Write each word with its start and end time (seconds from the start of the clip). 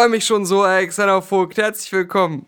Freue 0.00 0.08
mich 0.08 0.24
schon 0.24 0.46
so, 0.46 0.62
Alexander 0.62 1.20
Vogt. 1.20 1.58
Herzlich 1.58 1.92
willkommen. 1.92 2.46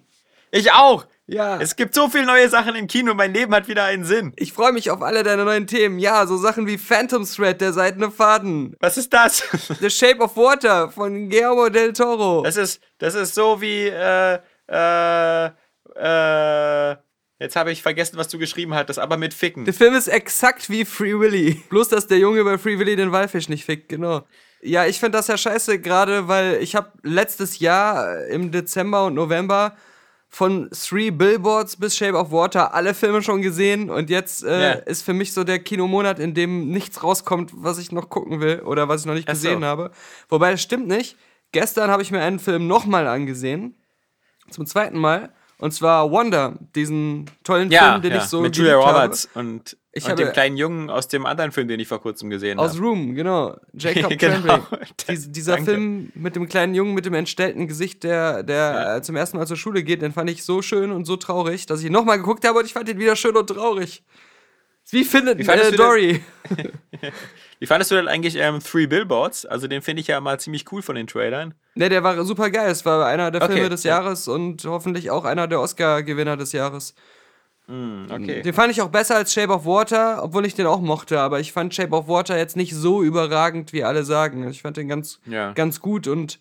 Ich 0.53 0.73
auch. 0.73 1.05
Ja. 1.27 1.61
Es 1.61 1.77
gibt 1.77 1.95
so 1.95 2.09
viele 2.09 2.25
neue 2.25 2.49
Sachen 2.49 2.75
im 2.75 2.87
Kino. 2.87 3.13
Mein 3.13 3.35
Leben 3.35 3.55
hat 3.55 3.69
wieder 3.69 3.85
einen 3.85 4.07
Sinn. 4.07 4.33
Ich 4.37 4.55
freue 4.55 4.73
mich 4.73 4.91
auf 4.91 5.03
alle 5.03 5.23
deine 5.23 5.45
neuen 5.45 5.67
Themen. 5.67 5.99
Ja, 5.99 6.27
so 6.27 6.39
Sachen 6.39 6.67
wie 6.67 6.79
Phantom 6.79 7.27
Thread, 7.27 7.61
der 7.61 7.75
seidene 7.75 8.11
Faden. 8.11 8.75
Was 8.81 8.97
ist 8.97 9.13
das? 9.13 9.43
The 9.81 9.91
Shape 9.91 10.21
of 10.21 10.35
Water 10.35 10.91
von 10.91 11.29
Guillermo 11.29 11.69
del 11.69 11.93
Toro. 11.93 12.43
Das 12.43 12.57
ist, 12.57 12.81
das 12.97 13.15
ist 13.15 13.35
so 13.35 13.61
wie, 13.61 13.89
äh, 13.89 14.39
äh, 14.69 15.51
äh, 15.95 16.97
jetzt 17.39 17.55
habe 17.55 17.71
ich 17.71 17.83
vergessen, 17.83 18.17
was 18.17 18.29
du 18.29 18.39
geschrieben 18.39 18.73
hattest, 18.73 18.99
aber 18.99 19.19
mit 19.19 19.35
Ficken. 19.35 19.67
Der 19.67 19.75
Film 19.75 19.95
ist 19.95 20.09
exakt 20.09 20.71
wie 20.71 20.87
Free 20.87 21.21
Willy. 21.21 21.63
Bloß, 21.69 21.91
dass 21.91 22.07
der 22.07 22.17
Junge 22.17 22.45
bei 22.45 22.57
Free 22.57 22.79
Willy 22.79 22.97
den 22.97 23.13
Walfisch 23.13 23.51
nicht 23.51 23.67
fickt, 23.67 23.91
genau. 23.91 24.23
Ja, 24.65 24.87
ich 24.87 25.01
finde 25.01 25.19
das 25.19 25.27
ja 25.27 25.37
scheiße, 25.37 25.81
gerade 25.81 26.29
weil 26.29 26.63
ich 26.63 26.77
habe 26.77 26.93
letztes 27.03 27.59
Jahr 27.59 28.17
äh, 28.19 28.33
im 28.35 28.53
Dezember 28.53 29.07
und 29.07 29.15
November 29.15 29.75
von 30.29 30.71
Three 30.71 31.11
Billboards 31.11 31.77
bis 31.77 31.97
Shape 31.97 32.17
of 32.17 32.31
Water 32.31 32.73
alle 32.73 32.95
Filme 32.95 33.23
schon 33.23 33.43
gesehen 33.43 33.91
und 33.91 34.09
jetzt 34.09 34.45
äh, 34.45 34.63
Ja. 34.63 34.73
ist 34.73 35.03
für 35.03 35.13
mich 35.13 35.33
so 35.35 35.45
der 35.45 35.59
Kinomonat, 35.59 36.19
in 36.19 36.33
dem 36.33 36.71
nichts 36.71 37.03
rauskommt, 37.03 37.51
was 37.55 37.79
ich 37.79 37.93
noch 37.93 38.09
gucken 38.09 38.41
will 38.41 38.61
oder 38.61 38.89
was 38.89 39.03
ich 39.03 39.07
noch 39.07 39.15
nicht 39.15 39.29
Ach 39.29 39.35
so. 39.35 39.43
gesehen 39.49 39.65
habe. 39.65 39.91
Wobei 40.29 40.53
das 40.53 40.63
stimmt 40.63 40.87
nicht. 40.89 41.17
Gestern 41.51 41.91
habe 41.91 42.03
ich 42.03 42.11
mir 42.11 42.21
einen 42.23 42.39
Film 42.39 42.67
nochmal 42.67 43.07
angesehen. 43.09 43.75
Zum 44.49 44.65
zweiten 44.65 44.99
Mal. 44.99 45.31
Und 45.59 45.73
zwar 45.73 46.11
Wonder, 46.11 46.55
diesen 46.75 47.27
tollen 47.45 47.71
ja, 47.71 47.91
Film, 47.91 48.03
den 48.03 48.13
ja, 48.13 48.19
ich 48.19 48.25
so 48.25 48.41
mit 48.41 48.57
Julia 48.57 48.73
geliebt 48.73 48.87
habe. 48.89 48.99
Roberts 49.03 49.29
und, 49.35 49.77
Ich 49.95 50.07
und 50.09 50.19
dem 50.19 50.33
kleinen 50.33 50.57
Jungen 50.57 50.89
aus 50.89 51.09
dem 51.09 51.27
anderen 51.27 51.53
Film, 51.53 51.69
den 51.69 51.79
ich 51.79 51.87
vor 51.87 52.01
kurzem 52.01 52.31
gesehen 52.31 52.59
Aus 52.59 52.73
habe. 52.73 52.81
Room, 52.81 53.15
genau. 53.15 53.57
Jacob 53.75 54.11
Genau. 54.19 54.59
Tremblay. 54.59 54.79
Dies, 55.09 55.31
dieser 55.31 55.57
Danke. 55.57 55.73
Film 55.73 56.13
mit 56.15 56.35
dem 56.35 56.49
kleinen 56.49 56.75
Jungen 56.75 56.95
mit 56.95 57.05
dem 57.05 57.13
entstellten 57.13 57.69
Gesicht, 57.69 58.03
der, 58.03 58.43
der 58.43 58.97
äh, 58.97 59.03
zum 59.03 59.17
ersten 59.17 59.37
Mal 59.37 59.47
zur 59.47 59.59
Schule 59.59 59.83
geht, 59.83 60.01
den 60.01 60.13
fand 60.13 60.31
ich 60.31 60.45
so 60.45 60.63
schön 60.63 60.93
und 60.93 61.05
so 61.05 61.17
traurig, 61.17 61.67
dass 61.67 61.81
ich 61.81 61.87
ihn 61.87 61.93
nochmal 61.93 62.17
geguckt 62.17 62.47
habe 62.47 62.61
und 62.61 62.65
ich 62.65 62.73
fand 62.73 62.89
ihn 62.89 62.99
wieder 62.99 63.17
schön 63.17 63.37
und 63.37 63.47
traurig. 63.47 64.03
Wie 64.91 65.05
findet 65.05 65.39
Wie 65.39 65.47
äh, 65.47 65.73
Dory? 65.73 66.23
Wie 67.61 67.67
fandest 67.67 67.91
du 67.91 67.95
denn 67.95 68.09
eigentlich 68.09 68.37
ähm, 68.37 68.61
Three 68.61 68.87
Billboards? 68.87 69.47
Also 69.47 69.69
den 69.69 69.83
finde 69.83 70.01
ich 70.01 70.09
ja 70.09 70.21
mal 70.21 70.41
ziemlich 70.41 70.71
cool 70.73 70.83
von 70.83 70.97
den 70.97 71.07
Trailern. 71.07 71.55
Ne, 71.75 71.89
der 71.89 72.03
war 72.03 72.23
super 72.25 72.51
geil. 72.51 72.71
Es 72.71 72.85
war 72.85 73.07
einer 73.07 73.31
der 73.31 73.43
Okay, 73.43 73.53
Filme 73.55 73.69
des 73.69 73.85
ja. 73.85 74.01
Jahres 74.01 74.27
und 74.27 74.65
hoffentlich 74.65 75.11
auch 75.11 75.25
einer 75.25 75.47
der 75.47 75.61
Oscar-Gewinner 75.61 76.37
des 76.37 76.53
Jahres. 76.53 76.95
Hm, 77.69 78.07
okay. 78.11 78.43
Den 78.43 78.53
fand 78.55 78.73
ich 78.73 78.83
auch 78.83 78.89
besser 78.89 79.17
als 79.17 79.33
Shape 79.33 79.53
of 79.53 79.65
Water, 79.65 80.23
obwohl 80.23 80.45
ich 80.47 80.55
den 80.55 80.67
auch 80.67 80.81
mochte, 80.81 81.21
aber 81.21 81.41
ich 81.41 81.53
fand 81.53 81.75
Shape 81.75 81.95
of 81.95 82.09
Water 82.09 82.37
jetzt 82.37 82.57
nicht 82.57 82.75
so 82.75 83.03
überragend, 83.03 83.73
wie 83.73 83.85
alle 83.85 84.05
sagen. 84.05 84.49
Ich 84.49 84.63
fand 84.63 84.77
den 84.77 84.89
ganz, 84.89 85.21
Ja. 85.27 85.53
ganz 85.53 85.81
gut 85.81 86.09
und 86.09 86.41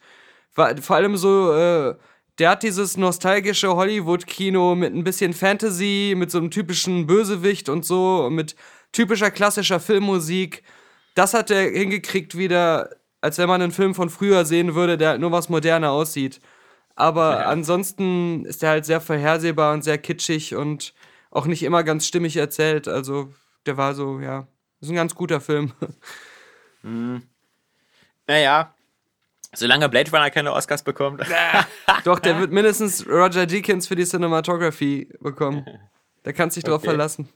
war, 0.56 0.76
vor 0.78 0.96
allem 0.96 1.16
so, 1.18 1.54
äh, 1.54 1.96
der 2.40 2.50
hat 2.50 2.64
dieses 2.64 2.98
nostalgische 2.98 3.76
Hollywood-Kino 3.76 4.74
mit 4.76 4.94
ein 4.96 5.04
bisschen 5.04 5.34
Fantasy, 5.34 6.16
mit 6.18 6.32
so 6.32 6.40
einem 6.40 6.50
typischen 6.50 7.06
Bösewicht 7.06 7.70
und 7.70 7.86
so, 7.86 8.30
mit 8.32 8.56
typischer 8.92 9.30
klassischer 9.30 9.80
Filmmusik. 9.80 10.64
Das 11.14 11.34
hat 11.36 11.52
er 11.52 11.70
hingekriegt 11.70 12.36
wieder, 12.38 12.90
als 13.22 13.38
wenn 13.38 13.48
man 13.48 13.62
einen 13.62 13.72
Film 13.72 13.94
von 13.94 14.10
früher 14.10 14.44
sehen 14.46 14.74
würde, 14.74 14.98
der 14.98 15.10
halt 15.10 15.22
nur 15.22 15.32
was 15.32 15.50
moderner 15.50 15.92
aussieht. 15.92 16.40
Aber 16.96 17.32
Ja. 17.42 17.46
ansonsten 17.46 18.44
ist 18.46 18.64
er 18.64 18.70
halt 18.72 18.86
sehr 18.86 19.02
vorhersehbar 19.02 19.74
und 19.74 19.84
sehr 19.84 19.98
kitschig 20.00 20.56
und 20.56 20.94
auch 21.32 21.48
nicht 21.48 21.64
immer 21.64 21.84
ganz 21.84 22.06
stimmig 22.06 22.38
erzählt. 22.38 22.88
Also, 22.88 23.34
der 23.66 23.78
war 23.78 23.96
so, 23.96 24.20
ja, 24.20 24.48
ist 24.80 24.90
ein 24.90 24.96
ganz 24.96 25.16
guter 25.16 25.42
Film. 25.42 25.74
Naja, 28.28 28.74
solange 29.54 29.90
Blade 29.90 30.10
Runner 30.12 30.30
keine 30.30 30.54
Oscars 30.54 30.84
bekommt. 30.84 31.22
Doch, 32.04 32.20
der 32.20 32.40
wird 32.40 32.52
mindestens 32.52 33.06
Roger 33.08 33.46
Deakins 33.46 33.88
für 33.88 33.96
die 33.96 34.06
Cinematography 34.06 35.10
bekommen. 35.20 35.66
Da 36.24 36.32
kannst 36.34 36.56
dich 36.56 36.64
drauf 36.64 36.76
Okay. 36.84 36.86
verlassen. 36.90 37.30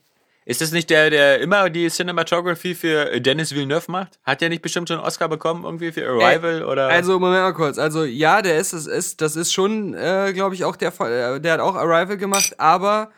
Ist 0.44 0.60
das 0.60 0.70
nicht 0.70 0.90
der, 0.90 1.10
der 1.10 1.40
immer 1.40 1.70
die 1.70 1.88
Cinematography 1.90 2.76
für 2.76 3.20
Dennis 3.20 3.52
Villeneuve 3.52 3.90
macht? 3.90 4.20
Hat 4.22 4.40
der 4.40 4.48
nicht 4.48 4.62
bestimmt 4.62 4.86
schon 4.88 4.98
einen 4.98 5.06
Oscar 5.06 5.28
bekommen, 5.28 5.64
irgendwie 5.64 5.90
für 5.90 6.06
Arrival 6.08 6.64
oder? 6.64 6.86
Also, 6.86 7.18
Moment 7.18 7.42
mal 7.42 7.52
kurz. 7.52 7.78
Also, 7.78 8.04
ja, 8.04 8.42
der 8.42 8.58
ist, 8.58 8.72
es 8.72 8.86
ist, 8.86 9.20
das 9.20 9.34
ist 9.34 9.52
schon, 9.52 9.94
äh, 9.94 10.30
glaube 10.32 10.54
ich, 10.54 10.64
auch 10.64 10.76
der 10.76 10.92
Fall. 10.92 11.10
äh, 11.36 11.40
Der 11.40 11.54
hat 11.54 11.60
auch 11.60 11.74
Arrival 11.74 12.16
gemacht, 12.16 12.60
aber 12.60 13.10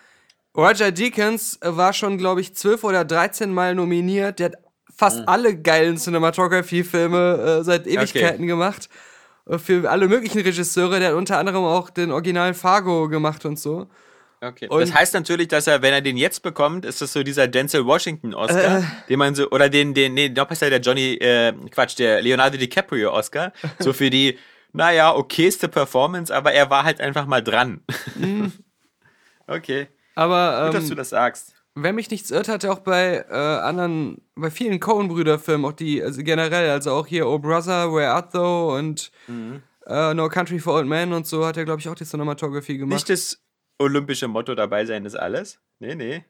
Roger 0.57 0.91
Deakins 0.93 1.59
war 1.63 1.93
schon, 1.93 2.19
glaube 2.19 2.41
ich, 2.41 2.55
12 2.55 2.85
oder 2.85 3.05
13 3.05 3.53
Mal 3.53 3.75
nominiert. 3.75 4.39
Der 4.39 4.47
hat 4.47 4.55
fast 4.95 5.29
alle 5.29 5.57
geilen 5.57 5.97
Cinematography-Filme 5.97 7.59
äh, 7.61 7.65
seit 7.65 7.87
Ewigkeiten 7.87 8.47
gemacht. 8.47 8.89
Äh, 9.49 9.59
Für 9.59 9.89
alle 9.91 10.09
möglichen 10.09 10.41
Regisseure. 10.41 10.99
Der 10.99 11.11
hat 11.11 11.15
unter 11.15 11.39
anderem 11.39 11.65
auch 11.65 11.91
den 11.91 12.11
Original 12.11 12.55
Fargo 12.55 13.09
gemacht 13.09 13.45
und 13.45 13.59
so. 13.59 13.87
Okay. 14.41 14.67
Und- 14.69 14.81
das 14.81 14.93
heißt 14.95 15.15
natürlich, 15.15 15.49
dass 15.49 15.67
er, 15.67 15.83
wenn 15.83 15.93
er 15.93 16.01
den 16.01 16.17
jetzt 16.17 16.43
bekommt, 16.43 16.85
ist 16.85 17.01
das 17.03 17.13
so 17.13 17.23
dieser 17.23 17.47
Denzel 17.49 17.85
Washington 17.87 18.35
Oscar, 18.35 18.79
Äh. 18.79 18.83
den 19.09 19.19
man 19.19 19.35
so, 19.35 19.51
oder 19.51 19.69
den, 19.69 19.95
den, 19.95 20.15
nee, 20.15 20.29
noch 20.29 20.47
besser 20.47 20.71
der 20.71 20.81
Johnny, 20.81 21.15
äh, 21.15 21.53
Quatsch, 21.71 21.99
der 21.99 22.23
Leonardo 22.23 22.57
DiCaprio 22.57 23.13
Oscar, 23.13 23.53
so 23.81 23.93
für 23.93 24.11
die, 24.11 24.39
naja, 24.73 25.15
okayste 25.15 25.69
Performance, 25.69 26.35
aber 26.35 26.53
er 26.53 26.71
war 26.71 26.85
halt 26.85 27.01
einfach 27.01 27.27
mal 27.27 27.43
dran. 27.43 27.81
okay. 29.47 29.89
Aber 30.19 30.67
Gut, 30.67 30.75
dass 30.75 30.87
du 30.87 30.93
ähm, 30.93 30.97
das 30.97 31.09
sagst. 31.11 31.55
wenn 31.75 31.95
mich 31.95 32.11
nichts 32.11 32.31
irrt, 32.31 32.49
hat 32.49 32.65
er 32.65 32.73
auch 32.73 32.81
bei 32.81 33.25
äh, 33.31 33.35
anderen, 33.35 34.21
bei 34.35 34.51
vielen 34.51 34.81
Coen-Brüder-Filmen, 34.81 35.65
auch 35.65 35.73
die, 35.73 36.03
also 36.03 36.23
generell, 36.23 36.71
also 36.71 36.93
auch 36.93 37.07
hier 37.07 37.27
Oh 37.29 37.39
Brother, 37.39 37.93
Where 37.93 38.11
Art 38.11 38.33
Thou 38.33 38.77
und 38.77 39.11
Mhm. 39.29 39.63
äh, 39.87 40.15
No 40.15 40.29
Country 40.29 40.59
for 40.59 40.75
Old 40.75 40.87
Men 40.89 41.13
und 41.13 41.27
so 41.27 41.47
hat 41.47 41.57
er, 41.57 41.65
glaube 41.65 41.81
ich, 41.81 41.89
auch 41.89 41.95
die 41.95 42.05
Cinematography 42.05 42.79
gemacht. 42.79 42.95
Nicht 42.95 43.11
das 43.11 43.41
olympische 43.79 44.27
Motto 44.27 44.55
dabei 44.57 44.85
sein 44.87 45.05
ist 45.05 45.15
alles. 45.15 45.61
Nee, 45.79 45.95
nee. 45.95 46.25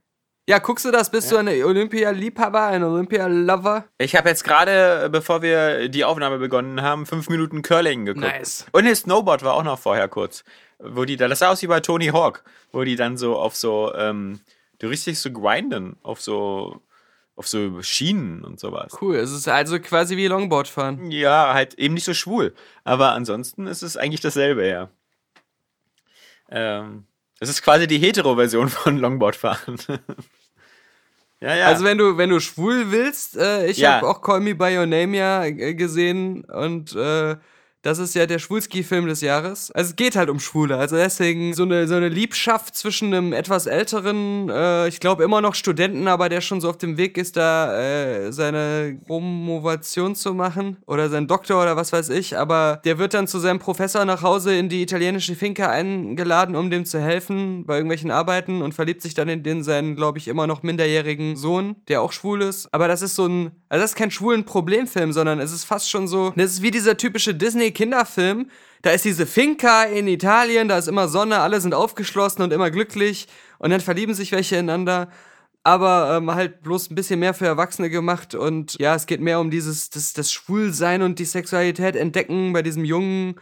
Ja, 0.51 0.59
guckst 0.61 0.85
du 0.87 0.91
das? 0.91 1.11
Bist 1.11 1.31
du 1.31 1.37
ein 1.37 1.47
Olympia-Liebhaber, 1.49 2.67
ein 2.69 2.83
Olympia-Lover? 2.83 3.85
Ich 3.99 4.17
habe 4.17 4.29
jetzt 4.31 4.45
gerade, 4.45 5.05
äh, 5.05 5.09
bevor 5.11 5.43
wir 5.43 5.89
die 5.91 6.05
Aufnahme 6.05 6.39
begonnen 6.39 6.81
haben, 6.83 7.05
fünf 7.07 7.29
Minuten 7.29 7.61
Curling 7.63 8.07
geguckt. 8.07 8.27
Nice. 8.27 8.67
Und 8.73 8.87
das 8.87 9.01
Snowboard 9.01 9.43
war 9.43 9.55
auch 9.55 9.63
noch 9.63 9.79
vorher 9.79 10.09
kurz. 10.09 10.45
Wo 10.79 11.05
die 11.05 11.17
da, 11.17 11.27
das 11.29 11.41
sah 11.41 11.49
aus 11.51 11.61
wie 11.63 11.67
bei 11.67 11.81
Tony 11.81 12.07
Hawk, 12.07 12.45
wo 12.73 12.85
die 12.85 12.97
dann 12.97 13.17
so 13.17 13.37
auf 13.37 13.57
so, 13.57 13.93
ähm, 13.95 14.41
du 14.79 14.87
richtig 14.89 15.19
so 15.19 15.31
grinden, 15.33 15.97
auf 16.03 16.21
so, 16.21 16.81
auf 17.35 17.49
so 17.49 17.83
Schienen 17.83 18.45
und 18.45 18.61
sowas. 18.61 18.97
Cool, 19.01 19.17
es 19.17 19.33
ist 19.33 19.49
also 19.49 19.79
quasi 19.81 20.17
wie 20.17 20.27
Longboard 20.29 20.69
fahren. 20.69 21.11
Ja, 21.11 21.53
halt 21.55 21.75
eben 21.75 21.95
nicht 21.95 22.05
so 22.05 22.15
schwul. 22.15 22.55
Aber 22.85 23.13
ansonsten 23.13 23.67
ist 23.67 23.83
es 23.83 23.97
eigentlich 23.97 24.21
dasselbe, 24.21 24.67
ja. 24.69 24.89
Ähm, 26.51 27.05
es 27.41 27.49
ist 27.49 27.63
quasi 27.63 27.87
die 27.87 27.99
Hetero-Version 27.99 28.69
von 28.69 28.99
Longboardfahren. 28.99 29.79
ja, 31.41 31.55
ja. 31.55 31.67
Also 31.67 31.85
wenn 31.85 31.99
du, 31.99 32.17
wenn 32.17 32.31
du 32.31 32.41
schwul 32.41 32.91
willst, 32.91 33.37
äh, 33.37 33.67
ich 33.67 33.79
Ja. 33.79 33.97
habe 33.97 34.09
auch 34.09 34.23
Call 34.23 34.41
Me 34.41 34.55
By 34.55 34.77
Your 34.79 34.87
Name 34.87 35.17
ja 35.17 35.45
äh, 35.45 35.75
gesehen 35.75 36.45
und 36.45 36.95
äh, 36.95 37.37
Das 37.89 37.99
ist 37.99 38.15
ja 38.15 38.27
der 38.27 38.39
Schwulski-Film 38.39 39.07
des 39.07 39.23
Jahres. 39.23 39.71
Also 39.71 39.89
es 39.89 39.97
geht 39.97 40.15
halt 40.15 40.29
um 40.29 40.41
Schwule. 40.41 40.77
Also 40.77 40.97
deswegen 40.97 41.55
so 41.55 41.63
eine, 41.63 41.89
so 41.89 41.95
eine 41.95 42.11
Liebschaft 42.11 42.77
zwischen 42.77 43.15
einem 43.15 43.33
etwas 43.33 43.65
älteren, 43.65 44.51
äh, 44.51 44.89
ich 44.89 45.01
glaube 45.01 45.25
immer 45.25 45.41
noch 45.41 45.55
Studenten, 45.55 46.07
aber 46.07 46.29
der 46.29 46.43
schon 46.43 46.61
so 46.61 46.69
auf 46.69 46.77
dem 46.77 46.99
Weg 46.99 47.17
ist, 47.17 47.39
da 47.39 47.81
äh, 47.81 48.31
seine 48.31 49.01
Promovation 49.07 50.15
zu 50.15 50.35
machen. 50.35 50.77
Oder 50.87 51.09
sein 51.09 51.29
Doktor 51.29 51.63
oder 51.63 51.77
was 51.77 51.91
weiß 51.91 52.11
ich. 52.11 52.37
Aber 52.37 52.83
der 52.85 52.99
wird 52.99 53.15
dann 53.15 53.27
zu 53.27 53.39
seinem 53.39 53.59
Professor 53.59 54.05
nach 54.05 54.21
Hause 54.21 54.55
in 54.55 54.69
die 54.69 54.83
italienische 54.83 55.35
Finca 55.35 55.71
eingeladen, 55.71 56.57
um 56.57 56.69
dem 56.69 56.85
zu 56.85 57.01
helfen 57.01 57.65
bei 57.65 57.77
irgendwelchen 57.77 58.11
Arbeiten 58.11 58.61
und 58.61 58.75
verliebt 58.75 59.01
sich 59.01 59.15
dann 59.15 59.31
in 59.31 59.43
den 59.43 59.63
seinen, 59.63 59.97
glaube 59.97 60.19
ich, 60.19 60.29
immer 60.29 60.47
noch 60.47 60.63
minderjährigen 60.63 61.37
Sohn, 61.37 61.77
der 61.89 62.03
auch 62.03 62.13
schwul 62.13 62.43
ist. 62.43 62.69
Aber 62.71 62.87
das 62.87 63.01
ist 63.01 63.15
so 63.15 63.27
ein, 63.27 63.53
also 63.69 63.83
das 63.83 63.91
ist 63.93 63.97
kein 63.97 64.11
schwulen 64.11 64.45
Problemfilm, 64.45 65.13
sondern 65.13 65.41
es 65.41 65.53
ist 65.53 65.65
fast 65.65 65.91
schon 65.91 66.09
so, 66.09 66.33
das 66.37 66.53
ist 66.53 66.63
wie 66.63 66.71
dieser 66.71 66.97
typische 66.97 67.35
Disney-Kinderfilm. 67.35 68.51
Da 68.83 68.91
ist 68.91 69.05
diese 69.05 69.27
Finca 69.27 69.85
in 69.85 70.07
Italien, 70.09 70.69
da 70.69 70.79
ist 70.79 70.89
immer 70.89 71.09
Sonne, 71.09 71.41
alle 71.41 71.61
sind 71.61 71.75
aufgeschlossen 71.75 72.43
und 72.43 72.53
immer 72.53 72.71
glücklich 72.71 73.27
und 73.59 73.71
dann 73.71 73.81
verlieben 73.81 74.15
sich 74.15 74.33
welche 74.33 74.57
ineinander. 74.57 75.11
aber 75.65 76.17
ähm, 76.17 76.35
halt 76.35 76.63
bloß 76.63 76.91
ein 76.91 76.95
bisschen 76.95 77.21
mehr 77.21 77.35
für 77.35 77.47
Erwachsene 77.47 77.91
gemacht 77.91 78.35
und 78.35 78.79
ja, 78.79 78.95
es 78.95 79.07
geht 79.07 79.21
mehr 79.21 79.41
um 79.41 79.51
dieses, 79.51 79.91
das, 79.91 80.13
das 80.15 80.33
Schwulsein 80.33 81.03
und 81.03 81.19
die 81.19 81.25
Sexualität 81.27 81.97
entdecken 81.97 82.53
bei 82.55 82.63
diesem 82.63 82.85
Jungen, 82.85 83.35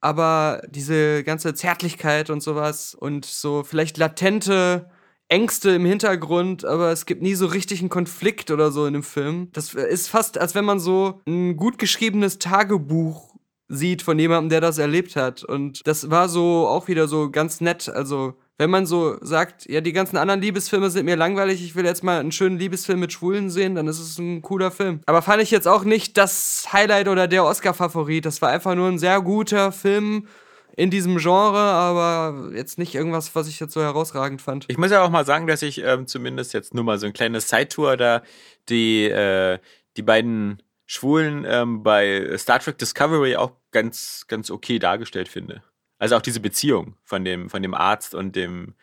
aber 0.00 0.62
diese 0.68 1.24
ganze 1.24 1.54
Zärtlichkeit 1.54 2.30
und 2.30 2.42
sowas 2.42 2.94
und 2.94 3.26
so 3.26 3.64
vielleicht 3.64 3.98
latente 3.98 4.88
Ängste 5.34 5.70
im 5.70 5.84
Hintergrund, 5.84 6.64
aber 6.64 6.92
es 6.92 7.06
gibt 7.06 7.20
nie 7.20 7.34
so 7.34 7.46
richtig 7.46 7.80
einen 7.80 7.88
Konflikt 7.88 8.52
oder 8.52 8.70
so 8.70 8.86
in 8.86 8.92
dem 8.92 9.02
Film. 9.02 9.48
Das 9.52 9.74
ist 9.74 10.08
fast, 10.08 10.38
als 10.38 10.54
wenn 10.54 10.64
man 10.64 10.78
so 10.78 11.22
ein 11.26 11.56
gut 11.56 11.78
geschriebenes 11.78 12.38
Tagebuch 12.38 13.34
sieht 13.66 14.02
von 14.02 14.16
jemandem, 14.16 14.50
der 14.50 14.60
das 14.60 14.78
erlebt 14.78 15.16
hat. 15.16 15.42
Und 15.42 15.84
das 15.88 16.08
war 16.08 16.28
so 16.28 16.68
auch 16.68 16.86
wieder 16.86 17.08
so 17.08 17.32
ganz 17.32 17.60
nett. 17.60 17.88
Also, 17.88 18.34
wenn 18.58 18.70
man 18.70 18.86
so 18.86 19.16
sagt, 19.22 19.66
ja, 19.66 19.80
die 19.80 19.92
ganzen 19.92 20.18
anderen 20.18 20.40
Liebesfilme 20.40 20.88
sind 20.88 21.06
mir 21.06 21.16
langweilig, 21.16 21.64
ich 21.64 21.74
will 21.74 21.84
jetzt 21.84 22.04
mal 22.04 22.20
einen 22.20 22.30
schönen 22.30 22.56
Liebesfilm 22.56 23.00
mit 23.00 23.12
Schwulen 23.12 23.50
sehen, 23.50 23.74
dann 23.74 23.88
ist 23.88 23.98
es 23.98 24.16
ein 24.18 24.40
cooler 24.40 24.70
Film. 24.70 25.00
Aber 25.06 25.20
fand 25.20 25.42
ich 25.42 25.50
jetzt 25.50 25.66
auch 25.66 25.82
nicht 25.82 26.16
das 26.16 26.68
Highlight 26.72 27.08
oder 27.08 27.26
der 27.26 27.44
Oscar-Favorit. 27.44 28.24
Das 28.24 28.40
war 28.40 28.50
einfach 28.50 28.76
nur 28.76 28.86
ein 28.86 29.00
sehr 29.00 29.20
guter 29.20 29.72
Film 29.72 30.28
in 30.76 30.90
diesem 30.90 31.18
Genre, 31.18 31.58
aber 31.58 32.50
jetzt 32.54 32.78
nicht 32.78 32.94
irgendwas, 32.94 33.34
was 33.34 33.48
ich 33.48 33.60
jetzt 33.60 33.72
so 33.72 33.80
herausragend 33.80 34.42
fand. 34.42 34.66
Ich 34.68 34.78
muss 34.78 34.90
ja 34.90 35.02
auch 35.02 35.10
mal 35.10 35.24
sagen, 35.24 35.46
dass 35.46 35.62
ich 35.62 35.82
ähm, 35.82 36.06
zumindest 36.06 36.52
jetzt 36.52 36.74
nur 36.74 36.84
mal 36.84 36.98
so 36.98 37.06
ein 37.06 37.12
kleines 37.12 37.48
Side-Tour 37.48 37.96
da 37.96 38.22
die, 38.68 39.04
äh, 39.04 39.58
die 39.96 40.02
beiden 40.02 40.62
Schwulen 40.86 41.44
ähm, 41.48 41.82
bei 41.82 42.36
Star 42.36 42.58
Trek 42.58 42.78
Discovery 42.78 43.36
auch 43.36 43.52
ganz, 43.70 44.24
ganz 44.28 44.50
okay 44.50 44.78
dargestellt 44.78 45.28
finde. 45.28 45.62
Also 45.98 46.16
auch 46.16 46.22
diese 46.22 46.40
Beziehung 46.40 46.96
von 47.04 47.24
dem, 47.24 47.48
von 47.48 47.62
dem 47.62 47.74
Arzt 47.74 48.14
und 48.14 48.34
dem, 48.36 48.74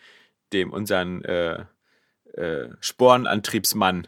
dem 0.53 0.71
unseren 0.71 1.23
äh, 1.25 1.65
äh, 2.35 2.69
Sporenantriebsmann. 2.79 4.07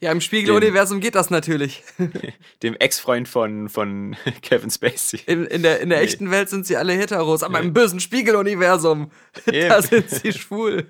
Ja, 0.00 0.12
im 0.12 0.20
Spiegeluniversum 0.20 1.00
geht 1.00 1.14
das 1.14 1.30
natürlich. 1.30 1.82
dem 2.62 2.74
Ex-Freund 2.76 3.28
von, 3.28 3.68
von 3.68 4.16
Kevin 4.42 4.70
Spacey. 4.70 5.20
In, 5.26 5.46
in 5.46 5.62
der, 5.62 5.80
in 5.80 5.88
der 5.88 5.98
Nee. 5.98 6.04
echten 6.04 6.30
Welt 6.30 6.48
sind 6.48 6.66
sie 6.66 6.76
alle 6.76 6.92
Heteros, 6.92 7.42
aber 7.42 7.60
im 7.60 7.72
bösen 7.72 8.00
Spiegeluniversum, 8.00 9.10
da 9.46 9.82
sind 9.82 10.10
sie 10.10 10.32
schwul. 10.32 10.86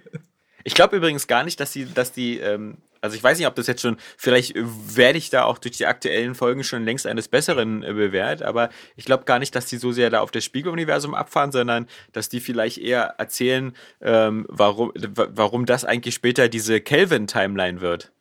Ich 0.64 0.74
glaube 0.74 0.96
übrigens 0.96 1.26
gar 1.26 1.44
nicht, 1.44 1.58
dass 1.60 1.72
die, 1.72 1.86
dass 1.92 2.12
die, 2.12 2.38
ähm, 2.38 2.78
also 3.00 3.16
ich 3.16 3.22
weiß 3.22 3.38
nicht, 3.38 3.46
ob 3.46 3.54
das 3.54 3.66
jetzt 3.66 3.82
schon, 3.82 3.96
vielleicht 4.16 4.56
äh, 4.56 4.62
werde 4.64 5.18
ich 5.18 5.30
da 5.30 5.44
auch 5.44 5.58
durch 5.58 5.76
die 5.76 5.86
aktuellen 5.86 6.34
Folgen 6.34 6.64
schon 6.64 6.84
längst 6.84 7.06
eines 7.06 7.28
Besseren 7.28 7.82
äh, 7.82 7.92
bewährt, 7.92 8.42
aber 8.42 8.70
ich 8.96 9.04
glaube 9.04 9.24
gar 9.24 9.38
nicht, 9.38 9.54
dass 9.54 9.66
die 9.66 9.76
so 9.76 9.92
sehr 9.92 10.10
da 10.10 10.20
auf 10.20 10.30
das 10.30 10.44
Spiegeluniversum 10.44 11.14
abfahren, 11.14 11.52
sondern 11.52 11.86
dass 12.12 12.28
die 12.28 12.40
vielleicht 12.40 12.78
eher 12.78 13.14
erzählen, 13.18 13.74
ähm, 14.00 14.46
warum, 14.48 14.92
warum 14.94 15.66
das 15.66 15.84
eigentlich 15.84 16.14
später 16.14 16.48
diese 16.48 16.80
Kelvin-Timeline 16.80 17.80
wird. 17.80 18.12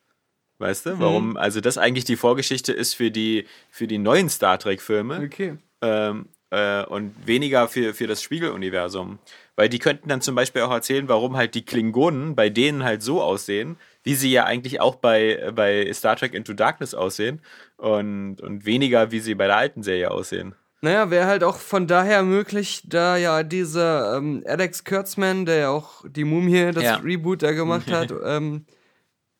Weißt 0.58 0.86
du? 0.86 0.98
Warum, 0.98 1.38
also 1.38 1.62
das 1.62 1.78
eigentlich 1.78 2.04
die 2.04 2.16
Vorgeschichte 2.16 2.72
ist 2.72 2.94
für 2.94 3.10
die, 3.10 3.46
für 3.70 3.86
die 3.86 3.96
neuen 3.96 4.28
Star 4.28 4.58
Trek-Filme 4.58 5.22
Okay. 5.24 5.56
ähm, 5.80 6.26
äh, 6.50 6.84
und 6.84 7.14
weniger 7.26 7.66
für, 7.68 7.94
für 7.94 8.06
das 8.06 8.22
Spiegeluniversum. 8.22 9.18
Weil 9.56 9.68
die 9.70 9.78
könnten 9.78 10.08
dann 10.08 10.20
zum 10.20 10.34
Beispiel 10.34 10.62
auch 10.62 10.70
erzählen, 10.70 11.08
warum 11.08 11.36
halt 11.36 11.54
die 11.54 11.64
Klingonen 11.64 12.34
bei 12.34 12.50
denen 12.50 12.84
halt 12.84 13.02
so 13.02 13.22
aussehen, 13.22 13.76
wie 14.02 14.14
sie 14.14 14.30
ja 14.32 14.44
eigentlich 14.44 14.80
auch 14.80 14.96
bei, 14.96 15.50
bei 15.54 15.92
Star 15.92 16.16
Trek 16.16 16.34
Into 16.34 16.54
Darkness 16.54 16.94
aussehen 16.94 17.40
und, 17.76 18.40
und 18.40 18.64
weniger, 18.64 19.10
wie 19.10 19.20
sie 19.20 19.34
bei 19.34 19.46
der 19.46 19.56
alten 19.56 19.82
Serie 19.82 20.10
aussehen. 20.10 20.54
Naja, 20.82 21.10
wäre 21.10 21.26
halt 21.26 21.44
auch 21.44 21.56
von 21.58 21.86
daher 21.86 22.22
möglich, 22.22 22.82
da 22.86 23.18
ja 23.18 23.42
dieser 23.42 24.16
ähm, 24.16 24.42
Alex 24.46 24.84
Kurtzman, 24.84 25.44
der 25.44 25.56
ja 25.56 25.68
auch 25.70 26.04
die 26.08 26.24
Mumie, 26.24 26.70
das 26.72 26.84
Ja. 26.84 26.96
Reboot 26.96 27.42
da 27.42 27.52
gemacht 27.52 27.90
hat, 27.92 28.14
ähm, 28.24 28.64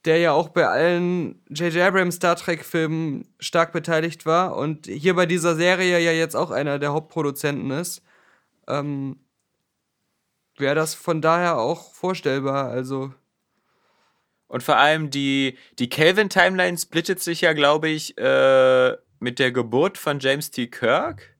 der 0.04 0.18
ja 0.18 0.32
auch 0.32 0.50
bei 0.50 0.66
allen 0.66 1.42
J.J. 1.48 1.82
Abrams 1.82 2.16
Star 2.16 2.36
Trek-Filmen 2.36 3.26
stark 3.38 3.72
beteiligt 3.72 4.26
war 4.26 4.56
und 4.56 4.86
hier 4.86 5.14
bei 5.14 5.24
dieser 5.24 5.56
Serie 5.56 5.98
ja 5.98 6.12
jetzt 6.12 6.34
auch 6.34 6.50
einer 6.50 6.78
der 6.78 6.92
Hauptproduzenten 6.92 7.70
ist, 7.70 8.02
ähm, 8.68 9.16
wäre 10.58 10.74
das 10.74 10.94
von 10.94 11.22
daher 11.22 11.58
auch 11.58 11.94
vorstellbar. 11.94 12.68
Also, 12.68 13.14
Und 14.50 14.64
vor 14.64 14.78
allem 14.78 15.10
die, 15.10 15.56
die 15.78 15.88
Kelvin-Timeline 15.88 16.76
splittet 16.76 17.20
sich 17.20 17.42
ja, 17.42 17.52
glaube 17.52 17.88
ich, 17.88 18.18
äh, 18.18 18.96
mit 19.20 19.38
der 19.38 19.52
Geburt 19.52 19.96
von 19.96 20.18
James 20.18 20.50
T. 20.50 20.66
Kirk. 20.66 21.36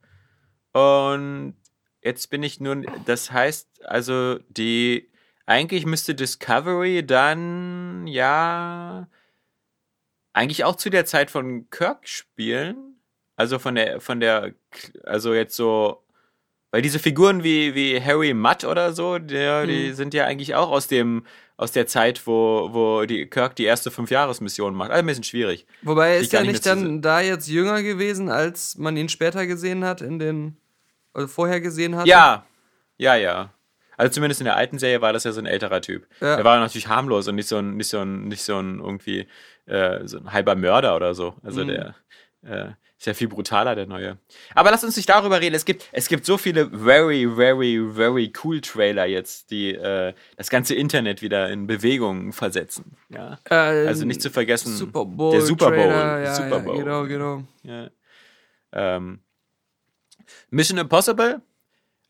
Und 0.72 1.56
jetzt 2.02 2.30
bin 2.30 2.44
ich 2.44 2.60
nun, 2.60 2.86
das 3.06 3.32
heißt, 3.32 3.84
also 3.84 4.38
die, 4.48 5.10
eigentlich 5.44 5.86
müsste 5.86 6.14
Discovery 6.14 7.04
dann, 7.04 8.06
ja, 8.06 9.08
eigentlich 10.32 10.62
auch 10.62 10.76
zu 10.76 10.88
der 10.88 11.04
Zeit 11.04 11.32
von 11.32 11.68
Kirk 11.70 12.06
spielen. 12.06 13.00
Also 13.34 13.58
von 13.58 13.74
der, 13.74 14.00
von 14.00 14.20
der, 14.20 14.54
also 15.02 15.34
jetzt 15.34 15.56
so, 15.56 16.04
weil 16.70 16.82
diese 16.82 17.00
Figuren 17.00 17.42
wie, 17.42 17.74
wie 17.74 18.00
Harry 18.00 18.34
Mudd 18.34 18.64
oder 18.64 18.92
so, 18.92 19.18
der, 19.18 19.66
die 19.66 19.90
sind 19.94 20.14
ja 20.14 20.26
eigentlich 20.26 20.54
auch 20.54 20.70
aus 20.70 20.86
dem, 20.86 21.24
aus 21.60 21.72
der 21.72 21.86
Zeit, 21.86 22.26
wo, 22.26 22.70
wo 22.72 23.04
die 23.04 23.26
Kirk 23.26 23.54
die 23.54 23.64
erste 23.64 23.90
Fünfjahresmission 23.90 24.74
macht. 24.74 24.90
Also 24.90 25.00
ein 25.00 25.06
bisschen 25.06 25.24
schwierig. 25.24 25.66
wobei 25.82 26.14
er 26.14 26.20
ist 26.20 26.32
gar 26.32 26.42
nicht 26.42 26.64
dann 26.64 27.02
da 27.02 27.20
jetzt 27.20 27.48
jünger 27.48 27.82
gewesen, 27.82 28.30
als 28.30 28.78
man 28.78 28.96
ihn 28.96 29.10
später 29.10 29.46
gesehen 29.46 29.84
hat, 29.84 30.00
in 30.00 30.18
den, 30.18 30.56
also 31.12 31.28
vorher 31.28 31.60
gesehen 31.60 31.96
hat. 31.96 32.06
Ja, 32.06 32.46
ja, 32.96 33.14
ja. 33.14 33.52
Also 33.98 34.14
zumindest 34.14 34.40
in 34.40 34.46
der 34.46 34.56
alten 34.56 34.78
Serie 34.78 35.02
war 35.02 35.12
das 35.12 35.24
ja 35.24 35.32
so 35.32 35.40
ein 35.40 35.44
älterer 35.44 35.82
Typ. 35.82 36.06
Ja. 36.22 36.36
Der 36.36 36.44
war 36.46 36.58
natürlich 36.58 36.88
harmlos 36.88 37.28
und 37.28 37.34
nicht 37.34 37.48
so 37.48 37.58
ein, 37.58 37.76
nicht 37.76 37.90
so 37.90 38.00
ein, 38.00 38.28
nicht 38.28 38.42
so 38.42 38.58
ein 38.58 38.80
irgendwie 38.80 39.28
äh, 39.66 40.06
so 40.06 40.16
ein 40.16 40.32
halber 40.32 40.56
Mörder 40.56 40.96
oder 40.96 41.12
so. 41.12 41.34
Also 41.42 41.62
der 41.64 41.94
äh, 42.42 42.70
ist 43.00 43.06
ja 43.06 43.14
viel 43.14 43.28
brutaler, 43.28 43.74
der 43.74 43.86
neue. 43.86 44.18
Aber 44.54 44.70
lass 44.70 44.84
uns 44.84 44.94
nicht 44.94 45.08
darüber 45.08 45.40
reden. 45.40 45.54
Es 45.54 45.64
gibt, 45.64 45.88
es 45.90 46.06
gibt 46.06 46.26
so 46.26 46.36
viele 46.36 46.66
very, 46.68 47.26
very, 47.34 47.80
very 47.94 48.30
cool 48.44 48.60
Trailer 48.60 49.06
jetzt, 49.06 49.50
die 49.50 49.74
äh, 49.74 50.12
das 50.36 50.50
ganze 50.50 50.74
Internet 50.74 51.22
wieder 51.22 51.48
in 51.48 51.66
Bewegung 51.66 52.34
versetzen. 52.34 52.96
Ja. 53.08 53.38
Äh, 53.48 53.86
Also 53.86 54.04
nicht 54.04 54.20
zu 54.20 54.28
vergessen, 54.28 54.76
Super 54.76 55.06
Bowl. 55.06 55.32
der 55.32 55.40
Super 55.40 55.70
Bowl. 55.70 55.76
Trailer, 55.78 56.20
ja, 56.20 56.34
Super 56.34 56.50
ja, 56.50 56.58
Bowl. 56.58 56.76
Genau, 56.76 57.04
genau. 57.06 57.42
Ja. 57.62 57.90
Ähm, 58.72 59.20
Mission 60.50 60.78
Impossible. 60.78 61.40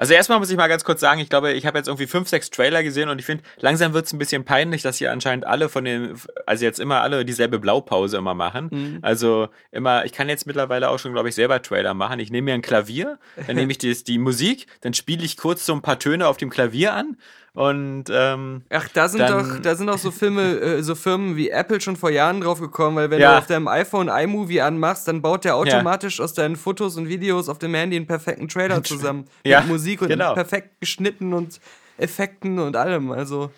Also 0.01 0.15
erstmal 0.15 0.39
muss 0.39 0.51
ich 0.51 0.57
mal 0.57 0.67
ganz 0.67 0.83
kurz 0.83 0.99
sagen, 0.99 1.21
ich 1.21 1.29
glaube, 1.29 1.53
ich 1.53 1.67
habe 1.67 1.77
jetzt 1.77 1.87
irgendwie 1.87 2.07
fünf, 2.07 2.27
sechs 2.27 2.49
Trailer 2.49 2.83
gesehen 2.83 3.11
und 3.11 3.19
ich 3.19 3.27
finde, 3.27 3.45
langsam 3.59 3.93
wird 3.93 4.07
es 4.07 4.15
ein 4.15 4.19
bisschen 4.19 4.47
peinlich, 4.47 4.81
dass 4.81 4.97
hier 4.97 5.13
anscheinend 5.13 5.47
alle 5.47 5.69
von 5.69 5.85
den, 5.85 6.15
also 6.47 6.65
jetzt 6.65 6.81
immer 6.81 7.03
alle 7.03 7.27
dieselbe 7.27 7.59
Blaupause 7.59 8.17
immer 8.17 8.33
machen. 8.33 8.71
Also 9.03 9.49
immer, 9.71 10.07
ich 10.07 10.13
kann 10.13 10.31
jetzt 10.31 10.47
mittlerweile 10.47 10.89
auch 10.89 10.99
schon, 10.99 11.13
glaube 11.13 11.29
ich, 11.29 11.35
selber 11.35 11.61
Trailer 11.61 11.93
machen. 11.93 12.19
Ich 12.19 12.31
nehme 12.31 12.47
mir 12.47 12.55
ein 12.55 12.63
Klavier, 12.63 13.19
dann 13.47 13.57
nehme 13.57 13.73
ich 13.73 13.79
die, 13.79 13.93
die 13.93 14.19
Musik, 14.19 14.69
dann 14.81 14.95
spiele 14.95 15.23
ich 15.23 15.37
kurz 15.37 15.67
so 15.67 15.75
ein 15.75 15.83
paar 15.83 15.99
Töne 15.99 16.29
auf 16.29 16.39
dem 16.39 16.49
Klavier 16.49 16.95
an 16.95 17.19
und 17.55 18.05
ähm, 18.11 18.63
Ach, 18.71 18.89
da 18.95 19.09
sind 19.09 19.21
Dann- 19.21 19.49
doch, 19.49 19.59
da 19.61 19.75
sind 19.75 19.89
auch 19.91 19.99
so 19.99 20.11
Filme, 20.11 20.43
äh, 20.61 20.83
so 20.83 20.95
Firmen 20.95 21.37
wie 21.37 21.51
Apple 21.51 21.81
schon 21.81 21.97
vor 21.97 22.11
Jahren 22.11 22.41
drauf 22.41 22.61
gekommen, 22.61 22.97
weil 22.97 23.11
wenn 23.11 23.21
Ja. 23.21 23.33
du 23.33 23.39
auf 23.39 23.47
deinem 23.47 23.67
iPhone 23.69 24.09
iMovie 24.09 24.61
anmachst, 24.61 25.09
dann 25.09 25.21
baut 25.23 25.45
der 25.45 25.57
automatisch 25.57 26.21
aus 26.21 26.33
deinen 26.35 26.57
Fotos 26.57 26.97
und 26.97 27.09
Videos 27.09 27.49
auf 27.49 27.59
dem 27.59 27.75
Handy 27.75 27.97
einen 27.97 28.07
perfekten 28.07 28.49
Trailer 28.49 28.83
zusammen. 28.85 29.25
Ja, 29.45 29.61
mit 29.61 29.69
Musik 29.71 30.03
und 30.03 30.09
genau. 30.09 30.35
perfekt 30.35 30.81
geschnitten 30.81 31.33
und 31.35 31.61
Effekten 31.99 32.59
und 32.59 32.77
allem. 32.77 33.11
Also, 33.11 33.51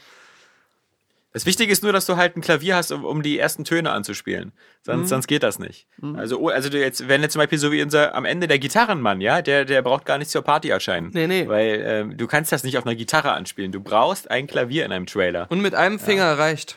Das 1.33 1.47
Wichtige 1.47 1.73
ist 1.73 1.83
nur, 1.83 1.93
dass 1.93 2.05
du 2.05 2.17
halt 2.17 2.37
ein 2.37 2.43
Klavier 2.43 2.77
hast, 2.77 2.93
um, 2.93 3.05
um 3.05 3.23
die 3.23 3.39
ersten 3.39 3.65
Töne 3.65 3.91
anzuspielen. 3.91 4.53
Sonst, 4.83 5.09
sonst 5.09 5.27
geht 5.29 5.43
das 5.43 5.59
nicht. 5.59 5.87
Also, 6.17 6.39
oh, 6.39 6.49
also 6.49 6.69
du 6.69 6.79
jetzt, 6.79 7.09
wenn 7.09 7.23
jetzt 7.23 7.33
zum 7.33 7.41
Beispiel 7.41 7.59
so 7.59 7.73
wie 7.73 7.83
unser 7.83 8.15
am 8.15 8.25
Ende 8.27 8.49
der 8.49 8.59
Gitarrenmann, 8.59 9.21
ja, 9.23 9.41
der, 9.41 9.65
der 9.65 9.81
braucht 9.81 10.05
gar 10.05 10.19
nicht 10.19 10.31
zur 10.31 10.43
Party 10.43 10.69
erscheinen. 10.69 11.11
Nee, 11.15 11.27
nee. 11.27 11.49
Weil 11.49 11.83
ähm, 11.87 12.17
du 12.19 12.27
kannst 12.27 12.53
das 12.53 12.65
nicht 12.65 12.77
auf 12.77 12.85
einer 12.85 12.95
Gitarre 12.95 13.33
anspielen. 13.33 13.73
Du 13.73 13.81
brauchst 13.81 14.31
ein 14.31 14.47
Klavier 14.47 14.85
in 14.85 14.93
einem 14.93 15.07
Trailer. 15.07 15.47
und 15.51 15.63
mit 15.63 15.75
einem 15.75 15.99
Finger 15.99 16.37
reicht. 16.39 16.77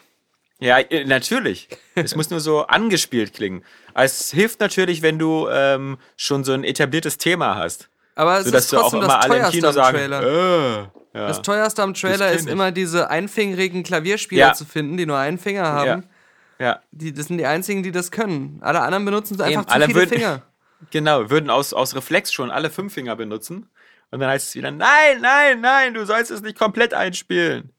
Ja, 0.60 0.80
äh, 0.80 1.04
natürlich. 1.04 1.68
es 1.96 2.16
muss 2.16 2.30
nur 2.30 2.40
so 2.40 2.62
angespielt 2.68 3.34
klingen. 3.34 3.64
Es 3.94 4.32
hilft 4.32 4.62
natürlich, 4.62 5.02
wenn 5.02 5.20
du 5.20 5.50
ähm, 5.50 5.98
schon 6.16 6.46
so 6.46 6.54
ein 6.54 6.64
etabliertes 6.64 7.18
Thema 7.18 7.56
hast. 7.56 7.90
Aber 8.16 8.40
es 8.40 8.46
Sodass 8.46 8.64
ist 8.66 8.72
du 8.74 8.78
auch 8.78 8.82
trotzdem 8.84 9.00
immer 9.00 9.08
das 9.16 9.26
alle 9.26 9.38
im 9.40 9.52
Kino 9.52 9.72
sagen, 9.74 9.98
Trailer. 9.98 10.84
äh, 10.84 10.88
ja. 11.16 11.28
Das 11.28 11.42
teuerste 11.42 11.82
am 11.82 11.94
Trailer 11.94 12.32
ist 12.32 12.48
immer 12.48 12.72
diese 12.72 13.10
einfingerigen 13.10 13.84
Klavierspieler 13.84 14.48
Ja. 14.48 14.54
zu 14.54 14.66
finden, 14.66 14.98
die 14.98 15.06
nur 15.06 15.18
einen 15.18 15.38
Finger 15.38 15.64
haben. 15.64 16.04
ja. 16.60 16.66
ja. 16.66 16.80
Die, 16.92 17.14
das 17.14 17.28
sind 17.28 17.38
die 17.38 17.46
einzigen, 17.46 17.82
die 17.84 17.92
das 17.92 18.12
können. 18.12 18.60
Alle 18.62 18.82
anderen 18.82 19.06
benutzen 19.06 19.40
einfach 19.42 19.62
Eben, 19.62 19.68
zu 19.68 19.74
alle 19.74 19.86
viele 19.88 20.00
würden- 20.00 20.10
Finger. 20.10 20.42
Genau, 20.92 21.30
würden 21.32 21.50
aus, 21.50 21.74
aus 21.74 21.96
Reflex 21.96 22.32
schon 22.34 22.52
alle 22.52 22.70
fünf 22.70 22.94
Finger 22.94 23.16
benutzen. 23.16 23.70
Und 24.12 24.20
dann 24.20 24.30
heißt 24.30 24.50
es 24.50 24.56
wieder, 24.56 24.70
nein, 24.72 25.20
nein, 25.22 25.62
nein, 25.62 25.94
du 25.94 26.06
sollst 26.06 26.30
es 26.32 26.42
nicht 26.42 26.60
komplett 26.60 26.94
einspielen. 26.94 27.72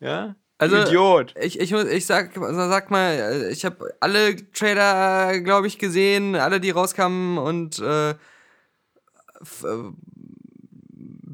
Ja? 0.00 0.36
Also, 0.56 0.76
Idiot. 0.78 1.34
Ich, 1.38 1.58
ich, 1.60 1.72
ich 1.72 2.06
sag, 2.06 2.30
sag 2.34 2.90
mal, 2.90 3.48
ich 3.52 3.64
habe 3.66 3.92
alle 4.00 4.36
Trailer, 4.52 5.40
glaube 5.40 5.66
ich, 5.66 5.78
gesehen, 5.78 6.34
alle, 6.36 6.60
die 6.60 6.70
rauskamen 6.70 7.36
und 7.36 7.78
äh, 7.80 8.10
äh, 8.10 8.14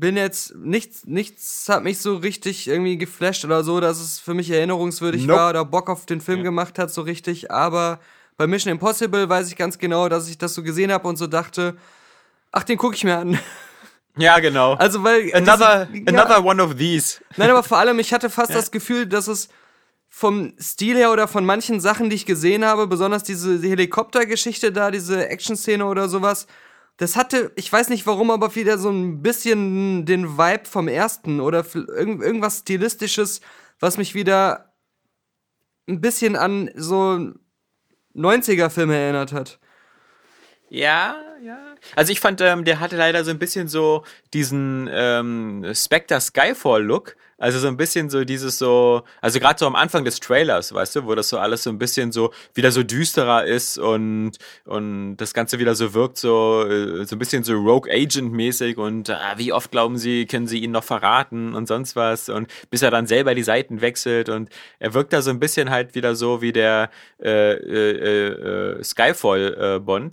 bin 0.02 0.16
jetzt, 0.16 0.56
nichts, 0.56 1.06
nichts 1.06 1.68
hat 1.68 1.84
mich 1.84 2.00
so 2.00 2.16
richtig 2.16 2.66
irgendwie 2.66 2.98
geflasht 2.98 3.44
oder 3.44 3.62
so, 3.62 3.78
dass 3.78 4.00
es 4.00 4.18
für 4.18 4.34
mich 4.34 4.50
erinnerungswürdig 4.50 5.26
Nope. 5.26 5.38
war 5.38 5.50
oder 5.50 5.64
Bock 5.64 5.88
auf 5.88 6.06
den 6.06 6.20
Film 6.20 6.42
gemacht 6.42 6.76
hat, 6.76 6.92
so 6.92 7.02
richtig. 7.02 7.52
Aber 7.52 8.00
bei 8.36 8.48
Mission 8.48 8.72
Impossible 8.72 9.28
weiß 9.28 9.48
ich 9.48 9.56
ganz 9.56 9.78
genau, 9.78 10.08
dass 10.08 10.28
ich 10.28 10.36
das 10.38 10.54
so 10.54 10.64
gesehen 10.64 10.90
habe 10.90 11.06
und 11.06 11.18
so 11.18 11.28
dachte, 11.28 11.76
ach, 12.50 12.64
den 12.64 12.78
gucke 12.78 12.96
ich 12.96 13.04
mir 13.04 13.16
an. 13.16 13.38
Ja, 14.16 14.40
genau. 14.40 14.74
Also, 14.74 15.04
weil. 15.04 15.32
another, 15.34 15.86
diese- 15.86 16.08
another 16.08 16.44
one 16.44 16.60
of 16.60 16.74
these. 16.74 17.20
Nein, 17.36 17.50
aber 17.50 17.62
vor 17.62 17.78
allem, 17.78 18.00
ich 18.00 18.12
hatte 18.12 18.28
fast 18.28 18.52
das 18.52 18.72
Gefühl, 18.72 19.06
dass 19.06 19.28
es 19.28 19.50
vom 20.08 20.52
Stil 20.60 20.96
her 20.96 21.12
oder 21.12 21.28
von 21.28 21.46
manchen 21.46 21.78
Sachen, 21.80 22.10
die 22.10 22.16
ich 22.16 22.26
gesehen 22.26 22.64
habe, 22.64 22.88
besonders 22.88 23.22
diese 23.22 23.56
Helikoptergeschichte 23.62 24.72
da, 24.72 24.90
diese 24.90 25.28
Action-Szene 25.28 25.86
oder 25.86 26.08
sowas, 26.08 26.48
das 26.96 27.16
hatte, 27.16 27.52
ich 27.56 27.72
weiß 27.72 27.88
nicht 27.88 28.06
warum, 28.06 28.30
aber 28.30 28.54
wieder 28.54 28.78
so 28.78 28.90
ein 28.90 29.22
bisschen 29.22 30.04
den 30.06 30.38
Vibe 30.38 30.66
vom 30.66 30.88
ersten 30.88 31.40
oder 31.40 31.64
irgend, 31.74 32.22
irgendwas 32.22 32.58
Stilistisches, 32.58 33.40
was 33.80 33.98
mich 33.98 34.14
wieder 34.14 34.72
ein 35.88 36.00
bisschen 36.00 36.36
an 36.36 36.70
so 36.74 37.32
90er-Filme 38.14 38.96
erinnert 38.96 39.32
hat. 39.32 39.58
Ja, 40.68 41.16
ja. 41.42 41.74
Also 41.96 42.12
ich 42.12 42.20
fand, 42.20 42.40
ähm, 42.40 42.64
der 42.64 42.80
hatte 42.80 42.96
leider 42.96 43.24
so 43.24 43.30
ein 43.30 43.38
bisschen 43.38 43.68
so 43.68 44.04
diesen 44.32 44.88
ähm, 44.90 45.66
Spectre 45.74 46.20
Skyfall-Look. 46.20 47.16
Also 47.42 47.58
so 47.58 47.66
ein 47.66 47.76
bisschen 47.76 48.08
so 48.08 48.22
dieses 48.24 48.56
so, 48.58 49.02
also 49.20 49.40
gerade 49.40 49.58
so 49.58 49.66
am 49.66 49.74
Anfang 49.74 50.04
des 50.04 50.20
Trailers, 50.20 50.72
weißt 50.72 50.94
du, 50.94 51.06
wo 51.06 51.16
das 51.16 51.28
so 51.28 51.38
alles 51.38 51.64
so 51.64 51.70
ein 51.70 51.78
bisschen 51.78 52.12
so 52.12 52.32
wieder 52.54 52.70
so 52.70 52.84
düsterer 52.84 53.44
ist 53.44 53.78
und 53.78 54.38
und 54.64 55.16
das 55.16 55.34
Ganze 55.34 55.58
wieder 55.58 55.74
so 55.74 55.92
wirkt 55.92 56.18
so 56.18 56.64
äh, 56.64 57.04
so 57.04 57.16
ein 57.16 57.18
bisschen 57.18 57.42
so 57.42 57.54
Rogue 57.54 57.90
Agent 57.92 58.32
mäßig 58.32 58.78
und 58.78 59.10
ah, 59.10 59.34
wie 59.38 59.52
oft 59.52 59.72
glauben 59.72 59.98
Sie, 59.98 60.26
können 60.26 60.46
Sie 60.46 60.60
ihn 60.60 60.70
noch 60.70 60.84
verraten 60.84 61.56
und 61.56 61.66
sonst 61.66 61.96
was 61.96 62.28
und 62.28 62.46
bis 62.70 62.82
er 62.82 62.92
dann 62.92 63.08
selber 63.08 63.34
die 63.34 63.42
Seiten 63.42 63.80
wechselt 63.80 64.28
und 64.28 64.48
er 64.78 64.94
wirkt 64.94 65.12
da 65.12 65.20
so 65.20 65.30
ein 65.30 65.40
bisschen 65.40 65.70
halt 65.70 65.96
wieder 65.96 66.14
so 66.14 66.42
wie 66.42 66.52
der 66.52 66.90
äh, 67.20 67.54
äh, 67.54 68.78
äh, 68.78 68.84
Skyfall 68.84 69.80
äh. 69.84 70.08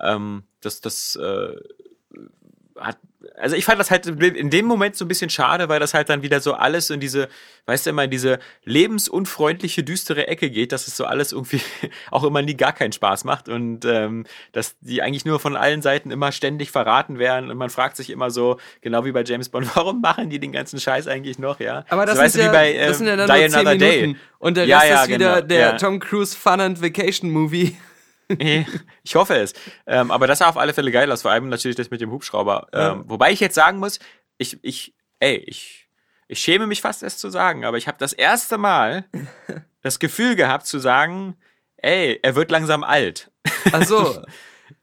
Ähm, 0.00 0.42
das, 0.60 0.80
das 0.80 1.14
äh, 1.14 1.54
hat, 2.76 2.98
also 3.42 3.56
ich 3.56 3.64
fand 3.64 3.80
das 3.80 3.90
halt 3.90 4.06
in 4.06 4.50
dem 4.50 4.66
Moment 4.66 4.94
so 4.94 5.04
ein 5.04 5.08
bisschen 5.08 5.28
schade, 5.28 5.68
weil 5.68 5.80
das 5.80 5.94
halt 5.94 6.08
dann 6.08 6.22
wieder 6.22 6.38
so 6.40 6.54
alles 6.54 6.90
in 6.90 7.00
diese, 7.00 7.28
weißt 7.66 7.86
du 7.86 7.90
immer, 7.90 8.04
in 8.04 8.10
diese 8.10 8.38
lebensunfreundliche, 8.64 9.82
düstere 9.82 10.28
Ecke 10.28 10.48
geht, 10.48 10.70
dass 10.70 10.86
es 10.86 10.96
so 10.96 11.04
alles 11.04 11.32
irgendwie 11.32 11.60
auch 12.12 12.22
immer 12.22 12.40
nie 12.40 12.56
gar 12.56 12.72
keinen 12.72 12.92
Spaß 12.92 13.24
macht 13.24 13.48
und 13.48 13.84
ähm, 13.84 14.26
dass 14.52 14.76
die 14.80 15.02
eigentlich 15.02 15.24
nur 15.24 15.40
von 15.40 15.56
allen 15.56 15.82
Seiten 15.82 16.12
immer 16.12 16.30
ständig 16.30 16.70
verraten 16.70 17.18
werden 17.18 17.50
und 17.50 17.58
man 17.58 17.68
fragt 17.68 17.96
sich 17.96 18.10
immer 18.10 18.30
so, 18.30 18.58
genau 18.80 19.04
wie 19.04 19.12
bei 19.12 19.24
James 19.24 19.48
Bond, 19.48 19.68
warum 19.74 20.00
machen 20.00 20.30
die 20.30 20.38
den 20.38 20.52
ganzen 20.52 20.78
Scheiß 20.78 21.08
eigentlich 21.08 21.40
noch, 21.40 21.58
ja? 21.58 21.84
Aber 21.88 22.06
das, 22.06 22.16
so, 22.16 22.22
weißt 22.22 22.34
du, 22.36 22.40
ja, 22.40 22.48
wie 22.48 22.52
bei, 22.52 22.72
das 22.74 22.86
ähm, 22.86 22.94
sind 22.94 23.06
ja 23.08 23.16
dann 23.16 23.26
Die 23.26 23.40
nur 23.40 23.48
10 23.50 23.54
Another 23.58 23.74
Minuten. 23.76 24.12
Day. 24.12 24.16
Und 24.38 24.56
der 24.56 24.66
Ja, 24.66 24.78
Rest 24.78 24.90
ja, 24.90 25.02
ist 25.02 25.08
wieder 25.08 25.34
genau, 25.34 25.46
der 25.48 25.60
ja. 25.60 25.72
Tom 25.78 25.98
Cruise 25.98 26.36
Fun 26.36 26.60
and 26.60 26.80
Vacation 26.80 27.28
Movie. 27.30 27.76
ich 29.02 29.14
hoffe 29.14 29.36
es. 29.36 29.52
Ähm, 29.86 30.10
aber 30.10 30.26
das 30.26 30.38
sah 30.38 30.48
auf 30.48 30.56
alle 30.56 30.74
Fälle 30.74 30.90
geil 30.90 31.10
aus, 31.12 31.22
vor 31.22 31.30
allem 31.30 31.48
natürlich 31.48 31.76
das 31.76 31.90
mit 31.90 32.00
dem 32.00 32.10
Hubschrauber. 32.10 32.68
Ja. 32.72 32.92
Ähm, 32.92 33.04
wobei 33.06 33.32
ich 33.32 33.40
jetzt 33.40 33.54
sagen 33.54 33.78
muss, 33.78 33.98
ich, 34.38 34.58
ich, 34.62 34.94
ey, 35.20 35.36
ich, 35.46 35.88
ich 36.28 36.38
schäme 36.40 36.66
mich 36.66 36.80
fast, 36.80 37.02
es 37.02 37.18
zu 37.18 37.30
sagen, 37.30 37.64
aber 37.64 37.76
ich 37.76 37.86
habe 37.88 37.98
das 37.98 38.12
erste 38.12 38.58
Mal 38.58 39.04
das 39.82 39.98
Gefühl 39.98 40.36
gehabt 40.36 40.66
zu 40.66 40.78
sagen, 40.78 41.36
ey, 41.76 42.18
er 42.22 42.34
wird 42.34 42.50
langsam 42.50 42.84
alt. 42.84 43.30
Achso. 43.72 44.22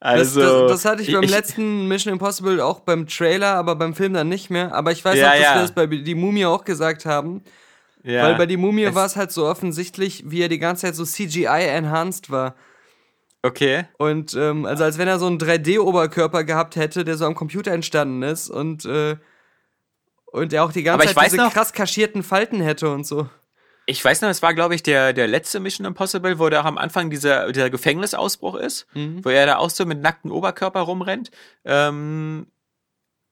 Das, 0.02 0.38
Also, 0.38 0.68
das, 0.68 0.72
das 0.84 0.86
hatte 0.86 1.02
ich 1.02 1.12
beim 1.12 1.24
ich, 1.24 1.32
letzten 1.32 1.88
Mission 1.88 2.14
Impossible 2.14 2.62
auch 2.62 2.82
beim 2.82 3.08
Trailer, 3.08 3.56
aber 3.56 3.76
beim 3.76 3.96
Film 3.96 4.14
dann 4.14 4.30
nicht 4.30 4.50
mehr. 4.52 4.74
Aber 4.74 4.92
ich 4.92 5.04
weiß 5.04 5.18
Ja, 5.18 5.26
noch, 5.26 5.34
dass 5.34 5.42
ja. 5.42 5.56
wir 5.56 5.62
das 5.64 5.72
bei 5.74 5.88
Die 5.88 6.16
Mumie 6.16 6.46
auch 6.46 6.64
gesagt 6.64 7.06
haben. 7.08 7.44
ja, 8.04 8.24
Weil 8.24 8.36
bei 8.36 8.46
Die 8.46 8.56
Mumie 8.56 8.94
war 8.94 9.08
es 9.08 9.16
halt 9.16 9.32
so 9.32 9.48
offensichtlich, 9.48 10.24
wie 10.28 10.42
er 10.44 10.48
die 10.48 10.60
ganze 10.60 10.84
Zeit 10.86 10.96
so 10.96 11.04
CGI-enhanced 11.04 12.30
war. 12.30 12.56
Okay. 13.42 13.86
Und 13.98 14.34
ähm, 14.36 14.66
also 14.66 14.84
als 14.84 14.98
wenn 14.98 15.08
er 15.08 15.18
so 15.20 15.28
einen 15.28 15.38
3D-Oberkörper 15.38 16.44
gehabt 16.44 16.76
hätte, 16.76 17.06
der 17.06 17.16
so 17.18 17.26
am 17.26 17.36
Computer 17.36 17.72
entstanden 17.72 18.22
ist 18.24 18.50
und, 18.50 18.84
äh, 18.86 19.16
und 20.26 20.52
er 20.54 20.64
auch 20.66 20.72
die 20.74 20.84
ganze 20.84 21.14
Zeit 21.14 21.26
diese 21.28 21.38
noch- 21.38 21.54
krass 21.54 21.72
kaschierten 21.74 22.22
Falten 22.24 22.60
hätte 22.62 22.90
und 22.92 23.06
so. 23.08 23.30
Ich 23.86 24.04
weiß 24.06 24.22
noch, 24.22 24.30
es 24.30 24.44
war, 24.44 24.54
glaube 24.54 24.76
ich, 24.76 24.84
der, 24.84 25.14
der 25.14 25.28
letzte 25.28 25.60
Mission 25.60 25.88
Impossible, 25.88 26.38
wo 26.38 26.48
da 26.50 26.62
auch 26.62 26.66
am 26.66 26.78
Anfang 26.78 27.10
dieser, 27.10 27.52
dieser 27.52 27.70
Gefängnisausbruch 27.72 28.56
ist, 28.56 28.86
Mhm. 28.94 29.26
wo 29.26 29.30
er 29.30 29.46
da 29.48 29.56
auch 29.58 29.70
so 29.72 29.86
mit 29.86 30.02
nacktem 30.02 30.32
Oberkörper 30.32 30.82
rumrennt. 30.82 31.32
Ähm, 31.66 32.46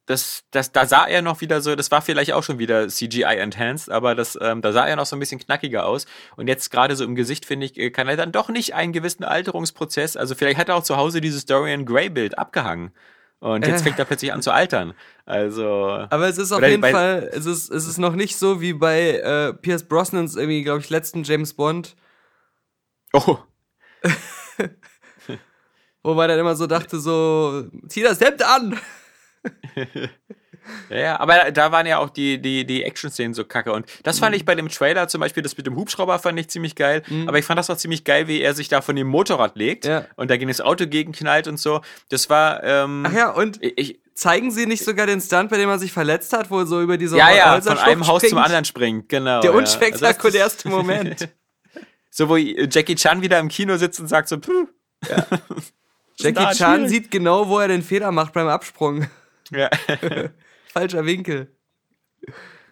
das, 0.08 0.44
das, 0.52 0.72
da 0.72 0.86
sah 0.88 1.06
er 1.06 1.22
noch 1.22 1.42
wieder 1.42 1.62
so, 1.62 1.76
das 1.76 1.92
war 1.92 2.02
vielleicht 2.02 2.34
auch 2.34 2.42
schon 2.44 2.58
wieder 2.58 2.88
CGI-enhanced, 2.88 3.92
aber 3.92 4.16
das, 4.16 4.38
ähm, 4.42 4.62
da 4.64 4.72
sah 4.72 4.88
er 4.88 4.96
noch 4.96 5.06
so 5.06 5.16
ein 5.16 5.20
bisschen 5.20 5.40
knackiger 5.40 5.86
aus. 5.86 6.08
Und 6.36 6.48
jetzt 6.48 6.72
gerade 6.72 6.96
so 6.96 7.04
im 7.04 7.14
Gesicht, 7.16 7.46
finde 7.46 7.66
ich, 7.68 7.78
äh, 7.78 7.92
kann 7.92 8.08
er 8.08 8.18
dann 8.18 8.32
doch 8.32 8.50
nicht 8.50 8.74
einen 8.74 8.94
gewissen 8.94 9.24
Alterungsprozess, 9.24 10.18
also 10.18 10.34
vielleicht 10.34 10.58
hat 10.58 10.70
er 10.70 10.76
auch 10.76 10.84
zu 10.84 10.98
Hause 10.98 11.22
dieses 11.22 11.46
Dorian 11.46 11.86
Gray-Bild 11.86 12.40
abgehangen. 12.40 12.92
Und 13.40 13.68
jetzt 13.68 13.82
Äh. 13.82 13.84
fängt 13.84 14.00
er 14.00 14.06
plötzlich 14.06 14.34
an 14.34 14.42
zu 14.42 14.50
altern. 14.52 14.96
Also. 15.26 16.08
Aber 16.10 16.28
es 16.28 16.40
ist 16.40 16.52
auf 16.52 16.64
jeden 16.64 16.82
Fall, 16.82 17.30
es 17.34 17.46
ist, 17.46 17.70
es 17.70 17.88
ist 17.88 18.00
noch 18.00 18.16
nicht 18.16 18.36
so 18.38 18.62
wie 18.62 18.74
bei 18.74 19.12
äh, 19.20 19.54
Pierce 19.54 19.84
Brosnans 19.88 20.36
irgendwie, 20.36 20.64
glaube 20.64 20.80
ich, 20.80 20.90
letzten 20.90 21.24
James 21.24 21.54
Bond, 21.54 21.96
Oh, 23.14 23.38
wo 26.04 26.14
man 26.14 26.28
dann 26.30 26.40
immer 26.40 26.56
so 26.56 26.68
dachte, 26.68 27.00
so, 27.00 27.66
zieh 27.88 28.02
das 28.04 28.20
Hemd 28.22 28.42
an! 28.44 28.80
Ja, 30.90 30.98
ja, 30.98 31.20
aber 31.22 31.52
da- 31.52 31.72
waren 31.72 31.86
ja 31.86 31.98
auch 31.98 32.10
die, 32.10 32.42
die, 32.42 32.66
die 32.66 32.84
Action-Szenen 32.84 33.34
so 33.34 33.46
kacke. 33.46 33.72
Und 33.72 33.86
das 34.04 34.18
Mhm. 34.18 34.26
fand 34.26 34.36
ich 34.36 34.44
bei 34.44 34.54
dem 34.54 34.68
Trailer 34.68 35.08
zum 35.08 35.22
Beispiel, 35.22 35.42
das 35.42 35.56
mit 35.56 35.66
dem 35.66 35.78
Hubschrauber 35.78 36.20
fand 36.20 36.38
ich 36.42 36.50
ziemlich 36.50 36.76
geil. 36.76 37.04
Aber 37.26 37.40
ich 37.40 37.46
fand 37.46 37.58
das 37.58 37.70
auch 37.70 37.78
ziemlich 37.78 38.04
geil, 38.04 38.28
wie 38.28 38.42
er 38.42 38.54
sich 38.54 38.68
da 38.68 38.82
von 38.82 38.98
dem 38.98 39.08
Motorrad 39.08 39.56
legt 39.56 39.86
Ja. 39.86 40.06
und 40.18 40.30
da 40.30 40.36
gegen 40.36 40.50
das 40.50 40.60
Auto 40.60 40.86
gegenknallt 40.86 41.48
und 41.48 41.58
so. 41.58 41.80
Das 42.10 42.30
war, 42.30 42.64
ähm, 42.66 43.06
Ach 43.08 43.14
ja, 43.14 43.30
und 43.30 43.60
ich, 43.62 44.02
zeigen 44.14 44.52
sie 44.52 44.66
nicht 44.66 44.84
sogar 44.84 45.06
den 45.08 45.22
Stunt, 45.22 45.50
bei 45.52 45.58
dem 45.58 45.70
er 45.70 45.80
sich 45.80 45.94
verletzt 45.94 46.34
hat, 46.34 46.52
wo 46.52 46.60
er 46.60 46.66
so 46.66 46.82
über 46.82 46.98
diese 46.98 47.18
ja, 47.18 47.32
ja, 47.32 47.62
von 47.62 47.78
einem 47.78 48.06
Haus 48.06 48.22
zum 48.24 48.30
springt? 48.32 48.46
anderen 48.46 48.66
springt, 48.66 49.08
genau. 49.10 49.40
Der 49.40 49.52
ja. 49.52 49.58
unspektakulärste 49.58 50.68
Also 50.68 50.78
Moment. 50.78 51.30
So, 52.10 52.28
wo 52.30 52.36
Jackie 52.36 52.96
Chan 52.96 53.22
wieder 53.22 53.38
im 53.40 53.48
Kino 53.48 53.78
sitzt 53.78 54.00
und 54.02 54.08
sagt 54.08 54.28
so, 54.28 54.38
puh. 54.40 54.68
Jackie 56.18 56.34
da 56.34 56.52
Chan 56.52 56.88
sieht 56.90 57.12
genau, 57.12 57.48
wo 57.48 57.60
er 57.60 57.68
den 57.68 57.84
Fehler 57.84 58.12
macht 58.12 58.34
beim 58.34 58.48
Absprung. 58.48 59.08
Ja. 59.52 59.70
Falscher 60.68 61.06
Winkel. 61.06 61.48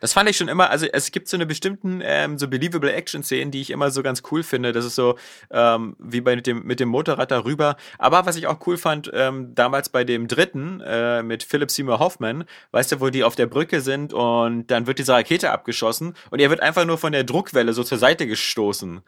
Das 0.05 0.13
fand 0.13 0.29
ich 0.29 0.37
schon 0.37 0.49
immer, 0.49 0.69
also 0.69 0.85
es 0.85 1.11
gibt 1.11 1.27
so 1.27 1.37
eine 1.37 1.45
bestimmten 1.45 2.01
ähm, 2.03 2.37
so 2.37 2.47
believable 2.47 2.93
Action-Szenen, 2.93 3.49
die 3.49 3.61
ich 3.61 3.71
immer 3.71 3.89
so 3.89 4.03
ganz 4.03 4.21
cool 4.29 4.43
finde. 4.43 4.71
Das 4.71 4.85
ist 4.85 4.93
so 4.93 5.17
ähm, 5.49 5.95
wie 5.97 6.21
bei 6.21 6.35
dem, 6.35 6.63
mit 6.63 6.79
dem 6.79 6.89
Motorrad 6.89 7.31
darüber. 7.31 7.75
Aber 7.97 8.25
was 8.25 8.35
ich 8.35 8.45
auch 8.45 8.59
cool 8.67 8.77
fand, 8.77 9.09
ähm, 9.13 9.55
damals 9.55 9.89
bei 9.89 10.03
dem 10.03 10.27
dritten 10.27 10.81
äh, 10.81 11.23
mit 11.23 11.41
Philip 11.41 11.71
Seymour 11.71 11.97
Hoffman, 11.97 12.43
weißt 12.71 12.91
du, 12.91 12.99
wo 12.99 13.09
die 13.09 13.23
auf 13.23 13.35
der 13.35 13.47
Brücke 13.47 13.81
sind 13.81 14.13
und 14.13 14.67
dann 14.67 14.85
wird 14.85 14.99
diese 14.99 15.13
Rakete 15.13 15.49
abgeschossen 15.49 16.13
und 16.29 16.39
er 16.39 16.51
wird 16.51 16.59
einfach 16.59 16.85
nur 16.85 16.99
von 16.99 17.11
der 17.11 17.23
Druckwelle 17.23 17.73
so 17.73 17.83
zur 17.83 17.97
Seite 17.97 18.27
gestoßen. 18.27 19.01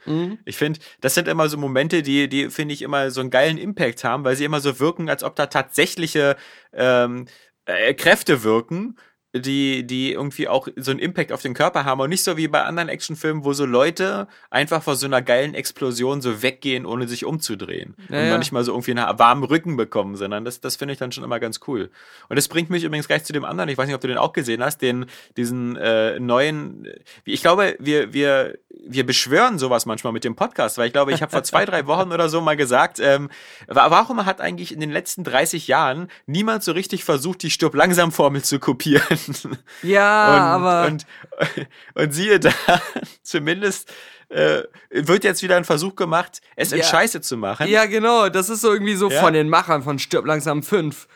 Ich 0.46 0.58
finde, 0.58 0.80
das 1.02 1.14
sind 1.14 1.28
immer 1.28 1.50
so 1.50 1.58
Momente, 1.58 2.02
die, 2.02 2.28
die 2.28 2.50
finde 2.50 2.74
ich 2.74 2.82
immer 2.82 3.12
so 3.12 3.22
einen 3.22 3.30
geilen 3.30 3.58
Impact 3.58 4.04
haben, 4.04 4.24
weil 4.24 4.36
sie 4.36 4.46
immer 4.46 4.62
so 4.62 4.80
wirken, 4.80 5.10
als 5.10 5.24
ob 5.24 5.36
da 5.36 5.46
tatsächliche 5.46 6.38
ähm, 6.74 7.26
äh, 7.68 7.94
Kräfte 7.94 8.44
wirken, 8.44 8.98
die, 9.36 9.86
die 9.86 10.14
irgendwie 10.14 10.48
auch 10.48 10.68
so 10.78 10.92
einen 10.92 11.00
Impact 11.00 11.32
auf 11.32 11.42
den 11.42 11.54
Körper 11.54 11.84
haben 11.86 12.00
und 12.00 12.10
nicht 12.10 12.24
so 12.24 12.38
wie 12.38 12.48
bei 12.48 12.64
anderen 12.64 12.90
Actionfilmen, 12.90 13.44
wo 13.44 13.54
so 13.54 13.66
Leute 13.66 14.28
einfach 14.50 14.82
vor 14.82 14.96
so 14.96 15.06
einer 15.06 15.22
geilen 15.22 15.54
Explosion 15.54 16.22
so 16.22 16.42
weggehen, 16.42 16.86
ohne 16.86 17.08
sich 17.08 17.26
umzudrehen. 17.26 17.96
Ja, 18.10 18.18
und 18.20 18.24
ja. 18.26 18.30
man 18.32 18.40
nicht 18.40 18.52
mal 18.52 18.64
so 18.64 18.72
irgendwie 18.72 18.92
einen 18.98 19.20
warmen 19.20 19.44
Rücken 19.44 19.76
bekommen, 19.78 20.16
sondern 20.16 20.46
das, 20.46 20.62
das 20.62 20.78
finde 20.78 20.94
ich 20.94 20.98
dann 21.00 21.12
schon 21.12 21.24
immer 21.24 21.40
ganz 21.40 21.60
cool. 21.68 21.90
Und 22.30 22.36
das 22.38 22.48
bringt 22.48 22.70
mich 22.70 22.84
übrigens 22.84 23.08
gleich 23.08 23.26
zu 23.26 23.34
dem 23.34 23.44
anderen, 23.46 23.70
ich 23.70 23.78
weiß 23.78 23.86
nicht, 23.88 23.96
ob 23.96 24.02
du 24.02 24.08
den 24.08 24.18
auch 24.18 24.34
gesehen 24.34 24.64
hast, 24.64 24.82
den, 24.82 25.06
diesen 25.36 25.76
äh, 25.76 26.20
neuen, 26.20 26.88
ich 27.26 27.42
glaube, 27.42 27.76
wir, 27.80 28.14
wir, 28.14 28.58
wir 28.70 29.06
beschwören 29.06 29.60
sowas 29.60 29.86
manchmal 29.86 30.14
mit 30.14 30.24
dem 30.24 30.36
Podcast, 30.36 30.78
weil 30.78 30.88
ich 30.88 30.94
glaube, 30.94 31.12
ich 31.12 31.22
habe 31.22 31.32
vor 31.32 31.44
zwei, 31.44 31.66
drei 31.66 31.86
Wochen 31.86 32.12
oder 32.12 32.30
so 32.30 32.40
mal 32.42 32.56
gesagt, 32.56 33.00
ähm, 33.02 33.30
wa- 33.68 33.92
warum 33.92 34.26
hat 34.26 34.40
eigentlich 34.42 34.74
in 34.74 34.80
den 34.80 34.92
letzten 34.92 35.24
30 35.26 35.68
Jahren 35.68 36.08
niemand 36.26 36.64
so 36.64 36.72
richtig 36.72 37.04
versucht, 37.04 37.44
die 37.44 37.50
Stirb-Langsam-Formel 37.52 38.42
zu 38.44 38.60
kopieren? 38.60 39.17
Ja, 39.84 40.34
und, 40.36 40.42
aber 40.42 40.88
und, 40.88 41.06
und 41.96 42.12
siehe 42.14 42.40
da, 42.40 42.52
zumindest 43.24 43.92
äh, 44.30 44.64
wird 44.90 45.24
jetzt 45.24 45.42
wieder 45.44 45.56
ein 45.58 45.64
Versuch 45.66 45.96
gemacht, 45.96 46.42
es 46.56 46.72
in 46.72 46.80
Ja. 46.80 46.84
Scheiße 46.84 47.22
zu 47.22 47.38
machen. 47.38 47.68
ja, 47.68 47.86
genau, 47.86 48.30
das 48.30 48.50
ist 48.50 48.62
so 48.62 48.72
irgendwie 48.74 48.96
so 48.96 49.10
Ja? 49.10 49.22
von 49.22 49.34
den 49.34 49.50
Machern 49.50 49.84
von 49.84 50.00
Stirb 50.00 50.26
langsam 50.26 50.64
5 50.64 51.08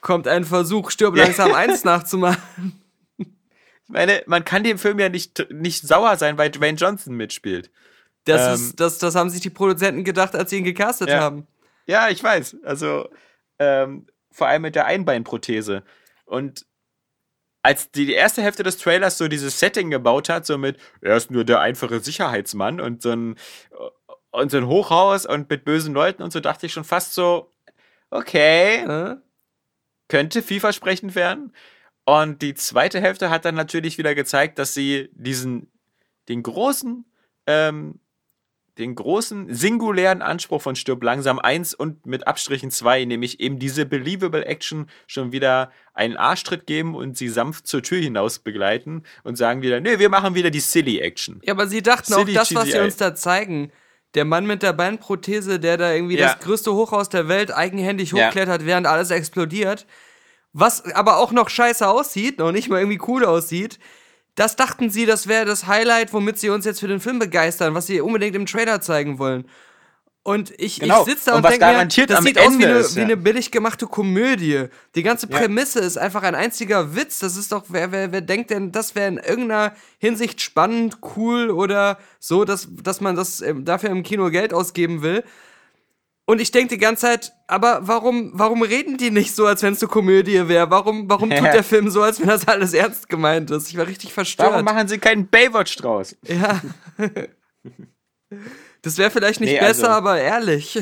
kommt 0.00 0.26
ein 0.28 0.44
Versuch 0.44 0.90
Stirb 0.90 1.16
langsam 1.16 1.52
1 1.54 1.84
nachzumachen. 1.84 2.82
Ich 3.18 3.26
meine, 3.88 4.22
man 4.26 4.44
kann 4.44 4.62
dem 4.62 4.78
Film 4.78 4.98
ja 5.00 5.08
nicht, 5.08 5.46
nicht 5.50 5.82
sauer 5.86 6.16
sein, 6.16 6.38
weil 6.38 6.50
Dwayne 6.50 6.78
Johnson 6.78 7.14
mitspielt. 7.16 7.70
Das 8.24 8.46
Ähm. 8.46 8.54
ist 8.54 8.78
das 8.80 8.98
das 8.98 9.14
haben 9.16 9.30
sich 9.30 9.40
die 9.40 9.50
Produzenten 9.50 10.04
gedacht, 10.04 10.36
als 10.36 10.50
sie 10.50 10.58
ihn 10.58 10.64
gecastet 10.64 11.08
Ja. 11.08 11.20
haben. 11.20 11.46
Ja, 11.86 12.08
ich 12.08 12.22
weiß. 12.22 12.58
Also, 12.62 13.08
ähm, 13.58 14.06
vor 14.30 14.46
allem 14.46 14.62
mit 14.62 14.74
der 14.76 14.86
Einbeinprothese. 14.86 15.82
Und 16.24 16.64
als 17.62 17.90
die, 17.90 18.06
die 18.06 18.14
erste 18.14 18.42
Hälfte 18.42 18.62
des 18.62 18.78
Trailers 18.78 19.18
so 19.18 19.28
dieses 19.28 19.58
Setting 19.60 19.90
gebaut 19.90 20.28
hat, 20.28 20.46
so 20.46 20.58
mit, 20.58 20.78
er 21.00 21.16
ist 21.16 21.30
nur 21.30 21.44
der 21.44 21.60
einfache 21.60 22.00
Sicherheitsmann 22.00 22.80
und 22.80 23.02
so 23.02 23.10
ein, 23.10 23.36
und 24.30 24.50
so 24.50 24.58
ein 24.58 24.66
Hochhaus 24.66 25.26
und 25.26 25.50
mit 25.50 25.64
bösen 25.64 25.94
Leuten 25.94 26.22
und 26.22 26.32
so, 26.32 26.40
dachte 26.40 26.66
ich 26.66 26.72
schon 26.72 26.84
fast 26.84 27.14
so, 27.14 27.50
okay, 28.10 28.84
Äh? 28.84 29.16
könnte 30.08 30.42
vielversprechend 30.42 31.14
werden. 31.14 31.54
Und 32.04 32.42
die 32.42 32.54
zweite 32.54 33.00
Hälfte 33.00 33.30
hat 33.30 33.44
dann 33.44 33.54
natürlich 33.54 33.96
wieder 33.98 34.14
gezeigt, 34.14 34.58
dass 34.58 34.74
sie 34.74 35.08
diesen, 35.12 35.70
den 36.28 36.42
großen, 36.42 37.04
ähm, 37.46 38.00
den 38.80 38.94
großen 38.94 39.54
singulären 39.54 40.22
Anspruch 40.22 40.60
von 40.62 40.74
Stirb 40.74 41.02
langsam 41.04 41.38
1 41.38 41.74
und 41.74 42.06
mit 42.06 42.26
Abstrichen 42.26 42.70
2, 42.70 43.04
nämlich 43.04 43.38
eben 43.38 43.58
diese 43.58 43.86
believable 43.86 44.44
Action 44.44 44.88
schon 45.06 45.30
wieder 45.32 45.70
einen 45.94 46.16
Arschtritt 46.16 46.66
geben 46.66 46.94
und 46.94 47.16
sie 47.16 47.28
sanft 47.28 47.66
zur 47.66 47.82
Tür 47.82 48.00
hinaus 48.00 48.38
begleiten 48.40 49.04
und 49.22 49.36
sagen 49.36 49.62
wieder, 49.62 49.80
nee, 49.80 49.98
wir 49.98 50.08
machen 50.08 50.34
wieder 50.34 50.50
die 50.50 50.60
silly 50.60 50.98
Action. 50.98 51.40
Ja, 51.44 51.52
aber 51.54 51.66
sie 51.68 51.82
dachten 51.82 52.12
Silly 52.12 52.32
auch, 52.32 52.40
das, 52.42 52.54
was 52.54 52.64
sie 52.72 52.78
uns 52.80 52.96
da 52.96 53.14
zeigen, 53.14 53.70
der 54.14 54.24
Mann 54.24 54.46
mit 54.46 54.62
der 54.62 54.72
Beinprothese, 54.72 55.60
der 55.60 55.76
da 55.76 55.92
irgendwie 55.92 56.16
Ja. 56.18 56.26
das 56.34 56.40
größte 56.40 56.72
Hochhaus 56.74 57.08
der 57.10 57.28
Welt 57.28 57.54
eigenhändig 57.54 58.10
Ja. 58.12 58.26
hochklettert, 58.26 58.66
während 58.66 58.86
alles 58.86 59.10
explodiert, 59.10 59.86
was 60.52 60.84
aber 60.94 61.18
auch 61.18 61.30
noch 61.32 61.48
scheiße 61.48 61.86
aussieht, 61.86 62.38
noch 62.38 62.50
nicht 62.50 62.68
mal 62.68 62.80
irgendwie 62.80 63.00
cool 63.06 63.24
aussieht, 63.24 63.78
das 64.40 64.56
dachten 64.56 64.88
sie, 64.88 65.04
das 65.04 65.28
wäre 65.28 65.44
das 65.44 65.66
Highlight, 65.66 66.14
womit 66.14 66.38
sie 66.38 66.48
uns 66.48 66.64
jetzt 66.64 66.80
für 66.80 66.88
den 66.88 66.98
Film 66.98 67.18
begeistern, 67.18 67.74
was 67.74 67.86
sie 67.86 68.00
unbedingt 68.00 68.34
im 68.34 68.46
Trailer 68.46 68.80
zeigen 68.80 69.18
wollen. 69.18 69.44
Und 70.22 70.52
ich, 70.58 70.80
Genau. 70.80 71.00
ich 71.00 71.12
sitze 71.12 71.26
da 71.26 71.36
Und 71.36 71.44
und, 71.44 71.50
denke 71.50 71.66
mir, 71.66 72.06
das 72.06 72.24
sieht 72.24 72.38
aus 72.38 72.58
wie 72.58 72.64
eine, 72.66 72.78
ist, 72.78 72.94
wie 72.94 73.00
ja. 73.00 73.04
eine 73.04 73.16
billig 73.18 73.50
gemachte 73.50 73.86
Komödie. 73.86 74.66
Die 74.94 75.02
ganze 75.02 75.28
Ja. 75.28 75.38
Prämisse 75.38 75.80
ist 75.80 75.98
einfach 75.98 76.22
ein 76.22 76.34
einziger 76.34 76.94
Witz. 76.94 77.18
Das 77.18 77.36
ist 77.36 77.52
doch, 77.52 77.64
wer, 77.68 77.92
wer, 77.92 78.12
wer 78.12 78.20
denkt 78.22 78.50
denn, 78.50 78.72
das 78.72 78.94
wäre 78.94 79.08
in 79.08 79.18
irgendeiner 79.18 79.74
Hinsicht 79.98 80.40
spannend, 80.40 80.98
cool 81.16 81.50
oder 81.50 81.98
so, 82.18 82.44
dass, 82.46 82.68
dass 82.82 83.00
man 83.02 83.16
das 83.16 83.42
ähm, 83.42 83.66
dafür 83.66 83.90
im 83.90 84.02
Kino 84.02 84.30
Geld 84.30 84.54
ausgeben 84.54 85.02
will? 85.02 85.22
Und 86.30 86.40
ich 86.40 86.52
denke 86.52 86.76
die 86.76 86.80
ganze 86.80 87.06
Zeit, 87.06 87.32
aber 87.48 87.88
warum, 87.88 88.30
warum 88.34 88.62
reden 88.62 88.96
die 88.96 89.10
nicht 89.10 89.34
so, 89.34 89.46
als 89.46 89.64
wenn 89.64 89.72
es 89.72 89.82
eine 89.82 89.88
Komödie 89.88 90.46
wäre? 90.46 90.70
Warum, 90.70 91.10
warum 91.10 91.28
tut 91.28 91.42
der 91.52 91.64
Film 91.64 91.90
so, 91.90 92.02
als 92.02 92.20
wenn 92.20 92.28
das 92.28 92.46
alles 92.46 92.72
ernst 92.72 93.08
gemeint 93.08 93.50
ist? 93.50 93.68
Ich 93.68 93.76
war 93.76 93.88
richtig 93.88 94.12
verstört. 94.12 94.52
Warum 94.52 94.64
machen 94.64 94.86
sie 94.86 94.98
keinen 94.98 95.26
Baywatch 95.26 95.74
draus? 95.74 96.16
ja. 96.28 96.62
das 98.82 98.96
wäre 98.96 99.10
vielleicht 99.10 99.40
nicht 99.40 99.54
Nee, 99.54 99.58
besser, 99.58 99.88
also- 99.88 99.96
aber 99.96 100.20
ehrlich. 100.20 100.78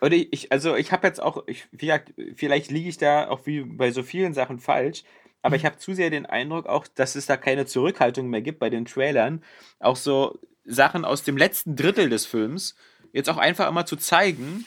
Oder 0.00 0.16
ich, 0.16 0.50
also 0.50 0.74
ich 0.74 0.90
habe 0.90 1.06
jetzt 1.06 1.22
auch, 1.22 1.44
ich, 1.46 1.68
wie 1.70 1.86
gesagt, 1.86 2.14
vielleicht 2.34 2.72
liege 2.72 2.88
ich 2.88 2.96
da 2.96 3.28
auch 3.28 3.46
wie 3.46 3.60
bei 3.60 3.92
so 3.92 4.02
vielen 4.02 4.34
Sachen 4.34 4.58
falsch, 4.58 5.04
aber 5.40 5.54
ich 5.54 5.64
habe 5.64 5.78
zu 5.78 5.94
sehr 5.94 6.10
den 6.10 6.26
Eindruck 6.26 6.66
auch, 6.66 6.88
dass 6.88 7.14
es 7.14 7.26
da 7.26 7.36
keine 7.36 7.64
Zurückhaltung 7.64 8.28
mehr 8.28 8.42
gibt 8.42 8.58
bei 8.58 8.70
den 8.70 8.86
Trailern. 8.86 9.44
Auch 9.78 9.94
so 9.94 10.36
Sachen 10.64 11.04
aus 11.04 11.22
dem 11.22 11.36
letzten 11.36 11.76
Drittel 11.76 12.08
des 12.08 12.26
Films 12.26 12.74
jetzt 13.14 13.30
auch 13.30 13.38
einfach 13.38 13.68
immer 13.68 13.86
zu 13.86 13.96
zeigen. 13.96 14.66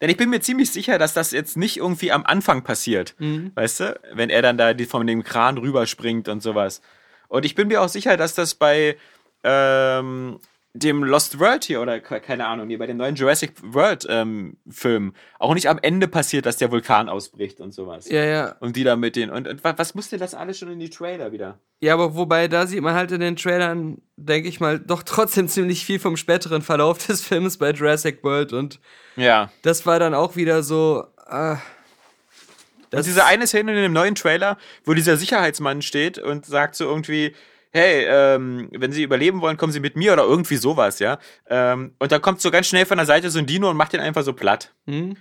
Denn 0.00 0.08
ich 0.08 0.16
bin 0.16 0.30
mir 0.30 0.40
ziemlich 0.40 0.70
sicher, 0.70 0.98
dass 0.98 1.12
das 1.12 1.32
jetzt 1.32 1.56
nicht 1.56 1.76
irgendwie 1.76 2.12
am 2.12 2.24
Anfang 2.24 2.62
passiert. 2.62 3.14
Weißt 3.54 3.80
du? 3.80 4.00
Wenn 4.12 4.30
er 4.30 4.42
dann 4.42 4.56
da 4.56 4.72
die, 4.72 4.86
von 4.86 5.06
dem 5.06 5.22
Kran 5.22 5.58
rüberspringt 5.58 6.28
und 6.28 6.42
sowas. 6.42 6.80
Und 7.28 7.44
ich 7.44 7.54
bin 7.54 7.68
mir 7.68 7.82
auch 7.82 7.88
sicher, 7.88 8.16
dass 8.16 8.34
das 8.34 8.54
bei 8.54 8.96
ähm, 9.42 10.38
dem 10.76 11.04
Lost 11.04 11.38
World 11.38 11.62
hier 11.64 11.80
oder 11.80 12.00
ke- 12.00 12.20
keine 12.20 12.46
Ahnung, 12.46 12.68
hier 12.68 12.78
bei 12.78 12.86
dem 12.88 12.96
neuen 12.96 13.14
Jurassic 13.14 13.52
World 13.62 14.04
ähm, 14.08 14.56
Film 14.68 15.14
auch 15.38 15.54
nicht 15.54 15.68
am 15.68 15.78
Ende 15.80 16.08
passiert, 16.08 16.46
dass 16.46 16.56
der 16.56 16.72
Vulkan 16.72 17.08
ausbricht 17.08 17.60
und 17.60 17.72
sowas. 17.72 18.08
Ja, 18.08 18.24
ja. 18.24 18.56
Und 18.58 18.74
die 18.74 18.82
da 18.82 18.96
mit 18.96 19.14
den. 19.14 19.30
Und, 19.30 19.46
und 19.46 19.62
wa- 19.62 19.74
was 19.76 19.94
musste 19.94 20.18
das 20.18 20.34
alles 20.34 20.58
schon 20.58 20.70
in 20.72 20.80
die 20.80 20.90
Trailer 20.90 21.30
wieder? 21.30 21.60
Ja, 21.80 21.94
aber 21.94 22.16
wobei, 22.16 22.48
da 22.48 22.66
sieht 22.66 22.82
man 22.82 22.94
halt 22.94 23.12
in 23.12 23.20
den 23.20 23.36
Trailern, 23.36 23.98
denke 24.16 24.48
ich 24.48 24.58
mal, 24.58 24.80
doch 24.80 25.04
trotzdem 25.04 25.46
ziemlich 25.48 25.84
viel 25.84 26.00
vom 26.00 26.16
späteren 26.16 26.60
Verlauf 26.62 26.98
des 27.06 27.20
Films 27.24 27.56
bei 27.58 27.70
Jurassic 27.70 28.24
World 28.24 28.52
und 28.52 28.80
Ja. 29.14 29.50
das 29.62 29.86
war 29.86 30.00
dann 30.00 30.12
auch 30.14 30.34
wieder 30.34 30.64
so. 30.64 31.04
Äh, 31.30 31.54
Und 32.90 33.06
diese 33.06 33.24
eine 33.24 33.46
Szene 33.46 33.72
in 33.76 33.82
dem 33.82 33.92
neuen 33.92 34.14
Trailer, 34.14 34.56
wo 34.84 34.94
dieser 34.94 35.16
Sicherheitsmann 35.16 35.82
steht 35.82 36.18
und 36.18 36.46
sagt 36.46 36.74
so 36.76 36.84
irgendwie, 36.84 37.34
hey, 37.74 38.06
ähm, 38.08 38.70
wenn 38.72 38.92
Sie 38.92 39.02
überleben 39.02 39.40
wollen, 39.42 39.56
kommen 39.58 39.72
Sie 39.72 39.80
mit 39.80 39.96
mir 39.96 40.12
oder 40.14 40.22
irgendwie 40.24 40.56
sowas, 40.56 41.00
ja. 41.00 41.18
Ähm, 41.50 41.94
und 41.98 42.12
dann 42.12 42.22
kommt 42.22 42.40
so 42.40 42.50
ganz 42.50 42.68
schnell 42.68 42.86
von 42.86 42.96
der 42.96 43.06
Seite 43.06 43.28
so 43.30 43.38
ein 43.38 43.46
Dino 43.46 43.68
und 43.68 43.76
macht 43.76 43.92
den 43.92 44.00
einfach 44.00 44.22
so 44.22 44.32
platt. 44.32 44.72
Hm? 44.86 45.16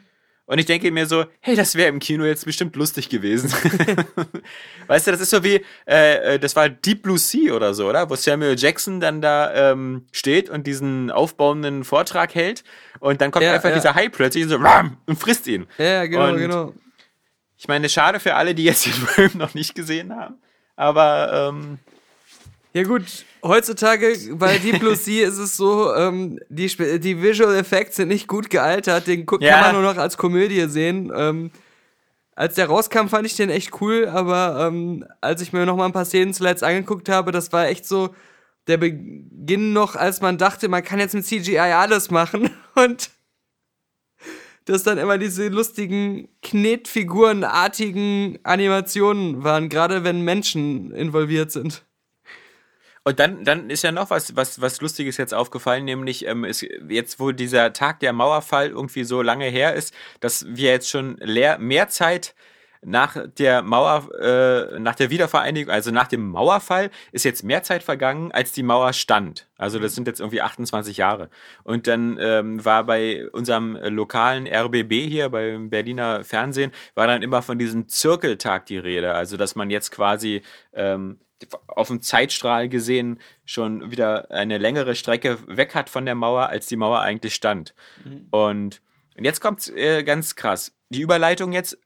Und 0.46 0.60
ich 0.60 0.66
denke 0.66 0.92
mir 0.92 1.06
so, 1.06 1.26
hey, 1.39 1.56
das 1.56 1.76
wäre 1.76 1.88
im 1.88 2.00
Kino 2.00 2.26
jetzt 2.26 2.46
bestimmt 2.46 2.76
lustig 2.76 3.08
gewesen. 3.10 3.50
weißt 4.88 5.08
du, 5.08 5.12
das 5.12 5.22
ist 5.22 5.30
so 5.30 5.44
wie, 5.44 5.63
äh, 5.88 6.36
äh, 6.36 6.39
das 6.39 6.56
war 6.56 6.68
Deep 6.70 7.02
Blue 7.04 7.18
Sea 7.18 7.54
oder 7.54 7.74
so, 7.74 7.88
oder? 7.88 8.10
Wo 8.10 8.16
Samuel 8.16 8.58
Jackson 8.60 9.00
dann 9.00 9.22
da 9.22 9.72
ähm, 9.72 10.06
steht 10.12 10.50
und 10.50 10.68
diesen 10.68 11.12
aufbauenden 11.12 11.84
Vortrag 11.86 12.36
hält. 12.36 12.63
Und 13.00 13.22
dann 13.22 13.32
kommt 13.32 13.46
Ja, 13.46 13.54
einfach 13.54 13.70
ja. 13.70 13.76
dieser 13.76 13.96
Hai 13.96 14.10
plötzlich 14.10 14.46
so 14.48 14.58
ram, 14.58 14.98
und 15.06 15.18
frisst 15.18 15.48
ihn. 15.48 15.66
ja, 15.78 16.06
genau, 16.06 16.30
Und 16.30 16.38
genau. 16.38 16.74
Ich 17.58 17.70
meine, 17.70 17.88
schade 17.88 18.20
für 18.20 18.36
alle, 18.36 18.54
die 18.54 18.66
jetzt 18.66 18.86
den 18.86 18.94
Film 19.08 19.32
noch 19.36 19.54
nicht 19.54 19.76
gesehen 19.76 20.13
haben. 20.13 20.36
Aber 20.76 21.52
ähm, 21.54 21.80
Ja 22.75 22.81
gut, 22.83 23.25
heutzutage 23.43 24.15
bei 24.33 24.57
Deep 24.63 24.79
Blue 24.79 24.95
Sea 24.95 25.27
ist 25.27 25.38
es 25.38 25.55
so, 25.55 25.93
ähm, 25.93 26.39
die, 26.49 26.67
die 26.99 27.21
Visual 27.21 27.55
Effects 27.55 27.97
sind 27.97 28.07
nicht 28.07 28.27
gut 28.27 28.49
gealtert, 28.49 29.05
den 29.05 29.27
Ja. 29.39 29.51
kann 29.53 29.62
man 29.62 29.75
nur 29.81 29.93
noch 29.93 29.99
als 29.99 30.17
Komödie 30.17 30.67
sehen. 30.67 31.12
Ähm, 31.15 31.51
als 32.36 32.55
der 32.55 32.65
rauskam, 32.65 33.09
fand 33.09 33.27
ich 33.27 33.36
den 33.36 33.51
echt 33.51 33.79
cool, 33.79 34.07
aber 34.07 34.67
ähm, 34.67 35.05
als 35.21 35.41
ich 35.43 35.53
mir 35.53 35.67
noch 35.67 35.77
mal 35.77 35.86
ein 35.86 35.91
paar 35.91 36.05
Szenen 36.05 36.33
zuletzt 36.33 36.63
angeguckt 36.63 37.09
habe, 37.09 37.31
das 37.31 37.53
war 37.53 37.67
echt 37.67 37.88
so 37.88 38.15
der 38.65 38.77
Beginn 38.77 39.71
noch, 39.73 39.95
als 39.95 40.21
man 40.21 40.39
dachte, 40.39 40.67
man 40.67 40.83
kann 40.83 40.97
jetzt 40.99 41.13
mit 41.13 41.25
CGI 41.25 41.59
alles 41.59 42.09
machen 42.09 42.49
und 42.75 43.12
dass 44.65 44.81
dann 44.81 44.97
immer 44.97 45.17
diese 45.19 45.49
lustigen 45.49 46.27
Knetfigurenartigen 46.41 48.39
Animationen 48.43 49.43
waren, 49.43 49.69
gerade 49.69 50.03
wenn 50.03 50.21
Menschen 50.21 50.91
involviert 50.91 51.51
sind. 51.51 51.83
Und 53.06 53.20
dann, 53.20 53.44
dann 53.44 53.70
ist 53.70 53.84
ja 53.84 53.92
noch 53.92 54.10
was, 54.10 54.36
was, 54.36 54.62
was 54.62 54.80
Lustiges 54.80 55.18
jetzt 55.18 55.34
aufgefallen, 55.34 55.84
nämlich 55.84 56.26
ähm, 56.26 56.46
ist 56.46 56.66
jetzt, 56.88 57.20
wo 57.20 57.32
dieser 57.32 57.74
Tag 57.74 58.00
der 58.00 58.13
Mauerfall 58.13 58.70
irgendwie 58.70 59.04
so 59.04 59.22
lange 59.22 59.46
her 59.46 59.74
ist, 59.74 59.94
dass 60.22 60.46
wir 60.48 60.72
jetzt 60.72 60.89
schon 60.89 61.18
leer, 61.18 61.58
mehr 61.58 61.89
Zeit 61.89 62.34
nach 62.86 63.18
der 63.38 63.62
Mauer, 63.62 64.10
äh, 64.20 64.80
nach 64.80 64.96
der 64.96 65.10
Wiedervereinigung, 65.10 65.72
also 65.72 65.92
nach 65.92 66.08
dem 66.08 66.30
Mauerfall, 66.30 66.92
ist 67.12 67.24
jetzt 67.26 67.44
mehr 67.44 67.63
Zeit 67.63 67.84
vergangen, 67.84 68.32
als 68.32 68.52
die 68.52 68.63
Mauer 68.63 68.94
stand. 68.94 69.48
Also 69.58 69.80
das 69.80 69.96
sind 69.96 70.08
jetzt 70.08 70.20
irgendwie 70.20 70.42
28 70.42 70.98
Jahre. 70.98 71.30
Und 71.63 71.88
dann 71.88 72.18
ähm, 72.20 72.63
war 72.63 72.86
bei 72.86 73.30
unserem 73.32 73.76
lokalen 73.76 74.48
RBB 74.48 75.10
hier, 75.10 75.30
beim 75.30 75.70
Berliner 75.70 76.24
Fernsehen, 76.24 76.72
war 76.96 77.08
dann 77.08 77.22
immer 77.22 77.42
von 77.42 77.58
diesem 77.58 77.88
Zirkeltag 77.88 78.66
die 78.66 78.78
Rede. 78.78 79.13
Also 79.13 79.38
dass 79.38 79.56
man 79.56 79.70
jetzt 79.70 79.92
quasi 79.92 80.42
ähm, 80.74 81.20
auf 81.67 81.88
dem 81.88 82.01
Zeitstrahl 82.01 82.69
gesehen 82.69 83.19
schon 83.45 83.91
wieder 83.91 84.32
eine 84.32 84.58
längere 84.58 84.95
Strecke 84.95 85.38
weg 85.47 85.75
hat 85.75 85.89
von 85.89 86.06
der 86.06 86.15
Mauer, 86.15 86.49
als 86.49 86.67
die 86.67 86.75
Mauer 86.75 86.99
eigentlich 86.99 87.36
stand. 87.36 87.73
Und, 88.32 88.82
und 89.17 89.23
jetzt 89.23 89.41
kommt 89.41 89.67
äh, 89.75 90.03
ganz 90.03 90.36
krass. 90.36 90.73
Die 90.89 91.01
Überleitung 91.01 91.51
jetzt. 91.51 91.77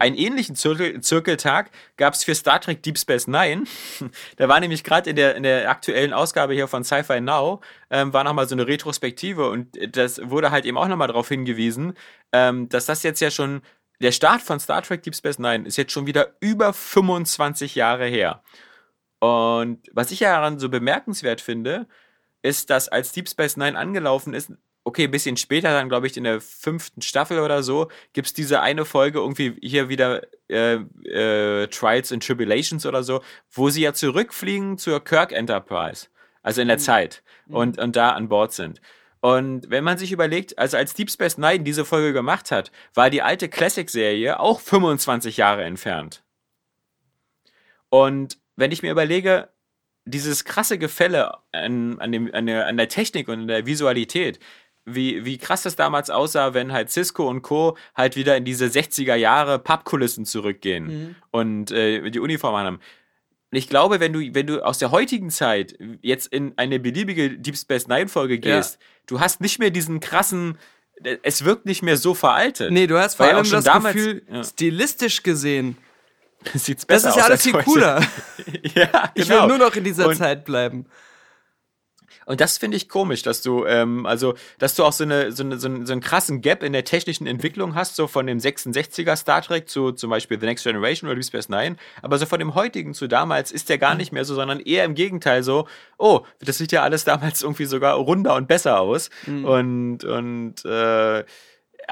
Einen 0.00 0.16
ähnlichen 0.16 0.56
Zirkel, 0.56 1.00
Zirkeltag 1.00 1.70
gab 1.96 2.14
es 2.14 2.24
für 2.24 2.34
Star 2.34 2.60
Trek 2.60 2.82
Deep 2.82 2.98
Space 2.98 3.28
Nine. 3.28 3.64
Da 4.36 4.48
war 4.48 4.58
nämlich 4.58 4.82
gerade 4.82 5.08
in 5.08 5.14
der, 5.14 5.36
in 5.36 5.44
der 5.44 5.70
aktuellen 5.70 6.12
Ausgabe 6.12 6.54
hier 6.54 6.66
von 6.66 6.82
Sci-Fi 6.82 7.20
Now, 7.20 7.60
ähm, 7.88 8.12
war 8.12 8.24
nochmal 8.24 8.48
so 8.48 8.56
eine 8.56 8.66
Retrospektive 8.66 9.48
und 9.48 9.78
das 9.96 10.20
wurde 10.28 10.50
halt 10.50 10.64
eben 10.66 10.76
auch 10.76 10.88
nochmal 10.88 11.06
darauf 11.06 11.28
hingewiesen, 11.28 11.94
ähm, 12.32 12.68
dass 12.68 12.86
das 12.86 13.04
jetzt 13.04 13.20
ja 13.20 13.30
schon, 13.30 13.62
der 14.00 14.12
Start 14.12 14.42
von 14.42 14.60
Star 14.60 14.82
Trek 14.82 15.02
Deep 15.02 15.14
Space 15.14 15.38
Nine 15.38 15.66
ist 15.66 15.76
jetzt 15.76 15.92
schon 15.92 16.06
wieder 16.06 16.34
über 16.40 16.72
25 16.72 17.74
Jahre 17.74 18.06
her. 18.06 18.42
Und 19.20 19.80
was 19.92 20.10
ich 20.10 20.20
ja 20.20 20.32
daran 20.32 20.58
so 20.58 20.68
bemerkenswert 20.68 21.40
finde, 21.40 21.86
ist, 22.42 22.70
dass 22.70 22.88
als 22.88 23.12
Deep 23.12 23.28
Space 23.28 23.56
Nine 23.56 23.78
angelaufen 23.78 24.32
ist, 24.32 24.52
okay, 24.84 25.04
ein 25.04 25.10
bisschen 25.10 25.36
später, 25.36 25.70
dann 25.72 25.90
glaube 25.90 26.06
ich 26.06 26.16
in 26.16 26.24
der 26.24 26.40
fünften 26.40 27.02
Staffel 27.02 27.40
oder 27.40 27.62
so, 27.62 27.90
gibt 28.14 28.28
es 28.28 28.32
diese 28.32 28.60
eine 28.62 28.86
Folge 28.86 29.18
irgendwie 29.18 29.56
hier 29.60 29.90
wieder 29.90 30.22
äh, 30.48 30.76
äh, 31.04 31.66
Trials 31.66 32.12
and 32.12 32.26
Tribulations 32.26 32.86
oder 32.86 33.02
so, 33.02 33.20
wo 33.50 33.68
sie 33.68 33.82
ja 33.82 33.92
zurückfliegen 33.92 34.78
zur 34.78 35.04
Kirk 35.04 35.32
Enterprise, 35.32 36.08
also 36.42 36.62
in 36.62 36.68
der 36.68 36.78
Zeit 36.78 37.22
und, 37.48 37.78
und 37.78 37.96
da 37.96 38.10
an 38.10 38.28
Bord 38.28 38.52
sind. 38.52 38.80
Und 39.20 39.68
wenn 39.68 39.84
man 39.84 39.98
sich 39.98 40.12
überlegt, 40.12 40.58
also 40.58 40.76
als 40.78 40.94
Deep 40.94 41.10
Space 41.10 41.36
Nine 41.36 41.60
diese 41.60 41.84
Folge 41.84 42.12
gemacht 42.14 42.50
hat, 42.50 42.72
war 42.94 43.10
die 43.10 43.20
alte 43.22 43.48
Classic-Serie 43.50 44.40
auch 44.40 44.60
25 44.60 45.36
Jahre 45.36 45.64
entfernt. 45.64 46.22
Und 47.88 48.38
wenn 48.56 48.72
ich 48.72 48.82
mir 48.82 48.90
überlege, 48.92 49.48
dieses 50.04 50.44
krasse 50.44 50.78
Gefälle 50.78 51.34
an, 51.52 51.98
an, 51.98 52.12
dem, 52.12 52.32
an, 52.34 52.46
der, 52.46 52.66
an 52.66 52.76
der 52.76 52.88
Technik 52.88 53.28
und 53.28 53.40
an 53.40 53.48
der 53.48 53.66
Visualität, 53.66 54.38
wie, 54.86 55.24
wie 55.24 55.36
krass 55.38 55.62
das 55.62 55.76
damals 55.76 56.08
aussah, 56.08 56.54
wenn 56.54 56.72
halt 56.72 56.90
Cisco 56.90 57.28
und 57.28 57.42
Co. 57.42 57.76
halt 57.94 58.16
wieder 58.16 58.36
in 58.36 58.44
diese 58.44 58.66
60er 58.66 59.14
Jahre 59.14 59.58
Pappkulissen 59.58 60.24
zurückgehen 60.24 60.86
Mhm. 60.86 61.16
und 61.30 61.70
äh, 61.70 62.10
die 62.10 62.18
Uniform 62.20 62.56
haben. 62.56 62.80
Und 63.52 63.58
ich 63.58 63.68
glaube, 63.68 63.98
wenn 64.00 64.12
du, 64.12 64.20
wenn 64.34 64.46
du 64.46 64.64
aus 64.64 64.78
der 64.78 64.90
heutigen 64.92 65.30
Zeit 65.30 65.76
jetzt 66.02 66.28
in 66.32 66.52
eine 66.56 66.78
beliebige 66.78 67.30
Deep 67.30 67.56
Space 67.56 67.88
Nine 67.88 68.08
Folge 68.08 68.34
Ja. 68.34 68.56
gehst, 68.58 68.78
du 69.06 69.18
hast 69.20 69.40
nicht 69.40 69.58
mehr 69.58 69.70
diesen 69.70 69.98
krassen, 70.00 70.56
es 71.22 71.44
wirkt 71.44 71.66
nicht 71.66 71.82
mehr 71.82 71.96
so 71.96 72.14
veraltet. 72.14 72.70
Nee, 72.70 72.86
du 72.86 72.98
hast 72.98 73.16
vor 73.16 73.26
allem 73.26 73.48
das 73.50 73.64
damals- 73.64 73.94
Gefühl, 73.96 74.22
ja. 74.30 74.44
stilistisch 74.44 75.22
gesehen, 75.22 75.76
Sieht's 76.54 76.86
das 76.86 76.86
besser 76.86 77.08
ist 77.10 77.16
ja 77.16 77.24
alles 77.24 77.42
viel 77.42 77.52
heute. 77.54 77.64
cooler. 77.64 78.00
ja, 78.74 79.10
Ich 79.14 79.28
genau. 79.28 79.42
will 79.42 79.48
nur 79.48 79.58
noch 79.58 79.74
in 79.74 79.84
dieser 79.84 80.06
Und- 80.08 80.16
Zeit 80.16 80.44
bleiben. 80.44 80.86
Und 82.30 82.40
das 82.40 82.58
finde 82.58 82.76
ich 82.76 82.88
komisch, 82.88 83.22
dass 83.22 83.42
du, 83.42 83.66
ähm, 83.66 84.06
also, 84.06 84.34
dass 84.60 84.76
du 84.76 84.84
auch 84.84 84.92
so, 84.92 85.02
eine, 85.02 85.32
so, 85.32 85.42
eine, 85.42 85.58
so, 85.58 85.66
einen, 85.66 85.84
so 85.84 85.90
einen 85.90 86.00
krassen 86.00 86.42
Gap 86.42 86.62
in 86.62 86.72
der 86.72 86.84
technischen 86.84 87.26
Entwicklung 87.26 87.74
hast, 87.74 87.96
so 87.96 88.06
von 88.06 88.24
dem 88.24 88.38
66er 88.38 89.16
Star 89.16 89.42
Trek 89.42 89.68
zu 89.68 89.90
zum 89.90 90.10
Beispiel 90.10 90.38
The 90.38 90.46
Next 90.46 90.62
Generation 90.62 91.10
oder 91.10 91.16
Deep 91.16 91.24
Space 91.24 91.48
Nine. 91.48 91.74
Aber 92.02 92.18
so 92.18 92.26
von 92.26 92.38
dem 92.38 92.54
heutigen 92.54 92.94
zu 92.94 93.08
damals 93.08 93.50
ist 93.50 93.68
der 93.68 93.78
gar 93.78 93.96
nicht 93.96 94.12
mehr 94.12 94.24
so, 94.24 94.36
sondern 94.36 94.60
eher 94.60 94.84
im 94.84 94.94
Gegenteil 94.94 95.42
so, 95.42 95.66
oh, 95.98 96.20
das 96.38 96.58
sieht 96.58 96.70
ja 96.70 96.84
alles 96.84 97.02
damals 97.02 97.42
irgendwie 97.42 97.64
sogar 97.64 97.96
runder 97.96 98.36
und 98.36 98.46
besser 98.46 98.78
aus. 98.78 99.10
Und, 99.44 100.04
und 100.04 100.64
äh, 100.64 101.24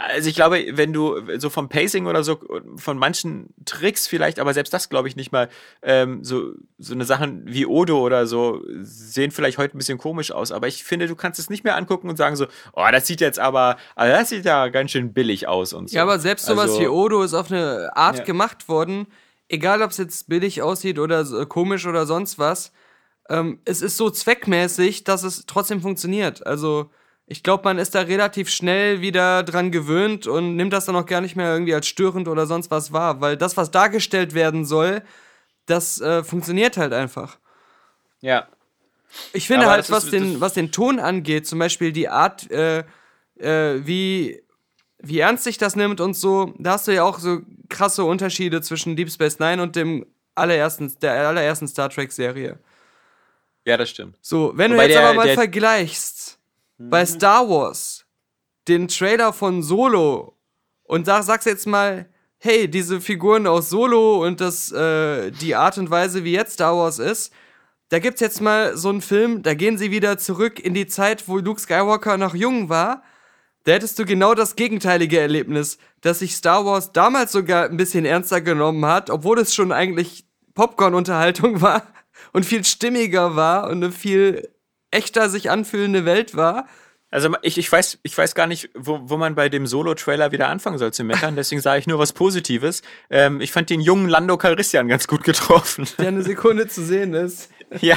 also 0.07 0.29
ich 0.29 0.35
glaube, 0.35 0.65
wenn 0.73 0.93
du 0.93 1.21
so 1.39 1.51
vom 1.51 1.69
Pacing 1.69 2.07
oder 2.07 2.23
so, 2.23 2.39
von 2.77 2.99
manchen 2.99 3.53
Tricks 3.65 4.07
vielleicht, 4.07 4.39
aber 4.39 4.55
selbst 4.55 4.73
das 4.73 4.89
glaube 4.89 5.09
ich 5.09 5.17
nicht 5.17 5.33
mal, 5.33 5.49
ähm, 5.83 6.23
so, 6.25 6.53
so 6.79 6.95
eine 6.95 7.05
Sachen 7.05 7.43
wie 7.47 7.67
Odo 7.67 7.99
oder 8.01 8.27
so 8.27 8.63
sehen 8.81 9.31
vielleicht 9.31 9.59
heute 9.59 9.77
ein 9.77 9.79
bisschen 9.79 9.99
komisch 9.99 10.31
aus, 10.31 10.53
aber 10.53 10.69
ich 10.69 10.85
finde, 10.85 11.07
du 11.09 11.17
kannst 11.17 11.39
es 11.39 11.51
nicht 11.51 11.65
mehr 11.65 11.77
angucken 11.77 12.09
und 12.09 12.17
sagen 12.17 12.37
so, 12.37 12.47
oh, 12.73 12.87
das 12.93 13.07
sieht 13.07 13.21
jetzt 13.21 13.39
aber, 13.39 13.77
also 13.97 14.15
das 14.17 14.29
sieht 14.29 14.45
ja 14.45 14.69
ganz 14.69 14.91
schön 14.93 15.13
billig 15.13 15.49
aus 15.49 15.73
und 15.73 15.91
so. 15.91 15.97
Ja, 15.97 16.03
aber 16.03 16.19
selbst 16.19 16.47
sowas 16.47 16.71
Also- 16.71 16.81
wie 16.81 16.89
Odo 16.89 17.23
ist 17.23 17.35
auf 17.35 17.51
eine 17.51 17.91
Art 17.97 18.19
Ja. 18.19 18.25
gemacht 18.25 18.69
worden, 18.69 19.07
egal 19.49 19.83
ob 19.83 19.91
es 19.91 19.97
jetzt 19.99 20.29
billig 20.29 20.63
aussieht 20.63 20.99
oder 20.99 21.25
so- 21.25 21.45
komisch 21.47 21.87
oder 21.87 22.07
sonst 22.07 22.39
was. 22.39 22.73
Ähm, 23.31 23.61
es 23.65 23.83
ist 23.83 23.97
so 23.97 24.09
zweckmäßig, 24.11 25.05
dass 25.05 25.23
es 25.23 25.45
trotzdem 25.47 25.83
funktioniert. 25.83 26.47
Also, 26.47 26.91
ich 27.31 27.43
glaube, 27.43 27.65
man 27.65 27.79
ist 27.79 27.95
da 27.95 28.01
relativ 28.01 28.49
schnell 28.49 29.01
wieder 29.03 29.43
dran 29.43 29.71
gewöhnt 29.71 30.27
und 30.27 30.57
nimmt 30.57 30.73
das 30.73 30.87
dann 30.87 30.97
auch 30.97 31.07
gar 31.07 31.21
nicht 31.21 31.37
mehr 31.37 31.53
irgendwie 31.53 31.75
als 31.75 31.87
störend 31.87 32.27
oder 32.27 32.47
sonst 32.47 32.71
was 32.71 32.93
wahr, 32.93 33.21
weil 33.21 33.37
das, 33.37 33.57
was 33.57 33.71
dargestellt 33.71 34.35
werden 34.35 34.65
soll, 34.65 35.03
das 35.67 36.01
äh, 36.01 36.25
funktioniert 36.25 36.79
halt 36.79 36.93
einfach. 36.95 37.39
Ja. 38.23 38.49
Ich 39.35 39.47
finde 39.47 39.65
Aber 39.67 39.73
halt, 39.73 39.91
was, 39.91 40.11
den, 40.11 40.41
was 40.41 40.55
den 40.55 40.73
Ton 40.73 40.99
angeht, 40.99 41.47
zum 41.47 41.59
Beispiel 41.59 41.93
die 41.93 42.09
Art, 42.09 42.51
äh, 42.51 42.85
äh, 43.39 43.87
wie, 43.87 44.43
wie 44.99 45.19
ernst 45.21 45.45
sich 45.45 45.59
das 45.59 45.77
nimmt 45.77 46.01
und 46.01 46.15
so, 46.15 46.55
da 46.59 46.73
hast 46.73 46.89
du 46.89 46.95
ja 46.95 47.05
auch 47.05 47.19
so 47.19 47.41
krasse 47.69 48.05
Unterschiede 48.05 48.63
zwischen 48.63 48.97
Deep 48.97 49.11
Space 49.11 49.39
Nine 49.39 49.63
und 49.63 49.77
dem 49.77 50.07
allerersten, 50.35 50.95
der 51.01 51.29
allerersten 51.29 51.69
Star 51.69 51.91
Trek-Serie. 51.91 52.59
Ja, 53.65 53.77
das 53.77 53.91
stimmt. 53.91 54.17
So, 54.23 54.53
wenn 54.55 54.73
Wobei 54.73 54.85
du 54.85 54.89
jetzt 54.95 54.99
der- 54.99 55.07
aber 55.09 55.15
mal 55.17 55.27
der- 55.27 55.37
Mhm. 56.79 56.91
bei 56.91 57.05
Star 57.05 57.49
Wars 57.49 58.07
den 58.67 58.89
Trailer 58.89 59.33
von 59.33 59.63
Solo 59.63 60.37
und 60.85 61.07
da 61.09 61.23
sagst 61.23 61.47
jetzt 61.47 61.67
mal, 61.67 62.09
hey, 62.39 62.69
diese 62.69 63.01
Figuren 63.01 63.47
aus 63.47 63.69
Solo 63.69 64.25
und 64.25 64.41
das, 64.41 64.73
äh, 64.73 65.31
die 65.31 65.55
Art 65.55 65.77
und 65.79 65.91
Weise, 65.91 66.25
wie 66.25 66.33
jetzt 66.33 66.55
Star 66.55 66.77
Wars 66.77 66.99
ist, 66.99 67.33
da 67.91 67.99
gibt's 67.99 68.21
jetzt 68.21 68.41
mal 68.41 68.77
so 68.77 68.91
einen 68.91 69.01
Film, 69.01 69.43
da 69.43 69.55
gehen 69.55 69.79
sie 69.79 69.91
wieder 69.91 70.19
zurück 70.19 70.61
in 70.61 70.75
die 70.75 70.87
Zeit, 70.87 71.27
wo 71.27 71.39
Luke 71.39 71.61
Skywalker 71.61 72.19
noch 72.19 72.35
jung 72.35 72.69
war. 72.69 73.03
Da 73.65 73.73
hättest 73.73 73.99
du 73.99 74.05
genau 74.05 74.35
das 74.35 74.57
gegenteilige 74.57 75.19
Erlebnis, 75.19 75.79
dass 76.03 76.21
sich 76.21 76.37
Star 76.37 76.65
Wars 76.65 76.93
damals 76.93 77.33
sogar 77.33 77.65
ein 77.65 77.77
bisschen 77.77 78.05
ernster 78.05 78.41
genommen 78.41 78.85
hat, 78.87 79.11
obwohl 79.11 79.39
es 79.39 79.55
schon 79.55 79.73
eigentlich 79.73 80.27
Popcorn-Unterhaltung 80.55 81.61
war 81.63 81.83
und 82.33 82.47
viel 82.47 82.65
stimmiger 82.65 83.37
war 83.37 83.71
und 83.71 83.83
eine 83.83 83.93
viel 83.93 84.49
echter 84.91 85.29
sich 85.29 85.51
anfühlende 85.51 86.05
Welt 86.05 86.35
war. 86.37 86.67
Also 87.11 87.35
ich, 87.41 87.57
ich, 87.57 87.73
weiß, 87.73 88.01
ich 88.03 88.17
weiß 88.17 88.35
gar 88.35 88.47
nicht, 88.47 88.69
wo, 88.75 89.01
wo 89.03 89.17
man 89.17 89.35
bei 89.35 89.49
dem 89.49 89.67
Solo-Trailer 89.67 90.31
wieder 90.31 90.49
anfangen 90.49 90.77
soll 90.77 90.93
zu 90.93 91.05
meckern, 91.05 91.37
deswegen 91.37 91.63
sage 91.63 91.81
ich 91.81 91.87
nur 91.87 91.99
was 91.99 92.13
Positives. 92.13 92.83
Ähm, 93.09 93.41
ich 93.41 93.51
fand 93.51 93.71
den 93.71 93.81
jungen 93.81 94.11
Lando 94.11 94.37
Calrissian 94.37 94.89
ganz 94.89 95.09
gut 95.09 95.25
getroffen. 95.25 95.87
der 95.99 96.09
eine 96.09 96.23
Sekunde 96.23 96.69
zu 96.69 96.85
sehen 96.85 97.15
ist. 97.15 97.51
ja, 97.81 97.97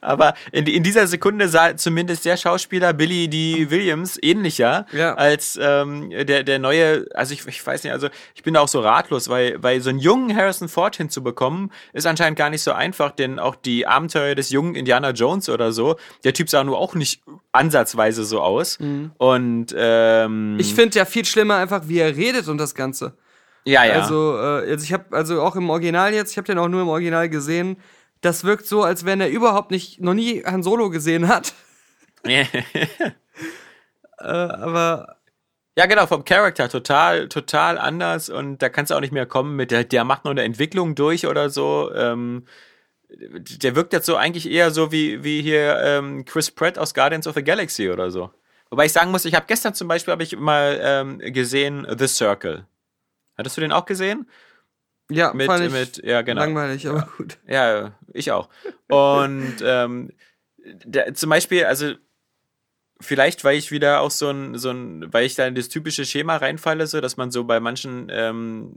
aber 0.00 0.34
in, 0.50 0.66
in 0.66 0.82
dieser 0.82 1.06
Sekunde 1.06 1.48
sah 1.48 1.76
zumindest 1.76 2.24
der 2.24 2.36
Schauspieler 2.36 2.92
Billy 2.92 3.28
D. 3.28 3.70
Williams 3.70 4.18
ähnlicher 4.20 4.86
Ja. 4.92 5.14
als 5.14 5.58
ähm, 5.60 6.10
der, 6.10 6.42
der 6.42 6.58
neue, 6.58 7.06
also 7.14 7.32
ich, 7.32 7.46
ich 7.46 7.64
weiß 7.66 7.84
nicht, 7.84 7.92
also 7.92 8.08
ich 8.34 8.42
bin 8.42 8.54
da 8.54 8.60
auch 8.60 8.68
so 8.68 8.80
ratlos, 8.80 9.28
weil, 9.28 9.62
weil 9.62 9.80
so 9.80 9.90
einen 9.90 9.98
jungen 9.98 10.36
Harrison 10.36 10.68
Ford 10.68 10.96
hinzubekommen, 10.96 11.70
ist 11.92 12.06
anscheinend 12.06 12.38
gar 12.38 12.50
nicht 12.50 12.62
so 12.62 12.72
einfach, 12.72 13.12
denn 13.12 13.38
auch 13.38 13.54
die 13.54 13.86
Abenteuer 13.86 14.34
des 14.34 14.50
jungen 14.50 14.74
Indiana 14.74 15.10
Jones 15.10 15.48
oder 15.48 15.72
so, 15.72 15.96
der 16.24 16.34
Typ 16.34 16.50
sah 16.50 16.64
nur 16.64 16.78
auch 16.78 16.94
nicht 16.94 17.22
ansatzweise 17.52 18.24
so 18.24 18.40
aus. 18.40 18.78
Und 19.18 19.66
ähm, 19.76 20.56
Ich 20.58 20.74
finde 20.74 20.98
ja 20.98 21.04
viel 21.04 21.24
schlimmer 21.24 21.56
einfach, 21.56 21.82
wie 21.86 21.98
er 21.98 22.16
redet 22.16 22.48
und 22.48 22.58
das 22.58 22.74
Ganze. 22.74 23.14
ja, 23.64 23.84
ja. 23.84 23.92
Also, 24.00 24.36
äh, 24.38 24.68
jetzt, 24.70 24.84
ich 24.84 24.92
habe 24.92 25.04
also 25.16 25.40
auch 25.40 25.54
im 25.56 25.70
Original 25.70 26.12
jetzt, 26.12 26.32
ich 26.32 26.36
habe 26.36 26.46
den 26.46 26.58
auch 26.58 26.68
nur 26.68 26.82
im 26.82 26.88
Original 26.88 27.28
gesehen. 27.28 27.76
Das 28.22 28.44
wirkt 28.44 28.66
so, 28.66 28.82
als 28.82 29.04
wenn 29.04 29.20
er 29.20 29.28
überhaupt 29.28 29.70
nicht, 29.70 30.00
noch 30.00 30.14
nie 30.14 30.42
Han 30.44 30.62
Solo 30.62 30.88
gesehen 30.90 31.28
hat. 31.28 31.54
Äh, 34.18 34.26
aber 34.26 35.16
Ja, 35.76 35.86
genau, 35.86 36.06
vom 36.06 36.24
Charakter 36.24 36.68
total, 36.68 37.28
total 37.28 37.78
anders 37.78 38.28
und 38.28 38.58
da 38.62 38.68
kannst 38.68 38.90
du 38.90 38.94
auch 38.94 39.00
nicht 39.00 39.12
mehr 39.12 39.24
kommen 39.26 39.56
mit, 39.56 39.70
der, 39.70 39.84
der 39.84 40.04
macht 40.04 40.24
noch 40.24 40.30
eine 40.30 40.42
Entwicklung 40.42 40.94
durch 40.94 41.26
oder 41.26 41.48
so. 41.50 41.90
Ähm, 41.94 42.44
der 43.08 43.74
wirkt 43.74 43.92
jetzt 43.92 44.06
so 44.06 44.16
eigentlich 44.16 44.50
eher 44.50 44.70
so 44.70 44.92
wie, 44.92 45.24
wie 45.24 45.42
hier 45.42 45.80
ähm, 45.82 46.24
Chris 46.24 46.50
Pratt 46.50 46.78
aus 46.78 46.94
Guardians 46.94 47.26
of 47.26 47.34
the 47.34 47.42
Galaxy 47.42 47.90
oder 47.90 48.10
so. 48.10 48.30
Wobei 48.70 48.86
ich 48.86 48.92
sagen 48.92 49.10
muss, 49.10 49.24
ich 49.24 49.34
habe 49.34 49.46
gestern 49.48 49.74
zum 49.74 49.88
Beispiel 49.88 50.12
habe 50.12 50.22
ich 50.22 50.36
mal 50.36 50.78
ähm, 50.82 51.18
gesehen 51.18 51.86
The 51.98 52.06
Circle. 52.06 52.66
Hattest 53.36 53.56
du 53.56 53.60
den 53.62 53.72
auch 53.72 53.86
gesehen? 53.86 54.28
Ja, 55.14 55.32
Mit, 55.32 55.46
fand 55.46 55.64
ich 55.64 55.72
mit, 55.72 56.04
ja, 56.04 56.22
genau. 56.22 56.40
langweilig, 56.42 56.86
aber 56.88 57.08
gut. 57.16 57.38
Ja, 57.46 57.92
ich 58.12 58.30
auch. 58.32 58.48
Und 58.88 59.56
ähm, 59.64 60.10
der, 60.64 61.14
zum 61.14 61.30
Beispiel, 61.30 61.64
also 61.64 61.94
vielleicht, 63.00 63.44
weil 63.44 63.56
ich 63.56 63.70
wieder 63.70 64.00
auch 64.00 64.10
so 64.10 64.30
ein, 64.30 64.56
so 64.58 64.70
ein, 64.70 65.12
weil 65.12 65.26
ich 65.26 65.34
da 65.34 65.46
in 65.46 65.54
das 65.54 65.68
typische 65.68 66.04
Schema 66.04 66.36
reinfalle, 66.36 66.86
so, 66.86 67.00
dass 67.00 67.16
man 67.16 67.30
so 67.30 67.44
bei 67.44 67.60
manchen 67.60 68.08
ähm, 68.10 68.76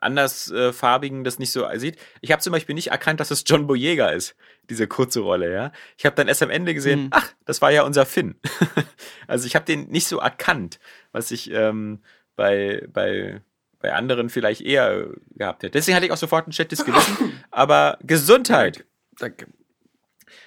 andersfarbigen 0.00 1.24
das 1.24 1.38
nicht 1.38 1.52
so 1.52 1.66
sieht. 1.76 1.96
Ich 2.20 2.32
habe 2.32 2.42
zum 2.42 2.52
Beispiel 2.52 2.74
nicht 2.74 2.88
erkannt, 2.88 3.20
dass 3.20 3.30
es 3.30 3.44
John 3.46 3.66
Boyega 3.66 4.08
ist, 4.10 4.36
diese 4.68 4.86
kurze 4.86 5.20
Rolle, 5.20 5.52
ja. 5.52 5.72
Ich 5.96 6.04
habe 6.04 6.14
dann 6.16 6.28
erst 6.28 6.42
am 6.42 6.50
Ende 6.50 6.74
gesehen, 6.74 7.04
Hm. 7.04 7.10
ach, 7.12 7.32
das 7.44 7.62
war 7.62 7.70
ja 7.70 7.82
unser 7.82 8.04
Finn. 8.06 8.36
also 9.26 9.46
ich 9.46 9.54
habe 9.54 9.64
den 9.64 9.88
nicht 9.88 10.06
so 10.06 10.18
erkannt, 10.18 10.78
was 11.12 11.30
ich 11.30 11.50
ähm, 11.50 12.00
bei, 12.36 12.86
bei, 12.92 13.40
bei 13.86 13.92
anderen 13.92 14.30
vielleicht 14.30 14.62
eher 14.62 15.06
gehabt 15.36 15.62
hätte. 15.62 15.70
Deswegen 15.70 15.94
hatte 15.94 16.06
ich 16.06 16.12
auch 16.12 16.16
sofort 16.16 16.48
ein 16.48 16.52
schlechtes 16.52 16.84
Gewissen. 16.84 17.40
Aber 17.52 17.98
Gesundheit. 18.02 18.84
Danke. 19.18 19.46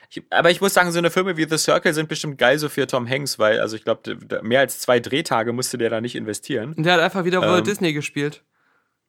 Ich, 0.10 0.24
aber 0.32 0.50
ich 0.50 0.60
muss 0.60 0.74
sagen, 0.74 0.92
so 0.92 0.98
eine 0.98 1.12
Filme 1.12 1.38
wie 1.38 1.48
The 1.48 1.58
Circle 1.58 1.94
sind 1.94 2.10
bestimmt 2.10 2.40
geil 2.40 2.58
so 2.58 2.68
für 2.68 2.88
Tom 2.88 3.08
Hanks, 3.08 3.38
weil, 3.38 3.60
also 3.60 3.76
ich 3.76 3.84
glaube, 3.84 4.18
mehr 4.42 4.62
als 4.62 4.80
zwei 4.80 5.00
Drehtage 5.00 5.54
musste 5.54 5.78
der 5.78 5.92
da 5.92 6.02
nicht 6.02 6.16
investieren. 6.16 6.74
Und 6.74 6.84
der 6.84 6.94
hat 6.94 7.00
einfach 7.00 7.26
wieder 7.26 7.42
Walt 7.42 7.60
Ähm, 7.60 7.64
Disney 7.64 7.94
gespielt. 7.94 8.44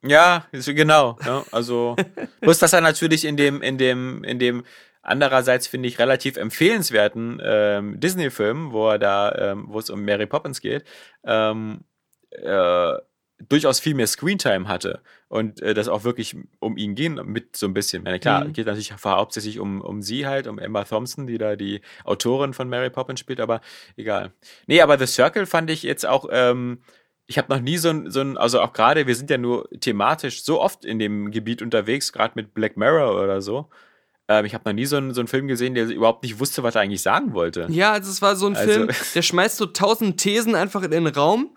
Ja, 0.03 0.45
genau. 0.51 1.17
Ja, 1.25 1.43
also, 1.51 1.95
bloß, 2.41 2.59
dass 2.59 2.73
er 2.73 2.81
natürlich 2.81 3.25
in 3.25 3.35
dem, 3.35 3.63
in 3.63 3.79
dem, 3.79 4.23
in 4.23 4.37
dem 4.37 4.63
andererseits 5.01 5.65
finde 5.65 5.89
ich 5.89 5.97
relativ 5.97 6.37
empfehlenswerten 6.37 7.41
ähm, 7.43 7.99
Disney-Film, 7.99 8.71
wo 8.71 8.91
er 8.91 8.99
da, 8.99 9.33
ähm, 9.35 9.65
wo 9.69 9.79
es 9.79 9.89
um 9.89 10.05
Mary 10.05 10.27
Poppins 10.27 10.61
geht, 10.61 10.83
ähm, 11.25 11.81
äh, 12.29 12.93
durchaus 13.49 13.79
viel 13.79 13.93
mehr 13.95 14.07
Screentime 14.07 14.67
hatte 14.67 15.01
und 15.27 15.61
äh, 15.61 15.73
das 15.73 15.87
auch 15.87 16.03
wirklich 16.03 16.35
um 16.59 16.77
ihn 16.77 16.95
ging 16.95 17.15
mit 17.25 17.55
so 17.55 17.65
ein 17.67 17.73
bisschen. 17.73 18.05
Ja, 18.05 18.17
klar, 18.19 18.45
Mhm. 18.45 18.53
geht 18.53 18.65
natürlich 18.67 18.93
hauptsächlich 18.93 19.59
um, 19.59 19.81
um 19.81 20.01
sie 20.01 20.27
halt, 20.27 20.47
um 20.47 20.59
Emma 20.59 20.83
Thompson, 20.83 21.27
die 21.27 21.37
da 21.37 21.55
die 21.55 21.81
Autorin 22.03 22.53
von 22.53 22.69
Mary 22.69 22.89
Poppins 22.89 23.19
spielt, 23.19 23.39
aber 23.39 23.61
egal. 23.97 24.31
Nee, 24.67 24.81
aber 24.81 24.97
The 24.97 25.05
Circle 25.07 25.45
fand 25.45 25.69
ich 25.69 25.83
jetzt 25.83 26.05
auch, 26.05 26.25
ähm, 26.31 26.79
ich 27.27 27.37
habe 27.37 27.53
noch 27.53 27.61
nie 27.61 27.77
so 27.77 27.89
ein, 27.89 28.11
so 28.11 28.19
ein, 28.21 28.37
also 28.37 28.59
auch 28.61 28.73
gerade, 28.73 29.07
wir 29.07 29.15
sind 29.15 29.29
ja 29.29 29.37
nur 29.37 29.69
thematisch 29.79 30.43
so 30.43 30.59
oft 30.61 30.83
in 30.83 30.99
dem 30.99 31.31
Gebiet 31.31 31.61
unterwegs, 31.61 32.11
gerade 32.11 32.33
mit 32.35 32.53
Black 32.53 32.75
Mirror 32.77 33.21
oder 33.21 33.41
so. 33.41 33.69
Ähm, 34.27 34.45
ich 34.45 34.53
habe 34.53 34.69
noch 34.69 34.73
nie 34.73 34.85
so 34.85 34.97
einen, 34.97 35.13
so 35.13 35.21
einen 35.21 35.27
Film 35.27 35.47
gesehen, 35.47 35.73
der 35.73 35.87
überhaupt 35.87 36.23
nicht 36.23 36.39
wusste, 36.39 36.61
was 36.63 36.75
er 36.75 36.81
eigentlich 36.81 37.01
sagen 37.01 37.33
wollte. 37.33 37.67
Ja, 37.69 37.93
also 37.93 38.11
es 38.11 38.21
war 38.21 38.35
so 38.35 38.47
ein 38.47 38.55
Also- 38.55 38.71
Film, 38.71 38.89
der 39.15 39.21
schmeißt 39.21 39.57
so 39.57 39.65
tausend 39.65 40.19
Thesen 40.19 40.55
einfach 40.55 40.83
in 40.83 40.91
den 40.91 41.07
Raum 41.07 41.55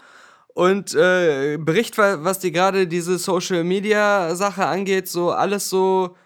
und 0.54 0.94
äh, 0.94 1.58
bericht, 1.58 1.98
wa- 1.98 2.18
was 2.20 2.38
dir 2.38 2.50
gerade 2.52 2.86
diese 2.86 3.18
Social 3.18 3.64
Media 3.64 4.34
Sache 4.34 4.64
angeht, 4.66 5.08
so 5.08 5.30
alles 5.32 5.68
so 5.68 6.16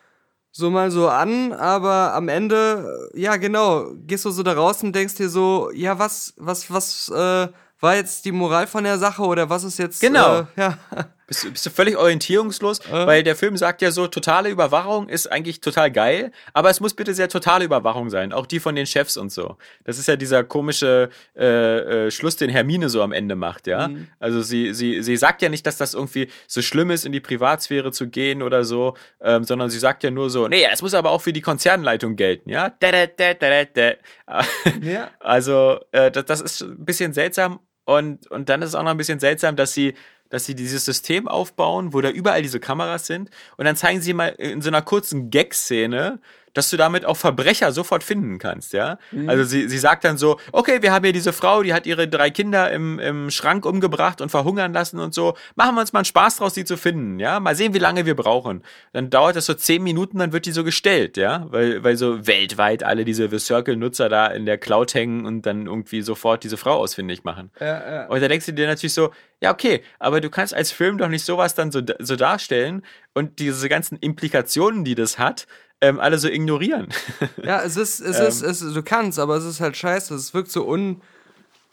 so 0.51 0.71
mal 0.71 0.91
so 0.91 1.09
an, 1.09 1.53
aber 1.53 2.15
am 2.15 2.29
Ende, 2.29 3.11
äh, 3.15 3.21
ja 3.21 3.37
genau, 3.37 3.93
gehst 4.07 4.25
du 4.25 4.31
so 4.31 4.43
da 4.43 4.55
raus 4.55 4.83
und 4.83 4.95
denkst 4.95 5.15
dir 5.15 5.29
so, 5.29 5.71
ja, 5.75 5.99
was, 5.99 6.33
was, 6.39 6.71
was 6.71 7.09
äh, 7.11 7.49
war 7.81 7.95
jetzt 7.97 8.25
die 8.25 8.33
Moral 8.33 8.67
von 8.67 8.83
der 8.85 8.99
Sache 8.99 9.23
oder 9.23 9.49
was 9.51 9.63
ist 9.65 9.79
jetzt. 9.79 10.01
Genau. 10.01 10.41
Äh, 10.41 10.45
ja. 10.57 10.79
Bist, 11.29 11.45
du- 11.45 11.51
bist 11.53 11.65
du 11.67 11.71
völlig 11.71 11.97
orientierungslos, 11.97 12.81
weil 12.91 13.23
der 13.23 13.37
Film 13.37 13.57
sagt 13.57 13.83
ja 13.83 13.91
so, 13.93 14.07
totale 14.09 14.49
Überwachung 14.49 15.09
ist 15.09 15.31
eigentlich 15.31 15.61
total 15.61 15.93
geil, 15.93 16.33
aber 16.55 16.71
es 16.71 16.81
muss 16.81 16.95
bitte 16.95 17.15
sehr 17.15 17.29
totale 17.29 17.65
Überwachung 17.65 18.11
sein, 18.11 18.33
auch 18.33 18.47
die 18.47 18.59
von 18.61 18.75
den 18.75 18.87
Chefs 18.87 19.17
und 19.17 19.31
so. 19.31 19.57
Das 19.85 19.99
ist 19.99 20.09
ja 20.09 20.17
dieser 20.17 20.43
komische 20.43 21.11
äh, 21.37 22.07
äh, 22.07 22.11
Schluss, 22.11 22.37
den 22.37 22.51
Hermine 22.51 22.89
so 22.89 23.03
am 23.03 23.13
Ende 23.13 23.37
macht, 23.37 23.67
ja. 23.67 23.91
Also 24.19 24.41
sie, 24.43 24.73
sie, 24.75 25.03
sie 25.03 25.17
sagt 25.17 25.43
ja 25.43 25.49
nicht, 25.49 25.67
dass 25.67 25.77
das 25.77 25.95
irgendwie 25.95 26.29
so 26.47 26.63
schlimm 26.63 26.91
ist, 26.91 27.05
in 27.07 27.13
die 27.13 27.21
Privatsphäre 27.21 27.93
zu 27.93 28.09
gehen 28.09 28.43
oder 28.43 28.65
so, 28.65 28.97
ähm, 29.21 29.45
sondern 29.45 29.71
sie 29.71 29.79
sagt 29.79 30.03
ja 30.03 30.11
nur 30.11 30.31
so, 30.31 30.49
nee, 30.49 30.67
es 30.73 30.83
muss 30.83 30.95
aber 30.95 31.11
auch 31.11 31.21
für 31.21 31.33
die 31.33 31.43
Konzernleitung 31.43 32.17
gelten, 32.17 32.51
ja. 32.51 32.73
Da, 32.81 32.91
da, 32.91 33.07
da, 33.07 33.35
da, 33.35 33.65
da, 33.65 33.93
da. 34.27 34.45
Ja. 34.83 35.11
Also, 35.21 35.79
äh, 35.93 36.11
das, 36.11 36.25
das 36.25 36.41
ist 36.41 36.63
ein 36.63 36.85
bisschen 36.85 37.13
seltsam. 37.13 37.61
Und, 37.85 38.31
und 38.31 38.51
dann 38.51 38.61
ist 38.61 38.69
es 38.69 38.75
auch 38.75 38.83
noch 38.83 38.91
ein 38.91 38.97
bisschen 38.99 39.19
seltsam, 39.19 39.57
dass 39.57 39.73
sie, 39.73 39.95
dass 40.31 40.45
sie 40.45 40.55
dieses 40.55 40.85
System 40.85 41.29
aufbauen, 41.29 41.93
wo 41.93 42.01
da 42.01 42.11
überall 42.11 42.43
diese 42.43 42.61
Kameras 42.61 43.07
sind. 43.07 43.31
Und 43.57 43.65
dann 43.65 43.77
zeigen 43.77 44.01
sie 44.01 44.13
mal 44.13 44.29
in 44.29 44.63
so 44.63 44.69
einer 44.69 44.83
kurzen 44.83 45.31
Gag-Szene, 45.31 46.21
dass 46.55 46.71
du 46.71 46.77
damit 46.77 47.05
auch 47.05 47.17
Verbrecher 47.17 47.73
sofort 47.73 48.03
finden 48.03 48.39
kannst, 48.39 48.73
ja. 48.73 48.99
Also 49.27 49.45
sie, 49.45 49.69
sie 49.69 49.79
sagt 49.79 50.05
dann 50.05 50.19
so, 50.19 50.39
okay, 50.53 50.83
wir 50.83 50.93
haben 50.93 51.05
hier 51.05 51.13
diese 51.13 51.33
Frau, 51.33 51.63
die 51.63 51.75
hat 51.75 51.87
ihre 51.87 52.09
drei 52.09 52.31
Kinder 52.31 52.71
im, 52.71 52.99
im 52.99 53.31
Schrank 53.31 53.65
umgebracht 53.67 54.21
und 54.21 54.31
verhungern 54.31 54.73
lassen 54.73 54.99
und 54.99 55.15
so. 55.15 55.37
Machen 55.55 55.75
wir 55.75 55.81
uns 55.81 55.93
mal 55.93 56.01
einen 56.01 56.05
Spaß 56.05 56.37
draus, 56.37 56.55
sie 56.55 56.65
zu 56.65 56.77
finden, 56.77 57.19
ja. 57.19 57.41
Mal 57.41 57.55
sehen, 57.55 57.75
wie 57.75 57.79
lange 57.79 58.07
wir 58.07 58.17
brauchen. 58.17 58.63
Dann 58.93 59.11
dauert 59.11 59.37
das 59.37 59.47
so 59.47 59.55
zehn 59.55 59.83
Minuten, 59.83 60.19
dann 60.19 60.33
wird 60.33 60.47
die 60.47 60.53
so 60.53 60.65
gestellt, 60.65 61.17
ja. 61.17 61.47
Weil, 61.51 61.85
weil 61.85 61.97
so 61.97 62.27
weltweit 62.27 62.83
alle 62.83 63.05
diese 63.05 63.29
The 63.29 63.39
Circle-Nutzer 63.39 64.09
da 64.09 64.27
in 64.29 64.47
der 64.47 64.59
Cloud 64.59 64.95
hängen 64.95 65.27
und 65.27 65.47
dann 65.47 65.67
irgendwie 65.67 66.03
sofort 66.03 66.45
diese 66.45 66.57
Frau 66.57 66.75
ausfindig 66.75 67.25
machen. 67.25 67.51
Ja, 67.61 67.67
ja. 67.67 68.07
Und 68.07 68.23
da 68.23 68.29
denkst 68.29 68.47
du 68.47 68.53
dir 68.53 68.67
natürlich 68.67 68.95
so, 68.95 69.11
ja, 69.41 69.53
okay, 69.53 69.83
aber 69.99 70.21
du 70.21 70.31
kannst 70.31 70.55
als 70.55 70.73
Film 70.73 70.99
doch 70.99 71.09
nicht 71.09 71.25
sowas 71.25 71.55
dann 71.55 71.71
so, 71.71 71.81
so 72.01 72.17
darstellen 72.17 72.83
und 73.15 73.39
diese 73.39 73.69
ganzen 73.69 73.97
Implikationen, 73.99 74.85
die 74.85 74.95
das 74.95 75.19
hat, 75.19 75.47
ähm, 75.81 76.01
alle 76.01 76.19
so 76.19 76.29
ignorieren. 76.29 76.89
Ja, 77.43 77.63
es 77.63 77.77
ist, 77.77 78.01
es 78.01 78.19
Ähm. 78.19 78.27
ist, 78.27 78.43
es, 78.43 78.61
du 78.61 78.83
kannst, 78.83 79.19
aber 79.19 79.37
es 79.37 79.45
ist 79.45 79.61
halt 79.61 79.77
scheiße. 79.77 80.15
Es 80.15 80.35
wirkt 80.35 80.51
so 80.51 80.67
un, 80.67 81.01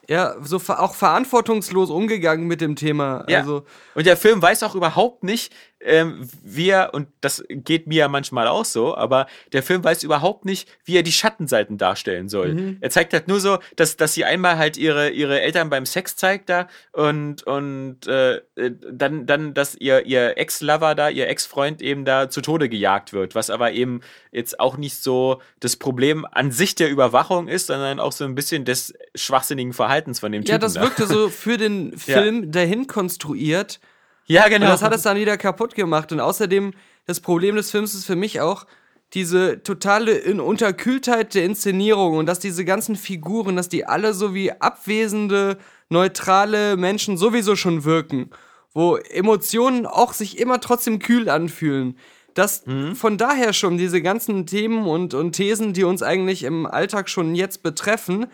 ja, 0.07 0.35
so 0.41 0.57
auch 0.67 0.95
verantwortungslos 0.95 1.89
umgegangen 1.89 2.47
mit 2.47 2.61
dem 2.61 2.75
Thema. 2.75 3.25
Ja. 3.27 3.39
Also, 3.39 3.65
Und 3.95 4.05
der 4.05 4.17
Film 4.17 4.41
weiß 4.41 4.63
auch 4.63 4.75
überhaupt 4.75 5.23
nicht, 5.23 5.53
ähm, 5.85 6.27
wie 6.43 6.69
er, 6.69 6.93
und 6.93 7.07
das 7.21 7.43
geht 7.49 7.87
mir 7.87 7.99
ja 7.99 8.07
manchmal 8.07 8.47
auch 8.47 8.65
so, 8.65 8.95
aber 8.95 9.27
der 9.53 9.63
Film 9.63 9.83
weiß 9.83 10.03
überhaupt 10.03 10.45
nicht, 10.45 10.67
wie 10.83 10.97
er 10.97 11.03
die 11.03 11.11
Schattenseiten 11.11 11.77
darstellen 11.77 12.29
soll. 12.29 12.77
Er 12.81 12.89
zeigt 12.89 13.13
halt 13.13 13.27
nur 13.27 13.39
so, 13.39 13.59
dass, 13.75 13.97
dass 13.97 14.13
sie 14.13 14.25
einmal 14.25 14.57
halt 14.57 14.77
ihre, 14.77 15.09
ihre 15.09 15.41
Eltern 15.41 15.69
beim 15.69 15.85
Sex 15.85 16.15
zeigt 16.15 16.49
da 16.49 16.67
und, 16.91 17.43
und 17.43 18.07
äh, 18.07 18.35
äh, 18.55 18.71
dann, 18.91 19.25
dann, 19.25 19.53
dass 19.53 19.75
ihr, 19.75 20.05
ihr 20.05 20.37
Ex-Lover 20.37 20.95
da, 20.95 21.09
ihr 21.09 21.27
Ex-Freund 21.27 21.81
eben 21.81 22.05
da 22.05 22.29
zu 22.29 22.41
Tode 22.41 22.69
gejagt 22.69 23.13
wird, 23.13 23.35
was 23.35 23.49
aber 23.49 23.71
eben 23.71 24.01
jetzt 24.31 24.59
auch 24.59 24.77
nicht 24.77 25.01
so 25.01 25.41
das 25.59 25.75
Problem 25.75 26.25
an 26.31 26.51
sich 26.51 26.75
der 26.75 26.89
Überwachung 26.89 27.47
ist, 27.47 27.67
sondern 27.67 27.99
auch 27.99 28.11
so 28.11 28.25
ein 28.25 28.35
bisschen 28.35 28.65
des 28.65 28.93
schwachsinnigen 29.15 29.73
Verhaltens 29.73 30.19
von 30.19 30.31
dem 30.31 30.43
Typen. 30.43 30.51
ja, 30.51 30.57
das 30.57 30.73
da. 30.73 30.81
wirkte 30.81 31.07
so 31.07 31.29
für 31.29 31.57
den 31.57 31.97
Film 31.97 32.51
dahin 32.51 32.87
konstruiert. 32.87 33.79
Ja, 34.27 34.47
genau. 34.47 34.65
Und 34.65 34.71
das 34.71 34.81
hat 34.81 34.93
es 34.93 35.03
dann 35.03 35.17
wieder 35.17 35.37
kaputt 35.37 35.75
gemacht. 35.75 36.11
Und 36.11 36.19
außerdem, 36.19 36.73
das 37.05 37.19
Problem 37.19 37.55
des 37.55 37.71
Films 37.71 37.93
ist 37.93 38.05
für 38.05 38.15
mich 38.15 38.41
auch 38.41 38.65
diese 39.13 39.61
totale 39.63 40.13
In 40.13 40.39
Unterkühltheit 40.39 41.35
der 41.35 41.45
Inszenierung 41.45 42.17
und 42.17 42.25
dass 42.25 42.39
diese 42.39 42.65
ganzen 42.65 42.95
Figuren, 42.95 43.55
dass 43.55 43.69
die 43.69 43.85
alle 43.85 44.13
so 44.13 44.33
wie 44.33 44.51
abwesende, 44.51 45.57
neutrale 45.89 46.75
Menschen 46.75 47.17
sowieso 47.17 47.55
schon 47.55 47.83
wirken, 47.83 48.31
wo 48.73 48.97
Emotionen 48.97 49.85
auch 49.85 50.13
sich 50.13 50.39
immer 50.39 50.59
trotzdem 50.59 50.99
kühl 50.99 51.29
anfühlen. 51.29 51.97
Dass 52.33 52.63
von 52.95 53.17
daher 53.17 53.53
schon 53.53 53.77
diese 53.77 54.01
ganzen 54.01 54.45
Themen 54.45 54.87
und, 54.87 55.13
und 55.13 55.31
Thesen, 55.33 55.71
die 55.71 55.85
uns 55.85 56.03
eigentlich 56.03 56.43
im 56.43 56.65
Alltag 56.65 57.09
schon 57.09 57.33
jetzt 57.33 57.63
betreffen, 57.63 58.25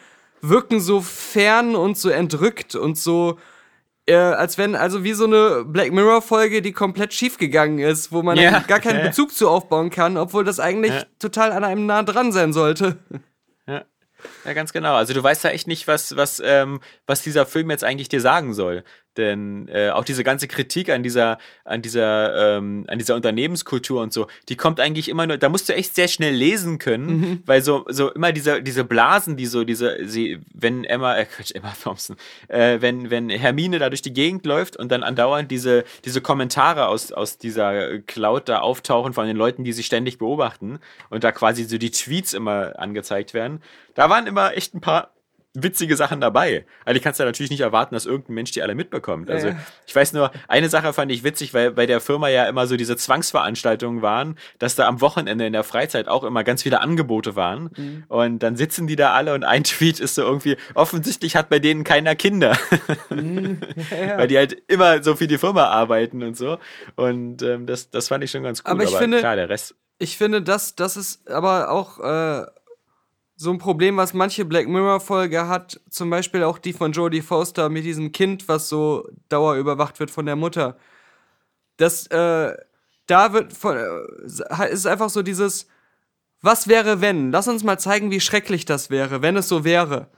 wirken 0.42 0.80
so 0.80 1.02
fern 1.02 1.76
und 1.76 1.98
so 1.98 2.10
entrückt 2.10 2.74
und 2.74 2.98
so 2.98 3.38
äh, 4.08 4.16
als 4.16 4.58
wenn, 4.58 4.76
also 4.76 5.04
wie 5.04 5.14
so 5.14 5.26
eine 5.26 5.64
Black 5.66 5.92
Mirror-Folge, 5.92 6.62
die 6.62 6.72
komplett 6.72 7.14
schief 7.14 7.38
gegangen 7.38 7.80
ist, 7.80 8.12
wo 8.12 8.22
man 8.24 8.38
Ja. 8.38 8.60
gar 8.60 8.80
keinen. 8.80 9.04
Bezug 9.04 9.34
zu 9.34 9.48
aufbauen 9.50 9.90
kann, 9.90 10.18
obwohl 10.18 10.44
das 10.44 10.60
eigentlich 10.60 10.92
Ja. 10.94 11.04
total 11.20 11.52
an 11.52 11.64
einem 11.64 11.86
nah 11.86 12.04
dran 12.04 12.32
sein 12.32 12.54
sollte. 12.54 12.98
Ja. 13.68 13.84
ja, 14.46 14.54
ganz 14.54 14.74
genau. 14.74 14.96
Also 14.96 15.14
du 15.14 15.24
weißt 15.24 15.44
ja 15.44 15.52
echt 15.52 15.68
nicht, 15.68 15.88
was, 15.88 16.16
was, 16.16 16.42
ähm, 16.44 16.80
was 17.08 17.22
dieser 17.22 17.46
Film 17.46 17.70
jetzt 17.70 17.84
eigentlich 17.84 18.10
dir 18.10 18.22
sagen 18.22 18.54
soll. 18.54 18.84
Denn 19.18 19.68
äh, 19.68 19.90
auch 19.90 20.06
diese 20.06 20.24
ganze 20.24 20.48
Kritik 20.48 20.90
an 20.90 21.04
dieser, 21.04 21.38
an 21.66 21.82
dieser, 21.82 22.58
ähm, 22.58 22.86
an 22.88 22.98
dieser 22.98 23.16
Unternehmenskultur 23.16 24.02
und 24.02 24.14
so, 24.14 24.28
die 24.48 24.56
kommt 24.56 24.80
eigentlich 24.80 25.10
immer 25.10 25.28
nur, 25.28 25.38
da 25.38 25.50
musst 25.50 25.68
du 25.68 25.74
echt 25.74 25.96
sehr 25.96 26.08
schnell 26.08 26.34
lesen 26.34 26.78
können, 26.80 27.44
weil 27.46 27.62
so, 27.62 27.86
so 27.90 28.10
immer 28.12 28.32
diese, 28.32 28.62
diese 28.62 28.86
Blasen, 28.86 29.36
die 29.36 29.48
so, 29.48 29.66
diese, 29.66 29.98
sie, 30.08 30.40
wenn 30.54 30.86
Emma, 30.86 31.18
äh, 31.18 31.26
Quatsch, 31.26 31.52
Emma 31.54 31.74
Thompson, 31.82 32.16
äh, 32.48 32.80
wenn, 32.80 33.10
wenn 33.10 33.30
Hermine 33.30 33.80
da 33.80 33.90
durch 33.90 34.02
die 34.02 34.14
Gegend 34.14 34.46
läuft 34.46 34.78
und 34.78 34.92
dann 34.92 35.04
andauernd 35.04 35.52
diese, 35.52 35.84
diese 36.06 36.22
Kommentare 36.22 36.88
aus, 36.88 37.12
aus 37.12 37.38
dieser 37.38 38.00
Cloud 38.00 38.48
da 38.48 38.60
auftauchen 38.60 39.12
von 39.14 39.28
den 39.28 39.36
Leuten, 39.36 39.66
die 39.66 39.74
sie 39.74 39.84
ständig 39.84 40.20
beobachten 40.20 40.80
und 41.10 41.26
da 41.26 41.34
quasi 41.34 41.66
so 41.66 41.78
die 41.78 41.92
Tweets 41.92 42.34
immer 42.34 42.80
angezeigt 42.80 43.34
werden, 43.34 43.62
da 43.94 44.10
waren 44.10 44.26
immer 44.26 44.56
echt 44.56 44.74
ein 44.74 44.82
paar 44.82 45.12
witzige 45.54 45.98
Sachen 45.98 46.22
dabei. 46.22 46.66
Also 46.86 46.96
ich 46.98 47.04
kannst 47.04 47.20
ja 47.20 47.26
natürlich 47.26 47.50
nicht 47.52 47.60
erwarten, 47.60 47.94
dass 47.94 48.06
irgendein 48.06 48.36
Mensch 48.36 48.52
die 48.52 48.62
alle 48.64 48.74
mitbekommt. 48.74 49.30
Also 49.30 49.50
Ja. 49.50 49.56
ich 49.86 49.94
weiß 49.96 50.14
nur, 50.14 50.32
eine 50.48 50.70
Sache 50.70 50.94
fand 50.94 51.12
ich 51.12 51.24
witzig, 51.26 51.54
weil 51.54 51.72
bei 51.72 51.86
der 51.86 52.00
Firma 52.00 52.30
ja 52.30 52.46
immer 52.46 52.68
so 52.68 52.78
diese 52.78 52.96
Zwangsveranstaltungen 52.96 54.02
waren, 54.02 54.38
dass 54.60 54.76
da 54.76 54.88
am 54.88 55.02
Wochenende 55.02 55.46
in 55.46 55.54
der 55.54 55.64
Freizeit 55.66 56.08
auch 56.08 56.24
immer 56.24 56.44
ganz 56.46 56.64
viele 56.64 56.80
Angebote 56.80 57.36
waren. 57.36 57.70
Mhm. 57.76 58.04
Und 58.08 58.40
dann 58.40 58.56
sitzen 58.56 58.88
die 58.88 58.96
da 58.96 59.12
alle 59.12 59.34
und 59.34 59.44
ein 59.44 59.64
Tweet 59.66 60.00
ist 60.00 60.16
so 60.16 60.22
irgendwie, 60.22 60.56
offensichtlich 60.74 61.36
hat 61.36 61.50
bei 61.50 61.60
denen 61.60 61.84
keiner 61.84 62.16
Kinder. 62.16 62.58
Weil 63.10 64.28
die 64.28 64.38
halt 64.38 64.58
immer 64.68 65.04
so 65.04 65.16
für 65.16 65.28
die 65.28 65.38
Firma 65.38 65.66
arbeiten 65.66 66.24
und 66.24 66.38
so. 66.38 66.58
Und 66.96 67.42
ähm, 67.42 67.66
das, 67.66 67.90
das 67.90 68.08
fand 68.08 68.24
ich 68.24 68.32
schon 68.32 68.44
ganz 68.44 68.62
cool. 68.66 68.72
Aber 68.72 68.84
ich 68.84 68.96
finde- 68.96 69.20
klar, 69.20 69.36
der 69.36 69.50
Rest. 69.50 69.76
Ich 69.98 70.18
finde, 70.18 70.42
das, 70.42 70.76
das 70.76 70.98
ist 70.98 71.30
aber 71.30 71.70
auch 71.70 72.00
äh, 72.00 72.46
so 73.42 73.50
ein 73.50 73.58
Problem, 73.58 73.98
was 73.98 74.14
manche 74.14 74.46
Black 74.46 74.68
Mirror-Folge 74.68 75.48
hat. 75.48 75.82
Zum 75.90 76.12
Beispiel 76.12 76.44
auch 76.44 76.60
die 76.60 76.74
von 76.74 76.92
Jodie 76.92 77.22
Foster 77.22 77.70
mit 77.70 77.84
diesem 77.84 78.12
Kind, 78.12 78.48
was 78.48 78.70
so 78.70 79.10
dauerüberwacht 79.30 80.00
wird 80.00 80.12
von 80.12 80.28
der 80.28 80.36
Mutter. 80.36 80.78
Das, 81.78 82.06
äh, 82.08 82.54
da 83.08 83.34
wird 83.34 83.54
von, 83.54 83.78
äh, 83.78 84.72
ist 84.72 84.86
einfach 84.86 85.10
so 85.10 85.24
dieses, 85.24 85.68
was 86.42 86.68
wäre 86.68 87.02
wenn? 87.02 87.32
Lass 87.32 87.48
uns 87.48 87.64
mal 87.64 87.80
zeigen, 87.80 88.12
wie 88.12 88.20
schrecklich 88.20 88.66
das 88.66 88.92
wäre, 88.92 89.24
wenn 89.24 89.36
es 89.36 89.48
so 89.48 89.64
wäre. 89.64 90.12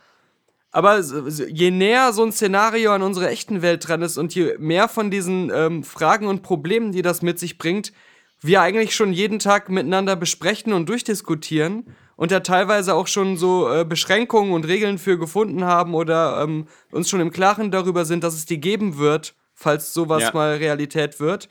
Aber 0.72 1.00
je 1.00 1.72
näher 1.72 2.12
so 2.12 2.26
ein 2.26 2.34
Szenario 2.34 2.92
an 2.92 3.04
unsere 3.04 3.30
echten 3.30 3.62
Welt 3.62 3.88
dran 3.88 4.02
ist 4.02 4.18
und 4.18 4.36
je 4.36 4.58
mehr 4.58 4.90
von 4.90 5.12
diesen 5.12 5.50
ähm, 5.54 5.86
Fragen 5.86 6.28
und 6.28 6.44
Problemen, 6.44 6.92
die 6.92 7.04
das 7.04 7.22
mit 7.22 7.40
sich 7.40 7.58
bringt, 7.58 7.94
wir 8.42 8.62
eigentlich 8.62 8.94
schon 8.94 9.14
jeden 9.14 9.40
Tag 9.40 9.70
miteinander 9.70 10.18
besprechen 10.18 10.74
und 10.74 10.90
durchdiskutieren 10.90 11.96
und 12.16 12.32
da 12.32 12.40
teilweise 12.42 12.94
auch 12.94 13.08
schon 13.08 13.38
so 13.38 13.70
äh, 13.72 13.86
Beschränkungen 13.86 14.54
und 14.54 14.68
Regeln 14.68 14.98
für 14.98 15.18
gefunden 15.18 15.64
haben 15.66 15.94
oder 15.96 16.42
ähm, 16.44 16.68
uns 16.92 17.10
schon 17.10 17.20
im 17.20 17.32
Klaren 17.32 17.72
darüber 17.72 18.06
sind, 18.06 18.24
dass 18.24 18.34
es 18.34 18.46
die 18.46 18.60
geben 18.60 18.98
wird, 18.98 19.36
falls 19.54 19.94
sowas 19.94 20.24
Ja. 20.24 20.32
mal 20.34 20.56
Realität 20.56 21.20
wird, 21.20 21.50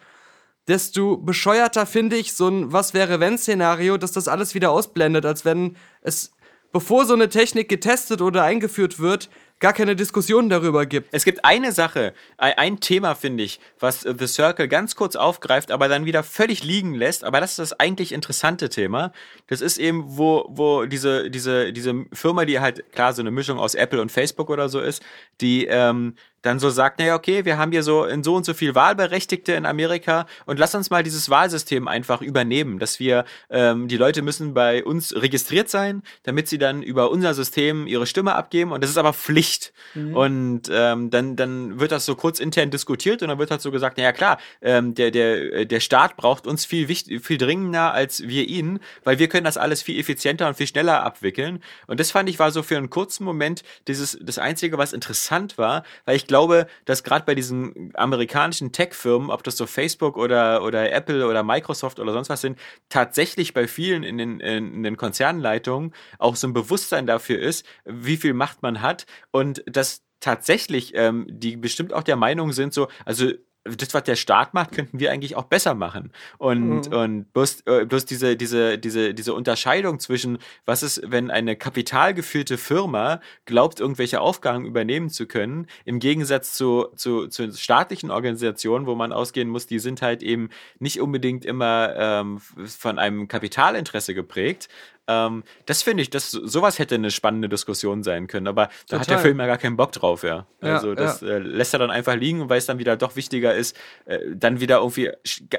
desto 0.69 1.17
bescheuerter 1.17 1.87
finde 1.87 2.17
ich 2.17 2.35
so 2.35 2.49
ein 2.49 2.73
Was 2.73 2.95
wäre 2.95 3.21
wenn 3.21 3.39
Szenario, 3.39 3.97
dass 3.97 4.13
das 4.13 4.29
alles 4.29 4.55
wieder 4.55 4.71
ausblendet, 4.71 5.27
als 5.27 5.45
wenn 5.45 5.77
es, 6.03 6.33
bevor 6.73 7.05
so 7.05 7.15
eine 7.15 7.29
Technik 7.29 7.69
getestet 7.69 8.23
oder 8.23 8.45
eingeführt 8.45 8.99
wird, 9.01 9.29
gar 9.63 9.73
keine 9.73 9.95
Diskussion 9.95 10.51
darüber 10.51 10.87
gibt. 10.87 11.09
Es 11.13 11.25
gibt 11.25 11.45
eine 11.45 11.71
Sache, 11.71 12.15
ein, 12.37 12.53
ein 12.59 12.81
Thema, 12.81 13.15
finde 13.15 13.45
ich, 13.45 13.61
was 13.79 14.05
äh, 14.05 14.13
The 14.19 14.27
Circle 14.27 14.67
ganz 14.67 14.97
kurz 14.97 15.15
aufgreift, 15.15 15.71
aber 15.71 15.89
dann 15.89 16.05
wieder 16.05 16.25
völlig 16.25 16.65
liegen 16.65 16.95
lässt. 16.95 17.23
Aber 17.25 17.41
das 17.41 17.53
ist 17.53 17.59
das 17.61 17.81
eigentlich 17.81 18.13
interessante 18.13 18.69
Thema. 18.69 19.13
Das 19.47 19.61
ist 19.61 19.79
eben, 19.79 20.19
wo, 20.19 20.47
wo 20.51 20.85
diese, 20.85 21.31
diese, 21.31 21.73
diese 21.73 22.05
Firma, 22.13 22.45
die 22.45 22.59
halt 22.59 22.93
klar 22.93 23.13
so 23.13 23.23
eine 23.23 23.31
Mischung 23.31 23.59
aus 23.61 23.75
Apple 23.75 24.03
und 24.03 24.11
Facebook 24.11 24.51
oder 24.51 24.69
so 24.69 24.81
ist, 24.81 25.01
die, 25.41 25.67
ähm, 25.67 26.17
dann 26.43 26.59
so 26.59 26.71
sagt, 26.71 26.99
naja, 26.99 27.15
okay, 27.15 27.45
wir 27.45 27.59
haben 27.59 27.73
hier 27.73 27.83
so 27.83 28.05
in 28.05 28.23
so 28.23 28.35
und 28.35 28.45
so 28.45 28.55
viel 28.55 28.75
Wahlberechtigte 28.75 29.53
in 29.53 29.65
Amerika 29.65 30.27
und 30.47 30.59
lass 30.59 30.75
uns 30.75 30.91
mal 30.91 31.03
dieses 31.03 31.31
Wahlsystem 31.31 31.89
einfach 31.89 32.21
übernehmen, 32.21 32.79
dass 32.79 33.01
wir, 33.01 33.25
ähm, 33.51 33.89
die 33.89 33.97
Leute 33.97 34.23
müssen 34.23 34.55
bei 34.55 34.85
uns 34.85 35.15
registriert 35.15 35.69
sein, 35.69 36.03
damit 36.25 36.49
sie 36.49 36.59
dann 36.59 36.83
über 36.83 37.11
unser 37.11 37.35
System 37.35 37.87
ihre 37.87 38.07
Stimme 38.07 38.35
abgeben 38.35 38.73
und 38.73 38.83
das 38.83 38.91
ist 38.91 38.99
aber 38.99 39.13
Pflicht. 39.13 39.73
Mhm. 39.95 40.17
Und 40.17 40.63
ähm, 40.71 41.11
dann, 41.11 41.37
dann 41.37 41.81
wird 41.81 41.93
das 41.93 42.05
so 42.05 42.15
kurz 42.17 42.41
intern 42.41 42.71
diskutiert 42.71 43.23
und 43.23 43.29
dann 43.29 43.39
wird 43.39 43.51
halt 43.51 43.61
so 43.61 43.71
gesagt, 43.71 43.97
naja 43.97 44.13
klar, 44.13 44.39
ähm, 44.61 44.95
der, 44.95 45.11
der, 45.11 45.65
der 45.65 45.81
Staat 45.81 46.17
braucht 46.17 46.47
uns 46.47 46.65
viel, 46.65 46.89
wichtig, 46.89 47.25
viel 47.25 47.39
dringender 47.39 47.93
als 47.93 48.27
wir 48.27 48.49
ihn, 48.49 48.81
weil 49.05 49.19
wir 49.19 49.29
können 49.29 49.45
das 49.45 49.57
alles 49.57 49.83
viel 49.83 49.99
effizienter 49.99 50.49
und 50.49 50.57
viel 50.57 50.67
schneller 50.67 51.03
abwickeln. 51.05 51.63
Und 51.87 52.01
das 52.01 52.11
fand 52.11 52.29
ich 52.29 52.39
war 52.39 52.51
so 52.51 52.63
für 52.63 52.77
einen 52.77 52.91
kurzen 52.91 53.25
Moment 53.25 53.63
dieses, 53.87 54.19
das 54.21 54.39
Einzige, 54.39 54.79
was 54.79 54.93
interessant 54.93 55.59
war, 55.59 55.85
weil 56.05 56.17
ich 56.17 56.27
glaube, 56.33 56.67
dass 56.87 57.05
gerade 57.05 57.27
bei 57.27 57.35
diesen 57.35 57.93
amerikanischen 57.93 58.73
Tech-Firmen, 58.73 59.29
ob 59.29 59.43
das 59.43 59.55
so 59.59 59.67
Facebook 59.67 60.17
oder, 60.17 60.63
oder 60.65 60.91
Apple 60.91 61.29
oder 61.29 61.43
Microsoft 61.43 62.01
oder 62.01 62.15
sonst 62.15 62.31
was 62.31 62.41
sind, 62.41 62.59
tatsächlich 62.89 63.53
bei 63.53 63.69
vielen 63.69 64.03
in 64.03 64.17
den, 64.17 64.41
in 64.41 64.83
den 64.83 64.97
Konzernleitungen 64.97 65.93
auch 66.19 66.35
so 66.37 66.47
ein 66.47 66.55
Bewusstsein 66.55 67.07
dafür 67.07 67.39
ist, 67.39 67.67
wie 67.85 68.17
viel 68.17 68.33
Macht 68.33 68.63
man 68.63 68.81
hat 68.81 69.05
und 69.31 69.63
dass 69.67 70.01
tatsächlich 70.21 70.93
ähm, 70.95 71.27
die 71.29 71.59
bestimmt 71.59 71.93
auch 71.93 72.03
der 72.03 72.17
Meinung 72.17 72.53
sind, 72.53 72.73
so, 72.73 72.89
also 73.05 73.31
das, 73.65 73.95
was 73.95 74.03
der 74.05 74.17
Staat 74.17 74.55
macht, 74.55 74.73
könnten 74.73 74.99
wir 74.99 75.13
eigentlich 75.13 75.37
auch 75.37 75.45
besser 75.45 75.75
machen. 75.75 76.13
Und, 76.39 76.91
Mhm. 76.91 76.93
und 76.93 77.33
bloß, 77.33 77.61
äh, 77.67 77.85
bloß 77.85 78.07
diese, 78.07 78.37
diese, 78.37 78.77
diese, 78.79 79.15
diese 79.15 79.35
Unterscheidung 79.35 80.01
zwischen, 80.01 80.39
was 80.65 80.83
ist, 80.83 81.01
wenn 81.07 81.31
eine 81.31 81.55
kapitalgeführte 81.55 82.59
Firma 82.59 83.21
glaubt, 83.45 83.79
irgendwelche 83.79 84.21
Aufgaben 84.21 84.67
übernehmen 84.67 85.11
zu 85.11 85.27
können, 85.27 85.67
im 85.85 86.01
Gegensatz 86.01 86.55
zu, 86.55 86.89
zu, 86.97 87.29
zu 87.29 87.53
staatlichen 87.53 88.11
Organisationen, 88.11 88.87
wo 88.87 88.95
man 88.97 89.13
ausgehen 89.13 89.49
muss, 89.49 89.67
die 89.67 89.79
sind 89.79 90.03
halt 90.03 90.23
eben 90.23 90.51
nicht 90.81 91.01
unbedingt 91.01 91.45
immer 91.45 91.95
ähm, 91.97 92.41
von 92.41 92.99
einem 92.99 93.29
Kapitalinteresse 93.29 94.15
geprägt. 94.15 94.69
Ähm, 95.09 95.43
das 95.67 95.83
finde 95.83 96.03
ich, 96.03 96.11
das, 96.11 96.31
sowas 96.31 96.79
hätte 96.79 96.95
eine 96.95 97.11
spannende 97.11 97.49
Diskussion 97.49 98.03
sein 98.05 98.29
können, 98.29 98.47
aber 98.47 98.67
da 98.89 99.01
hat 99.01 99.09
der 99.09 99.17
Total. 99.17 99.19
Film 99.19 99.41
ja 99.41 99.47
gar 99.47 99.59
keinen 99.59 99.77
Bock 99.77 99.91
drauf, 99.93 100.23
ja. 100.23 100.47
Ja, 100.63 100.75
Also 100.75 100.95
das 100.95 101.23
ja. 101.23 101.29
äh, 101.29 101.39
lässt 101.39 101.75
er 101.75 101.81
dann 101.81 101.91
einfach 101.91 102.15
liegen, 102.15 102.49
weil 102.49 102.59
es 102.59 102.67
dann 102.67 102.79
wieder 102.79 102.97
doch 102.97 103.17
wichtiger 103.17 103.55
ist, 103.55 103.77
äh, 104.05 104.19
dann 104.35 104.61
wieder 104.61 104.79
irgendwie 104.79 105.11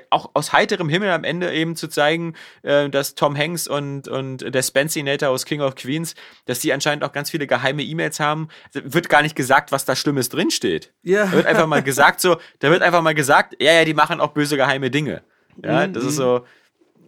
auch 0.10 0.32
aus 0.34 0.54
heiterem 0.54 0.88
Himmel 0.88 1.10
am 1.12 1.26
Ende 1.26 1.52
eben 1.54 1.76
zu 1.76 1.90
zeigen, 1.90 2.36
äh, 2.62 2.90
dass 2.90 3.16
Tom 3.16 3.38
Hanks 3.38 3.68
und, 3.68 4.08
und 4.08 4.54
der 4.54 4.64
Spencinator 4.64 5.30
aus 5.30 5.46
King 5.46 5.60
of 5.62 5.76
Queens, 5.76 6.16
dass 6.46 6.60
die 6.60 6.72
anscheinend 6.72 7.04
auch 7.04 7.12
ganz 7.12 7.30
viele 7.30 7.46
geheime 7.46 7.84
E-Mails 7.84 8.22
haben. 8.22 8.48
Wird 8.72 9.10
gar 9.10 9.22
nicht 9.24 9.36
gesagt, 9.36 9.72
was 9.74 9.84
da 9.84 9.96
Schlimmes 9.96 10.30
drinsteht. 10.30 10.94
Ja. 11.02 11.26
Da 11.26 11.32
wird 11.34 11.46
einfach 11.48 11.68
mal 11.68 11.84
gesagt 11.84 12.22
so, 12.22 12.38
da 12.60 12.70
wird 12.72 12.82
einfach 12.82 13.02
mal 13.02 13.14
gesagt, 13.14 13.56
ja, 13.60 13.74
ja, 13.74 13.84
die 13.84 13.94
machen 13.94 14.22
auch 14.22 14.32
böse 14.32 14.56
geheime 14.56 14.90
Dinge. 14.90 15.22
Ja, 15.62 15.86
Mhm, 15.86 15.94
das 15.94 16.04
ist 16.06 16.16
so, 16.16 16.46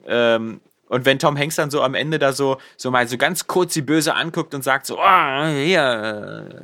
ähm, 0.05 0.61
und 0.87 1.05
wenn 1.05 1.17
Tom 1.17 1.37
Hanks 1.37 1.55
dann 1.55 1.71
so 1.71 1.81
am 1.81 1.95
Ende 1.95 2.19
da 2.19 2.31
so, 2.31 2.57
so 2.77 2.91
mal 2.91 3.07
so 3.07 3.17
ganz 3.17 3.47
kurz 3.47 3.73
die 3.73 3.81
Böse 3.81 4.13
anguckt 4.13 4.53
und 4.53 4.63
sagt 4.63 4.85
so, 4.85 4.99
ah, 4.99 5.47
hier, 5.47 5.81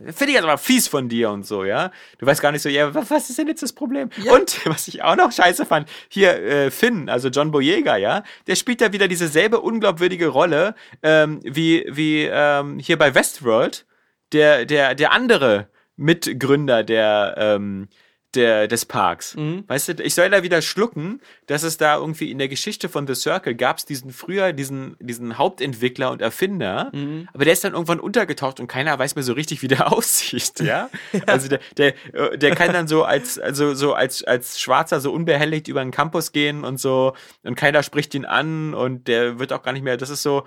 äh, 0.07 0.11
finde 0.13 0.31
ich 0.31 0.35
jetzt 0.35 0.43
aber 0.43 0.57
fies 0.57 0.87
von 0.87 1.09
dir 1.09 1.31
und 1.31 1.45
so, 1.45 1.63
ja. 1.63 1.91
Du 2.19 2.25
weißt 2.25 2.41
gar 2.41 2.51
nicht 2.51 2.61
so, 2.61 2.69
ja, 2.69 2.93
was, 2.93 3.29
ist 3.29 3.39
denn 3.39 3.47
jetzt 3.47 3.63
das 3.63 3.73
Problem? 3.73 4.09
Und 4.31 4.65
was 4.65 4.87
ich 4.87 5.03
auch 5.03 5.15
noch 5.15 5.31
scheiße 5.31 5.65
fand, 5.65 5.89
hier 6.07 6.41
äh, 6.43 6.71
Finn, 6.71 7.09
also 7.09 7.29
John 7.29 7.51
Boyega, 7.51 7.97
ja, 7.97 8.23
der 8.47 8.55
spielt 8.55 8.81
da 8.81 8.93
wieder 8.93 9.07
dieselbe 9.07 9.59
unglaubwürdige 9.59 10.27
Rolle 10.27 10.75
ähm, 11.01 11.39
wie, 11.43 11.85
wie 11.89 12.25
ähm, 12.25 12.77
hier 12.79 12.97
bei 12.97 13.15
Westworld, 13.15 13.85
der, 14.33 14.65
der, 14.65 14.95
der 14.95 15.11
andere 15.13 15.67
Mitgründer 15.95 16.83
der, 16.83 17.35
ähm, 17.37 17.89
der, 18.35 18.67
des 18.67 18.85
Parks. 18.85 19.35
Weißt 19.67 19.89
du, 19.89 20.03
ich 20.03 20.15
soll 20.15 20.29
da 20.29 20.43
wieder 20.43 20.61
schlucken, 20.61 21.21
dass 21.47 21.63
es 21.63 21.77
da 21.77 21.97
irgendwie 21.97 22.31
in 22.31 22.37
der 22.37 22.47
Geschichte 22.47 22.89
von 22.89 23.07
The 23.07 23.15
Circle 23.15 23.55
gab 23.55 23.77
es 23.77 23.85
diesen 23.85 24.11
früher, 24.11 24.53
diesen, 24.53 24.95
diesen 24.99 25.37
Hauptentwickler 25.37 26.11
und 26.11 26.21
Erfinder, 26.21 26.91
aber 27.33 27.45
der 27.45 27.53
ist 27.53 27.63
dann 27.63 27.73
irgendwann 27.73 27.99
untergetaucht 27.99 28.59
und 28.59 28.67
keiner 28.67 28.97
weiß 28.97 29.15
mehr 29.15 29.23
so 29.23 29.33
richtig, 29.33 29.61
wie 29.61 29.67
der 29.67 29.91
aussieht, 29.91 30.59
ja? 30.59 30.89
Also 31.25 31.49
der, 31.49 31.59
der, 31.77 31.93
der 32.37 32.55
kann 32.55 32.73
dann 32.73 32.87
so 32.87 33.03
als, 33.03 33.37
also 33.37 33.73
so 33.73 33.93
als, 33.93 34.23
als 34.23 34.59
Schwarzer 34.59 34.99
so 35.01 35.11
unbehelligt 35.11 35.67
über 35.67 35.81
den 35.81 35.91
Campus 35.91 36.31
gehen 36.31 36.63
und 36.63 36.79
so 36.79 37.13
und 37.43 37.55
keiner 37.55 37.83
spricht 37.83 38.13
ihn 38.15 38.25
an 38.25 38.73
und 38.73 39.07
der 39.07 39.39
wird 39.39 39.53
auch 39.53 39.63
gar 39.63 39.73
nicht 39.73 39.83
mehr, 39.83 39.97
das 39.97 40.09
ist 40.09 40.23
so, 40.23 40.45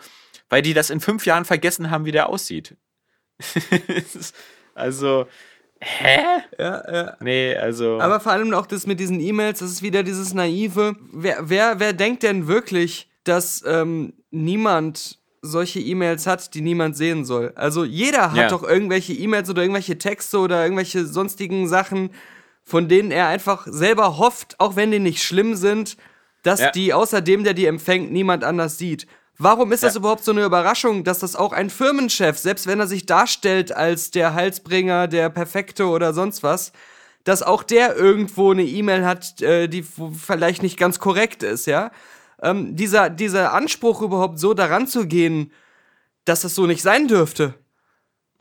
weil 0.48 0.62
die 0.62 0.74
das 0.74 0.90
in 0.90 1.00
fünf 1.00 1.26
Jahren 1.26 1.44
vergessen 1.44 1.90
haben, 1.90 2.04
wie 2.04 2.12
der 2.12 2.28
aussieht. 2.28 2.76
also, 4.74 5.26
hä? 5.84 6.18
Ja, 6.58 6.92
ja. 6.92 7.16
Nee, 7.20 7.56
also. 7.56 8.00
Aber 8.00 8.20
vor 8.20 8.32
allem 8.32 8.52
auch 8.54 8.66
das 8.66 8.86
mit 8.86 9.00
diesen 9.00 9.20
E-Mails, 9.20 9.58
das 9.60 9.70
ist 9.70 9.82
wieder 9.82 10.02
dieses 10.02 10.34
naive. 10.34 10.96
Wer, 11.12 11.48
wer, 11.48 11.78
wer 11.80 11.92
denkt 11.92 12.22
denn 12.22 12.46
wirklich, 12.46 13.08
dass 13.24 13.62
ähm, 13.66 14.14
niemand 14.30 15.18
solche 15.42 15.80
E-Mails 15.80 16.26
hat, 16.26 16.54
die 16.54 16.60
niemand 16.62 16.96
sehen 16.96 17.24
soll? 17.24 17.52
Also 17.54 17.84
jeder 17.84 18.30
hat 18.32 18.38
Ja. 18.38 18.48
doch 18.48 18.62
irgendwelche 18.62 19.12
E-Mails 19.12 19.50
oder 19.50 19.62
irgendwelche 19.62 19.98
Texte 19.98 20.38
oder 20.38 20.62
irgendwelche 20.62 21.04
sonstigen 21.06 21.68
Sachen, 21.68 22.10
von 22.62 22.88
denen 22.88 23.10
er 23.10 23.26
einfach 23.28 23.66
selber 23.68 24.16
hofft, 24.18 24.58
auch 24.58 24.74
wenn 24.76 24.90
die 24.90 24.98
nicht 25.00 25.22
schlimm 25.22 25.54
sind, 25.54 25.96
dass 26.42 26.60
Ja. 26.60 26.70
die 26.70 26.94
außer 26.94 27.20
dem, 27.20 27.44
der 27.44 27.52
die 27.54 27.66
empfängt, 27.66 28.10
niemand 28.10 28.42
anders 28.44 28.78
sieht. 28.78 29.06
Warum 29.38 29.72
ist 29.72 29.82
das 29.82 29.94
Ja. 29.94 30.00
überhaupt 30.00 30.24
so 30.24 30.30
eine 30.32 30.44
Überraschung, 30.44 31.02
dass 31.04 31.18
das 31.18 31.34
auch 31.36 31.52
ein 31.52 31.70
Firmenchef, 31.70 32.38
selbst 32.38 32.66
wenn 32.66 32.78
er 32.80 32.86
sich 32.86 33.06
darstellt 33.06 33.72
als 33.74 34.10
der 34.12 34.34
Halsbringer, 34.34 35.08
der 35.08 35.28
Perfekte 35.30 35.86
oder 35.86 36.12
sonst 36.14 36.42
was, 36.42 36.72
dass 37.24 37.42
auch 37.42 37.62
der 37.64 37.96
irgendwo 37.96 38.52
eine 38.52 38.64
E-Mail 38.64 39.04
hat, 39.06 39.40
äh, 39.42 39.68
die 39.68 39.82
vielleicht 39.82 40.62
nicht 40.62 40.78
ganz 40.78 40.98
korrekt 41.00 41.42
ist, 41.42 41.66
ja? 41.66 41.90
Ähm, 42.42 42.76
dieser, 42.76 43.10
dieser 43.10 43.52
Anspruch 43.54 44.02
überhaupt 44.02 44.38
so 44.38 44.54
daran 44.54 44.86
zu 44.86 45.06
gehen, 45.06 45.52
dass 46.26 46.44
es 46.44 46.54
so 46.54 46.66
nicht 46.66 46.82
sein 46.82 47.08
dürfte. 47.08 47.54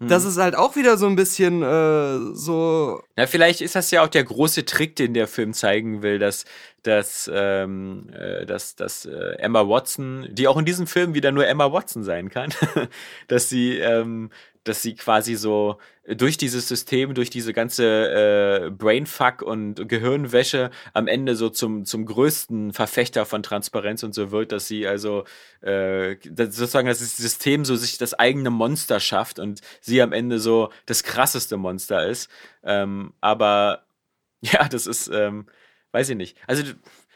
Das 0.07 0.25
ist 0.25 0.37
halt 0.37 0.55
auch 0.55 0.75
wieder 0.75 0.97
so 0.97 1.07
ein 1.07 1.15
bisschen 1.15 1.61
äh, 1.61 2.35
so. 2.35 3.01
Na, 3.15 3.27
vielleicht 3.27 3.61
ist 3.61 3.75
das 3.75 3.91
ja 3.91 4.03
auch 4.03 4.07
der 4.07 4.23
große 4.23 4.65
Trick, 4.65 4.95
den 4.95 5.13
der 5.13 5.27
Film 5.27 5.53
zeigen 5.53 6.01
will, 6.01 6.19
dass, 6.19 6.45
dass, 6.83 7.29
ähm, 7.33 8.09
äh, 8.13 8.45
dass, 8.45 8.75
dass 8.75 9.05
äh, 9.05 9.35
Emma 9.37 9.67
Watson, 9.67 10.27
die 10.31 10.47
auch 10.47 10.57
in 10.57 10.65
diesem 10.65 10.87
Film 10.87 11.13
wieder 11.13 11.31
nur 11.31 11.47
Emma 11.47 11.71
Watson 11.71 12.03
sein 12.03 12.29
kann, 12.29 12.53
dass 13.27 13.49
sie, 13.49 13.77
ähm, 13.77 14.29
dass 14.63 14.81
sie 14.81 14.95
quasi 14.95 15.35
so 15.35 15.77
durch 16.07 16.37
dieses 16.37 16.67
System, 16.67 17.13
durch 17.13 17.29
diese 17.29 17.53
ganze 17.53 18.65
äh, 18.65 18.69
Brainfuck 18.69 19.41
und 19.41 19.87
Gehirnwäsche 19.87 20.69
am 20.93 21.07
Ende 21.07 21.35
so 21.35 21.49
zum, 21.49 21.85
zum 21.85 22.05
größten 22.05 22.73
Verfechter 22.73 23.25
von 23.25 23.43
Transparenz 23.43 24.03
und 24.03 24.13
so 24.13 24.31
wird, 24.31 24.51
dass 24.51 24.67
sie 24.67 24.87
also 24.87 25.25
äh, 25.61 26.17
das- 26.29 26.55
sozusagen 26.55 26.87
das 26.87 26.99
System 26.99 27.65
so 27.65 27.75
sich 27.75 27.97
das 27.97 28.13
eigene 28.13 28.49
Monster 28.49 28.99
schafft 28.99 29.39
und 29.39 29.61
sie 29.81 30.01
am 30.01 30.11
Ende 30.13 30.39
so 30.39 30.69
das 30.85 31.03
krasseste 31.03 31.57
Monster 31.57 32.07
ist. 32.07 32.29
Ähm, 32.63 33.13
aber 33.21 33.83
ja, 34.41 34.67
das 34.67 34.87
ist, 34.87 35.09
ähm, 35.13 35.47
weiß 35.93 36.09
ich 36.09 36.17
nicht. 36.17 36.37
Also 36.47 36.63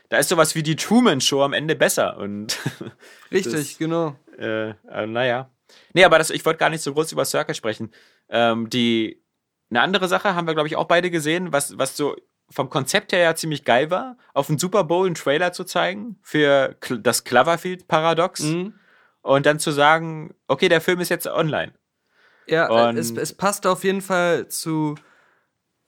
da 0.10 0.18
ist 0.18 0.30
sowas 0.30 0.56
wie 0.56 0.64
die 0.64 0.78
Truman 0.78 1.20
Show 1.20 1.44
am 1.44 1.52
Ende 1.54 1.76
besser 1.76 2.18
und 2.18 2.58
Richtig, 3.32 3.54
Das- 3.54 3.78
genau. 3.78 4.16
äh, 4.38 4.70
äh, 4.70 5.08
naja. 5.08 5.50
Nee, 5.94 6.04
aber 6.06 6.18
das, 6.18 6.30
ich 6.30 6.46
wollte 6.46 6.60
gar 6.60 6.70
nicht 6.70 6.82
so 6.82 6.94
groß 6.94 7.12
über 7.12 7.26
Circle 7.26 7.56
sprechen. 7.56 7.92
Ähm, 8.30 8.70
die, 8.70 9.24
eine 9.70 9.82
andere 9.82 10.08
Sache 10.08 10.34
haben 10.36 10.48
wir, 10.48 10.54
glaube 10.54 10.68
ich, 10.68 10.76
auch 10.76 10.86
beide 10.88 11.12
gesehen, 11.12 11.52
was, 11.52 11.78
was 11.78 11.98
so 11.98 12.16
vom 12.50 12.70
Konzept 12.70 13.12
her 13.12 13.20
ja 13.20 13.36
ziemlich 13.36 13.66
geil 13.66 13.92
war, 13.92 14.18
auf 14.34 14.48
dem 14.48 14.58
Super 14.58 14.86
Bowl 14.86 15.06
einen 15.06 15.16
Trailer 15.16 15.52
zu 15.52 15.66
zeigen 15.66 16.18
für 16.22 16.78
das 17.02 17.26
Cloverfield-Paradox 17.26 18.40
Mhm. 18.44 18.74
und 19.22 19.46
dann 19.46 19.60
zu 19.60 19.72
sagen, 19.72 20.34
okay, 20.48 20.70
der 20.70 20.80
Film 20.80 21.02
ist 21.02 21.10
jetzt 21.10 21.28
online. 21.28 21.74
Ja, 22.48 22.90
äh, 22.92 22.98
es, 22.98 23.12
es 23.12 23.36
passt 23.36 23.68
auf 23.68 23.84
jeden 23.84 24.02
Fall 24.02 24.48
zu 24.48 24.96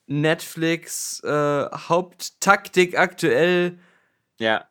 Netflix 0.07 1.21
äh, 1.23 1.65
Haupttaktik 1.71 2.97
aktuell. 2.97 3.79
Ja, 4.39 4.65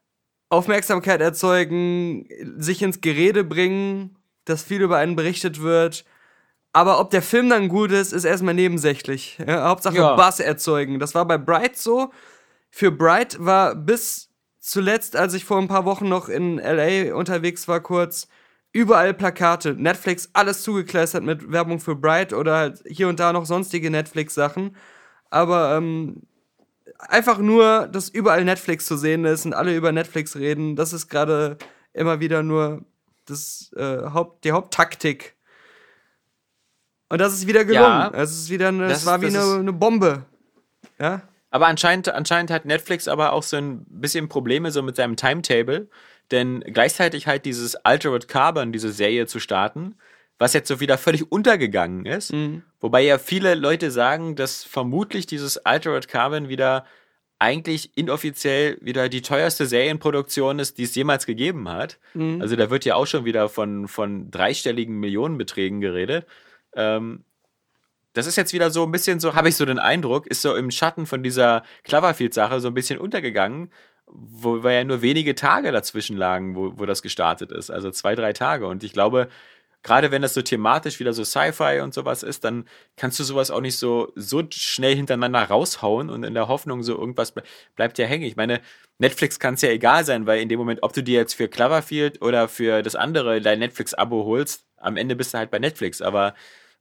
Aufmerksamkeit 0.51 1.21
erzeugen, 1.21 2.27
sich 2.59 2.83
ins 2.83 3.01
Gerede 3.01 3.44
bringen, 3.44 4.17
dass 4.48 4.62
viel 4.62 4.82
über 4.82 4.96
einen 4.96 5.16
berichtet 5.16 5.62
wird. 5.62 6.04
Aber 6.72 7.00
ob 7.00 7.11
der 7.11 7.22
Film 7.22 7.48
dann 7.48 7.68
gut 7.68 7.90
ist, 7.92 8.12
ist 8.12 8.24
erstmal 8.24 8.54
nebensächlich. 8.54 9.38
Ja, 9.46 9.68
Hauptsache 9.68 9.96
Ja. 9.96 10.16
Buzz 10.16 10.38
erzeugen. 10.40 10.98
Das 10.98 11.14
war 11.14 11.26
bei 11.26 11.38
Bright 11.38 11.76
so. 11.76 12.12
Für 12.70 12.90
Bright 12.90 13.37
war 13.40 13.74
bis 13.74 14.30
zuletzt, 14.61 15.16
als 15.16 15.34
ich 15.34 15.44
vor 15.44 15.58
ein 15.58 15.68
paar 15.68 15.84
Wochen 15.84 16.08
noch 16.08 16.28
in 16.28 16.58
LA 16.58 17.14
unterwegs 17.14 17.68
war, 17.68 17.80
kurz, 17.80 18.28
überall 18.72 19.14
Plakate. 19.14 19.74
Netflix, 19.74 20.28
alles 20.34 20.62
zugekleistert 20.62 21.24
mit 21.24 21.50
Werbung 21.50 21.80
für 21.80 21.96
Bright 21.96 22.32
oder 22.32 22.56
halt 22.56 22.82
hier 22.87 23.08
und 23.08 23.18
da 23.18 23.32
noch 23.32 23.46
sonstige 23.46 23.90
Netflix-Sachen. 23.90 24.76
Aber 25.30 25.76
ähm, 25.76 26.22
einfach 26.98 27.38
nur, 27.38 27.88
dass 27.88 28.08
überall 28.08 28.44
Netflix 28.44 28.87
zu 28.87 28.96
sehen 28.96 29.24
ist 29.24 29.46
und 29.46 29.54
alle 29.54 29.74
über 29.74 29.92
Netflix 29.92 30.37
reden, 30.37 30.76
das 30.76 30.92
ist 30.92 31.08
gerade 31.08 31.56
immer 31.92 32.20
wieder 32.20 32.42
nur 32.42 32.84
das, 33.30 33.72
äh, 33.76 34.10
Haupt, 34.12 34.44
die 34.44 34.52
Haupttaktik. 34.52 35.37
Und 37.08 37.20
das 37.20 37.33
ist 37.33 37.46
wieder 37.46 37.64
gelungen. 37.64 37.85
Ja. 37.88 38.10
es 38.14 38.33
ist 38.33 38.50
wieder 38.50 38.68
eine, 38.68 38.88
Das 38.88 39.00
es 39.00 39.06
war 39.06 39.20
wie 39.20 39.31
das 39.31 39.37
eine, 39.37 39.60
eine 39.60 39.72
Bombe 39.72 40.26
Ja? 40.98 41.22
Aber 41.50 41.66
anscheinend, 41.66 42.08
anscheinend 42.10 42.50
hat 42.50 42.66
Netflix 42.66 43.08
aber 43.08 43.33
auch 43.33 43.42
so 43.42 43.56
ein 43.56 43.87
bisschen 43.88 44.29
Probleme 44.29 44.70
so 44.70 44.83
mit 44.83 44.96
seinem 44.96 45.16
Timetable, 45.16 45.88
denn 46.31 46.60
gleichzeitig 46.60 47.26
halt 47.26 47.46
dieses 47.46 47.74
Altered 47.76 48.29
Carbon, 48.29 48.72
diese 48.72 48.92
Serie 48.92 49.26
zu 49.26 49.40
starten, 49.40 49.96
was 50.38 50.52
jetzt 50.52 50.68
so 50.68 50.81
wieder 50.81 50.98
völlig 50.98 51.33
untergegangen 51.33 52.04
ist. 52.04 52.33
Wobei 52.81 53.00
ja 53.00 53.18
viele 53.18 53.54
Leute 53.54 53.90
sagen, 53.90 54.37
dass 54.37 54.62
vermutlich 54.62 55.26
dieses 55.26 55.56
Altered 55.58 56.06
Carbon 56.06 56.48
wieder 56.50 56.85
eigentlich 57.38 57.96
inoffiziell 57.96 58.78
wieder 58.80 59.08
die 59.08 59.22
teuerste 59.22 59.66
Serienproduktion 59.66 60.58
ist, 60.58 60.78
die 60.78 60.82
es 60.82 60.94
jemals 60.94 61.24
gegeben 61.24 61.68
hat. 61.68 61.98
Also 62.40 62.56
da 62.56 62.70
wird 62.70 62.84
ja 62.84 62.96
auch 62.96 63.06
schon 63.06 63.24
wieder 63.24 63.48
von, 63.48 63.86
von 63.86 64.30
dreistelligen 64.30 64.98
Millionenbeträgen 64.98 65.80
geredet. 65.80 66.26
Ähm, 66.74 67.24
das 68.14 68.26
ist 68.26 68.36
jetzt 68.36 68.52
wieder 68.52 68.70
so 68.70 68.82
ein 68.84 68.90
bisschen 68.90 69.20
so, 69.20 69.34
habe 69.34 69.48
ich 69.48 69.56
so 69.56 69.64
den 69.64 69.78
Eindruck, 69.78 70.26
ist 70.26 70.42
so 70.42 70.56
im 70.56 70.72
Schatten 70.72 71.06
von 71.06 71.22
dieser 71.22 71.62
Cloverfield-Sache 71.84 72.60
so 72.60 72.68
ein 72.68 72.74
bisschen 72.74 72.98
untergegangen, 72.98 73.70
wo 74.06 74.64
wir 74.64 74.72
ja 74.72 74.84
nur 74.84 75.02
wenige 75.02 75.34
Tage 75.36 75.70
dazwischen 75.70 76.16
lagen, 76.16 76.56
wo, 76.56 76.72
wo 76.76 76.86
das 76.86 77.02
gestartet 77.02 77.52
ist. 77.52 77.70
Also 77.70 77.90
zwei, 77.92 78.16
drei 78.16 78.32
Tage. 78.32 78.66
Und 78.66 78.82
ich 78.82 78.92
glaube, 78.92 79.28
gerade 79.83 80.10
wenn 80.10 80.22
das 80.22 80.35
so 80.35 80.42
thematisch 80.42 81.00
wieder 81.00 81.12
so 81.12 81.24
Sci-Fi 81.24 81.81
und 81.81 81.94
sowas 81.94 82.22
ist, 82.22 82.44
dann 82.44 82.66
kannst 82.96 83.18
du 83.20 83.24
sowas 83.24 83.50
auch 83.50 83.60
nicht 83.60 83.79
so, 83.79 84.12
so 84.14 84.42
schnell 84.50 84.94
hintereinander 84.94 85.42
raushauen 85.42 86.10
und 86.10 86.24
in 86.24 86.35
der 86.35 86.48
Hoffnung 86.48 86.83
so 86.83 86.98
irgendwas 86.98 87.33
ble 87.33 87.42
bleibt 87.76 87.98
ja 87.98 88.06
hängen. 88.06 88.24
Ich 88.24 88.37
meine, 88.37 88.60
Netflix 88.98 89.38
kann 89.38 89.54
es 89.54 89.62
ja 89.62 89.70
egal 89.70 90.04
sein, 90.04 90.26
weil 90.26 90.40
in 90.40 90.48
dem 90.48 90.58
Moment, 90.58 90.83
ob 90.83 90.92
du 90.92 91.02
dir 91.02 91.18
jetzt 91.18 91.35
für 91.35 91.48
Cloverfield 91.48 92.20
oder 92.22 92.48
für 92.48 92.83
das 92.83 92.96
andere 92.96 93.40
dein 93.40 93.60
Netflix-Abo 93.60 94.24
holst, 94.24 94.64
am 94.76 94.96
Ende 94.96 95.16
bist 95.16 95.33
du 95.35 95.38
halt 95.38 95.50
bei 95.50 95.58
Netflix. 95.58 96.02
Aber 96.02 96.35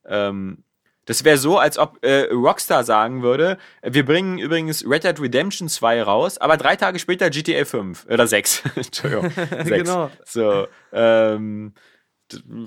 ähm, 0.06 0.64
das 1.08 1.24
wäre 1.24 1.38
so, 1.38 1.58
als 1.58 1.78
ob 1.78 2.04
äh, 2.04 2.24
Rockstar 2.34 2.84
sagen 2.84 3.24
würde, 3.24 3.58
wir 3.82 4.06
bringen 4.06 4.40
übrigens 4.40 4.86
Red 4.86 5.06
Dead 5.06 5.20
Redemption 5.20 5.70
2 5.70 6.04
raus, 6.04 6.38
aber 6.38 6.58
drei 6.58 6.76
Tage 6.76 7.00
später 7.00 7.30
GTA 7.30 7.64
5 7.64 8.08
oder 8.10 8.28
6. 8.28 8.64
Entschuldigung. 8.76 9.32
6. 9.36 9.70
Genau. 9.70 10.12
So, 10.26 10.68
ähm, 10.92 11.74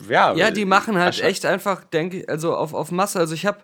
ja. 0.09 0.35
Ja, 0.35 0.51
die 0.51 0.65
machen 0.65 0.99
halt 0.99 1.21
echt 1.21 1.45
einfach, 1.47 1.85
denke 1.85 2.21
ich, 2.21 2.29
also 2.29 2.55
auf, 2.57 2.75
auf 2.75 2.91
Masse. 2.91 3.19
Also 3.19 3.35
ich 3.35 3.47
habe, 3.47 3.59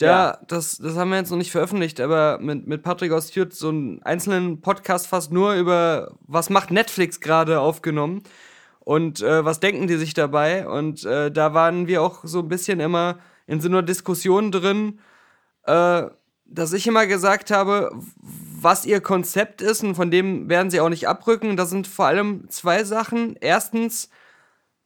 ja, 0.00 0.06
Ja. 0.06 0.38
das, 0.46 0.78
das 0.78 0.96
haben 0.96 1.10
wir 1.10 1.18
jetzt 1.18 1.30
noch 1.30 1.38
nicht 1.38 1.50
veröffentlicht, 1.50 2.00
aber 2.00 2.38
mit, 2.40 2.66
mit 2.66 2.82
Patrick 2.82 3.12
aus 3.12 3.30
Fürth 3.30 3.52
so 3.54 3.68
einen 3.70 4.02
einzelnen 4.02 4.60
Podcast 4.60 5.06
fast 5.06 5.32
nur 5.32 5.54
über, 5.54 6.12
was 6.26 6.50
macht 6.50 6.70
Netflix 6.70 7.20
gerade 7.20 7.60
aufgenommen 7.60 8.22
und 8.80 9.20
äh, 9.22 9.44
was 9.44 9.60
denken 9.60 9.86
die 9.86 9.96
sich 9.96 10.14
dabei. 10.14 10.66
Und 10.68 11.04
äh, 11.04 11.30
da 11.30 11.54
waren 11.54 11.86
wir 11.86 12.02
auch 12.02 12.20
so 12.24 12.40
ein 12.40 12.48
bisschen 12.48 12.80
immer 12.80 13.18
in 13.46 13.60
so 13.60 13.68
einer 13.68 13.82
Diskussion 13.82 14.52
drin, 14.52 15.00
äh, 15.64 16.04
dass 16.50 16.72
ich 16.72 16.86
immer 16.86 17.06
gesagt 17.06 17.50
habe, 17.50 17.90
was 18.60 18.86
ihr 18.86 19.00
Konzept 19.02 19.60
ist 19.60 19.82
und 19.84 19.94
von 19.94 20.10
dem 20.10 20.48
werden 20.48 20.70
sie 20.70 20.80
auch 20.80 20.88
nicht 20.88 21.06
abrücken. 21.06 21.56
Das 21.56 21.68
sind 21.70 21.86
vor 21.86 22.06
allem 22.06 22.48
zwei 22.48 22.84
Sachen. 22.84 23.36
Erstens, 23.40 24.08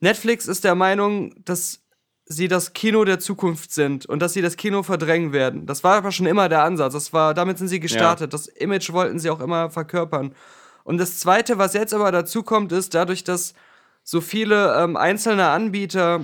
Netflix 0.03 0.47
ist 0.47 0.65
der 0.65 0.75
Meinung, 0.75 1.33
dass 1.45 1.81
sie 2.25 2.49
das 2.49 2.73
Kino 2.73 3.05
der 3.05 3.21
Zukunft 3.21 3.73
sind 3.73 4.05
und 4.05 4.21
dass 4.21 4.33
sie 4.33 4.43
das 4.43 4.57
Kino 4.57 4.83
verdrängen 4.83 5.33
werden. 5.33 5.65
Das 5.65 5.85
war 5.85 5.95
aber 5.95 6.11
schon 6.11 6.27
immer 6.27 6.49
der 6.49 6.65
Ansatz. 6.65 6.93
Das 6.93 7.13
war, 7.13 7.35
damit 7.35 7.59
sind 7.59 7.69
sie 7.69 7.79
gestartet. 7.79 8.33
Das 8.33 8.49
Image 8.49 8.93
wollten 8.93 9.21
sie 9.21 9.31
auch 9.31 9.41
immer 9.41 9.71
verkörpern. 9.71 10.35
Und 10.83 10.99
das 10.99 11.21
Zweite, 11.21 11.59
was 11.59 11.75
jetzt 11.75 11.95
aber 11.95 12.11
dazu 12.11 12.43
kommt, 12.43 12.73
ist 12.73 12.95
dadurch, 12.95 13.23
dass 13.23 13.55
so 14.03 14.21
viele 14.21 14.75
ähm, 14.77 14.97
einzelne 14.97 15.49
Anbieter 15.51 16.23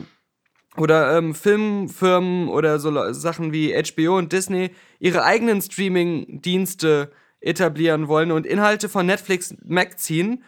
oder 0.77 1.17
ähm, 1.17 1.35
Filmfirmen 1.35 2.49
oder 2.49 2.81
so 2.81 3.13
Sachen 3.13 3.53
wie 3.53 3.73
HBO 3.81 4.19
und 4.19 4.33
Disney 4.33 4.71
ihre 4.99 5.23
eigenen 5.23 5.63
Streaming-Dienste 5.63 7.13
etablieren 7.41 8.09
wollen 8.09 8.33
und 8.33 8.45
Inhalte 8.45 8.89
von 8.89 9.07
Netflix 9.07 9.55
wegziehen, 9.63 10.43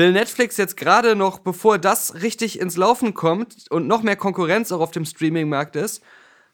will 0.00 0.12
Netflix 0.12 0.56
jetzt 0.56 0.76
gerade 0.78 1.14
noch, 1.14 1.38
bevor 1.40 1.78
das 1.78 2.22
richtig 2.22 2.58
ins 2.58 2.76
Laufen 2.78 3.12
kommt 3.12 3.66
und 3.70 3.86
noch 3.86 4.02
mehr 4.02 4.16
Konkurrenz 4.16 4.72
auch 4.72 4.80
auf 4.80 4.90
dem 4.92 5.04
Streaming-Markt 5.04 5.76
ist, 5.76 6.02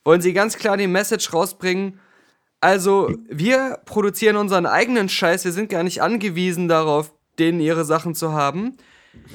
wollen 0.05 0.21
sie 0.21 0.33
ganz 0.33 0.57
klar 0.59 0.77
die 0.77 0.89
Message 0.89 1.33
rausbringen. 1.33 2.01
Also, 2.61 3.15
wir 3.29 3.79
produzieren 3.85 4.37
unseren 4.37 4.67
eigenen 4.67 5.09
Scheiß, 5.09 5.45
wir 5.45 5.53
sind 5.53 5.71
gar 5.71 5.85
nicht 5.85 6.03
angewiesen 6.03 6.67
darauf, 6.67 7.13
denen 7.39 7.61
ihre 7.61 7.85
Sachen 7.85 8.15
zu 8.15 8.33
haben. 8.33 8.77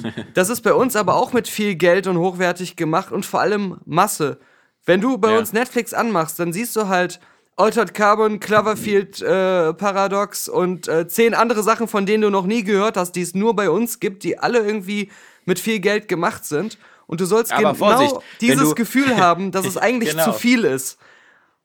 Das 0.35 0.49
ist 0.49 0.61
bei 0.61 0.73
uns 0.73 0.95
aber 0.95 1.15
auch 1.15 1.33
mit 1.33 1.47
viel 1.47 1.73
Geld 1.75 2.05
und 2.05 2.17
hochwertig 2.17 2.75
gemacht 2.75 3.11
und 3.11 3.25
vor 3.25 3.39
allem 3.41 3.79
Masse. 3.85 4.39
Wenn 4.85 5.01
du 5.01 5.17
bei 5.17 5.31
Ja. 5.31 5.39
uns 5.39 5.53
Netflix 5.53 5.93
anmachst, 5.93 6.37
dann 6.39 6.53
siehst 6.53 6.75
du 6.75 6.87
halt 6.87 7.19
Altered 7.57 7.93
Carbon, 7.93 8.39
Cloverfield 8.39 9.21
äh, 9.21 9.73
Paradox 9.73 10.47
und 10.49 10.87
äh, 10.87 11.07
zehn 11.07 11.33
andere 11.33 11.63
Sachen, 11.63 11.87
von 11.87 12.05
denen 12.05 12.23
du 12.23 12.29
noch 12.29 12.45
nie 12.45 12.63
gehört 12.63 12.97
hast, 12.97 13.11
die 13.13 13.21
es 13.21 13.35
nur 13.35 13.55
bei 13.55 13.69
uns 13.69 13.99
gibt, 13.99 14.23
die 14.23 14.39
alle 14.39 14.59
irgendwie 14.59 15.11
mit 15.45 15.59
viel 15.59 15.79
Geld 15.79 16.07
gemacht 16.07 16.45
sind. 16.45 16.77
Und 17.07 17.19
du 17.19 17.25
sollst 17.25 17.51
Aber 17.51 17.73
genau 17.73 17.73
Vorsicht, 17.73 18.15
dieses 18.39 18.73
Gefühl 18.75 19.17
haben, 19.17 19.51
dass 19.51 19.65
es 19.67 19.77
eigentlich 19.77 20.11
Genau. 20.11 20.25
zu 20.25 20.33
viel 20.33 20.63
ist. 20.63 20.97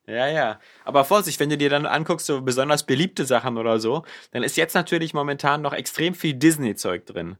Ja, 0.06 0.28
ja. 0.28 0.60
Aber 0.84 1.04
Vorsicht, 1.04 1.40
wenn 1.40 1.50
du 1.50 1.56
dir 1.56 1.70
dann 1.70 1.86
anguckst, 1.86 2.26
so 2.26 2.42
besonders 2.42 2.84
beliebte 2.84 3.24
Sachen 3.24 3.56
oder 3.56 3.80
so, 3.80 4.04
dann 4.32 4.42
ist 4.42 4.56
jetzt 4.56 4.74
natürlich 4.74 5.14
momentan 5.14 5.62
noch 5.62 5.72
extrem 5.72 6.14
viel 6.14 6.34
Disney-Zeug 6.34 7.06
drin. 7.06 7.36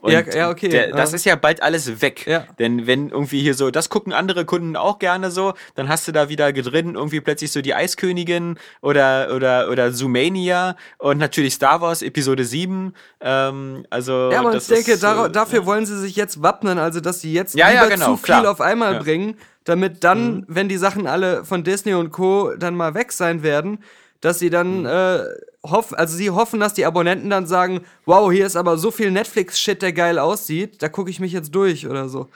Und 0.00 0.12
Ja, 0.12 0.20
ja, 0.20 0.48
okay, 0.50 0.68
Der, 0.68 0.92
das 0.92 1.10
ja. 1.10 1.16
ist 1.16 1.24
ja 1.26 1.36
bald 1.36 1.62
alles 1.62 2.00
weg. 2.00 2.26
Ja. 2.26 2.46
Denn 2.58 2.86
wenn 2.86 3.10
irgendwie 3.10 3.40
hier 3.42 3.54
so, 3.54 3.70
das 3.70 3.90
gucken 3.90 4.12
andere 4.14 4.44
Kunden 4.46 4.74
auch 4.76 4.98
gerne 4.98 5.30
so, 5.30 5.52
dann 5.74 5.88
hast 5.88 6.08
du 6.08 6.12
da 6.12 6.28
wieder 6.30 6.52
drin 6.52 6.94
irgendwie 6.94 7.20
plötzlich 7.20 7.52
so 7.52 7.60
die 7.60 7.74
Eiskönigin 7.74 8.58
oder, 8.80 9.34
oder, 9.34 9.68
oder 9.70 9.92
Zoomania 9.92 10.76
und 10.98 11.18
natürlich 11.18 11.54
Star 11.54 11.80
Wars 11.82 12.00
Episode 12.02 12.44
7. 12.44 12.94
Ähm, 13.20 13.84
also, 13.90 14.30
Ja, 14.32 14.40
aber 14.40 14.54
ich 14.54 14.66
denke, 14.66 14.92
ist, 14.92 15.02
äh, 15.04 15.30
dafür 15.30 15.66
wollen 15.66 15.84
sie 15.84 15.98
sich 15.98 16.16
jetzt 16.16 16.42
wappnen, 16.42 16.78
also 16.78 17.00
dass 17.00 17.20
sie 17.20 17.32
jetzt 17.32 17.54
Ja, 17.54 17.70
ja, 17.70 17.82
lieber 17.84 17.94
genau, 17.94 18.06
zu 18.12 18.16
viel 18.16 18.24
klar. 18.24 18.50
auf 18.50 18.60
einmal 18.60 18.94
Ja. 18.94 19.00
Mhm. 19.00 19.04
bringen, 19.04 19.34
damit 19.64 20.02
dann, 20.04 20.44
wenn 20.48 20.68
die 20.70 20.78
Sachen 20.78 21.06
alle 21.06 21.44
von 21.44 21.62
Disney 21.62 21.92
und 21.92 22.10
Co. 22.10 22.52
dann 22.58 22.74
mal 22.74 22.94
weg 22.94 23.12
sein 23.12 23.42
werden, 23.42 23.84
dass 24.20 24.38
sie 24.38 24.46
Mhm. 24.48 24.52
dann 24.52 24.86
äh, 24.86 25.24
hoffen, 25.62 25.94
also 25.96 26.16
sie 26.16 26.30
hoffen, 26.30 26.60
dass 26.60 26.74
die 26.74 26.86
Abonnenten 26.86 27.30
dann 27.30 27.46
sagen, 27.46 27.82
wow, 28.06 28.30
hier 28.32 28.46
ist 28.46 28.56
aber 28.56 28.76
so 28.78 28.90
viel 28.90 29.10
Netflix-Shit, 29.10 29.82
der 29.82 29.92
geil 29.92 30.18
aussieht, 30.18 30.82
da 30.82 30.88
gucke 30.88 31.10
ich 31.10 31.20
mich 31.20 31.32
jetzt 31.32 31.54
durch 31.54 31.86
oder 31.86 32.08
so. 32.08 32.28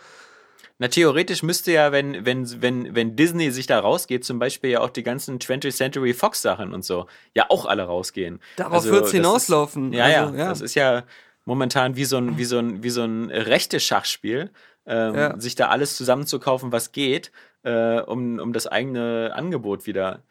Na, 0.78 0.88
theoretisch 0.88 1.42
müsste 1.44 1.70
ja, 1.70 1.92
wenn, 1.92 2.26
wenn, 2.26 2.60
wenn, 2.60 2.94
wenn 2.96 3.14
Disney 3.14 3.50
sich 3.52 3.68
da 3.68 3.78
rausgeht, 3.78 4.24
zum 4.24 4.40
Beispiel 4.40 4.70
ja 4.70 4.80
auch 4.80 4.90
die 4.90 5.04
ganzen 5.04 5.38
20th 5.38 5.70
Century 5.76 6.12
Fox 6.14 6.42
Sachen 6.42 6.74
und 6.74 6.84
so, 6.84 7.06
ja 7.32 7.46
auch 7.48 7.64
alle 7.66 7.84
rausgehen. 7.84 8.40
Darauf 8.56 8.84
wird's 8.84 9.02
das 9.02 9.12
hinauslaufen. 9.12 9.92
Ist, 9.92 9.98
ja, 9.98 10.04
Also, 10.04 10.34
ja, 10.34 10.38
ja. 10.44 10.48
Das 10.48 10.60
ist 10.60 10.74
ja 10.74 11.04
momentan 11.44 11.94
wie 11.94 12.04
so 12.04 12.16
ein, 12.16 12.38
wie 12.38 12.44
so 12.44 12.58
ein, 12.58 12.82
wie 12.82 12.90
so 12.90 13.04
ein 13.04 13.30
rechte 13.30 13.78
Schachspiel, 13.78 14.50
ähm, 14.86 15.14
Ja. 15.14 15.38
sich 15.40 15.54
da 15.54 15.68
alles 15.68 15.96
zusammenzukaufen, 15.96 16.72
was 16.72 16.90
geht, 16.90 17.30
äh, 17.62 18.00
um, 18.00 18.40
um 18.40 18.52
das 18.52 18.66
eigene 18.66 19.32
Angebot 19.34 19.86
wieder 19.86 20.22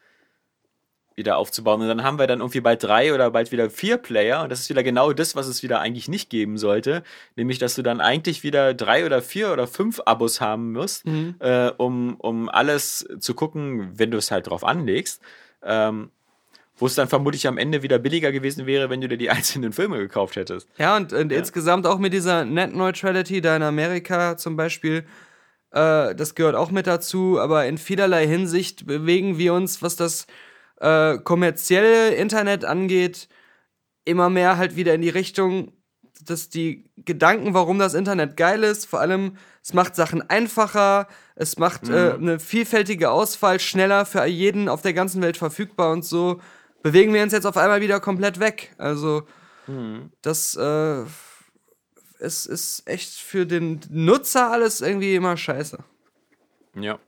wieder 1.16 1.36
aufzubauen. 1.36 1.80
Und 1.80 1.88
dann 1.88 2.02
haben 2.02 2.18
wir 2.18 2.26
dann 2.26 2.40
irgendwie 2.40 2.60
bald 2.60 2.82
drei 2.82 3.14
oder 3.14 3.30
bald 3.30 3.52
wieder 3.52 3.70
vier 3.70 3.96
Player. 3.96 4.42
Und 4.42 4.50
das 4.50 4.60
ist 4.60 4.70
wieder 4.70 4.82
genau 4.82 5.12
das, 5.12 5.36
was 5.36 5.46
es 5.46 5.62
wieder 5.62 5.80
eigentlich 5.80 6.08
nicht 6.08 6.30
geben 6.30 6.58
sollte. 6.58 7.02
Nämlich, 7.36 7.58
dass 7.58 7.74
du 7.74 7.82
dann 7.82 8.00
eigentlich 8.00 8.42
wieder 8.42 8.74
drei 8.74 9.06
oder 9.06 9.22
vier 9.22 9.52
oder 9.52 9.66
fünf 9.66 10.00
Abos 10.04 10.40
haben 10.40 10.72
musst, 10.72 11.04
äh, 11.38 11.70
um, 11.76 12.16
um 12.16 12.48
alles 12.48 13.06
zu 13.18 13.34
gucken, 13.34 13.92
wenn 13.98 14.10
du 14.10 14.18
es 14.18 14.30
halt 14.30 14.48
drauf 14.48 14.64
anlegst. 14.64 15.20
Ähm, 15.62 16.10
wo 16.76 16.86
es 16.86 16.94
dann 16.94 17.08
vermutlich 17.08 17.46
am 17.46 17.58
Ende 17.58 17.82
wieder 17.82 17.98
billiger 17.98 18.32
gewesen 18.32 18.66
wäre, 18.66 18.90
wenn 18.90 19.00
du 19.00 19.08
dir 19.08 19.16
die 19.16 19.30
einzelnen 19.30 19.72
Filme 19.72 19.98
gekauft 19.98 20.36
hättest. 20.36 20.68
Ja, 20.78 20.96
und, 20.96 21.12
und 21.12 21.32
insgesamt 21.32 21.86
auch 21.86 21.98
mit 21.98 22.12
dieser 22.12 22.44
Net 22.44 22.74
Neutrality 22.74 23.40
da 23.40 23.56
in 23.56 23.62
Amerika 23.62 24.36
zum 24.36 24.56
Beispiel, 24.56 25.04
äh, 25.70 26.14
das 26.14 26.34
gehört 26.34 26.56
auch 26.56 26.70
mit 26.70 26.86
dazu, 26.86 27.38
aber 27.40 27.66
in 27.66 27.78
vielerlei 27.78 28.26
Hinsicht 28.26 28.86
bewegen 28.86 29.38
wir 29.38 29.54
uns, 29.54 29.82
was 29.82 29.96
das 29.96 30.26
äh, 30.80 31.18
kommerzielle 31.18 32.14
Internet 32.14 32.64
angeht, 32.64 33.28
immer 34.04 34.30
mehr 34.30 34.56
halt 34.56 34.76
wieder 34.76 34.94
in 34.94 35.02
die 35.02 35.10
Richtung, 35.10 35.72
dass 36.24 36.48
die 36.48 36.90
Gedanken, 36.96 37.54
warum 37.54 37.78
das 37.78 37.94
Internet 37.94 38.36
geil 38.36 38.62
ist, 38.62 38.86
vor 38.86 39.00
allem, 39.00 39.36
es 39.62 39.74
macht 39.74 39.96
Sachen 39.96 40.28
einfacher, 40.28 41.08
es 41.34 41.58
macht 41.58 41.88
äh, 41.88 42.12
eine 42.12 42.38
vielfältige 42.38 43.10
Auswahl 43.10 43.60
schneller 43.60 44.06
für 44.06 44.24
jeden 44.24 44.68
auf 44.68 44.82
der 44.82 44.92
ganzen 44.92 45.22
Welt 45.22 45.36
verfügbar 45.36 45.92
und 45.92 46.04
so, 46.04 46.40
bewegen 46.82 47.12
wir 47.12 47.22
uns 47.22 47.32
jetzt 47.32 47.46
auf 47.46 47.56
einmal 47.56 47.80
wieder 47.80 48.00
komplett 48.00 48.40
weg. 48.40 48.74
Also, 48.78 49.22
das 50.22 50.54
äh, 50.56 51.04
es 52.18 52.46
ist 52.46 52.86
echt 52.86 53.12
für 53.14 53.46
den 53.46 53.80
Nutzer 53.90 54.50
alles 54.50 54.80
irgendwie 54.80 55.14
immer 55.14 55.36
scheiße. 55.36 55.78
Ja. 56.76 56.98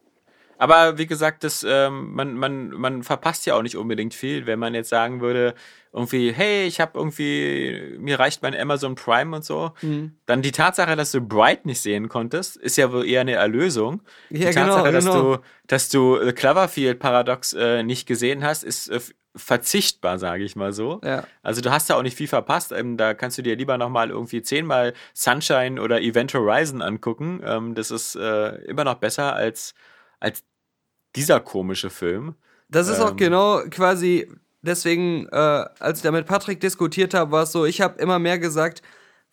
Aber 0.58 0.98
wie 0.98 1.06
gesagt, 1.06 1.44
das, 1.44 1.64
ähm, 1.68 2.12
man, 2.14 2.34
man, 2.34 2.70
man 2.70 3.02
verpasst 3.02 3.46
ja 3.46 3.54
auch 3.54 3.62
nicht 3.62 3.76
unbedingt 3.76 4.14
viel, 4.14 4.46
wenn 4.46 4.58
man 4.58 4.74
jetzt 4.74 4.88
sagen 4.88 5.20
würde, 5.20 5.54
irgendwie, 5.92 6.32
hey, 6.32 6.66
ich 6.66 6.80
habe 6.80 6.98
irgendwie, 6.98 7.96
mir 7.98 8.18
reicht 8.18 8.42
mein 8.42 8.54
Amazon 8.54 8.94
Prime 8.94 9.34
und 9.34 9.44
so. 9.44 9.72
Mhm. 9.80 10.12
Dann 10.26 10.42
die 10.42 10.52
Tatsache, 10.52 10.94
dass 10.94 11.12
du 11.12 11.20
Bright 11.20 11.64
nicht 11.64 11.80
sehen 11.80 12.08
konntest, 12.08 12.56
ist 12.56 12.76
ja 12.76 12.92
wohl 12.92 13.06
eher 13.06 13.22
eine 13.22 13.32
Erlösung. 13.32 14.02
Ja, 14.30 14.50
die 14.50 14.54
genau, 14.54 14.66
Tatsache, 14.66 14.92
dass 14.92 15.04
genau. 15.04 15.36
du, 15.36 15.42
dass 15.66 15.88
du 15.88 16.16
äh, 16.16 16.32
Cloverfield 16.32 16.98
Paradox 16.98 17.54
äh, 17.54 17.82
nicht 17.82 18.06
gesehen 18.06 18.44
hast, 18.44 18.62
ist 18.62 18.88
äh, 18.88 19.00
verzichtbar, 19.36 20.18
sage 20.18 20.44
ich 20.44 20.56
mal 20.56 20.72
so. 20.72 21.00
Ja. 21.04 21.24
Also 21.42 21.60
du 21.60 21.70
hast 21.70 21.88
da 21.88 21.96
auch 21.96 22.02
nicht 22.02 22.16
viel 22.16 22.28
verpasst. 22.28 22.72
Ähm, 22.72 22.96
da 22.96 23.14
kannst 23.14 23.38
du 23.38 23.42
dir 23.42 23.56
lieber 23.56 23.78
nochmal 23.78 24.10
irgendwie 24.10 24.42
zehnmal 24.42 24.94
Sunshine 25.14 25.80
oder 25.80 26.00
Event 26.00 26.34
Horizon 26.34 26.82
angucken. 26.82 27.42
Ähm, 27.44 27.74
das 27.74 27.90
ist 27.90 28.16
äh, 28.16 28.56
immer 28.64 28.84
noch 28.84 28.96
besser 28.96 29.34
als, 29.34 29.74
als 30.20 30.42
dieser 31.14 31.40
komische 31.40 31.90
Film. 31.90 32.34
Das 32.68 32.88
ist 32.88 33.00
auch 33.00 33.12
Ähm. 33.12 33.16
genau 33.16 33.60
quasi, 33.70 34.28
deswegen, 34.62 35.28
äh, 35.28 35.36
als 35.78 35.98
ich 35.98 36.02
da 36.02 36.10
mit 36.10 36.26
Patrick 36.26 36.60
diskutiert 36.60 37.14
habe, 37.14 37.30
war 37.30 37.44
es 37.44 37.52
so, 37.52 37.64
ich 37.64 37.80
habe 37.80 38.00
immer 38.00 38.18
mehr 38.18 38.38
gesagt, 38.38 38.82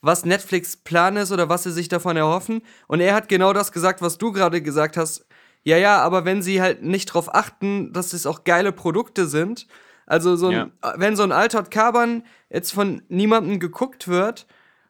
was 0.01 0.25
Netflix 0.25 0.75
Plan 0.77 1.15
ist 1.17 1.31
oder 1.31 1.49
was 1.49 1.63
sie 1.63 1.71
sich 1.71 1.88
davon 1.88 2.17
erhoffen. 2.17 2.61
Und 2.88 2.99
er 2.99 3.15
hat 3.15 3.29
genau 3.29 3.53
das 3.53 3.71
gesagt, 3.71 4.01
was 4.01 4.17
du 4.17 4.31
gerade 4.34 4.61
gesagt 4.61 4.97
hast. 4.97 5.25
Ja, 5.63 5.77
ja, 5.77 6.01
aber 6.01 6.25
wenn 6.25 6.41
sie 6.41 6.61
halt 6.61 6.84
nicht 6.84 7.05
drauf 7.05 7.34
achten, 7.34 7.93
dass 7.93 8.11
es 8.11 8.25
auch 8.25 8.43
geile 8.43 8.73
Produkte 8.73 9.27
sind, 9.27 9.65
also 10.05 10.36
so 10.36 10.49
ein, 10.49 10.71
wenn 10.97 11.15
so 11.15 11.23
ein 11.23 11.31
Altered 11.31 11.71
Carbon 11.71 12.23
jetzt 12.49 12.73
von 12.73 13.01
niemandem 13.07 13.61
geguckt 13.61 14.09
wird, 14.09 14.45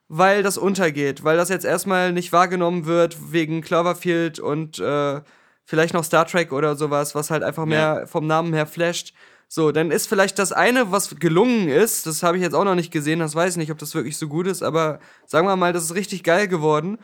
weil 0.08 0.42
das 0.42 0.58
untergeht, 0.58 1.24
weil 1.24 1.38
das 1.38 1.50
jetzt 1.50 1.66
erstmal 1.66 2.12
nicht 2.12 2.34
wahrgenommen 2.34 2.88
wird 2.88 3.32
wegen 3.32 3.62
Cloverfield 3.62 4.40
und 4.40 4.80
äh, 4.80 5.22
vielleicht 5.66 5.94
noch 5.94 6.04
Star 6.04 6.26
Trek 6.26 6.52
oder 6.52 6.76
sowas, 6.76 7.16
was 7.16 7.30
halt 7.30 7.44
einfach 7.44 7.66
mehr 7.66 8.08
vom 8.08 8.28
Namen 8.28 8.54
her 8.54 8.66
flasht. 8.66 9.14
So, 9.48 9.72
dann 9.72 9.92
ist 9.92 10.08
vielleicht 10.08 10.40
das 10.40 10.52
eine, 10.52 10.92
was 10.92 11.20
gelungen 11.20 11.70
ist, 11.70 12.08
das 12.08 12.24
habe 12.24 12.38
ich 12.38 12.44
jetzt 12.44 12.56
auch 12.56 12.64
noch 12.64 12.74
nicht 12.74 12.92
gesehen, 12.92 13.20
das 13.20 13.36
weiß 13.36 13.54
ich 13.54 13.58
nicht, 13.58 13.72
ob 13.72 13.78
das 13.78 13.94
wirklich 13.94 14.18
so 14.18 14.28
gut 14.28 14.48
ist, 14.48 14.64
aber 14.64 15.00
sagen 15.28 15.46
wir 15.48 15.56
mal, 15.56 15.74
das 15.74 15.84
ist 15.84 15.96
richtig 15.96 16.24
geil 16.24 16.48
geworden. 16.48 16.98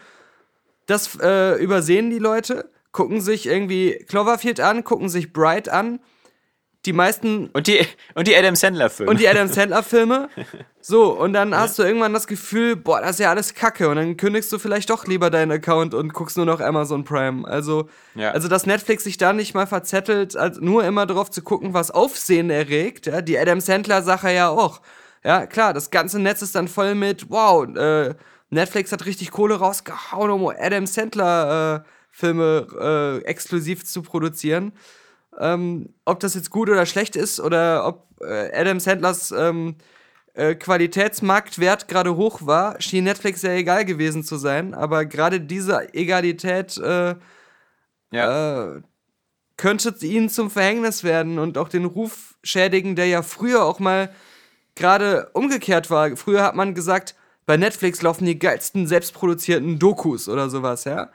Das 0.88 1.16
äh, 1.22 1.62
übersehen 1.62 2.10
die 2.10 2.18
Leute, 2.18 2.72
gucken 2.91 3.22
sich 3.22 3.45
irgendwie 3.45 4.03
Cloverfield 4.07 4.60
an, 4.62 4.84
gucken 4.84 5.10
sich 5.10 5.32
Bright 5.32 5.70
an. 5.70 5.99
Die 6.86 6.93
meisten 6.93 7.47
Und 7.47 7.67
die, 7.67 7.86
und 8.15 8.25
die 8.27 8.36
Adam 8.38 8.55
Sandler-Filme. 8.55 9.11
und 9.11 9.19
die 9.19 9.27
Adam 9.27 9.49
Sandler 9.49 9.84
Filme. 9.84 10.30
So, 10.82 11.11
und 11.11 11.34
dann 11.34 11.53
hast 11.53 11.77
du 11.77 11.84
irgendwann 11.84 12.13
das 12.13 12.25
Gefühl, 12.25 12.77
boah, 12.77 13.01
das 13.01 13.11
ist 13.11 13.19
ja 13.19 13.30
alles 13.30 13.53
Kacke. 13.53 13.89
Und 13.89 13.97
dann 13.97 14.15
kündigst 14.15 14.49
du 14.53 14.57
vielleicht 14.59 14.89
doch 14.89 15.05
lieber 15.05 15.30
deinen 15.30 15.51
Account 15.51 15.93
und 15.93 16.13
guckst 16.13 16.38
nur 16.38 16.45
noch 16.45 16.61
Amazon 16.61 17.03
Prime. 17.03 17.45
Also, 17.45 17.89
Ja. 18.15 18.32
also 18.32 18.47
dass 18.47 18.65
Netflix 18.65 19.03
sich 19.03 19.17
da 19.17 19.34
nicht 19.34 19.53
mal 19.53 19.67
verzettelt, 19.67 20.38
als 20.38 20.61
nur 20.61 20.86
immer 20.86 21.05
drauf 21.05 21.30
zu 21.30 21.41
gucken, 21.41 21.73
was 21.73 21.91
Aufsehen 21.91 22.49
erregt. 22.49 23.07
Ja, 23.07 23.21
die 23.21 23.38
Adam 23.38 23.59
Sandler-Sache 23.59 24.32
ja 24.32 24.47
auch. 24.49 24.82
Ja, 25.23 25.45
klar, 25.47 25.73
das 25.73 25.91
ganze 25.91 26.17
Netz 26.17 26.41
ist 26.41 26.55
dann 26.55 26.69
voll 26.69 26.95
mit, 26.95 27.30
wow, 27.30 27.67
äh, 27.75 28.15
Netflix 28.49 28.93
hat 28.93 29.05
richtig 29.05 29.32
Kohle 29.32 29.55
rausgehauen, 29.55 30.32
um 30.32 30.49
Adam 30.57 30.86
Sandler-Filme 30.88 33.19
äh, 33.21 33.25
exklusiv 33.25 33.86
zu 33.86 34.01
produzieren 34.01 34.71
ähm, 35.38 35.93
ob 36.05 36.19
das 36.19 36.36
jetzt 36.36 36.49
gut 36.49 36.69
oder 36.69 36.86
schlecht 36.86 37.15
ist 37.15 37.39
oder 37.39 37.86
ob 37.86 38.07
äh, 38.21 38.51
Adam 38.53 38.80
Sandlers 38.80 39.32
ähm, 39.32 39.75
äh, 40.34 40.55
Qualitätsmarktwert 40.55 41.88
gerade 41.88 42.15
hoch 42.15 42.45
war, 42.45 42.80
schien 42.82 43.03
Netflix 43.03 43.41
ja 43.41 43.51
egal 43.51 43.86
gewesen 43.86 44.23
zu 44.23 44.38
sein. 44.38 44.73
Aber 44.73 45.05
gerade 45.05 45.41
diese 45.41 45.93
Egalität 45.93 46.77
äh, 46.77 47.15
ja. 48.11 48.75
äh, 48.75 48.82
könnte 49.57 49.93
ihnen 50.05 50.30
zum 50.30 50.49
Verhängnis 50.49 51.03
werden 51.03 51.39
und 51.39 51.57
auch 51.57 51.69
den 51.69 51.86
Ruf 51.86 52.36
schädigen, 52.43 52.95
der 52.95 53.07
ja 53.07 53.21
früher 53.21 53.63
auch 53.65 53.80
mal 53.80 54.09
gerade 54.75 55.30
umgekehrt 55.34 55.89
war. 55.91 56.15
Früher 56.15 56.43
hat 56.43 56.55
man 56.55 56.73
gesagt, 56.73 57.15
bei 57.45 57.57
Netflix 57.57 58.01
laufen 58.01 58.25
die 58.25 58.39
geilsten 58.39 58.88
selbstproduzierten 58.88 59.80
Dokus 59.80 60.30
oder 60.30 60.49
sowas, 60.49 60.86
ja. 60.86 61.09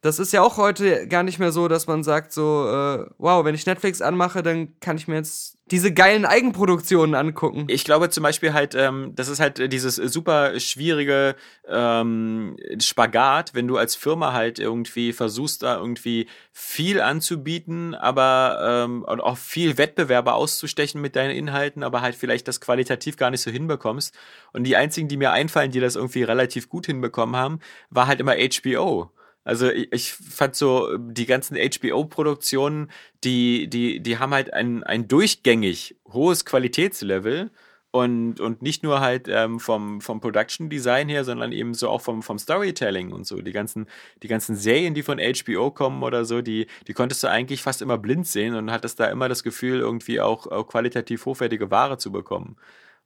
Das 0.00 0.20
ist 0.20 0.32
ja 0.32 0.42
auch 0.42 0.58
heute 0.58 1.08
gar 1.08 1.24
nicht 1.24 1.40
mehr 1.40 1.50
so, 1.50 1.66
dass 1.66 1.88
man 1.88 2.04
sagt 2.04 2.32
so, 2.32 2.68
äh, 2.68 3.06
wow, 3.18 3.44
wenn 3.44 3.56
ich 3.56 3.66
Netflix 3.66 4.00
anmache, 4.00 4.44
dann 4.44 4.78
kann 4.78 4.96
ich 4.96 5.08
mir 5.08 5.16
jetzt 5.16 5.58
diese 5.70 5.92
geilen 5.92 6.24
Eigenproduktionen 6.24 7.16
angucken. 7.16 7.66
Ich 7.68 7.84
glaube 7.84 8.08
zum 8.08 8.22
Beispiel 8.22 8.52
halt, 8.52 8.76
ähm, 8.76 9.12
das 9.16 9.28
ist 9.28 9.40
halt 9.40 9.58
äh, 9.58 9.68
dieses 9.68 9.96
super 9.96 10.58
schwierige 10.60 11.34
ähm, 11.66 12.56
Spagat, 12.80 13.54
wenn 13.54 13.66
du 13.66 13.76
als 13.76 13.96
Firma 13.96 14.32
halt 14.32 14.60
irgendwie 14.60 15.12
versuchst, 15.12 15.64
da 15.64 15.78
irgendwie 15.78 16.28
viel 16.52 17.00
anzubieten, 17.00 17.96
aber 17.96 18.84
ähm, 18.86 19.02
und 19.02 19.20
auch 19.20 19.36
viel 19.36 19.78
Wettbewerber 19.78 20.34
auszustechen 20.34 21.00
mit 21.00 21.16
deinen 21.16 21.32
Inhalten, 21.32 21.82
aber 21.82 22.02
halt 22.02 22.14
vielleicht 22.14 22.46
das 22.46 22.60
qualitativ 22.60 23.16
gar 23.16 23.30
nicht 23.30 23.42
so 23.42 23.50
hinbekommst. 23.50 24.14
Und 24.52 24.62
die 24.64 24.76
einzigen, 24.76 25.08
die 25.08 25.16
mir 25.16 25.32
einfallen, 25.32 25.72
die 25.72 25.80
das 25.80 25.96
irgendwie 25.96 26.22
relativ 26.22 26.68
gut 26.68 26.86
hinbekommen 26.86 27.36
haben, 27.36 27.58
war 27.90 28.06
halt 28.06 28.20
immer 28.20 28.34
HBO. 28.34 29.10
Also 29.48 29.70
ich, 29.70 29.90
ich 29.92 30.12
fand 30.12 30.56
so 30.56 30.98
die 30.98 31.24
ganzen 31.24 31.56
HBO-Produktionen, 31.56 32.90
die, 33.24 33.66
die, 33.70 34.00
die 34.00 34.18
haben 34.18 34.34
halt 34.34 34.52
ein, 34.52 34.84
ein 34.84 35.08
durchgängig 35.08 35.96
hohes 36.06 36.44
Qualitätslevel 36.44 37.50
und, 37.90 38.40
und 38.40 38.60
nicht 38.60 38.82
nur 38.82 39.00
halt 39.00 39.26
ähm, 39.26 39.58
vom, 39.58 40.02
vom 40.02 40.20
Production 40.20 40.68
Design 40.68 41.08
her, 41.08 41.24
sondern 41.24 41.52
eben 41.52 41.72
so 41.72 41.88
auch 41.88 42.02
vom, 42.02 42.22
vom 42.22 42.38
Storytelling 42.38 43.10
und 43.10 43.26
so. 43.26 43.40
Die 43.40 43.52
ganzen, 43.52 43.86
die 44.22 44.28
ganzen 44.28 44.54
Serien, 44.54 44.92
die 44.92 45.02
von 45.02 45.18
HBO 45.18 45.70
kommen 45.70 46.02
oder 46.02 46.26
so, 46.26 46.42
die, 46.42 46.66
die 46.86 46.92
konntest 46.92 47.22
du 47.22 47.28
eigentlich 47.28 47.62
fast 47.62 47.80
immer 47.80 47.96
blind 47.96 48.26
sehen 48.26 48.54
und 48.54 48.70
hattest 48.70 49.00
da 49.00 49.06
immer 49.06 49.30
das 49.30 49.42
Gefühl, 49.42 49.80
irgendwie 49.80 50.20
auch, 50.20 50.46
auch 50.46 50.68
qualitativ 50.68 51.24
hochwertige 51.24 51.70
Ware 51.70 51.96
zu 51.96 52.12
bekommen. 52.12 52.56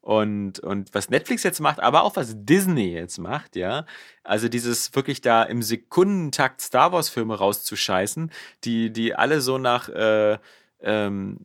Und, 0.03 0.59
und 0.59 0.93
was 0.95 1.11
Netflix 1.11 1.45
jetzt 1.45 1.61
macht, 1.61 1.79
aber 1.79 2.03
auch 2.03 2.17
was 2.17 2.35
Disney 2.37 2.93
jetzt 2.93 3.19
macht, 3.19 3.55
ja, 3.55 3.87
also 4.25 4.49
dieses 4.49 4.93
wirklich 4.97 5.21
da 5.21 5.45
im 5.45 5.63
Sekundentakt 5.63 6.61
Star 6.61 6.91
Wars 6.91 7.09
Filme 7.09 7.37
rauszuscheißen, 7.39 8.33
die, 8.65 8.93
die 8.93 9.15
alle 9.15 9.41
so 9.41 9.59
nach 9.59 9.89
äh, 9.89 10.39
ähm, 10.81 11.39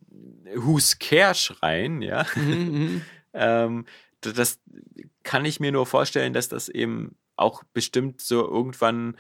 Who's 0.56 0.98
Care 0.98 1.36
schreien, 1.36 2.02
ja, 2.02 2.26
ähm, 3.34 3.86
d- 4.26 4.34
das 4.34 4.60
kann 5.22 5.46
ich 5.46 5.60
mir 5.60 5.72
nur 5.72 5.86
vorstellen, 5.86 6.34
dass 6.34 6.50
das 6.50 6.68
eben 6.68 7.16
auch 7.36 7.62
bestimmt 7.74 8.22
so 8.22 8.44
irgendwann 8.44 9.18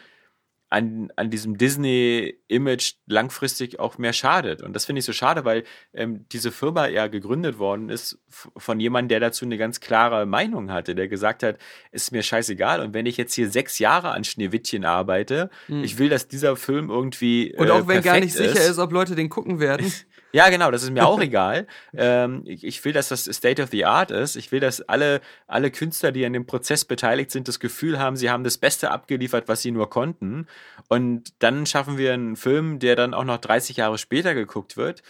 an, 0.69 1.11
an 1.15 1.29
diesem 1.29 1.57
Disney-Image 1.57 2.95
langfristig 3.05 3.79
auch 3.79 3.97
mehr 3.97 4.11
schadet. 4.11 4.61
Und 4.61 4.73
das 4.73 4.85
finde 4.85 4.99
ich 4.99 5.05
so 5.05 5.13
schade, 5.13 5.45
weil 5.45 5.63
ähm, 5.93 6.25
diese 6.31 6.51
Firma 6.51 6.87
ja 6.87 7.07
gegründet 7.07 7.57
worden 7.57 7.89
ist 7.89 8.19
von 8.29 8.79
jemandem, 8.79 9.09
der 9.09 9.19
dazu 9.21 9.45
eine 9.45 9.57
ganz 9.57 9.79
klare 9.79 10.25
Meinung 10.25 10.71
hatte, 10.71 10.93
der 10.93 11.07
gesagt 11.07 11.43
hat, 11.43 11.57
es 11.91 12.03
ist 12.03 12.11
mir 12.11 12.21
scheißegal. 12.21 12.81
Und 12.81 12.93
wenn 12.93 13.05
ich 13.05 13.15
jetzt 13.15 13.33
hier 13.33 13.49
sechs 13.49 13.79
Jahre 13.79 14.11
an 14.11 14.25
Schneewittchen 14.25 14.83
arbeite, 14.83 15.49
ich 15.83 15.97
will, 15.97 16.09
dass 16.09 16.27
dieser 16.27 16.55
Film 16.57 16.89
irgendwie. 16.89 17.55
Und 17.57 17.67
äh, 17.67 17.71
auch 17.71 17.87
wenn 17.87 18.01
gar 18.01 18.19
nicht 18.19 18.33
sicher 18.33 18.65
ist, 18.65 18.77
ob 18.77 18.91
Leute 18.91 19.15
den 19.15 19.29
gucken 19.29 19.59
werden. 19.59 19.91
ja, 20.33 20.49
genau, 20.49 20.71
das 20.71 20.83
ist 20.83 20.91
mir 20.91 21.05
auch 21.05 21.19
egal. 21.21 21.67
Ähm, 21.95 22.43
ich, 22.45 22.63
ich 22.63 22.83
will, 22.83 22.93
dass 22.93 23.09
das 23.09 23.25
State 23.25 23.61
of 23.61 23.69
the 23.71 23.85
Art 23.85 24.11
ist. 24.11 24.35
Ich 24.35 24.51
will, 24.51 24.59
dass 24.59 24.81
alle, 24.81 25.21
alle 25.47 25.71
Künstler, 25.71 26.11
die 26.11 26.25
an 26.25 26.33
dem 26.33 26.45
Prozess 26.45 26.85
beteiligt 26.85 27.31
sind, 27.31 27.47
das 27.47 27.59
Gefühl 27.59 27.99
haben, 27.99 28.15
sie 28.15 28.29
haben 28.29 28.43
das 28.43 28.57
Beste 28.57 28.91
abgeliefert, 28.91 29.47
was 29.47 29.61
sie 29.61 29.71
nur 29.71 29.89
konnten. 29.89 30.47
Und 30.89 31.33
dann 31.39 31.65
schaffen 31.65 31.97
wir 31.97 32.13
einen 32.13 32.35
Film, 32.35 32.79
der 32.79 32.95
dann 32.95 33.13
auch 33.13 33.23
noch 33.23 33.37
30 33.37 33.77
Jahre 33.77 33.97
später 33.97 34.33
geguckt 34.33 34.77
wird. 34.77 35.03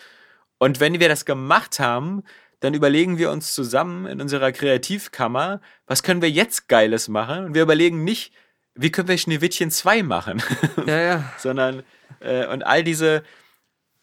Und 0.57 0.80
wenn 0.80 0.99
wir 0.99 1.09
das 1.09 1.26
gemacht 1.26 1.80
haben, 1.80 2.24
dann 2.59 2.74
überlegen 2.74 3.18
wir 3.18 3.32
uns 3.32 3.53
zusammen 3.53 4.07
in 4.07 4.20
unserer 4.20 4.51
Kreativkammer, 4.51 5.61
was 5.86 6.01
können 6.01 6.22
wir 6.22 6.32
jetzt 6.32 6.68
Geiles 6.68 7.07
machen? 7.07 7.45
Und 7.45 7.53
wir 7.53 7.61
überlegen 7.61 8.03
nicht, 8.03 8.34
wie 8.74 8.91
können 8.91 9.07
wir 9.07 9.18
Schneewittchen 9.18 9.70
2 9.70 10.03
machen? 10.03 10.41
ja, 10.88 10.99
ja. 10.99 11.34
sondern 11.38 11.84
äh, 12.20 12.47
und 12.47 12.65
all 12.65 12.84
diese 12.84 13.24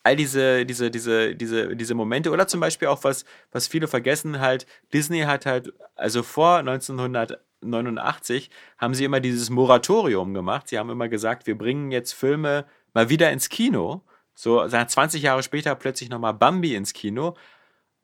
all 0.05 0.17
diese 0.17 0.67
diese 0.67 0.91
diese 0.91 1.35
diese 1.35 1.75
diese 1.75 1.95
Momente 1.95 2.31
oder 2.31 2.47
zum 2.47 2.61
Beispiel 2.61 2.89
auch 2.89 3.03
was 3.05 3.25
was 3.51 3.67
viele 3.67 3.89
vergessen 3.89 4.39
halt 4.39 4.67
Disney 4.93 5.21
hat 5.23 5.47
halt 5.47 5.73
also 5.97 6.23
vor 6.23 6.59
1989 6.59 8.51
haben 8.79 8.95
sie 8.95 9.05
immer 9.05 9.21
dieses 9.21 9.51
Moratorium 9.51 10.35
gemacht. 10.35 10.69
Sie 10.69 10.79
haben 10.79 10.91
immer 10.91 11.09
gesagt 11.09 11.47
wir 11.47 11.59
bringen 11.59 11.91
jetzt 11.91 12.13
Filme 12.13 12.67
mal 12.93 13.09
wieder 13.09 13.33
ins 13.33 13.49
Kino. 13.49 14.03
So 14.35 14.67
20 14.67 15.23
Jahre 15.23 15.43
später 15.43 15.75
plötzlich 15.75 16.11
noch 16.11 16.19
mal 16.19 16.33
Bambi 16.33 16.75
ins 16.75 16.93
Kino. 16.93 17.35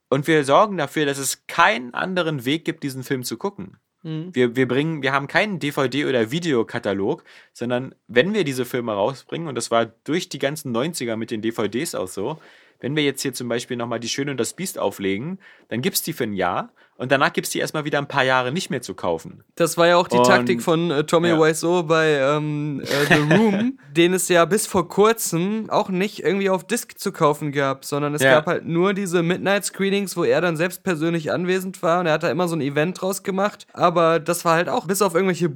Und 0.09 0.27
wir 0.27 0.45
sorgen 0.45 0.79
dafür 0.79 1.07
dass 1.07 1.19
es 1.19 1.47
keinen 1.47 1.95
anderen 1.95 2.45
Weg 2.45 2.65
gibt 2.65 2.83
diesen 2.83 3.05
Film 3.05 3.25
zu 3.25 3.37
gucken 3.37 3.79
wir, 4.03 4.57
wir 4.57 4.67
bringen, 4.67 5.03
wir 5.03 5.13
haben 5.13 5.27
keinen 5.27 5.59
DVD- 5.59 6.09
oder 6.09 6.31
Videokatalog, 6.31 7.25
sondern 7.53 7.95
wenn 8.09 8.33
wir 8.33 8.45
diese 8.45 8.65
Filme 8.65 8.93
rausbringen, 8.93 9.49
und 9.49 9.55
das 9.55 9.71
war 9.71 9.87
durch 10.05 10.29
die 10.29 10.39
ganzen 10.39 10.75
90er 10.75 11.17
mit 11.17 11.31
den 11.31 11.43
DVDs 11.43 11.95
auch 11.95 12.09
so, 12.09 12.39
wenn 12.81 12.97
wir 12.97 13.03
jetzt 13.05 13.23
hier 13.23 13.33
zum 13.33 13.49
Beispiel 13.49 13.77
nochmal 13.77 14.01
die 14.01 14.09
Schöne 14.09 14.31
und 14.31 14.39
das 14.41 14.55
Biest 14.55 14.79
auflegen, 14.79 15.39
dann 15.69 15.83
gibt's 15.83 16.03
die 16.03 16.13
für 16.13 16.25
ein 16.25 16.33
Jahr 16.35 16.73
und 16.97 17.11
danach 17.13 17.33
gibt's 17.33 17.51
die 17.51 17.59
erstmal 17.61 17.85
wieder 17.87 17.99
ein 17.99 18.09
paar 18.09 18.25
Jahre 18.25 18.53
nicht 18.53 18.69
mehr 18.71 18.83
zu 18.83 18.95
kaufen. 18.95 19.43
Das 19.55 19.79
war 19.79 19.87
ja 19.87 19.97
auch 19.97 20.09
die 20.09 20.19
Und- 20.19 20.27
Taktik 20.27 20.61
von 20.63 20.91
äh, 20.91 21.05
Tommy 21.05 21.29
ja. 21.29 21.39
Wiseau 21.41 21.83
bei 21.83 22.11
ähm, 22.19 22.81
äh, 22.83 23.15
The 23.15 23.21
Room, 23.35 23.79
den 23.97 24.13
es 24.13 24.29
ja 24.29 24.45
bis 24.45 24.67
vor 24.67 24.89
kurzem 24.89 25.71
auch 25.71 25.89
nicht 25.89 26.23
irgendwie 26.23 26.51
auf 26.51 26.67
Disc 26.67 26.99
zu 26.99 27.11
kaufen 27.13 27.53
gab, 27.53 27.85
sondern 27.87 28.15
es 28.15 28.23
Ja. 28.23 28.33
gab 28.35 28.47
halt 28.47 28.67
nur 28.67 28.93
diese 28.93 29.23
Midnight-Screenings, 29.23 30.17
wo 30.17 30.25
er 30.25 30.41
dann 30.41 30.57
selbst 30.57 30.83
persönlich 30.83 31.33
anwesend 31.33 31.83
war 31.83 32.01
und 32.01 32.07
er 32.07 32.13
hat 32.15 32.23
da 32.23 32.31
immer 32.31 32.49
so 32.49 32.57
ein 32.57 32.61
Event 32.61 33.01
draus 33.01 33.23
gemacht. 33.23 33.67
Aber 33.73 34.21
das 34.21 34.45
war 34.45 34.55
halt 34.57 34.69
auch 34.69 34.87
bis 34.87 35.01
auf 35.03 35.15
irgendwelche 35.15 35.49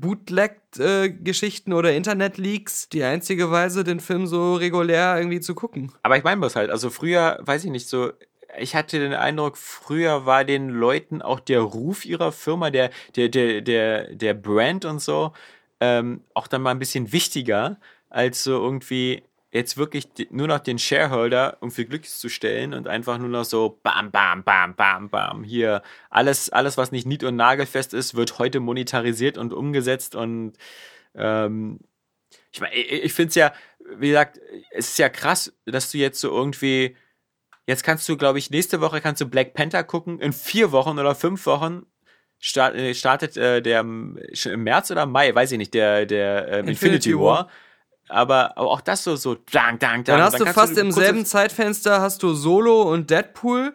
Bootleg-Geschichten 0.75 1.73
oder 1.73 1.95
Internet-Leaks 1.95 2.89
die 2.89 3.05
einzige 3.05 3.51
Weise, 3.51 3.85
den 3.85 4.01
Film 4.01 4.27
so 4.27 4.55
regulär 4.55 5.17
irgendwie 5.17 5.41
zu 5.41 5.55
gucken. 5.55 5.93
Aber 6.03 6.17
ich 6.17 6.25
meine 6.25 6.41
bloß 6.41 6.57
halt, 6.57 6.71
also 6.71 6.91
früher, 6.91 7.39
weiß 7.43 7.65
ich 7.65 7.71
nicht, 7.71 7.89
so 7.89 8.13
ich 8.57 8.77
hatte 8.77 9.01
den 9.01 9.15
Eindruck, 9.15 9.57
früher 9.57 10.27
war 10.27 10.45
den 10.45 10.69
Leuten 10.69 11.23
auch 11.23 11.41
der 11.41 11.61
Ruf 11.61 12.05
ihrer 12.05 12.31
Firma, 12.31 12.71
der, 12.71 12.91
der, 13.17 13.29
der, 13.29 13.61
der, 13.63 14.15
der 14.15 14.35
Brand 14.35 14.85
und 14.85 15.01
so, 15.01 15.33
ähm, 15.81 16.23
auch 16.35 16.47
dann 16.47 16.63
mal 16.63 16.71
ein 16.71 16.79
bisschen 16.79 17.13
wichtiger, 17.13 17.79
als 18.11 18.45
so 18.45 18.53
irgendwie 18.53 19.25
jetzt 19.55 19.77
wirklich 19.77 20.09
nur 20.31 20.49
noch 20.49 20.59
den 20.59 20.81
Shareholder 20.81 21.59
irgendwie 21.61 21.85
glücklich 21.85 22.13
zu 22.13 22.29
stellen 22.29 22.75
und 22.75 22.89
einfach 22.89 23.19
nur 23.19 23.29
noch 23.29 23.45
so 23.45 23.79
bam, 23.85 24.11
bam, 24.11 24.43
bam, 24.43 24.75
bam, 24.75 25.09
bam. 25.09 25.45
Hier, 25.45 25.83
alles, 26.11 26.51
alles, 26.51 26.77
was 26.77 26.91
nicht 26.91 27.07
nied- 27.07 27.23
und 27.23 27.37
nagelfest 27.37 27.95
ist, 27.95 28.17
wird 28.17 28.41
heute 28.41 28.59
monetarisiert 28.59 29.39
und 29.39 29.53
umgesetzt 29.53 30.17
und 30.17 30.55
ähm, 31.15 31.79
ich 32.51 32.61
meine, 32.61 32.75
ich, 32.75 33.05
ich 33.05 33.13
finde 33.13 33.29
es 33.29 33.35
ja, 33.37 33.53
wie 33.97 34.09
gesagt, 34.09 34.41
es 34.73 34.89
ist 34.89 34.99
ja 34.99 35.09
krass, 35.09 35.53
dass 35.67 35.93
du 35.93 35.99
jetzt 35.99 36.21
so 36.21 36.31
irgendwie, 36.31 36.97
jetzt 37.69 37.85
kannst 37.85 38.09
du, 38.09 38.17
glaube 38.17 38.41
ich, 38.41 38.51
nächste 38.51 38.81
Woche 38.81 39.01
kannst 39.01 39.21
du 39.21 39.27
Black 39.27 39.55
Panther 39.55 39.85
gucken, 39.85 40.19
in 40.19 40.33
vier 40.33 40.73
Wochen 40.73 40.99
oder 40.99 41.15
fünf 41.15 41.47
Wochen 41.47 41.87
start, 42.41 42.75
äh, 42.75 42.93
startet 42.93 43.37
äh, 43.37 43.63
der 43.63 43.81
ähm, 43.81 44.19
im 44.47 44.65
März 44.65 44.91
oder 44.91 45.07
Mai, 45.07 45.33
weiß 45.33 45.53
ich 45.53 45.59
nicht, 45.59 45.75
der, 45.75 46.07
der 46.07 46.49
ähm, 46.49 46.67
Infinity 46.67 47.11
Infinity, 47.11 47.19
War. 47.21 47.39
Aber 47.39 47.51
aber 48.09 48.59
auch 48.59 48.81
das 48.81 49.05
so, 49.05 49.17
so, 49.17 49.35
dang, 49.35 49.79
dang, 49.79 50.05
dang. 50.05 50.17
Dann 50.17 50.23
hast 50.23 50.39
du 50.39 50.45
kannst 50.45 50.59
fast 50.59 50.79
im 50.79 50.89
kurze- 50.91 51.01
selben 51.01 51.27
Zeitfenster 51.27 52.01
hast 52.01 52.23
du 52.23 52.35
Solo 52.35 52.83
und 52.83 53.11
Deadpool. 53.11 53.75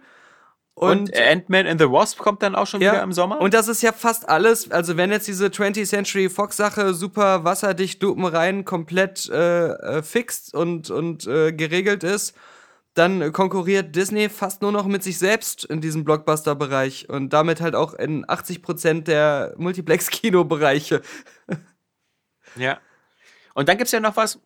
Und, 0.75 1.13
Ant-Man 1.13 1.67
and 1.67 1.82
the 1.82 1.88
Wasp 1.91 2.19
kommt 2.19 2.41
dann 2.41 2.55
auch 2.55 2.65
schon 2.65 2.80
wieder 2.80 3.03
im 3.03 3.11
Sommer. 3.11 3.41
Und 3.41 3.53
das 3.53 3.67
ist 3.67 3.82
ja 3.82 3.91
fast 3.91 4.30
alles, 4.30 4.71
also 4.71 4.95
wenn 4.95 5.11
jetzt 5.11 5.27
diese 5.27 5.47
20th 5.47 5.86
Century 5.86 6.30
Fox 6.30 6.55
Sache 6.55 6.93
super 6.93 7.43
wasserdicht 7.43 8.01
lupenrein 8.01 8.63
komplett 8.63 9.27
äh, 9.30 9.67
äh, 9.73 10.03
fixt 10.03 10.53
und, 10.53 10.89
und 10.89 11.27
äh, 11.27 11.51
geregelt 11.51 12.05
ist, 12.05 12.34
dann 12.93 13.34
konkurriert 13.34 13.93
Disney 13.93 14.30
fast 14.30 14.61
nur 14.61 14.71
noch 14.71 14.86
mit 14.86 15.03
sich 15.03 15.17
selbst 15.19 15.65
in 15.65 15.82
diesem 15.82 16.05
Blockbuster-Bereich 16.05 17.09
und 17.09 17.34
damit 17.34 17.59
halt 17.59 17.75
auch 17.75 17.93
in 17.93 18.25
80% 18.25 19.03
der 19.03 19.53
Multiplex-Kino-Bereiche. 19.57 21.01
Ja. 22.55 22.80
Und 23.60 23.68
dann 23.68 23.78
gibt's 23.78 23.91
ja 23.91 23.99
noch 23.99 24.16
was, 24.16 24.39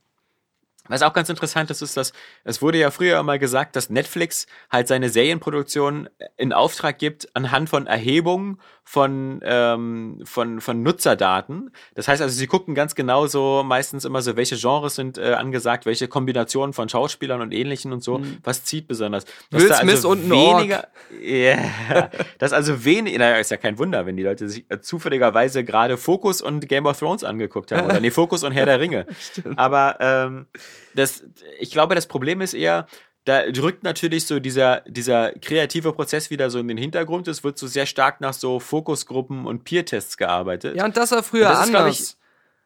was 0.90 1.02
auch 1.02 1.14
ganz 1.14 1.30
interessant 1.30 1.72
ist, 1.72 1.82
ist, 1.82 1.96
dass 1.96 2.12
es 2.44 2.62
wurde 2.62 2.78
ja 2.78 2.92
früher 2.92 3.22
mal 3.24 3.40
gesagt, 3.40 3.76
dass 3.76 3.90
Netflix 3.90 4.48
halt 4.70 4.88
seine 4.88 5.10
Serienproduktion 5.10 6.10
in 6.36 6.52
Auftrag 6.52 7.00
gibt 7.00 7.34
anhand 7.36 7.70
von 7.70 7.88
Erhebungen 7.88 8.60
von, 8.84 9.40
ähm, 9.44 10.22
von, 10.26 10.60
von 10.60 10.84
Nutzerdaten. 10.84 11.72
Das 11.96 12.08
heißt 12.08 12.22
also, 12.22 12.36
sie 12.36 12.48
gucken 12.48 12.76
ganz 12.76 12.96
genau 12.96 13.28
so 13.28 13.64
meistens 13.66 14.04
immer 14.04 14.22
so, 14.22 14.36
welche 14.36 14.58
Genres 14.58 14.96
sind 14.96 15.18
äh, 15.18 15.34
angesagt, 15.34 15.86
welche 15.86 16.10
Kombinationen 16.10 16.74
von 16.74 16.90
Schauspielern 16.90 17.40
und 17.40 17.54
Ähnlichen 17.54 17.94
und 17.94 18.04
so, 18.04 18.22
was 18.44 18.66
zieht 18.66 18.88
besonders. 18.88 19.26
Dass 19.52 19.62
Will 19.62 19.70
da 19.70 19.76
Smith 19.78 20.04
und 20.04 20.30
weniger, 20.30 20.88
ja, 21.22 22.10
das 22.40 22.52
also 22.52 22.84
wenig, 22.84 23.18
naja, 23.18 23.38
ist 23.38 23.52
ja 23.52 23.58
kein 23.58 23.78
Wunder, 23.80 24.06
wenn 24.06 24.18
die 24.18 24.24
Leute 24.24 24.50
sich 24.50 24.66
äh, 24.70 24.82
zufälligerweise 24.82 25.64
gerade 25.64 25.98
Focus 25.98 26.42
und 26.42 26.68
Game 26.68 26.86
of 26.86 27.00
Thrones 27.00 27.24
angeguckt 27.24 27.72
haben. 27.72 27.86
Oder 27.86 28.02
nee, 28.02 28.12
Focus 28.12 28.44
und 28.44 28.52
Herr 28.52 28.66
der 28.66 28.82
Ringe. 28.82 29.06
Aber 29.56 29.98
ähm, 30.02 30.48
das, 30.96 31.24
ich 31.60 31.72
glaube, 31.72 31.96
das 31.96 32.08
Problem 32.08 32.42
ist 32.42 32.54
eher, 32.54 32.88
da 33.26 33.40
rückt 33.62 33.84
natürlich 33.84 34.28
so 34.28 34.40
dieser, 34.40 34.82
dieser 34.82 35.32
kreative 35.34 35.94
Prozess 35.94 36.30
wieder 36.30 36.50
so 36.50 36.60
in 36.60 36.68
den 36.68 36.78
Hintergrund. 36.78 37.28
Es 37.28 37.44
wird 37.44 37.58
so 37.58 37.68
sehr 37.68 37.86
stark 37.86 38.20
nach 38.20 38.34
so 38.34 38.60
Fokusgruppen 38.60 39.46
und 39.46 39.64
Peer-Tests 39.64 40.18
gearbeitet. 40.18 40.76
Ja, 40.76 40.86
und 40.86 40.98
das 40.98 41.12
war 41.12 41.24
früher 41.24 41.48
das 41.48 41.70
ist, 41.70 41.76
anders. 41.76 42.00
ich, 42.00 42.16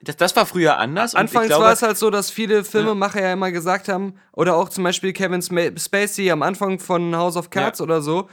das, 0.01 0.17
das 0.17 0.35
war 0.35 0.45
früher 0.45 0.77
anders. 0.77 1.13
Anfangs 1.13 1.47
glaube, 1.47 1.65
war 1.65 1.73
es 1.73 1.81
halt 1.83 1.97
so, 1.97 2.09
dass 2.09 2.31
viele 2.31 2.63
Filmemacher 2.63 3.21
ja 3.21 3.33
immer 3.33 3.51
gesagt 3.51 3.87
haben, 3.87 4.15
oder 4.33 4.55
auch 4.55 4.69
zum 4.69 4.83
Beispiel 4.83 5.13
Kevin 5.13 5.41
Spacey 5.41 6.31
am 6.31 6.41
Anfang 6.41 6.79
von 6.79 7.15
House 7.15 7.37
of 7.37 7.49
Cards 7.49 7.79
Ja. 7.79 7.83
oder 7.83 8.01
so, 8.01 8.27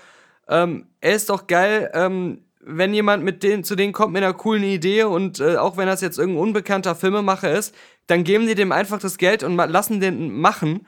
ähm, 0.49 0.87
er 1.01 1.15
ist 1.15 1.31
doch 1.31 1.47
geil, 1.47 1.91
ähm, 1.95 2.45
wenn 2.67 2.95
jemand 2.95 3.23
mit 3.25 3.43
denen, 3.43 3.65
zu 3.65 3.77
denen 3.77 3.93
kommt 3.93 4.13
mit 4.13 4.23
einer 4.23 4.33
coolen 4.33 4.65
Idee 4.65 5.05
und 5.05 5.41
äh, 5.41 5.57
auch 5.57 5.77
wenn 5.77 5.87
das 5.87 6.01
jetzt 6.01 6.19
irgendein 6.19 6.43
unbekannter 6.43 6.95
Filmemacher 6.95 7.53
ist, 7.53 7.75
dann 8.07 8.25
geben 8.25 8.47
die 8.47 8.55
dem 8.55 8.73
einfach 8.73 8.99
das 8.99 9.19
Geld 9.19 9.43
und 9.43 9.57
lassen 9.57 10.01
den 10.01 10.39
machen. 10.39 10.87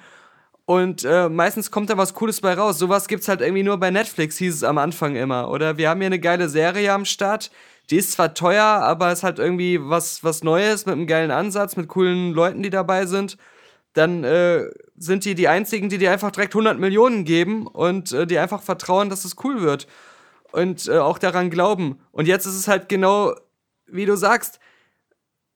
Und 0.66 1.04
äh, 1.04 1.28
meistens 1.28 1.70
kommt 1.70 1.90
da 1.90 1.96
was 1.96 2.14
Cooles 2.14 2.40
bei 2.40 2.54
raus. 2.54 2.78
Sowas 2.78 3.06
gibt's 3.06 3.28
halt 3.28 3.40
irgendwie 3.40 3.62
nur 3.62 3.78
bei 3.78 3.92
Netflix, 3.92 4.36
hieß 4.36 4.54
es 4.56 4.64
am 4.64 4.78
Anfang 4.78 5.14
immer. 5.14 5.48
Oder 5.48 5.78
wir 5.78 5.88
haben 5.88 6.00
hier 6.00 6.06
eine 6.06 6.18
geile 6.18 6.48
Serie 6.48 6.92
am 6.92 7.04
Start. 7.04 7.52
Die 7.88 7.96
ist 7.96 8.12
zwar 8.12 8.34
teuer, 8.34 8.64
aber 8.64 9.12
ist 9.12 9.22
halt 9.22 9.38
irgendwie 9.38 9.78
was, 9.80 10.24
was 10.24 10.42
Neues 10.42 10.84
mit 10.84 10.94
einem 10.94 11.06
geilen 11.06 11.30
Ansatz, 11.30 11.76
mit 11.76 11.86
coolen 11.86 12.32
Leuten, 12.32 12.64
die 12.64 12.70
dabei 12.70 13.06
sind. 13.06 13.36
Dann 13.92 14.24
äh, 14.24 14.64
sind 14.96 15.24
die 15.24 15.36
die 15.36 15.46
einzigen, 15.46 15.88
die 15.88 15.98
dir 15.98 16.10
einfach 16.10 16.32
direkt 16.32 16.54
100 16.54 16.80
Millionen 16.80 17.24
geben 17.24 17.68
und 17.68 18.12
äh, 18.12 18.26
die 18.26 18.38
einfach 18.38 18.62
vertrauen, 18.62 19.08
dass 19.08 19.24
es 19.24 19.36
cool 19.44 19.62
wird. 19.62 19.86
Und 20.50 20.88
äh, 20.88 20.98
auch 20.98 21.18
daran 21.18 21.48
glauben. 21.48 22.00
Und 22.10 22.26
jetzt 22.26 22.44
ist 22.44 22.56
es 22.56 22.66
halt 22.66 22.88
genau, 22.88 23.34
wie 23.86 24.04
du 24.04 24.16
sagst, 24.16 24.58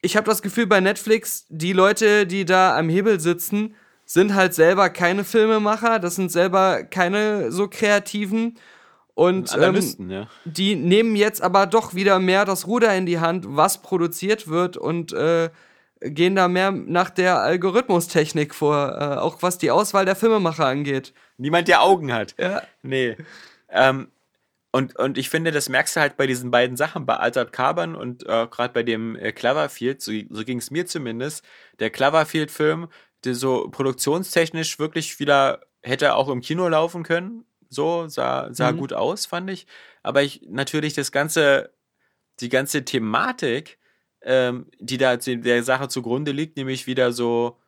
ich 0.02 0.16
habe 0.16 0.26
das 0.26 0.42
Gefühl 0.42 0.66
bei 0.66 0.80
Netflix, 0.80 1.46
die 1.48 1.72
Leute, 1.72 2.26
die 2.26 2.44
da 2.44 2.76
am 2.76 2.88
Hebel 2.88 3.20
sitzen, 3.20 3.74
sind 4.04 4.34
halt 4.34 4.54
selber 4.54 4.90
keine 4.90 5.24
Filmemacher, 5.24 5.98
das 5.98 6.16
sind 6.16 6.32
selber 6.32 6.82
keine 6.84 7.52
so 7.52 7.68
kreativen. 7.68 8.58
Und 9.14 9.56
ähm, 9.60 10.10
ja. 10.10 10.28
die 10.44 10.74
nehmen 10.76 11.14
jetzt 11.14 11.42
aber 11.42 11.66
doch 11.66 11.94
wieder 11.94 12.18
mehr 12.18 12.44
das 12.44 12.66
Ruder 12.66 12.94
in 12.96 13.06
die 13.06 13.20
Hand, 13.20 13.44
was 13.48 13.82
produziert 13.82 14.48
wird 14.48 14.76
und 14.76 15.12
äh, 15.12 15.50
gehen 16.00 16.34
da 16.34 16.48
mehr 16.48 16.70
nach 16.70 17.10
der 17.10 17.40
Algorithmustechnik 17.40 18.54
vor, 18.54 18.96
äh, 18.98 19.18
auch 19.18 19.42
was 19.42 19.58
die 19.58 19.70
Auswahl 19.70 20.06
der 20.06 20.16
Filmemacher 20.16 20.64
angeht. 20.64 21.12
Niemand, 21.36 21.68
der 21.68 21.82
Augen 21.82 22.12
hat. 22.12 22.34
Ja. 22.38 22.62
Nee. 22.82 23.16
Ähm, 23.68 24.08
und, 24.72 24.96
und 24.96 25.18
ich 25.18 25.28
finde, 25.30 25.50
das 25.50 25.68
merkst 25.68 25.96
du 25.96 26.00
halt 26.00 26.16
bei 26.16 26.26
diesen 26.26 26.50
beiden 26.50 26.76
Sachen, 26.76 27.06
bei 27.06 27.16
Altered 27.16 27.52
Carbon 27.52 27.94
und 27.96 28.22
äh, 28.24 28.46
gerade 28.50 28.72
bei 28.72 28.82
dem 28.82 29.16
äh, 29.16 29.32
Cloverfield, 29.32 30.00
so, 30.00 30.12
so 30.30 30.44
ging 30.44 30.58
es 30.58 30.70
mir 30.70 30.86
zumindest. 30.86 31.44
Der 31.80 31.90
Cloverfield-Film, 31.90 32.88
der 33.24 33.34
so 33.34 33.68
produktionstechnisch 33.70 34.78
wirklich 34.78 35.18
wieder 35.18 35.62
hätte 35.82 36.14
auch 36.14 36.28
im 36.28 36.40
Kino 36.40 36.68
laufen 36.68 37.02
können. 37.02 37.44
So, 37.68 38.06
sah, 38.08 38.48
sah 38.52 38.72
Mhm. 38.72 38.76
gut 38.78 38.92
aus, 38.92 39.26
fand 39.26 39.50
ich. 39.50 39.66
Aber 40.02 40.22
ich 40.22 40.42
natürlich 40.48 40.94
das 40.94 41.10
ganze, 41.12 41.72
die 42.40 42.48
ganze 42.48 42.84
Thematik, 42.84 43.78
ähm, 44.22 44.66
die 44.78 44.98
da 44.98 45.18
zu- 45.20 45.38
der 45.38 45.62
Sache 45.62 45.88
zugrunde 45.88 46.32
liegt, 46.32 46.56
nämlich 46.56 46.86
wieder 46.86 47.12
so 47.12 47.58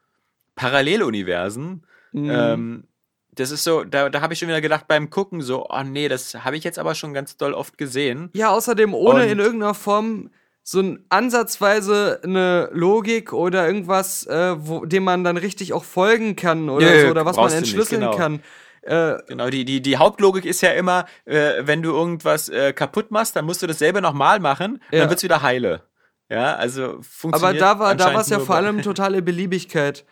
Paralleluniversen, 0.55 1.87
Mhm. 2.13 2.31
ähm, 2.31 2.89
das 3.35 3.51
ist 3.51 3.64
so, 3.64 3.85
da, 3.85 4.09
da 4.11 4.20
habe 4.20 4.33
ich 4.35 4.39
schon 4.39 4.49
wieder 4.49 4.61
gedacht 4.61 4.87
beim 4.89 5.09
Gucken 5.11 5.41
so, 5.43 5.66
oh 5.68 5.83
nee, 5.83 6.09
das 6.09 6.35
habe 6.45 6.57
ich 6.57 6.64
jetzt 6.64 6.78
aber 6.78 6.95
schon 6.95 7.14
ganz 7.14 7.37
doll 7.37 7.55
oft 7.55 7.78
gesehen. 7.78 8.30
Ja, 8.35 8.51
außerdem 8.51 8.95
ohne 8.95 9.24
Und- 9.24 9.28
in 9.30 9.39
irgendeiner 9.39 9.74
Form 9.74 10.30
so 10.64 10.80
ein 10.80 11.05
ansatzweise 11.09 12.20
eine 12.22 12.68
Logik 12.72 13.33
oder 13.33 13.66
irgendwas, 13.66 14.26
äh, 14.26 14.55
wo, 14.59 14.85
dem 14.85 15.03
man 15.05 15.24
dann 15.24 15.37
richtig 15.37 15.72
auch 15.72 15.83
folgen 15.85 16.37
kann 16.37 16.68
oder 16.68 16.87
Nö, 16.91 17.01
so, 17.03 17.09
oder 17.09 17.24
was 17.26 17.37
man 17.37 17.47
du 17.47 17.51
nicht, 17.51 17.59
entschlüsseln 17.59 18.01
genau. 18.03 18.16
kann. 18.16 18.43
Äh, 18.83 19.16
Genau, 19.28 19.49
die, 19.51 19.64
die, 19.64 19.80
die 19.80 19.97
Hauptlogik 19.97 20.45
ist 20.45 20.61
ja 20.61 20.70
immer, 20.70 21.07
äh, 21.24 21.62
wenn 21.62 21.83
du 21.83 21.91
irgendwas 21.93 22.49
äh, 22.49 22.72
kaputt 22.72 23.11
machst, 23.11 23.35
dann 23.35 23.45
musst 23.45 23.62
du 23.62 23.66
dasselbe 23.66 24.01
nochmal 24.03 24.39
machen 24.41 24.80
Ja. 24.93 25.01
dann 25.01 25.11
wird's 25.11 25.22
wieder 25.22 25.43
heile. 25.43 25.83
Ja, 26.28 26.55
also 26.55 26.85
aber 26.85 27.03
funktioniert 27.03 27.61
da 27.62 27.78
war 27.78 27.95
da 27.95 28.14
war 28.14 28.20
es 28.20 28.28
ja 28.30 28.39
vor 28.39 28.55
allem 28.57 28.83
totale 28.83 29.20
Beliebigkeit. 29.22 30.05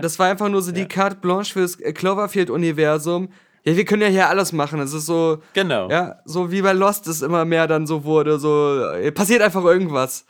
Das 0.00 0.18
war 0.18 0.28
einfach 0.30 0.48
nur 0.48 0.62
so 0.62 0.72
die 0.72 0.86
Carte 0.86 1.16
Blanche 1.16 1.52
fürs 1.52 1.78
Cloverfield-Universum. 1.78 3.28
Ja, 3.64 3.76
wir 3.76 3.84
können 3.84 4.02
ja 4.02 4.08
hier 4.08 4.28
alles 4.28 4.52
machen. 4.52 4.80
Es 4.80 4.92
ist 4.92 5.06
so, 5.06 5.38
Genau. 5.54 5.90
ja, 5.90 6.16
so 6.24 6.52
wie 6.52 6.62
bei 6.62 6.72
Lost 6.72 7.06
es 7.08 7.22
immer 7.22 7.44
mehr 7.44 7.66
dann 7.66 7.86
so 7.86 8.04
wurde. 8.04 8.38
So, 8.38 8.80
äh, 8.92 9.10
passiert 9.12 9.42
einfach 9.42 9.64
irgendwas. 9.64 10.24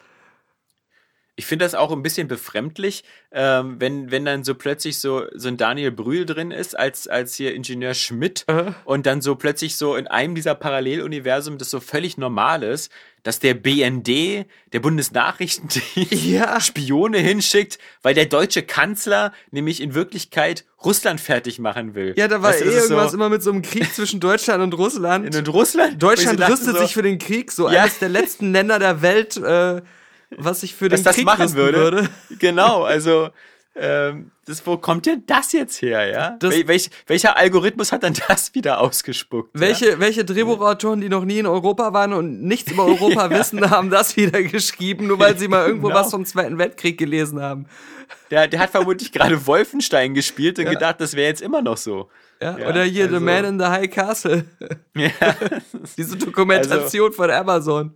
Ich 1.39 1.45
finde 1.45 1.67
das 1.67 1.75
auch 1.75 1.93
ein 1.93 2.03
bisschen 2.03 2.29
befremdlich, 2.29 3.05
ähm, 3.31 3.77
wenn, 3.79 4.11
wenn 4.11 4.25
dann 4.25 4.43
so 4.43 4.55
plötzlich 4.55 4.99
so, 4.99 5.25
so 5.35 5.49
ein 5.49 5.59
Daniel 5.59 5.91
Brühl 5.91 6.25
drin 6.25 6.51
ist, 6.51 6.79
als, 6.79 7.09
als 7.09 7.35
hier 7.35 7.55
Ingenieur 7.55 7.93
Schmidt 7.93 8.45
Äh. 8.49 8.73
und 8.87 9.05
dann 9.05 9.21
so 9.21 9.35
plötzlich 9.37 9.77
so 9.77 9.97
in 9.97 10.07
einem 10.07 10.35
dieser 10.35 10.55
Paralleluniversum 10.55 11.59
das 11.59 11.71
so 11.71 11.81
völlig 11.81 12.17
normal 12.17 12.63
ist, 12.63 12.91
dass 13.23 13.39
der 13.39 13.53
BND, 13.55 14.47
der 14.73 14.81
Bundesnachrichtendienst, 14.81 16.13
Ja. 16.25 16.61
Spione 16.61 17.19
hinschickt, 17.19 17.79
weil 18.03 18.15
der 18.15 18.27
deutsche 18.27 18.63
Kanzler 18.63 19.33
nämlich 19.51 19.81
in 19.83 19.95
Wirklichkeit 19.95 20.65
Russland 20.85 21.21
fertig 21.21 21.59
machen 21.59 21.95
will. 21.95 22.15
Ja, 22.17 22.29
da 22.29 22.41
war 22.43 22.51
Weißt 22.51 22.63
du, 22.63 22.65
eh 22.67 22.75
irgendwas 22.77 23.11
so, 23.11 23.17
immer 23.17 23.29
mit 23.29 23.43
so 23.43 23.51
einem 23.51 23.63
Krieg 23.63 23.93
zwischen 23.95 24.21
Deutschland 24.21 24.63
und 24.63 24.73
Russland. 24.75 25.35
in 25.35 25.47
Russland? 25.47 26.03
Deutschland 26.03 26.39
so 26.41 26.47
rüstet 26.47 26.69
dachte 26.69 26.81
sich 26.81 26.95
für 26.95 27.03
den 27.03 27.19
Krieg, 27.19 27.53
so 27.53 27.69
Ja. 27.71 27.83
eines 27.83 27.99
der 27.99 28.09
letzten 28.09 28.53
Länder 28.53 28.79
der 28.79 29.03
Welt, 29.03 29.37
äh, 29.37 29.83
was 30.37 30.61
sich 30.61 30.75
für 30.75 30.89
den 30.89 31.03
das 31.03 31.17
Krieg 31.17 31.25
machen 31.25 31.43
rüsten 31.43 31.59
würde. 31.59 32.09
Genau, 32.39 32.83
also 32.85 33.31
ähm, 33.79 34.31
das, 34.47 34.67
wo 34.67 34.79
kommt 34.79 35.05
denn 35.05 35.25
das 35.27 35.53
jetzt 35.53 35.83
her, 35.83 36.07
ja? 36.07 36.37
Wel 36.41 36.67
welch, 36.67 36.89
welcher 37.07 37.37
Algorithmus 37.37 37.93
hat 37.93 38.05
dann 38.05 38.15
das 38.29 38.55
wieder 38.55 38.81
ausgespuckt? 38.81 39.51
Welche, 39.53 40.01
welche 40.01 40.25
Drehbuchautoren, 40.25 41.03
die 41.03 41.11
noch 41.11 41.25
nie 41.27 41.41
in 41.41 41.47
Europa 41.47 41.93
waren 41.93 42.15
und 42.15 42.43
nichts 42.43 42.73
über 42.73 42.87
Europa 42.87 43.29
wissen, 43.39 43.69
haben 43.71 43.91
das 43.91 44.17
wieder 44.17 44.43
geschrieben, 44.43 45.07
nur 45.09 45.19
weil 45.19 45.37
sie 45.39 45.49
mal 45.49 45.67
irgendwo 45.67 45.89
Genau. 45.89 46.01
was 46.01 46.11
vom 46.11 46.25
Zweiten 46.25 46.57
Weltkrieg 46.59 46.97
gelesen 46.97 47.41
haben. 47.43 47.67
Ja? 47.69 48.07
Der, 48.31 48.49
der 48.49 48.61
hat 48.61 48.71
vermutlich 48.71 49.13
gerade 49.13 49.47
Wolfenstein 49.47 50.15
gespielt 50.15 50.59
und 50.59 50.65
gedacht, 50.67 51.01
das 51.01 51.15
wäre 51.15 51.29
jetzt 51.29 51.43
immer 51.43 51.61
noch 51.61 51.77
so. 51.77 52.09
Ja? 52.41 52.57
Ja, 52.59 52.69
Oder 52.69 52.85
hier 52.85 53.05
also- 53.05 53.19
The 53.19 53.25
Man 53.25 53.45
in 53.45 53.59
the 53.59 53.67
High 53.67 53.91
Castle. 53.91 54.45
Ja. 54.95 55.11
Diese 55.99 56.17
Dokumentation 56.17 57.13
von 57.13 57.31
Amazon. 57.31 57.93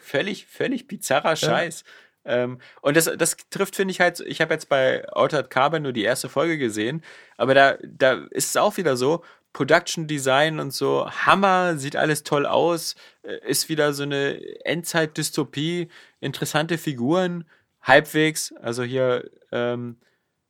Völlig, 0.00 0.46
völlig 0.46 0.86
bizarrer 0.86 1.36
Scheiß. 1.36 1.84
Ähm, 2.24 2.58
und 2.82 2.96
das, 2.96 3.10
das 3.16 3.36
trifft, 3.50 3.76
finde 3.76 3.92
ich 3.92 4.00
halt, 4.00 4.20
ich 4.20 4.40
habe 4.40 4.52
jetzt 4.52 4.68
bei 4.68 5.06
Altered 5.08 5.50
Carbon 5.50 5.82
nur 5.82 5.92
die 5.92 6.02
erste 6.02 6.28
Folge 6.28 6.58
gesehen, 6.58 7.02
aber 7.36 7.54
da, 7.54 7.78
da 7.82 8.26
ist 8.30 8.50
es 8.50 8.56
auch 8.56 8.76
wieder 8.76 8.96
so, 8.96 9.24
Production 9.54 10.06
Design 10.06 10.60
und 10.60 10.72
so, 10.72 11.10
Hammer, 11.10 11.78
sieht 11.78 11.96
alles 11.96 12.22
toll 12.22 12.44
aus, 12.44 12.96
äh, 13.22 13.38
ist 13.48 13.68
wieder 13.68 13.92
so 13.94 14.02
eine 14.02 14.40
Endzeit-Dystopie, 14.64 15.88
interessante 16.20 16.76
Figuren, 16.76 17.44
halbwegs, 17.80 18.52
also 18.60 18.82
hier, 18.82 19.30
ähm, 19.50 19.96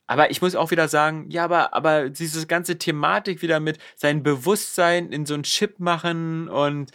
aber 0.08 0.30
ich 0.30 0.42
muss 0.42 0.56
auch 0.56 0.70
wieder 0.70 0.88
sagen, 0.88 1.26
ja, 1.30 1.44
aber, 1.44 1.74
aber 1.74 2.08
diese 2.08 2.46
ganze 2.46 2.78
Thematik 2.78 3.42
wieder 3.42 3.60
mit 3.60 3.78
sein 3.94 4.22
Bewusstsein 4.22 5.12
in 5.12 5.26
so 5.26 5.34
einen 5.34 5.42
Chip 5.42 5.78
machen 5.78 6.48
und 6.48 6.90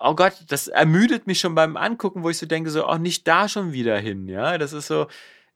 oh 0.00 0.14
Gott, 0.14 0.32
das 0.48 0.68
ermüdet 0.68 1.26
mich 1.26 1.40
schon 1.40 1.54
beim 1.54 1.76
Angucken, 1.76 2.22
wo 2.22 2.30
ich 2.30 2.38
so 2.38 2.46
denke, 2.46 2.70
so, 2.70 2.84
auch 2.86 2.98
nicht 2.98 3.28
da 3.28 3.48
schon 3.48 3.72
wieder 3.72 3.98
hin, 3.98 4.26
ja. 4.28 4.58
Das 4.58 4.72
ist 4.72 4.86
so, 4.86 5.06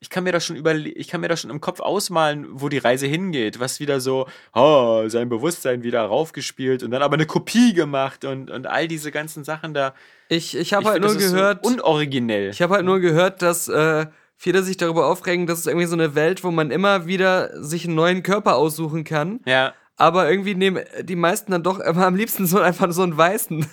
ich 0.01 0.11
kann 0.11 0.25
mir 0.25 0.33
das 0.33 0.45
schon 0.45 0.57
über, 0.57 0.75
ich 0.75 1.09
kann 1.09 1.23
mir 1.23 1.29
das 1.29 1.41
schon 1.41 1.51
im 1.51 1.63
Kopf 1.63 1.81
ausmalen, 1.81 2.47
wo 2.51 2.69
die 2.69 2.79
Reise 2.79 3.07
hingeht, 3.07 3.59
was 3.59 3.81
wieder 3.81 4.01
so, 4.01 4.29
oh, 4.53 5.05
sein 5.09 5.31
Bewusstsein 5.31 5.83
wieder 5.83 6.03
raufgespielt 6.03 6.83
und 6.83 6.91
dann 6.91 7.03
aber 7.03 7.15
eine 7.15 7.27
Kopie 7.27 7.73
gemacht 7.73 8.25
und, 8.27 8.51
und 8.51 8.67
all 8.67 8.87
diese 8.87 9.11
ganzen 9.11 9.45
Sachen 9.45 9.73
da. 9.73 9.95
Ich, 10.29 10.55
ich 10.57 10.75
habe 10.75 10.91
halt 10.91 11.03
find, 11.03 11.19
nur 11.19 11.31
gehört, 11.31 11.65
So 11.65 11.73
unoriginell. 11.73 12.51
ich 12.51 12.61
habe 12.61 12.75
halt 12.75 12.85
nur 12.85 13.01
gehört, 13.01 13.41
dass 13.41 13.69
äh, 13.69 14.07
viele 14.37 14.63
sich 14.63 14.77
darüber 14.77 15.07
aufregen, 15.07 15.47
dass 15.47 15.61
es 15.61 15.67
irgendwie 15.67 15.87
so 15.87 15.95
eine 15.95 16.15
Welt, 16.15 16.45
wo 16.45 16.51
man 16.51 16.71
immer 16.71 17.07
wieder 17.07 17.51
sich 17.63 17.87
einen 17.87 17.95
neuen 17.95 18.23
Körper 18.23 18.57
aussuchen 18.57 19.05
kann. 19.05 19.41
ja. 19.47 19.73
Aber 19.97 20.29
irgendwie 20.29 20.57
nehmen 20.57 20.83
die 21.03 21.15
meisten 21.15 21.53
dann 21.53 21.63
doch 21.63 21.79
immer 21.79 22.05
am 22.05 22.17
liebsten 22.17 22.47
so 22.49 22.59
einfach 22.59 22.91
so 22.91 23.05
einen 23.05 23.17
weißen. 23.17 23.65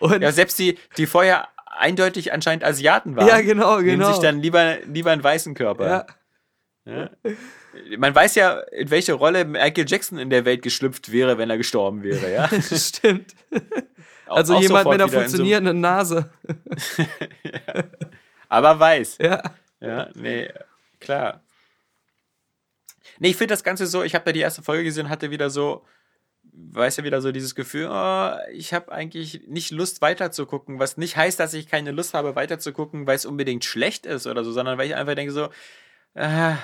Und 0.00 0.22
ja, 0.22 0.32
selbst 0.32 0.58
die, 0.58 0.78
die 0.96 1.06
vorher 1.06 1.48
eindeutig 1.66 2.32
anscheinend 2.32 2.64
Asiaten 2.64 3.16
waren, 3.16 3.26
Ja, 3.28 3.40
genau, 3.40 3.76
nehmen 3.76 3.88
genau. 3.98 4.10
sich 4.12 4.18
dann 4.20 4.40
lieber, 4.40 4.78
lieber 4.86 5.10
einen 5.12 5.22
weißen 5.22 5.54
Körper. 5.54 6.06
ja, 6.84 7.10
Man 7.96 8.14
weiß 8.14 8.34
ja, 8.36 8.60
in 8.72 8.90
welche 8.90 9.12
Rolle 9.14 9.44
Michael 9.44 9.84
Jackson 9.88 10.18
in 10.18 10.30
der 10.30 10.44
Welt 10.44 10.62
geschlüpft 10.62 11.12
wäre, 11.12 11.38
wenn 11.38 11.50
er 11.50 11.58
gestorben 11.58 12.02
wäre, 12.02 12.32
ja. 12.32 12.48
stimmt. 12.76 13.34
Also 14.26 14.56
auch 14.56 14.60
jemand 14.60 14.86
mit 14.86 14.94
einer 14.94 15.04
in 15.04 15.10
so- 15.10 15.18
funktionierenden 15.18 15.80
Nase. 15.80 16.30
aber 18.48 18.78
weiß. 18.78 19.18
Ja. 19.20 19.42
Ja, 19.80 20.08
nee, 20.14 20.48
klar. 21.00 21.42
Nee, 23.20 23.30
ich 23.30 23.36
finde 23.36 23.52
das 23.52 23.64
Ganze 23.64 23.86
so, 23.86 24.02
ich 24.02 24.14
habe 24.14 24.24
da 24.24 24.32
die 24.32 24.40
erste 24.40 24.62
Folge 24.62 24.84
gesehen, 24.84 25.08
hatte 25.08 25.30
wieder 25.30 25.50
so, 25.50 25.84
weiß 26.70 26.96
ja 26.96 27.04
wieder 27.04 27.20
so 27.20 27.32
dieses 27.32 27.54
Gefühl, 27.54 27.88
oh, 27.90 28.30
ich 28.52 28.74
habe 28.74 28.90
eigentlich 28.92 29.42
nicht 29.46 29.70
Lust 29.70 30.02
weiterzugucken, 30.02 30.78
was 30.78 30.96
nicht 30.96 31.16
heißt, 31.16 31.38
dass 31.38 31.54
ich 31.54 31.68
keine 31.68 31.92
Lust 31.92 32.14
habe 32.14 32.34
weiterzugucken, 32.36 33.06
weil 33.06 33.16
es 33.16 33.26
unbedingt 33.26 33.64
schlecht 33.64 34.06
ist 34.06 34.26
oder 34.26 34.44
so, 34.44 34.52
sondern 34.52 34.78
weil 34.78 34.88
ich 34.88 34.96
einfach 34.96 35.14
denke 35.14 35.32
so, 35.32 35.48
ah, 36.14 36.56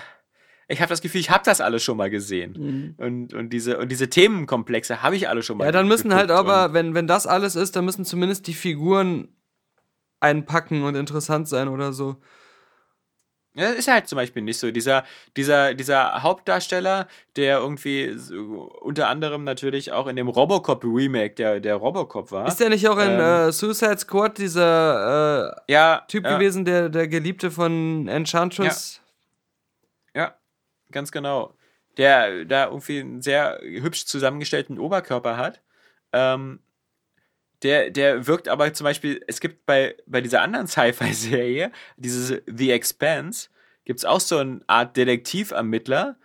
ich 0.66 0.80
habe 0.80 0.88
das 0.88 1.02
Gefühl, 1.02 1.20
ich 1.20 1.30
habe 1.30 1.44
das 1.44 1.60
alles 1.60 1.82
schon 1.82 1.96
mal 1.96 2.10
gesehen. 2.10 2.94
Und, 2.98 3.34
und, 3.34 3.50
diese, 3.50 3.78
und 3.78 3.90
diese 3.90 4.08
Themenkomplexe 4.08 5.02
habe 5.02 5.16
ich 5.16 5.28
alle 5.28 5.42
schon 5.42 5.58
mal 5.58 5.64
Mhm. 5.64 5.68
Ja, 5.68 5.72
dann 5.72 5.88
müssen 5.88 6.14
halt 6.14 6.30
aber, 6.30 6.72
wenn, 6.72 6.94
wenn 6.94 7.06
das 7.06 7.26
alles 7.26 7.54
ist, 7.54 7.76
dann 7.76 7.84
müssen 7.84 8.04
zumindest 8.04 8.46
die 8.46 8.54
Figuren 8.54 9.28
einpacken 10.20 10.82
und 10.84 10.94
interessant 10.94 11.48
sein 11.48 11.68
oder 11.68 11.92
so. 11.92 12.16
Ja, 13.56 13.68
das 13.68 13.76
ist 13.78 13.88
halt 13.88 14.08
zum 14.08 14.16
Beispiel 14.16 14.42
nicht 14.42 14.58
so. 14.58 14.72
Dieser, 14.72 15.04
dieser, 15.36 15.74
dieser 15.74 16.24
Hauptdarsteller, 16.24 17.06
der 17.36 17.58
irgendwie 17.58 18.14
so, 18.16 18.34
unter 18.80 19.08
anderem 19.08 19.44
natürlich 19.44 19.92
auch 19.92 20.08
in 20.08 20.16
dem 20.16 20.26
Robocop-Remake 20.26 21.34
der, 21.36 21.60
der 21.60 21.76
Robocop 21.76 22.32
war. 22.32 22.48
Ist 22.48 22.58
der 22.58 22.68
nicht 22.68 22.88
auch 22.88 22.98
in 22.98 23.10
Ähm. 23.12 23.20
äh, 23.20 23.52
Suicide 23.52 23.98
Squad 23.98 24.38
dieser 24.38 25.56
äh, 25.68 25.72
ja, 25.72 26.02
Typ 26.08 26.24
ja, 26.24 26.36
gewesen, 26.36 26.64
der, 26.64 26.88
der 26.88 27.06
Geliebte 27.06 27.52
von 27.52 28.08
Enchantress? 28.08 29.00
Ja, 30.14 30.34
ganz 30.90 31.12
genau. 31.12 31.54
Der 31.96 32.44
da 32.44 32.66
irgendwie 32.66 32.98
einen 32.98 33.22
sehr 33.22 33.60
hübsch 33.62 34.06
zusammengestellten 34.06 34.80
Oberkörper 34.80 35.36
hat. 35.36 35.62
Ähm, 36.12 36.58
der, 37.64 37.90
der 37.90 38.26
wirkt 38.26 38.48
aber 38.48 38.72
zum 38.74 38.84
Beispiel, 38.84 39.22
es 39.26 39.40
gibt 39.40 39.66
bei, 39.66 39.96
bei 40.06 40.20
dieser 40.20 40.42
anderen 40.42 40.66
Sci-Fi-Serie, 40.66 41.72
dieses 41.96 42.42
The 42.46 42.70
Expanse, 42.70 43.48
gibt 43.84 44.00
es 44.00 44.04
auch 44.04 44.20
so 44.20 44.38
eine 44.38 44.60
Art 44.66 44.96
Detektivermittler, 44.96 46.16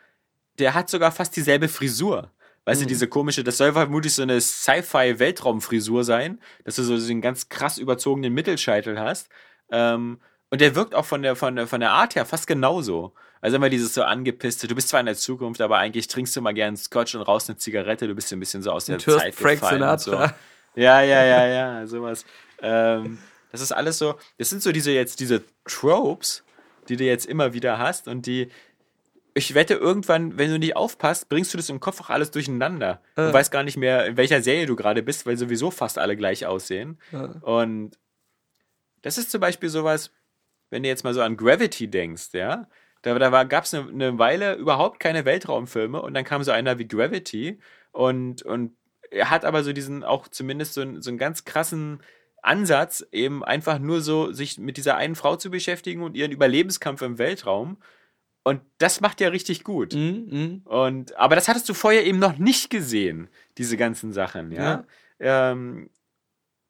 der 0.60 0.74
hat 0.74 0.90
sogar 0.90 1.12
fast 1.12 1.36
dieselbe 1.36 1.70
Frisur. 1.70 2.32
Weißt 2.66 2.82
du, 2.82 2.86
diese 2.86 3.08
komische, 3.08 3.44
das 3.44 3.58
soll 3.58 3.74
vermutlich 3.74 4.14
so 4.14 4.22
eine 4.22 4.40
Sci-Fi-Weltraumfrisur 4.40 6.04
sein, 6.04 6.40
dass 6.66 6.76
du 6.76 6.84
so 6.84 6.98
den 7.00 7.22
ganz 7.22 7.50
krass 7.50 7.80
überzogenen 7.80 8.34
Mittelscheitel 8.34 9.00
hast. 9.00 9.30
Ähm, 9.72 10.20
und 10.52 10.62
der 10.62 10.76
wirkt 10.76 10.94
auch 10.94 11.06
von 11.06 11.24
der, 11.24 11.36
von, 11.36 11.56
der, 11.56 11.68
von 11.68 11.80
der 11.80 11.92
Art 11.92 12.16
her 12.16 12.26
fast 12.26 12.46
genauso. 12.46 13.14
Also 13.42 13.56
immer 13.56 13.70
dieses 13.70 13.94
so 13.94 14.04
angepisste, 14.04 14.68
du 14.68 14.76
bist 14.76 14.90
zwar 14.90 15.00
in 15.00 15.06
der 15.06 15.16
Zukunft, 15.16 15.62
aber 15.62 15.78
eigentlich 15.78 16.08
trinkst 16.10 16.36
du 16.36 16.42
mal 16.42 16.54
gern 16.54 16.76
Scotch 16.76 17.16
und 17.16 17.22
rauchst 17.22 17.50
eine 17.50 17.58
Zigarette, 17.58 18.08
du 18.08 18.14
bist 18.14 18.32
ein 18.34 18.40
bisschen 18.40 18.62
so 18.62 18.72
aus 18.72 18.86
der 18.86 18.96
Und 18.96 19.02
Zeit 19.04 19.34
Frank 19.34 19.62
gefallen 19.62 19.82
und 19.82 20.00
so. 20.02 20.28
Ja, 20.76 21.02
ja, 21.02 21.24
ja, 21.24 21.48
ja, 21.48 21.88
sowas. 21.88 22.26
Ähm, 22.62 23.18
das 23.52 23.62
ist 23.62 23.72
alles 23.72 23.98
so, 23.98 24.16
das 24.38 24.50
sind 24.50 24.62
so 24.62 24.72
diese 24.72 24.92
jetzt, 24.92 25.20
diese 25.20 25.44
Tropes, 25.66 26.44
die 26.88 26.96
du 26.98 27.04
jetzt 27.04 27.26
immer 27.26 27.54
wieder 27.54 27.78
hast 27.78 28.08
und 28.08 28.26
die, 28.26 28.50
ich 29.34 29.54
wette, 29.56 29.76
irgendwann, 29.76 30.38
wenn 30.38 30.50
du 30.52 30.60
nicht 30.60 30.76
aufpasst, 30.76 31.30
bringst 31.30 31.54
du 31.54 31.58
das 31.58 31.70
im 31.70 31.80
Kopf 31.80 32.02
auch 32.02 32.10
alles 32.10 32.32
durcheinander. 32.32 33.02
Du 33.16 33.22
Äh. 33.24 33.34
weißt 33.34 33.52
gar 33.52 33.64
nicht 33.64 33.78
mehr, 33.78 34.06
in 34.06 34.18
welcher 34.18 34.42
Serie 34.42 34.66
du 34.66 34.76
gerade 34.76 35.04
bist, 35.04 35.26
weil 35.26 35.38
sowieso 35.38 35.72
fast 35.72 35.98
alle 35.98 36.16
gleich 36.18 36.46
aussehen. 36.46 37.00
Und 37.42 37.98
das 39.02 39.18
ist 39.18 39.32
zum 39.32 39.40
Beispiel 39.42 39.70
sowas, 39.70 40.12
wenn 40.70 40.84
du 40.84 40.90
jetzt 40.90 41.04
mal 41.04 41.14
so 41.14 41.22
an 41.22 41.38
Gravity 41.38 41.88
denkst, 41.88 42.30
ja, 42.34 42.68
da, 43.02 43.18
da 43.18 43.44
gab 43.46 43.64
es 43.64 43.74
eine, 43.74 43.88
eine 43.90 44.20
Weile 44.20 44.56
überhaupt 44.56 45.00
keine 45.00 45.24
Weltraumfilme 45.26 46.02
und 46.02 46.14
dann 46.14 46.26
kam 46.26 46.44
so 46.44 46.52
einer 46.52 46.78
wie 46.80 46.88
Gravity 46.88 47.60
und, 47.92 48.44
und 48.44 48.76
er 49.12 49.30
hat 49.30 49.46
aber 49.46 49.64
so 49.64 49.74
diesen 49.74 50.04
auch 50.04 50.28
zumindest 50.28 50.74
so, 50.74 50.82
einen- 50.82 51.02
so 51.02 51.10
einen 51.10 51.18
ganz 51.18 51.46
krassen 51.46 52.02
Ansatz, 52.42 53.06
eben 53.12 53.44
einfach 53.44 53.80
nur 53.80 54.02
so 54.02 54.32
sich 54.32 54.58
mit 54.58 54.78
dieser 54.78 54.96
einen 54.96 55.16
Frau 55.16 55.36
zu 55.36 55.50
beschäftigen 55.52 56.02
und 56.04 56.16
ihren 56.16 56.32
Überlebenskampf 56.32 57.02
im 57.02 57.18
Weltraum. 57.18 57.78
Und 58.44 58.62
das 58.78 59.02
macht 59.02 59.20
er 59.22 59.32
richtig 59.34 59.64
gut. 59.66 59.94
Mhm, 59.94 60.28
mhm. 60.30 60.62
Und, 60.66 61.16
aber 61.18 61.36
das 61.36 61.48
hattest 61.50 61.68
du 61.68 61.74
vorher 61.74 62.06
eben 62.06 62.20
noch 62.20 62.38
nicht 62.38 62.70
gesehen, 62.70 63.28
diese 63.58 63.76
ganzen 63.78 64.14
Sachen, 64.14 64.52
ja. 64.52 64.86
Ähm, 65.20 65.90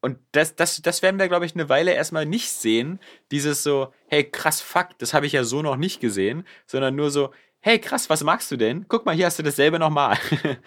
und 0.02 0.18
das, 0.32 0.56
das, 0.56 0.80
das 0.82 1.02
werden 1.02 1.20
wir, 1.20 1.28
glaube 1.28 1.44
ich, 1.46 1.54
eine 1.54 1.68
Weile 1.68 1.92
erstmal 1.92 2.26
nicht 2.26 2.50
sehen. 2.50 2.98
Dieses 3.30 3.62
so, 3.62 3.92
hey, 4.08 4.24
krass, 4.24 4.60
fuck, 4.60 4.98
das 4.98 5.12
habe 5.14 5.26
ich 5.26 5.32
ja 5.32 5.44
so 5.44 5.62
noch 5.62 5.76
nicht 5.76 6.00
gesehen, 6.00 6.44
sondern 6.66 6.96
nur 6.96 7.10
so, 7.10 7.32
hey, 7.60 7.78
krass, 7.78 8.08
was 8.10 8.24
magst 8.24 8.50
du 8.50 8.56
denn? 8.56 8.86
Guck 8.88 9.04
mal, 9.06 9.14
hier 9.14 9.26
hast 9.26 9.38
du 9.38 9.42
dasselbe 9.42 9.78
nochmal. 9.78 10.16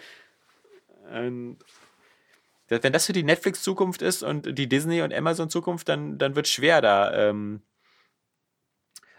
und 1.12 1.58
wenn 2.70 2.93
das 2.93 3.06
für 3.06 3.14
die 3.14 3.24
Netflix-Zukunft 3.24 4.01
ist 4.01 4.24
und 4.24 4.58
die 4.58 4.68
Disney- 4.68 5.01
und 5.01 5.14
Amazon-Zukunft, 5.14 5.88
dann, 5.89 6.18
dann 6.18 6.36
wird 6.36 6.47
schwer 6.47 6.82
da. 6.82 7.14
Ähm 7.30 7.62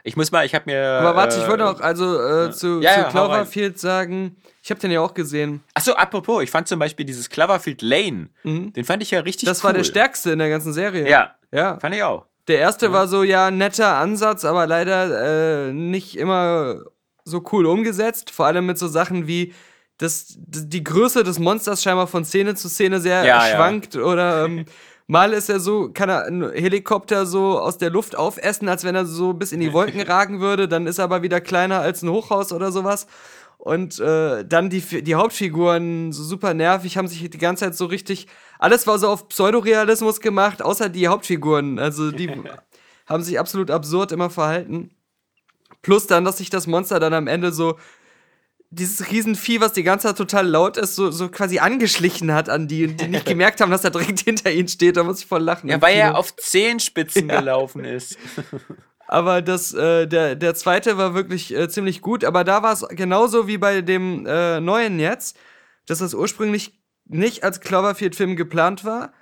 ich 0.06 0.16
muss 0.16 0.30
mal, 0.32 0.44
ich 0.44 0.54
habe 0.54 0.64
mir. 0.66 0.82
Aber 0.84 1.16
warte, 1.16 1.38
ich 1.38 1.44
äh, 1.44 1.48
wollte 1.48 1.66
auch 1.66 1.80
also 1.80 2.20
äh, 2.20 2.50
zu, 2.50 2.80
Ja, 2.82 2.92
zu 2.94 3.00
ja. 3.00 3.10
Cloverfield 3.10 3.78
sagen, 3.78 4.36
ich 4.62 4.70
habe 4.70 4.80
den 4.80 4.90
ja 4.90 5.00
auch 5.00 5.14
gesehen. 5.14 5.62
Achso, 5.72 5.92
apropos, 5.92 6.42
ich 6.42 6.50
fand 6.50 6.68
zum 6.68 6.78
Beispiel 6.78 7.06
dieses 7.06 7.30
Cloverfield 7.30 7.80
Lane, 7.80 8.28
Mhm. 8.42 8.72
den 8.74 8.84
fand 8.84 9.02
ich 9.02 9.10
ja 9.12 9.20
richtig 9.20 9.48
Das 9.48 9.60
cool. 9.60 9.64
war 9.68 9.72
der 9.72 9.84
stärkste 9.84 10.32
in 10.32 10.40
der 10.40 10.50
ganzen 10.50 10.72
Serie. 10.74 11.08
Ja, 11.08 11.34
Ja. 11.52 11.78
fand 11.78 11.94
ich 11.94 12.02
auch. 12.02 12.26
Der 12.48 12.58
erste 12.58 12.92
war 12.92 13.08
so, 13.08 13.22
ja, 13.22 13.50
netter 13.50 13.96
Ansatz, 13.96 14.44
aber 14.44 14.66
leider 14.66 15.68
äh, 15.68 15.72
nicht 15.72 16.18
immer 16.18 16.82
so 17.24 17.42
cool 17.52 17.64
umgesetzt. 17.64 18.30
Vor 18.30 18.44
allem 18.44 18.66
mit 18.66 18.76
so 18.76 18.86
Sachen 18.88 19.26
wie, 19.26 19.54
dass 19.98 20.26
d- 20.36 20.66
die 20.66 20.84
Größe 20.84 21.22
des 21.24 21.38
Monsters 21.38 21.82
scheinbar 21.82 22.06
von 22.06 22.24
Szene 22.24 22.54
zu 22.54 22.68
Szene 22.68 23.00
sehr 23.00 23.24
Ja, 23.24 23.46
ja. 23.48 23.54
schwankt. 23.54 23.96
Oder 23.96 24.44
ähm, 24.44 24.64
mal 25.06 25.32
ist 25.32 25.48
er 25.48 25.60
so, 25.60 25.90
kann 25.92 26.08
er 26.08 26.24
einen 26.24 26.50
Helikopter 26.52 27.26
so 27.26 27.58
aus 27.60 27.78
der 27.78 27.90
Luft 27.90 28.16
aufessen, 28.16 28.68
als 28.68 28.84
wenn 28.84 28.94
er 28.94 29.06
so 29.06 29.32
bis 29.34 29.52
in 29.52 29.60
die 29.60 29.72
Wolken 29.72 30.00
ragen 30.06 30.40
würde. 30.40 30.66
Dann 30.68 30.86
ist 30.86 30.98
er 30.98 31.04
aber 31.04 31.22
wieder 31.22 31.40
kleiner 31.40 31.80
als 31.80 32.02
ein 32.02 32.10
Hochhaus 32.10 32.52
oder 32.52 32.72
sowas. 32.72 33.06
Und 33.56 33.98
äh, 34.00 34.44
dann 34.44 34.68
die, 34.68 34.80
die 35.02 35.14
Hauptfiguren, 35.14 36.12
so 36.12 36.22
super 36.22 36.52
nervig, 36.52 36.98
haben 36.98 37.08
sich 37.08 37.30
die 37.30 37.38
ganze 37.38 37.64
Zeit 37.64 37.74
so 37.74 37.86
richtig. 37.86 38.26
Alles 38.58 38.86
war 38.86 38.98
so 38.98 39.08
auf 39.08 39.28
Pseudorealismus 39.28 40.20
gemacht, 40.20 40.60
außer 40.60 40.88
die 40.90 41.08
Hauptfiguren. 41.08 41.78
Also 41.78 42.10
die 42.10 42.30
haben 43.06 43.22
sich 43.22 43.38
absolut 43.38 43.70
absurd 43.70 44.12
immer 44.12 44.28
verhalten. 44.28 44.90
Plus 45.82 46.06
dann, 46.06 46.24
dass 46.24 46.38
sich 46.38 46.50
das 46.50 46.66
Monster 46.66 46.98
dann 47.00 47.14
am 47.14 47.26
Ende 47.26 47.52
so 47.52 47.76
dieses 48.74 49.10
Riesenvieh, 49.10 49.60
was 49.60 49.72
die 49.72 49.82
ganze 49.82 50.08
Zeit 50.08 50.16
total 50.18 50.46
laut 50.48 50.76
ist, 50.76 50.94
so, 50.96 51.10
so 51.10 51.28
quasi 51.28 51.58
angeschlichen 51.58 52.32
hat 52.32 52.48
an 52.48 52.68
die 52.68 52.86
und 52.86 53.00
die 53.00 53.08
nicht 53.08 53.26
gemerkt 53.26 53.60
haben, 53.60 53.70
dass 53.70 53.84
er 53.84 53.90
direkt 53.90 54.20
hinter 54.24 54.50
ihnen 54.50 54.68
steht. 54.68 54.96
Da 54.96 55.04
muss 55.04 55.20
ich 55.20 55.26
voll 55.26 55.42
lachen. 55.42 55.68
Ja, 55.70 55.80
weil 55.80 55.96
er 55.96 56.08
Kino. 56.08 56.18
auf 56.18 56.34
Zehenspitzen 56.36 57.28
Ja. 57.28 57.40
gelaufen 57.40 57.84
ist. 57.84 58.18
Aber 59.06 59.42
das, 59.42 59.74
äh, 59.74 60.06
der, 60.06 60.34
der 60.34 60.54
zweite 60.54 60.96
war 60.98 61.14
wirklich 61.14 61.54
äh, 61.54 61.68
ziemlich 61.68 62.00
gut. 62.00 62.24
Aber 62.24 62.42
da 62.44 62.62
war 62.62 62.72
es 62.72 62.86
genauso 62.90 63.46
wie 63.46 63.58
bei 63.58 63.80
dem 63.82 64.26
äh, 64.26 64.60
neuen 64.60 64.98
jetzt, 64.98 65.36
dass 65.86 65.98
das 65.98 66.14
ursprünglich 66.14 66.80
nicht 67.06 67.44
als 67.44 67.60
Cloverfield-Film 67.60 68.34
geplant 68.36 68.84
war, 68.84 69.12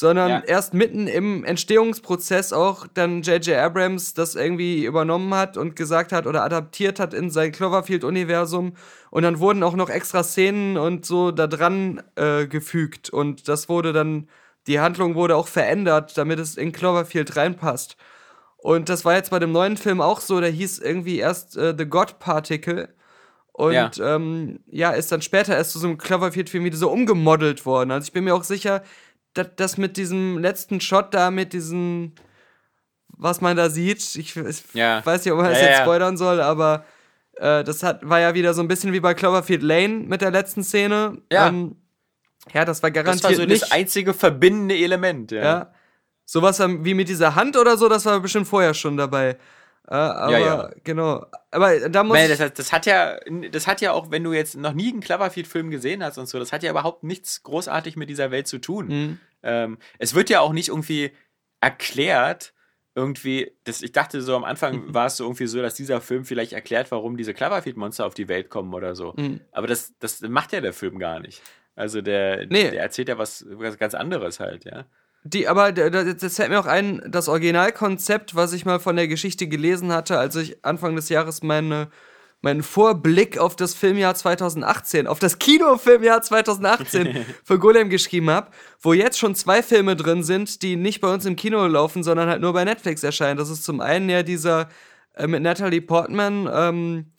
sondern 0.00 0.30
Ja. 0.30 0.42
erst 0.46 0.74
mitten 0.74 1.08
im 1.08 1.42
Entstehungsprozess 1.42 2.52
auch 2.52 2.86
dann 2.86 3.22
J.J. 3.22 3.56
Abrams 3.56 4.14
das 4.14 4.36
irgendwie 4.36 4.84
übernommen 4.84 5.34
hat 5.34 5.56
und 5.56 5.74
gesagt 5.74 6.12
hat 6.12 6.28
oder 6.28 6.44
adaptiert 6.44 7.00
hat 7.00 7.14
in 7.14 7.30
sein 7.30 7.50
Cloverfield-Universum. 7.50 8.74
Und 9.10 9.22
dann 9.24 9.40
wurden 9.40 9.64
auch 9.64 9.74
noch 9.74 9.90
extra 9.90 10.22
Szenen 10.22 10.76
und 10.76 11.04
so 11.04 11.32
da 11.32 11.48
dran 11.48 12.00
äh, 12.14 12.46
gefügt. 12.46 13.10
Und 13.10 13.48
das 13.48 13.68
wurde 13.68 13.92
dann, 13.92 14.28
die 14.68 14.78
Handlung 14.78 15.16
wurde 15.16 15.34
auch 15.34 15.48
verändert, 15.48 16.16
damit 16.16 16.38
es 16.38 16.56
in 16.56 16.70
Cloverfield 16.70 17.34
reinpasst. 17.34 17.96
Und 18.56 18.88
das 18.90 19.04
war 19.04 19.16
jetzt 19.16 19.30
bei 19.32 19.40
dem 19.40 19.50
neuen 19.50 19.76
Film 19.76 20.00
auch 20.00 20.20
so, 20.20 20.40
der 20.40 20.50
hieß 20.50 20.78
irgendwie 20.78 21.18
erst 21.18 21.56
äh, 21.56 21.74
The 21.76 21.86
God 21.86 22.20
Particle. 22.20 22.88
Und 23.52 23.72
Ja. 23.72 23.90
Ähm, 23.98 24.60
ja, 24.70 24.92
ist 24.92 25.10
dann 25.10 25.22
später 25.22 25.56
erst 25.56 25.72
zu 25.72 25.80
so 25.80 25.88
einem 25.88 25.98
Cloverfield-Film 25.98 26.62
wieder 26.62 26.76
so 26.76 26.88
umgemodelt 26.88 27.66
worden. 27.66 27.90
Also 27.90 28.04
ich 28.06 28.12
bin 28.12 28.22
mir 28.22 28.36
auch 28.36 28.44
sicher, 28.44 28.84
das 29.34 29.76
mit 29.78 29.96
diesem 29.96 30.38
letzten 30.38 30.80
Shot 30.80 31.14
da, 31.14 31.30
mit 31.30 31.52
diesem, 31.52 32.12
was 33.08 33.40
man 33.40 33.56
da 33.56 33.70
sieht, 33.70 33.98
ich, 34.16 34.36
ich 34.36 34.64
Ja. 34.74 35.04
weiß 35.04 35.24
nicht, 35.24 35.32
ob 35.32 35.40
man 35.40 35.50
das 35.50 35.60
Ja, 35.60 35.66
jetzt 35.66 35.78
ja. 35.78 35.82
spoilern 35.84 36.16
soll, 36.16 36.40
aber 36.40 36.84
äh, 37.36 37.62
das 37.64 37.82
hat, 37.82 38.08
war 38.08 38.20
ja 38.20 38.34
wieder 38.34 38.54
so 38.54 38.62
ein 38.62 38.68
bisschen 38.68 38.92
wie 38.92 39.00
bei 39.00 39.14
Cloverfield 39.14 39.62
Lane 39.62 40.04
mit 40.06 40.20
der 40.22 40.30
letzten 40.30 40.64
Szene. 40.64 41.18
Ja. 41.32 41.48
Ähm, 41.48 41.76
ja, 42.52 42.64
das 42.64 42.82
war 42.82 42.90
Das 42.90 43.04
garantiert 43.04 43.24
war 43.24 43.34
so 43.34 43.44
nicht. 43.44 43.62
das 43.62 43.72
einzige 43.72 44.14
verbindende 44.14 44.76
Element. 44.76 45.30
Ja. 45.32 45.42
Ja. 45.42 45.72
Sowas 46.24 46.58
wie 46.60 46.94
mit 46.94 47.08
dieser 47.08 47.34
Hand 47.34 47.56
oder 47.56 47.76
so, 47.76 47.88
das 47.88 48.04
war 48.04 48.20
bestimmt 48.20 48.48
vorher 48.48 48.74
schon 48.74 48.96
dabei. 48.96 49.38
Äh, 49.90 49.94
aber 49.94 50.38
ja. 50.38 50.70
genau. 50.84 51.24
Aber 51.50 51.88
da 51.88 52.04
muss 52.04 52.18
ich, 52.18 52.36
das, 52.36 52.52
das 52.52 52.72
hat 52.72 52.84
ja, 52.84 53.18
das 53.50 53.66
hat 53.66 53.80
ja 53.80 53.92
auch, 53.92 54.10
wenn 54.10 54.22
du 54.22 54.34
jetzt 54.34 54.56
noch 54.56 54.74
nie 54.74 54.92
einen 54.92 55.00
Cloverfield-Film 55.00 55.70
gesehen 55.70 56.04
hast 56.04 56.18
und 56.18 56.28
so, 56.28 56.38
das 56.38 56.52
hat 56.52 56.62
ja 56.62 56.70
überhaupt 56.70 57.04
nichts 57.04 57.42
großartig 57.42 57.96
mit 57.96 58.10
dieser 58.10 58.30
Welt 58.30 58.46
zu 58.46 58.58
tun. 58.58 58.88
Mhm. 58.88 59.20
Ähm, 59.42 59.78
es 59.98 60.14
wird 60.14 60.28
ja 60.28 60.40
auch 60.40 60.52
nicht 60.52 60.68
irgendwie 60.68 61.12
erklärt, 61.60 62.52
irgendwie, 62.94 63.52
das, 63.64 63.80
ich 63.80 63.92
dachte 63.92 64.20
so 64.20 64.36
am 64.36 64.44
Anfang 64.44 64.92
war 64.92 65.06
es 65.06 65.16
so 65.16 65.24
irgendwie 65.24 65.46
so, 65.46 65.62
dass 65.62 65.74
dieser 65.74 66.00
Film 66.00 66.24
vielleicht 66.24 66.52
erklärt, 66.52 66.90
warum 66.90 67.16
diese 67.16 67.32
Cloverfield-Monster 67.32 68.04
auf 68.04 68.14
die 68.14 68.28
Welt 68.28 68.50
kommen 68.50 68.74
oder 68.74 68.94
so. 68.94 69.14
Mhm. 69.16 69.40
Aber 69.52 69.66
das, 69.68 69.94
das 70.00 70.20
macht 70.20 70.52
ja 70.52 70.60
der 70.60 70.72
Film 70.72 70.98
gar 70.98 71.20
nicht. 71.20 71.40
Also 71.76 72.02
der, 72.02 72.46
Nee. 72.46 72.70
der 72.72 72.82
erzählt 72.82 73.08
ja 73.08 73.16
was, 73.16 73.46
was 73.48 73.78
ganz 73.78 73.94
anderes 73.94 74.40
halt, 74.40 74.64
ja. 74.64 74.84
Die, 75.30 75.46
aber 75.48 75.72
das 75.72 76.36
fällt 76.36 76.50
mir 76.50 76.60
auch 76.60 76.66
ein, 76.66 77.02
das 77.08 77.28
Originalkonzept, 77.28 78.34
was 78.34 78.52
ich 78.52 78.64
mal 78.64 78.80
von 78.80 78.96
der 78.96 79.08
Geschichte 79.08 79.46
gelesen 79.48 79.92
hatte, 79.92 80.18
als 80.18 80.36
ich 80.36 80.64
Anfang 80.64 80.96
des 80.96 81.08
Jahres 81.08 81.42
meine, 81.42 81.88
meinen 82.40 82.62
Vorblick 82.62 83.36
auf 83.36 83.56
das 83.56 83.74
Filmjahr 83.74 84.14
2018, 84.14 85.06
auf 85.06 85.18
das 85.18 85.38
Kinofilmjahr 85.38 86.22
2018 86.22 87.26
für 87.44 87.58
Golem 87.58 87.90
geschrieben 87.90 88.30
habe, 88.30 88.50
wo 88.80 88.92
jetzt 88.92 89.18
schon 89.18 89.34
zwei 89.34 89.62
Filme 89.62 89.96
drin 89.96 90.22
sind, 90.22 90.62
die 90.62 90.76
nicht 90.76 91.00
bei 91.00 91.12
uns 91.12 91.26
im 91.26 91.36
Kino 91.36 91.66
laufen, 91.66 92.02
sondern 92.02 92.28
halt 92.28 92.40
nur 92.40 92.52
bei 92.52 92.64
Netflix 92.64 93.02
erscheinen. 93.02 93.38
Das 93.38 93.50
ist 93.50 93.64
zum 93.64 93.80
einen 93.80 94.08
ja 94.08 94.22
dieser 94.22 94.68
äh, 95.14 95.26
mit 95.26 95.42
Natalie 95.42 95.82
Portman, 95.82 96.48
ähm, 96.52 97.12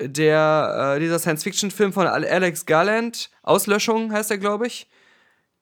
der, 0.00 0.94
äh, 0.96 1.00
dieser 1.00 1.18
Science-Fiction-Film 1.18 1.92
von 1.92 2.06
Al- 2.06 2.24
Alex 2.26 2.64
Garland, 2.66 3.30
Auslöschung 3.42 4.12
heißt 4.12 4.30
er, 4.30 4.38
glaube 4.38 4.66
ich. 4.66 4.88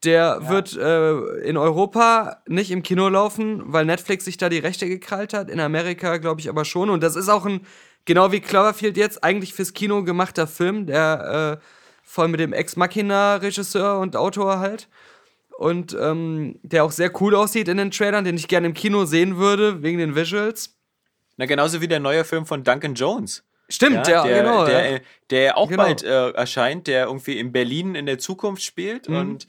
Der 0.04 0.48
wird 0.48 0.76
äh, 0.76 1.38
in 1.48 1.56
Europa 1.56 2.42
nicht 2.48 2.70
im 2.70 2.82
Kino 2.82 3.08
laufen, 3.08 3.62
weil 3.66 3.84
Netflix 3.84 4.24
sich 4.24 4.36
da 4.36 4.48
die 4.48 4.58
Rechte 4.58 4.88
gekrallt 4.88 5.32
hat. 5.32 5.48
In 5.48 5.60
Amerika, 5.60 6.16
glaube 6.16 6.40
ich, 6.40 6.48
aber 6.48 6.64
schon. 6.64 6.90
Und 6.90 7.02
das 7.02 7.14
ist 7.14 7.28
auch 7.28 7.46
ein, 7.46 7.60
genau 8.04 8.32
wie 8.32 8.40
Cloverfield 8.40 8.96
jetzt, 8.96 9.22
eigentlich 9.22 9.54
fürs 9.54 9.74
Kino 9.74 10.02
gemachter 10.02 10.46
Film, 10.48 10.86
der 10.86 11.60
äh, 11.60 11.64
voll 12.02 12.28
mit 12.28 12.40
dem 12.40 12.52
Ex-Machina-Regisseur 12.52 14.00
und 14.00 14.16
Autor 14.16 14.58
halt. 14.58 14.88
Und 15.56 15.96
ähm, 16.00 16.58
der 16.62 16.82
auch 16.82 16.90
sehr 16.90 17.12
cool 17.20 17.36
aussieht 17.36 17.68
in 17.68 17.76
den 17.76 17.92
Trailern, 17.92 18.24
den 18.24 18.36
ich 18.36 18.48
gerne 18.48 18.66
im 18.66 18.74
Kino 18.74 19.04
sehen 19.04 19.36
würde, 19.36 19.82
wegen 19.82 19.98
den 19.98 20.16
Visuals. 20.16 20.76
Na, 21.36 21.46
genauso 21.46 21.80
wie 21.80 21.88
der 21.88 22.00
neue 22.00 22.24
Film 22.24 22.46
von 22.46 22.64
Duncan 22.64 22.94
Jones. 22.94 23.44
Stimmt, 23.68 24.06
ja, 24.08 24.24
der, 24.24 24.42
genau. 24.42 24.66
Der, 24.66 24.90
ja. 24.90 24.96
äh, 24.96 25.00
der 25.30 25.56
auch 25.56 25.68
Genau. 25.68 25.84
bald 25.84 26.02
äh, 26.02 26.30
erscheint, 26.30 26.88
der 26.88 27.06
irgendwie 27.06 27.38
in 27.38 27.52
Berlin 27.52 27.94
in 27.94 28.06
der 28.06 28.18
Zukunft 28.18 28.62
spielt. 28.64 29.08
Mhm. 29.08 29.16
Und 29.16 29.46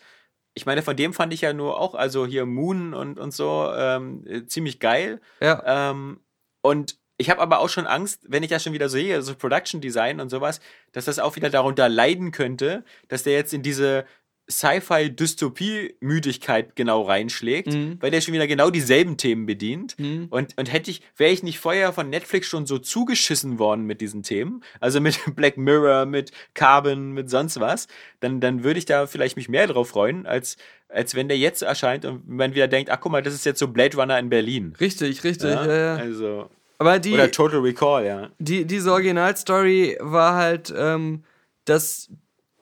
ich 0.53 0.65
meine, 0.65 0.81
von 0.81 0.95
dem 0.95 1.13
fand 1.13 1.33
ich 1.33 1.41
ja 1.41 1.53
nur 1.53 1.79
auch, 1.79 1.95
also 1.95 2.25
hier 2.25 2.45
Moon 2.45 2.93
und, 2.93 3.19
und 3.19 3.33
so, 3.33 3.71
ähm, 3.75 4.23
äh, 4.27 4.45
ziemlich 4.45 4.79
geil. 4.79 5.19
ja. 5.41 5.89
Ähm, 5.91 6.19
und 6.61 6.97
ich 7.17 7.29
habe 7.29 7.41
aber 7.41 7.59
auch 7.59 7.69
schon 7.69 7.85
Angst, 7.85 8.25
wenn 8.27 8.43
ich 8.43 8.49
das 8.49 8.63
schon 8.63 8.73
wieder 8.73 8.89
sehe, 8.89 9.21
so 9.21 9.35
Production 9.35 9.81
Design 9.81 10.19
und 10.19 10.29
sowas, 10.29 10.59
dass 10.93 11.05
das 11.05 11.19
auch 11.19 11.35
wieder 11.35 11.49
darunter 11.49 11.87
leiden 11.87 12.31
könnte, 12.31 12.83
dass 13.07 13.23
der 13.23 13.33
jetzt 13.33 13.53
in 13.53 13.61
diese 13.61 14.05
Sci-Fi-Dystopie-Müdigkeit 14.49 16.75
genau 16.75 17.03
reinschlägt, 17.03 17.73
Mhm. 17.73 17.97
weil 18.01 18.11
der 18.11 18.21
schon 18.21 18.33
wieder 18.33 18.47
genau 18.47 18.69
dieselben 18.69 19.17
Themen 19.17 19.45
bedient. 19.45 19.97
Mhm. 19.99 20.27
Und, 20.29 20.57
und 20.57 20.71
hätte 20.71 20.91
ich, 20.91 21.01
wäre 21.17 21.31
ich 21.31 21.43
nicht 21.43 21.59
vorher 21.59 21.93
von 21.93 22.09
Netflix 22.09 22.47
schon 22.47 22.65
so 22.65 22.77
zugeschissen 22.79 23.59
worden 23.59 23.85
mit 23.85 24.01
diesen 24.01 24.23
Themen, 24.23 24.63
also 24.79 24.99
mit 24.99 25.19
Black 25.35 25.57
Mirror, 25.57 26.05
mit 26.05 26.31
Carbon, 26.53 27.11
mit 27.11 27.29
sonst 27.29 27.59
was, 27.59 27.87
dann, 28.19 28.39
dann 28.41 28.63
würde 28.63 28.79
ich 28.79 28.85
da 28.85 29.07
vielleicht 29.07 29.35
mich 29.37 29.49
mehr 29.49 29.67
drauf 29.67 29.89
freuen, 29.89 30.25
als, 30.25 30.57
als 30.89 31.15
wenn 31.15 31.27
der 31.27 31.37
jetzt 31.37 31.61
erscheint 31.61 32.05
und 32.05 32.27
man 32.27 32.53
wieder 32.53 32.67
denkt, 32.67 32.89
ach 32.91 32.99
guck 32.99 33.11
mal, 33.11 33.23
das 33.23 33.33
ist 33.33 33.45
jetzt 33.45 33.59
so 33.59 33.67
Blade 33.67 33.97
Runner 33.97 34.17
in 34.19 34.29
Berlin. 34.29 34.73
Richtig, 34.79 35.23
richtig. 35.23 35.51
Ja? 35.51 35.65
Ja. 35.65 35.95
Also, 35.95 36.49
Aber 36.79 36.99
die, 36.99 37.13
oder 37.13 37.31
Total 37.31 37.59
Recall, 37.59 38.05
ja. 38.05 38.29
die, 38.39 38.65
diese 38.65 38.91
Originalstory 38.91 39.97
war 39.99 40.35
halt, 40.35 40.73
ähm, 40.75 41.23
dass 41.65 42.09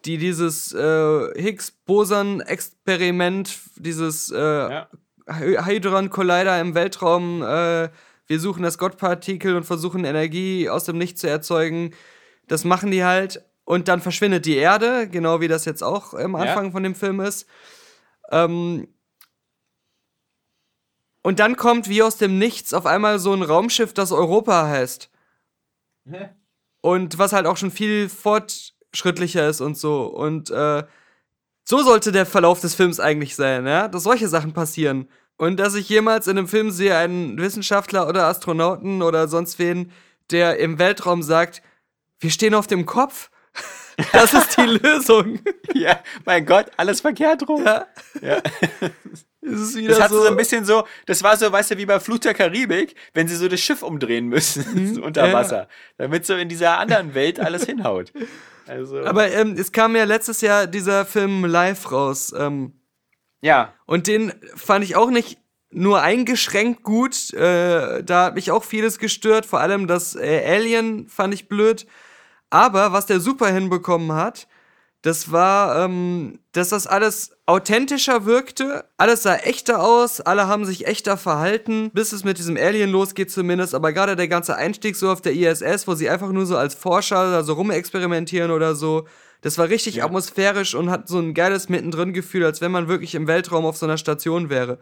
die 0.06 0.18
dieses 0.18 0.74
äh, 0.74 1.42
Higgs-Boson-Experiment, 1.42 3.60
dieses 3.78 4.32
äh, 4.32 4.38
Ja. 4.40 4.88
Hy- 5.28 5.58
Hadron 5.58 6.10
Collider 6.10 6.60
im 6.60 6.74
Weltraum, 6.76 7.42
äh, 7.44 7.90
wir 8.28 8.40
suchen 8.40 8.64
das 8.64 8.78
Gottpartikel 8.78 9.56
und 9.56 9.64
versuchen 9.66 10.06
Energie 10.06 10.70
aus 10.70 10.86
dem 10.86 10.98
Nichts 10.98 11.22
zu 11.22 11.30
erzeugen. 11.30 11.94
Das 12.48 12.64
machen 12.64 12.92
die 12.92 13.04
halt 13.04 13.44
und 13.66 13.88
dann 13.88 14.02
verschwindet 14.02 14.46
die 14.46 14.56
Erde, 14.56 15.08
genau 15.08 15.42
wie 15.42 15.48
das 15.48 15.66
jetzt 15.66 15.84
auch 15.84 16.14
am 16.14 16.36
Anfang 16.36 16.72
von 16.72 16.84
dem 16.84 16.96
Film 16.96 17.20
ist. 17.20 17.48
Ähm, 18.32 18.88
und 21.24 21.40
dann 21.40 21.56
kommt 21.56 21.88
wie 21.88 22.02
aus 22.02 22.18
dem 22.18 22.40
Nichts 22.40 22.74
auf 22.74 22.86
einmal 22.88 23.20
so 23.20 23.32
ein 23.34 23.44
Raumschiff, 23.44 23.94
das 23.94 24.12
Europa 24.12 24.68
heißt. 24.68 25.10
Und 26.82 27.20
was 27.20 27.32
halt 27.32 27.46
auch 27.46 27.58
schon 27.58 27.70
viel 27.72 28.10
fortschrittlicher 28.92 29.48
ist 29.50 29.62
und 29.62 29.78
so. 29.78 30.04
Und 30.04 30.50
äh, 30.52 30.84
so 31.64 31.84
sollte 31.84 32.12
der 32.12 32.26
Verlauf 32.26 32.60
des 32.62 32.76
Films 32.76 33.00
eigentlich 33.00 33.36
sein, 33.36 33.66
ja? 33.66 33.88
Dass 33.88 34.04
solche 34.04 34.28
Sachen 34.28 34.54
passieren. 34.54 35.08
Und 35.38 35.58
dass 35.58 35.74
ich 35.76 35.90
jemals 35.90 36.28
in 36.28 36.38
einem 36.38 36.48
Film 36.48 36.72
sehe, 36.72 36.96
einen 36.96 37.38
Wissenschaftler 37.38 38.08
oder 38.08 38.26
Astronauten 38.26 39.02
oder 39.02 39.28
sonst 39.28 39.58
wen, 39.58 39.92
der 40.30 40.60
im 40.60 40.78
Weltraum 40.78 41.24
sagt, 41.24 41.62
wir 42.20 42.30
stehen 42.30 42.54
auf 42.54 42.68
dem 42.68 42.86
Kopf. 42.86 43.30
Das 44.14 44.34
ist 44.34 44.58
die 44.58 44.62
Lösung. 44.62 45.40
Ja, 45.74 46.00
mein 46.26 46.46
Gott, 46.46 46.72
alles 46.78 47.02
verkehrt 47.02 47.48
rum. 47.48 47.64
Ja. 47.64 47.86
Ja. 48.22 48.42
Wieder 49.42 49.90
Das 49.90 50.02
hat 50.02 50.12
so. 50.12 50.22
so 50.22 50.28
ein 50.28 50.38
bisschen 50.38 50.66
so, 50.66 50.86
das 51.06 51.22
war 51.24 51.38
so, 51.38 51.52
weißt 51.52 51.72
du, 51.72 51.78
wie 51.78 51.86
bei 51.86 52.00
Flut 52.00 52.24
der 52.26 52.34
Karibik, 52.34 52.96
wenn 53.14 53.28
sie 53.28 53.36
so 53.36 53.48
das 53.48 53.60
Schiff 53.60 53.84
umdrehen 53.84 54.28
müssen 54.28 54.96
so 54.96 55.04
unter 55.04 55.28
ja. 55.28 55.34
Wasser, 55.34 55.68
damit 55.98 56.26
so 56.26 56.36
in 56.36 56.50
dieser 56.50 56.80
anderen 56.80 57.14
Welt 57.14 57.40
alles 57.40 57.66
hinhaut. 57.66 58.12
Also, 58.68 59.04
Aber 59.04 59.32
ähm, 59.32 59.56
es 59.58 59.72
kam 59.72 59.96
ja 59.96 60.04
letztes 60.04 60.42
Jahr 60.42 60.68
dieser 60.68 61.06
Film 61.06 61.46
live 61.46 61.92
raus. 61.92 62.34
Ähm, 62.38 62.74
ja, 63.42 63.74
Und 63.86 64.08
den 64.08 64.34
fand 64.56 64.86
ich 64.86 64.96
auch 64.96 65.10
nicht 65.10 65.40
nur 65.72 66.02
eingeschränkt 66.02 66.84
gut. 66.84 67.34
Äh, 67.34 68.04
da 68.04 68.26
hat 68.26 68.36
mich 68.36 68.52
auch 68.52 68.64
vieles 68.64 69.00
gestört. 69.00 69.46
Vor 69.46 69.60
allem 69.60 69.88
das 69.88 70.16
äh, 70.16 70.44
Alien 70.46 71.08
fand 71.08 71.34
ich 71.34 71.48
blöd. 71.48 71.88
Aber 72.50 72.92
was 72.92 73.06
der 73.06 73.20
super 73.20 73.48
hinbekommen 73.48 74.12
hat, 74.14 74.48
das 75.02 75.32
war, 75.32 75.84
ähm, 75.86 76.40
dass 76.52 76.70
das 76.70 76.86
alles 76.86 77.32
authentischer 77.48 78.26
wirkte. 78.26 78.86
Alles 78.98 79.24
sah 79.24 79.36
echter 79.36 79.82
aus. 79.82 80.22
Alle 80.22 80.48
haben 80.48 80.64
sich 80.66 80.86
echter 80.86 81.18
verhalten. 81.18 81.90
Bis 81.92 82.12
es 82.12 82.24
mit 82.24 82.38
diesem 82.38 82.56
Alien 82.56 82.92
losgeht 82.92 83.32
zumindest. 83.32 83.74
Aber 83.74 83.94
gerade 83.94 84.16
der 84.16 84.28
ganze 84.28 84.56
Einstieg 84.56 84.96
so 84.96 85.12
auf 85.12 85.22
der 85.22 85.34
ISS, 85.34 85.88
wo 85.88 85.96
sie 85.96 86.08
einfach 86.10 86.32
nur 86.32 86.46
so 86.46 86.56
als 86.56 86.76
Forscher 86.76 87.32
da 87.32 87.44
so 87.44 87.54
rumexperimentieren 87.54 88.52
oder 88.52 88.76
so. 88.76 89.08
Das 89.42 89.58
war 89.58 89.70
richtig 89.70 89.96
Ja. 89.96 90.06
atmosphärisch 90.06 90.76
und 90.76 90.92
hat 90.92 91.08
so 91.08 91.18
ein 91.18 91.34
geiles 91.34 91.68
Mittendrin-Gefühl, 91.68 92.46
als 92.46 92.62
wenn 92.62 92.72
man 92.72 92.88
wirklich 92.88 93.16
im 93.16 93.26
Weltraum 93.26 93.66
auf 93.66 93.78
so 93.78 93.88
einer 93.88 93.98
Station 93.98 94.52
wäre. 94.52 94.78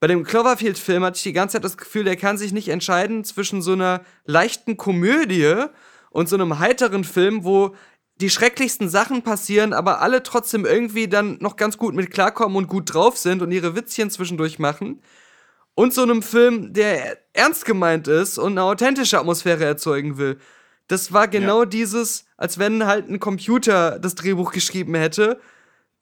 Bei 0.00 0.06
dem 0.06 0.24
Cloverfield-Film 0.24 1.04
hatte 1.04 1.18
ich 1.18 1.22
die 1.24 1.34
ganze 1.34 1.54
Zeit 1.54 1.64
das 1.64 1.76
Gefühl, 1.76 2.04
der 2.04 2.16
kann 2.16 2.38
sich 2.38 2.52
nicht 2.52 2.68
entscheiden 2.68 3.22
zwischen 3.22 3.60
so 3.60 3.72
einer 3.72 4.00
leichten 4.24 4.78
Komödie 4.78 5.66
und 6.10 6.28
so 6.28 6.36
einem 6.36 6.58
heiteren 6.58 7.04
Film, 7.04 7.44
wo 7.44 7.74
die 8.22 8.30
schrecklichsten 8.30 8.88
Sachen 8.88 9.22
passieren, 9.22 9.72
aber 9.72 10.00
alle 10.00 10.22
trotzdem 10.22 10.64
irgendwie 10.64 11.08
dann 11.08 11.38
noch 11.40 11.56
ganz 11.56 11.76
gut 11.76 11.94
mit 11.94 12.12
klarkommen 12.12 12.56
und 12.56 12.68
gut 12.68 12.94
drauf 12.94 13.18
sind 13.18 13.42
und 13.42 13.50
ihre 13.50 13.74
Witzchen 13.74 14.10
zwischendurch 14.10 14.60
machen. 14.60 15.02
Und 15.74 15.92
so 15.92 16.02
einem 16.02 16.22
Film, 16.22 16.72
der 16.72 17.18
ernst 17.32 17.64
gemeint 17.64 18.06
ist 18.06 18.38
und 18.38 18.52
eine 18.52 18.62
authentische 18.62 19.18
Atmosphäre 19.18 19.64
erzeugen 19.64 20.18
will. 20.18 20.38
Das 20.86 21.12
war 21.12 21.26
genau 21.26 21.64
dieses, 21.64 22.26
als 22.36 22.58
wenn 22.58 22.86
halt 22.86 23.08
ein 23.08 23.18
Computer 23.18 23.98
das 23.98 24.14
Drehbuch 24.14 24.52
geschrieben 24.52 24.94
hätte, 24.94 25.40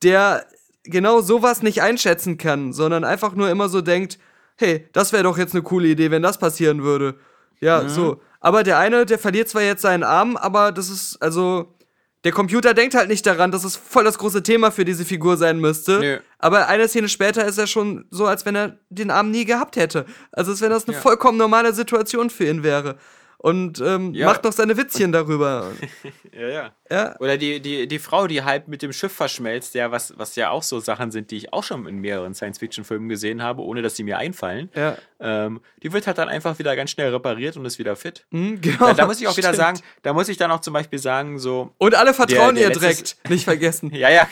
der 0.03 0.47
genau 0.85 1.23
sowas 1.23 1.62
nicht 1.62 1.81
einschätzen 1.81 2.37
kann, 2.37 2.75
sondern 2.75 3.05
einfach 3.05 3.35
nur 3.35 3.49
immer 3.49 3.71
so 3.71 3.81
denkt, 3.81 4.18
hey, 4.57 4.89
das 4.93 5.14
wäre 5.14 5.23
doch 5.23 5.39
jetzt 5.39 5.55
eine 5.55 5.62
coole 5.62 5.89
Idee, 5.89 6.11
wenn 6.11 6.23
das 6.23 6.39
passieren 6.39 6.83
würde. 6.83 7.14
Ja, 7.61 7.89
so. 7.89 8.21
Aber 8.41 8.62
der 8.62 8.79
eine, 8.79 9.07
der 9.07 9.18
verliert 9.18 9.49
zwar 9.49 9.62
jetzt 9.62 9.83
seinen 9.83 10.03
Arm, 10.03 10.37
aber 10.37 10.73
das 10.73 10.91
ist, 10.91 11.16
also, 11.23 11.75
der 12.25 12.33
Computer 12.33 12.75
denkt 12.75 12.95
halt 12.95 13.09
nicht 13.09 13.25
daran, 13.27 13.51
dass 13.51 13.64
es 13.64 13.77
voll 13.77 14.05
das 14.05 14.18
große 14.18 14.43
Thema 14.43 14.71
für 14.71 14.85
diese 14.85 15.05
Figur 15.05 15.37
sein 15.37 15.59
müsste. 15.59 15.99
Nö. 16.01 16.18
Aber 16.39 16.68
eine 16.68 16.87
Szene 16.87 17.09
später 17.09 17.47
ist 17.47 17.57
er 17.59 17.66
schon 17.66 18.05
so, 18.11 18.27
als 18.27 18.45
wenn 18.45 18.55
er 18.57 18.79
den 18.91 19.11
Arm 19.11 19.31
nie 19.31 19.45
gehabt 19.47 19.77
hätte. 19.77 20.05
Also 20.33 20.51
als 20.51 20.61
wenn 20.61 20.71
das 20.71 20.87
eine 20.87 20.97
Ja. 20.97 21.01
vollkommen 21.03 21.39
normale 21.39 21.73
Situation 21.73 22.29
für 22.29 22.47
ihn 22.47 22.62
wäre. 22.62 22.97
Und 23.43 23.80
ähm, 23.80 24.12
Ja. 24.12 24.26
macht 24.26 24.45
noch 24.45 24.53
seine 24.53 24.76
Witzchen 24.76 25.12
darüber. 25.12 25.70
Ja, 26.32 26.49
ja. 26.49 26.72
Ja. 26.91 27.16
Oder 27.20 27.36
die, 27.36 27.61
die, 27.61 27.86
die 27.88 27.99
Frau, 27.99 28.26
die 28.26 28.43
halb 28.45 28.66
mit 28.68 28.82
dem 28.82 28.93
Schiff 28.93 29.12
verschmelzt, 29.12 29.74
ja, 29.74 29.91
was, 29.91 30.16
was 30.16 30.36
ja 30.36 30.51
auch 30.51 30.62
so 30.62 30.78
Sachen 30.80 31.11
sind, 31.11 31.30
die 31.30 31.36
ich 31.36 31.53
auch 31.53 31.64
schon 31.64 31.86
in 31.86 31.99
mehreren 31.99 32.34
Science-Fiction-Filmen 32.34 33.09
gesehen 33.09 33.43
habe, 33.43 33.62
ohne 33.62 33.82
dass 33.82 33.97
sie 33.97 34.05
mir 34.05 34.16
einfallen. 34.18 34.70
Ja. 34.74 34.97
Ähm, 35.20 35.61
die 35.82 35.93
wird 35.93 36.07
halt 36.07 36.18
dann 36.18 36.28
einfach 36.28 36.59
wieder 36.59 36.74
ganz 36.76 36.91
schnell 36.91 37.12
repariert 37.12 37.57
und 37.57 37.64
ist 37.66 37.78
wieder 37.78 37.95
fit. 37.97 38.26
Hm, 38.30 38.61
genau. 38.61 38.88
Ja, 38.88 38.95
da 38.95 39.07
muss 39.07 39.20
ich 39.20 39.26
auch 39.28 39.36
wieder 39.36 39.49
Stimmt. 39.49 39.57
sagen, 39.57 39.80
da 40.03 40.12
muss 40.12 40.28
ich 40.28 40.36
dann 40.36 40.51
auch 40.51 40.61
zum 40.61 40.72
Beispiel 40.72 40.99
sagen, 41.01 41.38
so, 41.38 41.72
Und 41.78 41.95
alle 41.95 42.14
vertrauen 42.14 42.55
der 42.55 42.64
ihr 42.64 42.68
letztes- 42.70 43.14
direkt. 43.16 43.30
Nicht 43.30 43.45
vergessen. 43.45 43.91
ja, 43.95 44.09
ja, 44.11 44.28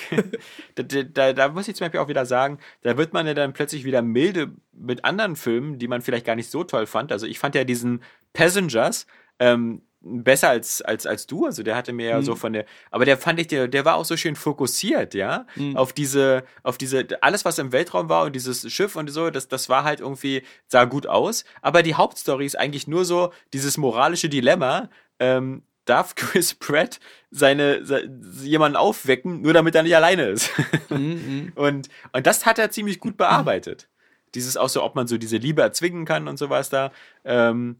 da, 0.76 0.82
da, 0.82 1.32
da 1.32 1.48
muss 1.48 1.68
ich 1.68 1.76
zum 1.76 1.84
Beispiel 1.86 2.00
auch 2.00 2.08
wieder 2.08 2.26
sagen, 2.26 2.58
da 2.82 2.96
wird 2.96 3.12
man 3.12 3.26
ja 3.26 3.34
dann 3.34 3.52
plötzlich 3.52 3.84
wieder 3.84 4.02
milde 4.02 4.52
mit 4.72 5.04
anderen 5.04 5.34
Filmen, 5.36 5.78
die 5.78 5.88
man 5.88 6.02
vielleicht 6.02 6.24
gar 6.24 6.36
nicht 6.36 6.50
so 6.50 6.62
toll 6.64 6.86
fand. 6.86 7.10
Also 7.12 7.26
ich 7.26 7.38
fand 7.40 7.54
ja 7.56 7.64
diesen 7.64 8.02
Passengers 8.38 9.06
ähm, 9.40 9.82
besser 10.00 10.50
als, 10.50 10.80
als, 10.80 11.06
als 11.06 11.26
du. 11.26 11.44
Also 11.44 11.64
der 11.64 11.74
hatte 11.74 11.92
mir 11.92 12.08
ja 12.08 12.22
so 12.22 12.36
von 12.36 12.52
der, 12.52 12.66
aber 12.92 13.04
der 13.04 13.18
fand 13.18 13.40
ich, 13.40 13.48
der, 13.48 13.66
der 13.66 13.84
war 13.84 13.96
auch 13.96 14.04
so 14.04 14.16
schön 14.16 14.36
fokussiert, 14.36 15.12
ja, 15.14 15.44
auf 15.74 15.92
diese, 15.92 16.44
auf 16.62 16.78
diese, 16.78 17.04
alles, 17.20 17.44
was 17.44 17.58
im 17.58 17.72
Weltraum 17.72 18.08
war 18.08 18.24
und 18.24 18.36
dieses 18.36 18.72
Schiff 18.72 18.94
und 18.94 19.10
so, 19.10 19.30
das, 19.30 19.48
das 19.48 19.68
war 19.68 19.82
halt 19.82 19.98
irgendwie, 19.98 20.42
sah 20.68 20.84
gut 20.84 21.08
aus. 21.08 21.44
Aber 21.62 21.82
die 21.82 21.96
Hauptstory 21.96 22.46
ist 22.46 22.56
eigentlich 22.56 22.86
nur 22.86 23.04
so 23.04 23.32
dieses 23.52 23.76
moralische 23.76 24.28
Dilemma, 24.28 24.88
ähm, 25.18 25.62
darf 25.84 26.14
Chris 26.14 26.54
Pratt 26.54 27.00
seine, 27.32 27.84
se, 27.84 28.08
jemanden 28.44 28.76
aufwecken, 28.76 29.42
nur 29.42 29.52
damit 29.52 29.74
er 29.74 29.82
nicht 29.82 29.96
alleine 29.96 30.26
ist. 30.28 30.52
und, 30.90 31.88
und 32.12 32.26
das 32.26 32.46
hat 32.46 32.60
er 32.60 32.70
ziemlich 32.70 33.00
gut 33.00 33.16
bearbeitet. 33.16 33.88
Dieses 34.34 34.56
auch 34.56 34.68
so, 34.68 34.84
ob 34.84 34.94
man 34.94 35.08
so 35.08 35.18
diese 35.18 35.38
Liebe 35.38 35.62
erzwingen 35.62 36.04
kann 36.04 36.28
und 36.28 36.38
sowas 36.38 36.68
da. 36.68 36.92
Ähm, 37.24 37.78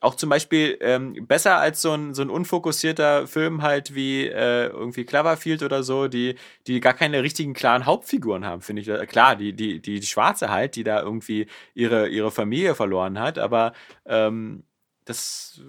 auch 0.00 0.14
zum 0.14 0.30
Beispiel 0.30 0.78
ähm, 0.80 1.26
besser 1.26 1.58
als 1.58 1.82
so 1.82 1.92
ein, 1.92 2.14
so 2.14 2.22
ein 2.22 2.30
unfokussierter 2.30 3.26
Film 3.26 3.62
halt 3.62 3.94
wie 3.94 4.26
äh, 4.26 4.66
irgendwie 4.66 5.04
Cloverfield 5.04 5.62
oder 5.62 5.82
so, 5.82 6.08
die, 6.08 6.36
die 6.66 6.80
gar 6.80 6.94
keine 6.94 7.22
richtigen 7.22 7.54
klaren 7.54 7.86
Hauptfiguren 7.86 8.44
haben, 8.44 8.62
finde 8.62 8.82
ich. 8.82 8.88
Äh, 8.88 9.06
Klar, 9.06 9.36
die, 9.36 9.52
die, 9.52 9.80
die, 9.80 10.00
die 10.00 10.06
Schwarze 10.06 10.50
halt, 10.50 10.76
die 10.76 10.84
da 10.84 11.02
irgendwie 11.02 11.46
ihre, 11.74 12.08
ihre 12.08 12.30
Familie 12.30 12.74
verloren 12.74 13.18
hat, 13.18 13.38
aber 13.38 13.72
ähm, 14.06 14.64
das 15.04 15.60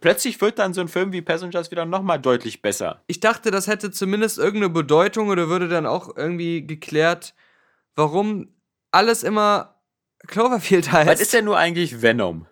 plötzlich 0.00 0.40
wird 0.40 0.58
dann 0.58 0.74
so 0.74 0.80
ein 0.80 0.88
Film 0.88 1.12
wie 1.12 1.22
Passengers 1.22 1.70
wieder 1.70 1.84
nochmal 1.84 2.20
deutlich 2.20 2.62
besser. 2.62 3.02
Ich 3.06 3.20
dachte, 3.20 3.50
das 3.50 3.66
hätte 3.66 3.90
zumindest 3.90 4.38
irgendeine 4.38 4.70
Bedeutung 4.70 5.28
oder 5.28 5.48
würde 5.48 5.68
dann 5.68 5.86
auch 5.86 6.16
irgendwie 6.16 6.66
geklärt, 6.66 7.34
warum 7.94 8.54
alles 8.90 9.22
immer 9.22 9.80
Cloverfield 10.26 10.92
heißt. 10.92 11.10
Was 11.10 11.20
ist 11.20 11.34
denn 11.34 11.44
nur 11.44 11.58
eigentlich 11.58 12.02
Venom? 12.02 12.46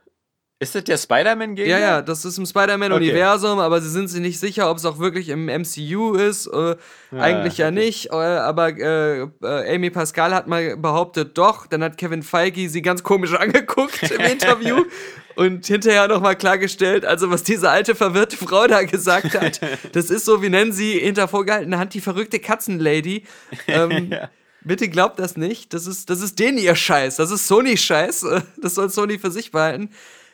Ist 0.62 0.74
das 0.74 0.84
der 0.84 0.98
Spider-Man-Gegner? 0.98 1.72
Ja, 1.72 1.78
ja, 1.78 2.02
das 2.02 2.26
ist 2.26 2.36
im 2.36 2.44
Spider-Man-Universum, 2.44 3.58
aber 3.60 3.80
sie 3.80 3.88
sind 3.88 4.08
sich 4.08 4.20
nicht 4.20 4.38
sicher, 4.38 4.70
ob 4.70 4.76
es 4.76 4.84
auch 4.84 4.98
wirklich 4.98 5.30
im 5.30 5.46
MCU 5.46 6.16
ist. 6.16 6.48
Äh, 6.48 6.76
eigentlich 7.18 7.56
ja 7.56 7.68
okay. 7.68 7.74
nicht, 7.74 8.10
äh, 8.10 8.14
aber 8.14 8.76
äh, 8.76 9.26
Amy 9.74 9.88
Pascal 9.88 10.34
hat 10.34 10.48
mal 10.48 10.76
behauptet, 10.76 11.38
doch. 11.38 11.66
Dann 11.66 11.82
hat 11.82 11.96
Kevin 11.96 12.22
Feige 12.22 12.68
sie 12.68 12.82
ganz 12.82 13.02
komisch 13.02 13.32
angeguckt 13.38 14.02
im 14.10 14.20
Interview 14.20 14.84
und 15.34 15.64
hinterher 15.64 16.08
nochmal 16.08 16.36
klargestellt, 16.36 17.06
also 17.06 17.30
was 17.30 17.42
diese 17.42 17.70
alte 17.70 17.94
verwirrte 17.94 18.36
Frau 18.36 18.66
da 18.66 18.82
gesagt 18.82 19.40
hat, 19.40 19.62
das 19.92 20.10
ist 20.10 20.26
so, 20.26 20.42
wie 20.42 20.50
nennen 20.50 20.72
sie 20.72 20.98
hinter 20.98 21.26
vorgehaltener 21.26 21.78
Hand 21.78 21.94
die 21.94 22.02
verrückte 22.02 22.38
Katzenlady. 22.38 23.24
Ähm, 23.66 24.14
Bitte 24.62 24.90
glaubt 24.90 25.18
das 25.18 25.38
nicht. 25.38 25.72
Das 25.72 25.86
ist, 25.86 26.10
das 26.10 26.20
ist 26.20 26.38
denen 26.38 26.58
ihr 26.58 26.74
Scheiß. 26.74 27.16
Das 27.16 27.30
ist 27.30 27.48
Sony-Scheiß. 27.48 28.26
Das 28.58 28.74
soll 28.74 28.90
Sony 28.90 29.18
für 29.18 29.30
sich 29.30 29.52
behalten. 29.52 29.88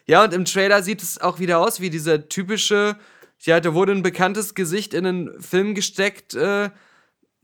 Ja, 0.07 0.25
und 0.25 0.33
im 0.33 0.45
Trailer 0.45 0.83
sieht 0.83 1.03
es 1.03 1.21
auch 1.21 1.39
wieder 1.39 1.59
aus 1.59 1.81
wie 1.81 1.91
dieser 1.91 2.29
typische, 2.29 2.97
ja, 3.41 3.61
da 3.61 3.75
wurde 3.75 3.93
ein 3.93 4.03
bekanntes 4.03 4.55
Gesicht 4.55 4.95
in 4.95 5.05
einen 5.07 5.41
Film 5.43 5.75
gesteckt, 5.75 6.35
äh, 6.35 6.71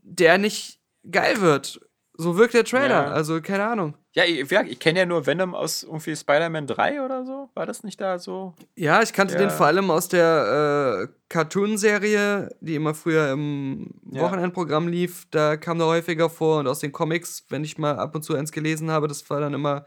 der 0.01 0.37
nicht 0.37 0.79
geil 1.09 1.41
wird. 1.41 1.79
So 2.15 2.37
wirkt 2.37 2.53
der 2.53 2.63
Trailer. 2.63 3.05
Ja. 3.07 3.11
Also, 3.11 3.41
keine 3.41 3.65
Ahnung. 3.65 3.95
Ja, 4.13 4.23
ich, 4.25 4.49
ich 4.51 4.79
kenne 4.79 4.99
ja 4.99 5.05
nur 5.07 5.25
Venom 5.25 5.55
aus 5.55 5.81
irgendwie 5.81 6.15
Spider-Man 6.15 6.67
3 6.67 7.01
oder 7.03 7.25
so. 7.25 7.49
War 7.55 7.65
das 7.65 7.83
nicht 7.83 7.99
da 7.99 8.19
so? 8.19 8.53
Ja, 8.75 9.01
ich 9.01 9.11
kannte 9.13 9.33
Ja. 9.33 9.39
den 9.39 9.49
vor 9.49 9.65
allem 9.65 9.89
aus 9.89 10.09
der 10.09 11.07
äh, 11.09 11.13
Cartoon-Serie, 11.29 12.49
die 12.61 12.75
immer 12.75 12.93
früher 12.93 13.31
im 13.31 13.89
Ja. 14.11 14.21
Wochenendprogramm 14.21 14.87
lief. 14.87 15.25
Da 15.31 15.57
kam 15.57 15.79
er 15.79 15.87
häufiger 15.87 16.29
vor 16.29 16.59
und 16.59 16.67
aus 16.67 16.79
den 16.79 16.91
Comics, 16.91 17.45
wenn 17.49 17.63
ich 17.63 17.79
mal 17.79 17.97
ab 17.97 18.13
und 18.13 18.21
zu 18.23 18.35
eins 18.35 18.51
gelesen 18.51 18.91
habe, 18.91 19.07
das 19.07 19.27
war 19.31 19.39
dann 19.39 19.55
immer 19.55 19.83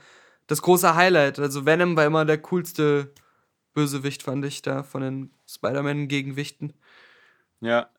das 0.46 0.62
große 0.62 0.94
Highlight. 0.94 1.38
Also 1.38 1.66
Venom 1.66 1.96
war 1.96 2.06
immer 2.06 2.24
der 2.24 2.38
coolste 2.38 3.12
Bösewicht, 3.74 4.22
fand 4.22 4.44
ich 4.44 4.62
da 4.62 4.82
von 4.82 5.02
den 5.02 5.30
Spider-Man-Gegenwichten. 5.46 6.72
Ja. 7.60 7.90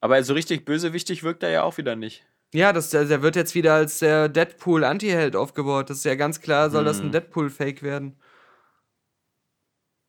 Aber 0.00 0.22
so 0.22 0.34
richtig 0.34 0.64
bösewichtig 0.64 1.22
wirkt 1.22 1.42
er 1.42 1.50
ja 1.50 1.62
auch 1.62 1.76
wieder 1.76 1.96
nicht. 1.96 2.24
Ja, 2.52 2.72
das, 2.72 2.90
der, 2.90 3.04
der 3.04 3.22
wird 3.22 3.36
jetzt 3.36 3.54
wieder 3.54 3.74
als 3.74 4.00
der 4.00 4.28
Deadpool-Anti-Held 4.28 5.36
aufgebaut. 5.36 5.90
Das 5.90 5.98
ist 5.98 6.04
ja 6.04 6.16
ganz 6.16 6.40
klar, 6.40 6.70
soll 6.70 6.84
das 6.84 7.00
ein 7.00 7.12
Deadpool-Fake 7.12 7.82
werden. 7.82 8.16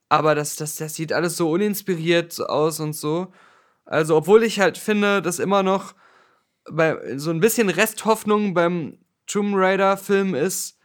Aber 0.08 0.34
das, 0.34 0.56
das, 0.56 0.76
das 0.76 0.94
sieht 0.94 1.12
alles 1.12 1.36
so 1.36 1.50
uninspiriert 1.50 2.40
aus 2.40 2.80
und 2.80 2.94
so. 2.94 3.32
Also, 3.84 4.16
obwohl 4.16 4.42
ich 4.42 4.60
halt 4.60 4.76
finde, 4.76 5.22
dass 5.22 5.38
immer 5.38 5.62
noch 5.62 5.94
bei, 6.70 7.16
so 7.16 7.30
ein 7.30 7.40
bisschen 7.40 7.68
Resthoffnung 7.68 8.54
beim 8.54 8.98
Tomb 9.26 9.54
Raider-Film 9.56 10.34
ist, 10.34 10.78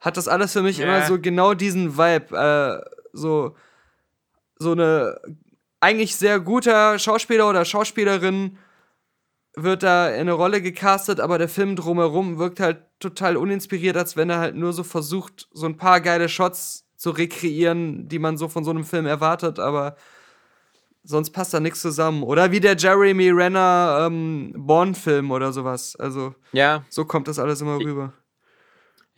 hat 0.00 0.16
das 0.16 0.28
alles 0.28 0.52
für 0.52 0.62
mich 0.62 0.78
Ja. 0.78 0.84
immer 0.84 1.06
so 1.06 1.18
genau 1.20 1.54
diesen 1.54 1.96
Vibe. 1.98 2.36
Äh, 2.36 2.90
so, 3.12 3.56
so 4.58 4.72
eine 4.72 5.20
eigentlich 5.80 6.16
sehr 6.16 6.40
guter 6.40 6.98
Schauspieler 6.98 7.48
oder 7.48 7.64
Schauspielerin 7.64 8.58
wird 9.56 9.82
da 9.82 10.08
in 10.08 10.20
eine 10.22 10.32
Rolle 10.32 10.62
gecastet, 10.62 11.20
aber 11.20 11.38
der 11.38 11.48
Film 11.48 11.74
drumherum 11.76 12.38
wirkt 12.38 12.60
halt 12.60 12.78
total 13.00 13.36
uninspiriert, 13.36 13.96
als 13.96 14.16
wenn 14.16 14.30
er 14.30 14.38
halt 14.38 14.54
nur 14.56 14.72
so 14.72 14.84
versucht, 14.84 15.48
so 15.52 15.66
ein 15.66 15.76
paar 15.76 16.00
geile 16.00 16.28
Shots 16.28 16.86
zu 16.96 17.10
rekreieren, 17.10 18.08
die 18.08 18.18
man 18.18 18.36
so 18.36 18.48
von 18.48 18.64
so 18.64 18.70
einem 18.70 18.84
Film 18.84 19.06
erwartet, 19.06 19.58
aber 19.58 19.96
sonst 21.04 21.30
passt 21.30 21.54
da 21.54 21.60
nichts 21.60 21.80
zusammen. 21.80 22.22
Oder 22.22 22.50
wie 22.50 22.60
der 22.60 22.76
Jeremy 22.76 23.30
Renner 23.30 24.06
ähm, 24.06 24.52
Bourne-Film 24.56 25.30
oder 25.30 25.52
sowas. 25.52 25.96
Also, 25.96 26.34
Ja, 26.52 26.84
so 26.88 27.04
kommt 27.04 27.28
das 27.28 27.38
alles 27.38 27.60
immer 27.60 27.78
rüber. 27.78 28.12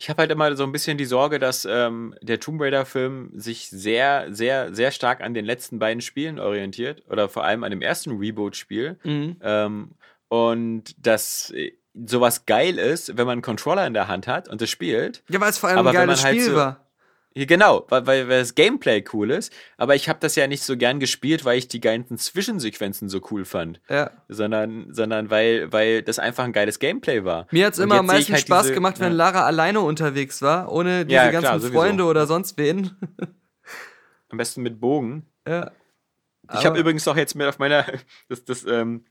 Ich 0.01 0.09
habe 0.09 0.21
halt 0.21 0.31
immer 0.31 0.55
so 0.55 0.63
ein 0.63 0.71
bisschen 0.71 0.97
die 0.97 1.05
Sorge, 1.05 1.37
dass 1.37 1.63
ähm, 1.63 2.15
der 2.23 2.39
Tomb 2.39 2.59
Raider-Film 2.59 3.29
sich 3.35 3.69
sehr, 3.69 4.33
sehr, 4.33 4.73
sehr 4.73 4.89
stark 4.89 5.21
an 5.21 5.35
den 5.35 5.45
letzten 5.45 5.77
beiden 5.77 6.01
Spielen 6.01 6.39
orientiert. 6.39 7.03
Oder 7.07 7.29
vor 7.29 7.43
allem 7.43 7.63
an 7.63 7.69
dem 7.69 7.83
ersten 7.83 8.17
Reboot-Spiel. 8.17 8.97
Mhm. 9.03 9.37
Ähm, 9.43 9.91
und 10.27 10.95
dass 11.05 11.51
äh, 11.51 11.73
sowas 11.93 12.47
geil 12.47 12.79
ist, 12.79 13.15
wenn 13.15 13.27
man 13.27 13.33
einen 13.33 13.41
Controller 13.43 13.85
in 13.85 13.93
der 13.93 14.07
Hand 14.07 14.27
hat 14.27 14.47
und 14.49 14.59
das 14.59 14.71
spielt. 14.71 15.23
Ja, 15.29 15.39
weil 15.39 15.51
es 15.51 15.59
vor 15.59 15.69
allem 15.69 15.85
ein 15.85 15.93
geiles 15.93 16.23
halt 16.23 16.35
Spiel 16.35 16.49
so- 16.49 16.55
war. 16.55 16.80
Genau, 17.33 17.85
weil, 17.87 18.05
weil, 18.07 18.27
das 18.27 18.55
Gameplay 18.55 19.05
cool 19.13 19.31
ist, 19.31 19.53
aber 19.77 19.95
ich 19.95 20.09
habe 20.09 20.19
das 20.19 20.35
ja 20.35 20.47
nicht 20.47 20.63
so 20.63 20.75
gern 20.75 20.99
gespielt, 20.99 21.45
weil 21.45 21.57
ich 21.57 21.69
die 21.69 21.79
ganzen 21.79 22.17
Zwischensequenzen 22.17 23.07
so 23.07 23.21
cool 23.31 23.45
fand, 23.45 23.79
Ja. 23.89 24.11
sondern, 24.27 24.93
sondern 24.93 25.29
weil, 25.29 25.71
weil 25.71 26.01
das 26.03 26.19
einfach 26.19 26.43
ein 26.43 26.51
geiles 26.51 26.79
Gameplay 26.79 27.23
war. 27.23 27.47
Mir 27.51 27.67
hat's 27.67 27.79
Und 27.79 27.85
immer 27.85 27.99
am 27.99 28.05
meisten 28.07 28.33
halt 28.33 28.41
Spaß 28.41 28.63
diese- 28.63 28.73
gemacht, 28.73 28.99
wenn 28.99 29.11
ja. 29.13 29.17
Lara 29.17 29.45
alleine 29.45 29.79
unterwegs 29.79 30.41
war, 30.41 30.69
ohne 30.73 31.05
diese 31.05 31.15
Ja, 31.15 31.31
ganzen 31.31 31.59
klar. 31.59 31.71
Freunde 31.71 32.03
oder 32.03 32.27
sonst 32.27 32.57
wen. 32.57 32.91
Am 34.29 34.37
besten 34.37 34.61
mit 34.61 34.81
Bogen. 34.81 35.25
ja. 35.47 35.71
Ich 36.49 36.57
habe 36.57 36.69
Aber- 36.69 36.79
übrigens 36.79 37.07
auch 37.07 37.15
jetzt 37.15 37.35
mit 37.35 37.47
auf 37.47 37.59
meiner, 37.59 37.85
das, 38.27 38.43
das, 38.43 38.65
ähm, 38.65 39.05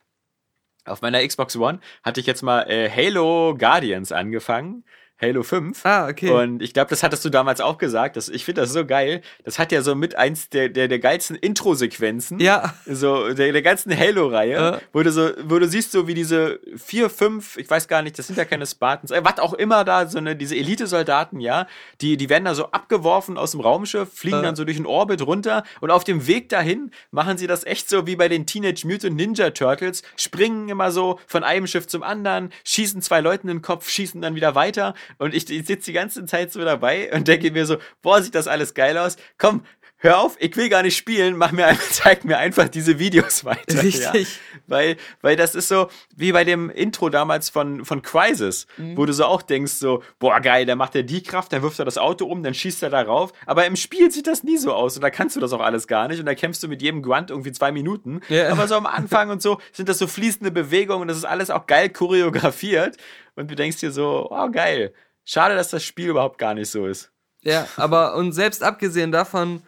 auf 0.85 1.01
meiner 1.01 1.27
Xbox 1.27 1.57
One 1.57 1.81
hatte 2.03 2.21
ich 2.21 2.27
jetzt 2.27 2.43
mal 2.43 2.63
äh, 2.69 2.91
Halo 2.91 3.55
Guardians 3.59 4.13
angefangen. 4.13 4.85
Halo 5.23 5.43
5. 5.43 5.85
Ah, 5.85 6.09
okay. 6.09 6.31
Und 6.31 6.63
ich 6.63 6.73
glaube, 6.73 6.89
das 6.89 7.03
hattest 7.03 7.23
du 7.27 7.29
damals 7.29 7.61
auch 7.61 7.77
gesagt. 7.77 8.17
Das, 8.17 8.31
ich 8.31 8.47
finde 8.47 8.63
das 8.63 8.73
so 8.73 8.87
geil. 8.87 9.21
Das 9.45 9.59
hat 9.59 9.71
ja 9.71 9.83
so 9.83 9.95
mit 9.95 10.15
eins 10.17 10.49
der, 10.49 10.71
der, 10.71 10.89
der 10.89 10.99
geilsten 10.99 11.37
Intro-Sequenzen. 11.37 12.41
Ja. 12.41 12.75
So 12.87 13.35
der, 13.35 13.53
der 13.53 13.61
ganzen 13.61 13.95
Halo-Reihe, 13.97 14.53
Ja. 14.55 14.81
wo, 14.95 15.03
du 15.03 15.13
so, 15.13 15.29
wo 15.45 15.59
du 15.59 15.69
siehst, 15.69 15.93
so 15.93 16.09
wie 16.09 16.15
diese 16.15 16.59
vier, 16.77 17.11
fünf, 17.11 17.59
ich 17.59 17.69
weiß 17.69 17.87
gar 17.87 18.01
nicht, 18.01 18.19
das 18.19 18.29
sind 18.29 18.37
ja 18.37 18.47
keine 18.47 18.65
Spartans, 18.67 19.11
äh, 19.11 19.21
was 19.23 19.39
auch 19.41 19.53
immer 19.53 19.85
da, 19.85 20.07
so 20.07 20.17
eine, 20.17 20.37
diese 20.37 20.57
Elite-Soldaten, 20.57 21.39
ja, 21.41 21.67
die, 22.01 22.17
die 22.17 22.31
werden 22.31 22.47
da 22.47 22.55
so 22.55 22.71
abgeworfen 22.71 23.37
aus 23.37 23.51
dem 23.51 23.61
Raumschiff, 23.61 24.09
fliegen 24.15 24.37
Ja. 24.39 24.43
dann 24.43 24.57
so 24.57 24.65
durch 24.65 24.79
den 24.79 24.87
Orbit 24.87 25.21
runter 25.27 25.65
und 25.83 25.91
auf 25.91 26.05
dem 26.05 26.27
Weg 26.27 26.49
dahin 26.49 26.93
machen 27.11 27.37
sie 27.37 27.47
das 27.47 27.65
echt 27.65 27.91
so 27.91 28.07
wie 28.07 28.17
bei 28.17 28.29
den 28.29 28.47
Teenage 28.47 28.87
Mutant 28.87 29.17
Ninja 29.17 29.51
Turtles, 29.51 30.03
springen 30.17 30.71
immer 30.71 30.91
so 30.93 31.21
von 31.27 31.45
einem 31.45 31.67
Schiff 31.67 31.87
zum 31.87 32.03
anderen, 32.03 32.51
schießen 32.65 33.03
zwei 33.03 33.21
Leuten 33.21 33.49
in 33.51 33.59
den 33.59 33.63
Kopf, 33.63 33.91
schießen 33.91 34.23
dann 34.23 34.35
wieder 34.35 34.55
weiter 34.55 34.95
und 35.19 35.35
ich, 35.35 35.49
ich 35.51 35.67
sitze 35.67 35.87
die 35.87 35.93
ganze 35.93 36.25
Zeit 36.27 36.53
so 36.53 36.61
dabei 36.65 37.13
und 37.13 37.29
denke 37.29 37.51
mir 37.51 37.67
so, 37.67 37.77
boah, 38.03 38.23
sieht 38.23 38.35
das 38.35 38.47
alles 38.49 38.75
geil 38.75 38.97
aus. 38.99 39.17
Komm, 39.39 39.63
hör 40.03 40.19
auf, 40.21 40.37
ich 40.39 40.57
will 40.57 40.71
gar 40.71 40.83
nicht 40.83 40.97
spielen, 40.97 41.37
mach 41.37 41.53
mir 41.53 41.67
einfach, 41.67 41.87
zeig 41.91 42.25
mir 42.25 42.39
einfach 42.39 42.69
diese 42.69 42.99
Videos 42.99 43.45
weiter. 43.45 43.83
Richtig. 43.83 44.29
Ja. 44.35 44.41
Weil, 44.67 44.97
weil 45.21 45.37
das 45.37 45.55
ist 45.55 45.69
so 45.69 45.89
wie 46.17 46.33
bei 46.33 46.45
dem 46.45 46.71
Intro 46.71 47.11
damals 47.11 47.51
von, 47.51 47.85
von 47.85 48.01
Crisis, 48.01 48.67
Mhm. 48.79 48.97
wo 48.97 49.05
du 49.05 49.13
so 49.13 49.25
auch 49.27 49.43
denkst, 49.43 49.73
so, 49.73 50.03
boah, 50.19 50.41
geil, 50.41 50.65
da 50.65 50.75
macht 50.77 50.95
er 50.95 51.03
die 51.03 51.23
Kraft, 51.23 51.53
dann 51.53 51.63
wirft 51.63 51.79
er 51.81 51.85
das 51.85 51.99
Auto 51.99 52.25
um, 52.27 52.43
dann 52.43 52.55
schießt 52.55 52.83
er 52.83 52.89
darauf. 52.91 53.33
Aber 53.47 53.67
im 53.67 53.77
Spiel 53.77 54.11
sieht 54.11 54.27
das 54.27 54.43
nie 54.43 54.57
so 54.59 54.73
aus 54.73 54.97
und 54.97 55.03
da 55.03 55.11
kannst 55.11 55.37
du 55.37 55.41
das 55.41 55.53
auch 55.53 55.61
alles 55.61 55.87
gar 55.87 56.09
nicht 56.09 56.21
und 56.21 56.27
da 56.27 56.35
kämpfst 56.35 56.63
du 56.63 56.69
mit 56.69 56.81
jedem 56.83 57.03
Grunt 57.03 57.31
irgendwie 57.31 57.53
zwei 57.53 57.71
Minuten. 57.73 58.21
Ja. 58.29 58.51
Aber 58.53 58.69
so 58.69 58.77
am 58.77 58.87
Anfang 58.87 59.29
und 59.31 59.43
so 59.43 59.61
sind 59.73 59.89
das 59.89 59.99
so 59.99 60.07
fließende 60.07 60.51
Bewegungen 60.51 61.03
und 61.03 61.09
das 61.09 61.17
ist 61.19 61.25
alles 61.25 61.51
auch 61.51 61.67
geil 61.67 61.91
choreografiert 61.91 62.97
und 63.41 63.51
du 63.51 63.55
denkst 63.57 63.79
dir 63.79 63.91
so, 63.91 64.29
oh, 64.31 64.51
geil. 64.51 64.93
Schade, 65.25 65.55
dass 65.55 65.71
das 65.71 65.83
Spiel 65.85 66.09
überhaupt 66.09 66.39
gar 66.39 66.55
nicht 66.55 66.71
so 66.71 66.87
ist. 66.87 67.11
Ja, 67.43 67.67
aber 67.77 68.15
und 68.17 68.33
selbst 68.33 68.63
abgesehen 68.63 69.13
davon, 69.13 69.63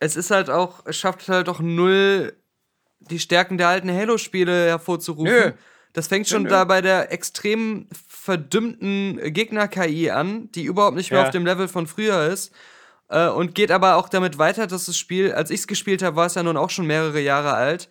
es 0.00 0.16
ist 0.16 0.30
halt 0.30 0.50
auch, 0.50 0.84
es 0.86 0.96
schafft 0.96 1.28
halt 1.28 1.48
auch 1.48 1.60
null 1.60 2.34
die 2.98 3.18
Stärken 3.18 3.58
der 3.58 3.68
alten 3.68 3.92
Halo-Spiele 3.92 4.66
hervorzurufen. 4.66 5.32
Nö. 5.32 5.52
Das 5.92 6.08
fängt 6.08 6.28
schon 6.28 6.42
nö. 6.42 6.48
da 6.48 6.64
bei 6.64 6.80
der 6.82 7.12
extrem 7.12 7.86
verdümmten 8.08 9.20
Gegner-KI 9.32 10.10
an, 10.10 10.50
die 10.52 10.64
überhaupt 10.64 10.96
nicht 10.96 11.10
mehr 11.10 11.20
Ja. 11.20 11.26
auf 11.26 11.32
dem 11.32 11.46
Level 11.46 11.68
von 11.68 11.86
früher 11.86 12.26
ist. 12.26 12.52
Äh, 13.08 13.28
und 13.28 13.54
geht 13.54 13.70
aber 13.70 13.94
auch 13.96 14.08
damit 14.08 14.36
weiter, 14.38 14.66
dass 14.66 14.86
das 14.86 14.98
Spiel, 14.98 15.32
als 15.32 15.50
ich 15.50 15.60
es 15.60 15.66
gespielt 15.68 16.02
habe, 16.02 16.16
war 16.16 16.26
es 16.26 16.34
ja 16.34 16.42
nun 16.42 16.56
auch 16.56 16.70
schon 16.70 16.86
mehrere 16.86 17.20
Jahre 17.20 17.54
alt. 17.54 17.88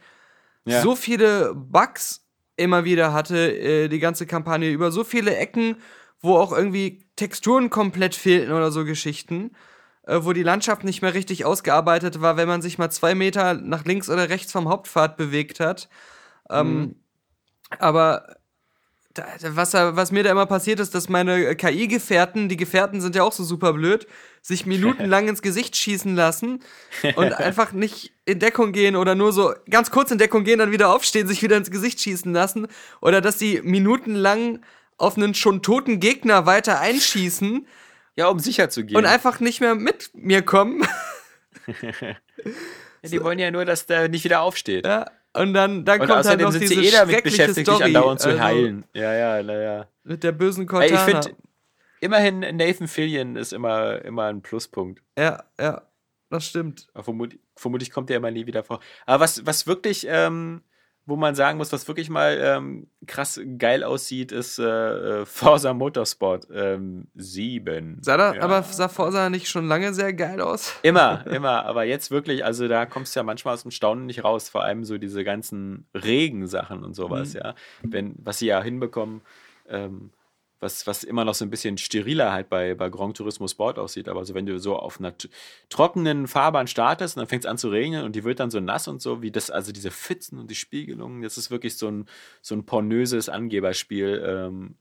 Ja. 0.66 0.82
So 0.82 0.96
viele 0.96 1.54
Bugs 1.56 2.25
immer 2.58 2.84
wieder 2.86 3.14
hatte, 3.14 3.38
äh, 3.58 3.88
die 3.90 4.00
ganze 4.00 4.26
Kampagne 4.28 4.70
über 4.72 4.92
so 4.92 5.04
viele 5.04 5.36
Ecken, 5.36 5.78
wo 6.22 6.38
auch 6.38 6.52
irgendwie 6.52 7.06
Texturen 7.16 7.70
komplett 7.70 8.16
fehlten 8.16 8.52
oder 8.54 8.72
so 8.72 8.86
Geschichten, 8.86 9.52
äh, 10.04 10.20
wo 10.24 10.34
die 10.34 10.44
Landschaft 10.44 10.84
nicht 10.84 11.02
mehr 11.02 11.14
richtig 11.14 11.46
ausgearbeitet 11.46 12.22
war, 12.22 12.38
wenn 12.38 12.48
man 12.48 12.62
sich 12.62 12.78
mal 12.78 12.90
zwei 12.92 13.16
Meter 13.16 13.54
nach 13.56 13.86
links 13.86 14.10
oder 14.10 14.30
rechts 14.30 14.52
vom 14.52 14.70
Hauptpfad 14.70 15.18
bewegt 15.18 15.60
hat. 15.60 15.90
Ähm, 16.50 16.96
Aber 17.80 18.28
da, 18.28 18.30
da- 18.30 18.36
was, 19.42 19.74
was 19.74 20.12
mir 20.12 20.24
da 20.24 20.32
immer 20.32 20.46
passiert 20.46 20.80
ist, 20.80 20.94
dass 20.96 21.10
meine 21.10 21.46
äh, 21.46 21.56
KI-Gefährten, 21.56 22.50
die 22.50 22.58
Gefährten 22.58 23.02
sind 23.02 23.16
ja 23.16 23.24
auch 23.24 23.32
so 23.32 23.44
super 23.44 23.74
blöd, 23.74 24.08
sich 24.42 24.66
minutenlang 24.66 25.28
ins 25.30 25.42
Gesicht 25.42 25.76
schießen 25.76 26.16
lassen 26.16 26.62
und 27.16 27.34
einfach 27.34 27.72
nicht 27.72 28.14
in 28.26 28.40
Deckung 28.40 28.72
gehen 28.72 28.96
oder 28.96 29.16
nur 29.16 29.32
so 29.34 29.54
ganz 29.70 29.92
kurz 29.92 30.12
in 30.12 30.18
Deckung 30.18 30.44
gehen, 30.44 30.60
dann 30.60 30.72
wieder 30.72 30.94
aufstehen, 30.94 31.28
sich 31.28 31.42
wieder 31.42 31.58
ins 31.58 31.72
Gesicht 31.72 32.00
schießen 32.02 32.34
lassen 32.34 32.68
oder 33.02 33.22
dass 33.22 33.38
die 33.38 33.62
minutenlang 33.64 34.62
auf 34.98 35.18
einen 35.18 35.34
schon 35.34 35.62
toten 35.62 36.00
Gegner 36.00 36.46
weiter 36.46 36.80
einschießen 36.80 37.68
Ja, 38.16 38.28
um 38.28 38.40
sicher 38.40 38.70
zu 38.70 38.86
gehen. 38.86 38.96
und 38.98 39.06
einfach 39.06 39.40
nicht 39.40 39.62
mehr 39.62 39.76
mit 39.76 40.12
mir 40.14 40.42
kommen. 40.42 40.88
ja, 41.82 42.16
die 43.04 43.22
wollen 43.24 43.40
ja 43.40 43.52
nur, 43.52 43.66
dass 43.66 43.86
der 43.86 44.08
nicht 44.10 44.24
wieder 44.24 44.42
aufsteht. 44.42 44.86
ja, 44.86 45.10
und 45.36 45.54
dann, 45.54 45.86
dann 45.86 46.02
Und 46.02 46.08
kommt 46.08 46.26
halt 46.26 46.42
noch 46.42 46.54
diese 46.54 46.76
eh 46.76 46.92
damit 46.92 47.14
schreckliche 47.16 47.38
beschäftigt, 47.38 47.68
Story, 47.68 47.78
dich 47.78 47.96
andauernd 47.96 48.20
zu 48.20 48.30
also 48.30 48.42
heilen. 48.42 48.86
Ja, 48.94 49.14
ja, 49.14 49.44
naja. 49.44 49.88
Mit 50.04 50.24
der 50.24 50.32
bösen 50.32 50.62
Ey, 50.62 50.68
Cortana. 50.68 50.94
Ich 50.94 51.00
finde, 51.00 51.38
immerhin 52.00 52.40
Nathan 52.40 52.88
Fillion 52.88 53.36
ist 53.36 53.54
immer, 53.54 54.04
immer 54.04 54.26
ein 54.26 54.42
Pluspunkt. 54.42 55.02
ja, 55.18 55.44
ja, 55.60 55.82
das 56.30 56.46
stimmt. 56.48 56.88
Vermutlich, 56.96 57.40
vermutlich 57.56 57.92
kommt 57.92 58.10
er 58.10 58.18
immer 58.18 58.32
nie 58.32 58.46
wieder 58.46 58.64
vor. 58.64 58.80
Aber 59.06 59.24
was, 59.24 59.46
was 59.46 59.68
wirklich, 59.68 60.06
ähm, 60.10 60.62
wo 61.08 61.16
man 61.16 61.36
sagen 61.36 61.58
muss, 61.60 61.72
was 61.72 61.88
wirklich 61.88 62.10
mal 62.10 62.40
ähm, 62.42 62.88
krass 63.06 63.40
geil 63.60 63.84
aussieht, 63.84 64.32
ist 64.32 64.58
äh, 64.60 64.64
äh, 65.22 65.26
Forza 65.26 65.74
Motorsport 65.74 66.48
ähm, 66.52 67.08
7. 67.14 68.00
Sah 68.02 68.18
da, 68.18 68.34
Ja. 68.34 68.42
aber 68.42 68.64
sah 68.64 68.88
Forza 68.90 69.30
nicht 69.30 69.48
schon 69.48 69.68
lange 69.68 69.94
sehr 69.94 70.14
geil 70.14 70.42
aus? 70.42 70.74
Immer, 70.82 71.26
immer, 71.32 71.66
aber 71.66 71.84
jetzt 71.84 72.10
wirklich, 72.12 72.44
also 72.44 72.68
da 72.68 72.86
kommst 72.86 73.16
du 73.16 73.20
ja 73.20 73.24
manchmal 73.24 73.54
aus 73.54 73.62
dem 73.62 73.72
Staunen 73.72 74.08
nicht 74.08 74.24
raus, 74.24 74.50
vor 74.50 74.64
allem 74.64 74.84
so 74.84 74.98
diese 74.98 75.24
ganzen 75.24 75.86
Regensachen 75.94 76.84
und 76.84 76.96
sowas, 76.96 77.34
Mhm. 77.34 77.40
ja. 77.44 77.56
Wenn, 77.84 78.16
was 78.24 78.40
sie 78.40 78.48
ja 78.48 78.62
hinbekommen, 78.64 79.22
ähm, 79.70 80.10
was, 80.66 80.86
was 80.88 81.04
immer 81.04 81.24
noch 81.24 81.36
so 81.36 81.46
ein 81.46 81.50
bisschen 81.50 81.78
steriler 81.78 82.34
halt 82.34 82.50
bei, 82.50 82.74
bei 82.74 82.90
Grand 82.90 83.16
Turismo 83.16 83.48
Sport 83.48 83.80
aussieht, 83.80 84.10
aber 84.10 84.26
so 84.26 84.34
wenn 84.34 84.46
du 84.46 84.60
so 84.60 84.76
auf 84.76 85.00
einer 85.00 85.14
trockenen 85.70 86.28
Fahrbahn 86.28 86.68
startest 86.68 87.16
und 87.16 87.22
dann 87.22 87.28
fängt 87.28 87.46
es 87.46 87.50
an 87.50 87.58
zu 87.58 87.70
regnen 87.70 88.04
und 88.04 88.16
die 88.16 88.24
wird 88.24 88.40
dann 88.40 88.52
so 88.52 88.60
nass 88.60 88.88
und 88.88 89.02
so, 89.02 89.22
wie 89.22 89.32
das, 89.32 89.52
also 89.52 89.72
diese 89.72 89.92
Pfützen 89.92 90.40
und 90.40 90.50
die 90.50 90.56
Spiegelungen, 90.56 91.22
das 91.22 91.38
ist 91.38 91.52
wirklich 91.52 91.78
so 91.78 91.88
ein, 91.88 92.08
so 92.42 92.56
ein 92.56 92.66
pornöses 92.66 93.30
Angeberspiel, 93.30 94.24
ähm, 94.26 94.76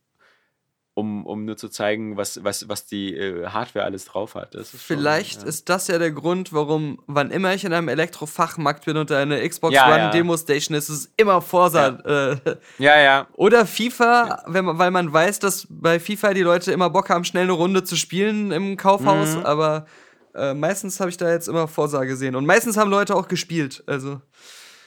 um, 0.94 1.26
um 1.26 1.44
nur 1.44 1.56
zu 1.56 1.68
zeigen, 1.68 2.16
was, 2.16 2.44
was, 2.44 2.68
was 2.68 2.86
die 2.86 3.16
äh, 3.16 3.46
Hardware 3.48 3.84
alles 3.84 4.04
drauf 4.04 4.36
hat. 4.36 4.54
Ist 4.54 4.70
schon, 4.70 4.80
Vielleicht 4.80 5.42
ja. 5.42 5.48
ist 5.48 5.68
das 5.68 5.88
ja 5.88 5.98
der 5.98 6.12
Grund, 6.12 6.52
warum, 6.52 7.00
wann 7.08 7.30
immer 7.32 7.52
ich 7.52 7.64
in 7.64 7.72
einem 7.72 7.88
Elektrofachmarkt 7.88 8.84
bin 8.84 8.96
und 8.96 9.10
da 9.10 9.18
eine 9.18 9.46
Xbox 9.48 9.74
Ja, 9.74 9.88
One 9.88 9.98
ja. 9.98 10.10
Demo 10.10 10.36
Station 10.36 10.76
ist, 10.76 10.88
ist 10.88 10.96
es 10.96 11.12
immer 11.16 11.42
Forza. 11.42 11.88
Äh, 11.88 12.36
Ja, 12.78 12.98
ja. 13.00 13.26
oder 13.34 13.66
FIFA, 13.66 14.44
wenn 14.46 14.64
man, 14.64 14.78
weil 14.78 14.90
man 14.92 15.12
weiß, 15.12 15.40
dass 15.40 15.66
bei 15.68 15.98
FIFA 15.98 16.32
die 16.34 16.42
Leute 16.42 16.70
immer 16.72 16.90
Bock 16.90 17.10
haben, 17.10 17.24
schnell 17.24 17.44
eine 17.44 17.52
Runde 17.52 17.82
zu 17.82 17.96
spielen 17.96 18.52
im 18.52 18.76
Kaufhaus, 18.76 19.34
Mhm. 19.36 19.46
aber 19.46 19.86
äh, 20.34 20.54
meistens 20.54 21.00
habe 21.00 21.10
ich 21.10 21.16
da 21.16 21.30
jetzt 21.30 21.48
immer 21.48 21.66
Forza 21.68 22.04
gesehen. 22.04 22.36
Und 22.36 22.46
meistens 22.46 22.76
haben 22.76 22.90
Leute 22.90 23.14
auch 23.16 23.26
gespielt. 23.28 23.82
Also. 23.86 24.20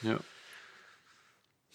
ja. 0.02 0.16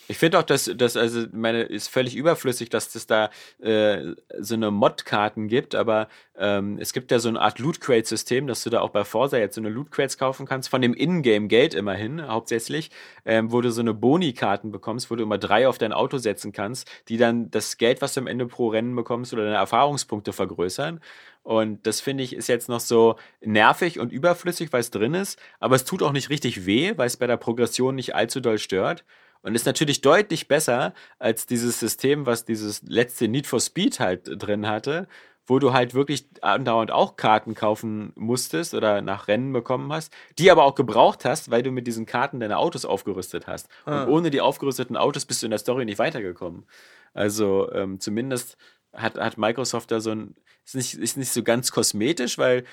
Ich 0.09 0.17
finde 0.17 0.39
auch, 0.39 0.43
dass 0.43 0.69
das 0.75 0.97
also 0.97 1.25
meine 1.31 1.63
ist 1.63 1.87
völlig 1.87 2.15
überflüssig, 2.15 2.69
dass 2.69 2.93
es 2.93 3.07
da 3.07 3.29
äh, 3.61 4.13
so 4.39 4.55
eine 4.55 4.69
Mod-Karten 4.69 5.47
gibt, 5.47 5.75
aber 5.75 6.09
ähm, 6.37 6.77
es 6.79 6.91
gibt 6.91 7.11
ja 7.11 7.19
so 7.19 7.29
eine 7.29 7.39
Art 7.39 7.59
Loot 7.59 7.79
Crate 7.79 8.05
System, 8.05 8.47
dass 8.47 8.63
du 8.63 8.69
da 8.69 8.81
auch 8.81 8.89
bei 8.89 9.05
Forza 9.05 9.37
jetzt 9.37 9.55
so 9.55 9.61
eine 9.61 9.69
Loot 9.69 9.91
Crates 9.91 10.17
kaufen 10.17 10.45
kannst 10.45 10.69
von 10.69 10.81
dem 10.81 10.93
Ingame 10.93 11.47
Geld 11.47 11.73
immerhin 11.73 12.27
hauptsächlich, 12.27 12.91
ähm, 13.23 13.51
wo 13.53 13.61
du 13.61 13.71
so 13.71 13.81
eine 13.81 13.93
Boni-Karten 13.93 14.71
bekommst, 14.71 15.09
wo 15.09 15.15
du 15.15 15.23
immer 15.23 15.37
drei 15.37 15.67
auf 15.67 15.77
dein 15.77 15.93
Auto 15.93 16.17
setzen 16.17 16.51
kannst, 16.51 16.89
die 17.07 17.17
dann 17.17 17.49
das 17.49 17.77
Geld, 17.77 18.01
was 18.01 18.13
du 18.13 18.21
am 18.21 18.27
Ende 18.27 18.45
pro 18.45 18.67
Rennen 18.67 18.95
bekommst 18.95 19.33
oder 19.33 19.45
deine 19.45 19.55
Erfahrungspunkte 19.55 20.33
vergrößern. 20.33 20.99
Und 21.43 21.85
das 21.85 22.01
finde 22.01 22.23
ich 22.23 22.35
ist 22.35 22.47
jetzt 22.47 22.69
noch 22.69 22.79
so 22.79 23.17
nervig 23.41 23.99
und 23.99 24.11
überflüssig, 24.11 24.71
weil 24.71 24.79
es 24.79 24.91
drin 24.91 25.13
ist, 25.13 25.39
aber 25.59 25.75
es 25.75 25.85
tut 25.85 26.01
auch 26.01 26.13
nicht 26.13 26.29
richtig 26.29 26.65
weh, 26.65 26.93
weil 26.97 27.07
es 27.07 27.17
bei 27.17 27.27
der 27.27 27.37
Progression 27.37 27.95
nicht 27.95 28.15
allzu 28.15 28.39
doll 28.39 28.57
stört. 28.57 29.03
Und 29.43 29.55
ist 29.55 29.65
natürlich 29.65 30.01
deutlich 30.01 30.47
besser 30.47 30.93
als 31.19 31.45
dieses 31.45 31.79
System, 31.79 32.25
was 32.25 32.45
dieses 32.45 32.81
letzte 32.83 33.27
Need 33.27 33.45
for 33.45 33.59
Speed 33.59 33.99
halt 33.99 34.21
drin 34.25 34.67
hatte, 34.67 35.07
wo 35.45 35.59
du 35.59 35.73
halt 35.73 35.93
wirklich 35.93 36.25
andauernd 36.41 36.91
auch 36.91 37.17
Karten 37.17 37.53
kaufen 37.53 38.13
musstest 38.15 38.73
oder 38.73 39.01
nach 39.01 39.27
Rennen 39.27 39.51
bekommen 39.51 39.91
hast, 39.91 40.13
die 40.39 40.49
aber 40.49 40.63
auch 40.63 40.75
gebraucht 40.75 41.25
hast, 41.25 41.51
weil 41.51 41.61
du 41.61 41.71
mit 41.71 41.85
diesen 41.85 42.05
Karten 42.05 42.39
deine 42.39 42.57
Autos 42.57 42.85
aufgerüstet 42.85 43.45
hast. 43.45 43.67
Ah. 43.85 44.03
Und 44.03 44.09
ohne 44.09 44.29
die 44.29 44.41
aufgerüsteten 44.41 44.95
Autos 44.95 45.25
bist 45.25 45.41
du 45.41 45.47
in 45.47 45.51
der 45.51 45.59
Story 45.59 45.83
nicht 45.83 45.99
weitergekommen. 45.99 46.65
Also 47.13 47.71
ähm, 47.73 47.99
zumindest 47.99 48.57
hat, 48.93 49.17
hat 49.17 49.37
Microsoft 49.37 49.91
da 49.91 49.99
so 49.99 50.11
ein, 50.11 50.35
ist 50.65 50.75
nicht, 50.75 50.93
ist 50.93 51.17
nicht 51.17 51.33
so 51.33 51.43
ganz 51.43 51.71
kosmetisch, 51.71 52.37
weil 52.37 52.63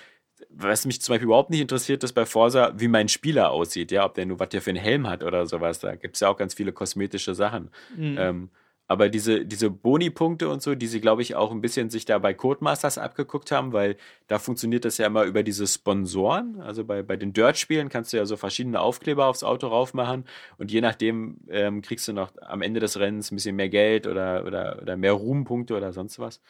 was 0.53 0.85
mich 0.87 1.01
zum 1.01 1.15
Beispiel 1.15 1.27
überhaupt 1.27 1.51
nicht 1.51 1.61
interessiert, 1.61 2.05
ist 2.05 2.13
bei 2.13 2.27
Forsa, 2.27 2.73
wie 2.77 2.89
mein 2.89 3.09
Spieler 3.09 3.51
aussieht, 3.51 3.93
ja, 3.93 4.05
ob 4.05 4.15
der 4.15 4.27
nur 4.27 4.39
was 4.41 4.49
der 4.51 4.63
für 4.63 4.71
einen 4.71 4.83
Helm 4.83 5.09
hat 5.09 5.23
oder 5.23 5.47
sowas. 5.47 5.79
Da 5.79 5.95
gibt 5.95 6.17
es 6.17 6.21
ja 6.21 6.29
auch 6.29 6.37
ganz 6.37 6.55
viele 6.55 6.73
kosmetische 6.73 7.35
Sachen. 7.35 7.71
Ähm, 8.19 8.51
aber 8.91 9.09
diese, 9.09 9.47
diese 9.47 9.71
Boni-Punkte 9.71 10.49
und 10.49 10.63
so, 10.63 10.75
die 10.75 10.89
sie, 10.89 11.01
glaube 11.01 11.23
ich, 11.23 11.37
auch 11.37 11.53
ein 11.53 11.61
bisschen 11.61 11.91
sich 11.91 12.07
da 12.07 12.19
bei 12.19 12.35
Codemasters 12.35 12.99
abgeguckt 12.99 13.53
haben, 13.53 13.73
weil 13.73 13.97
da 14.27 14.41
funktioniert 14.41 14.85
das 14.85 14.99
ja 14.99 15.07
immer 15.07 15.23
über 15.23 15.45
diese 15.45 15.65
Sponsoren. 15.69 16.61
Also 16.61 16.85
bei, 16.85 17.05
bei 17.05 17.17
den 17.17 17.33
Dirt-Spielen 17.33 17.89
kannst 17.89 18.13
du 18.13 18.17
ja 18.17 18.27
so 18.27 18.37
verschiedene 18.37 18.81
Aufkleber 18.81 19.27
aufs 19.27 19.45
Auto 19.45 19.69
raufmachen 19.69 20.25
und 20.59 20.73
je 20.73 20.81
nachdem 20.81 21.37
ähm, 21.51 21.83
kriegst 21.83 22.09
du 22.09 22.13
noch 22.13 22.33
am 22.41 22.63
Ende 22.63 22.81
des 22.81 22.99
Rennens 22.99 23.31
ein 23.31 23.37
bisschen 23.37 23.55
mehr 23.55 23.69
Geld 23.69 24.09
oder, 24.09 24.45
oder, 24.45 24.81
oder 24.83 24.97
mehr 24.97 25.13
Ruhmpunkte 25.13 25.77
oder 25.77 25.93
sonst 25.93 26.19
was. 26.19 26.41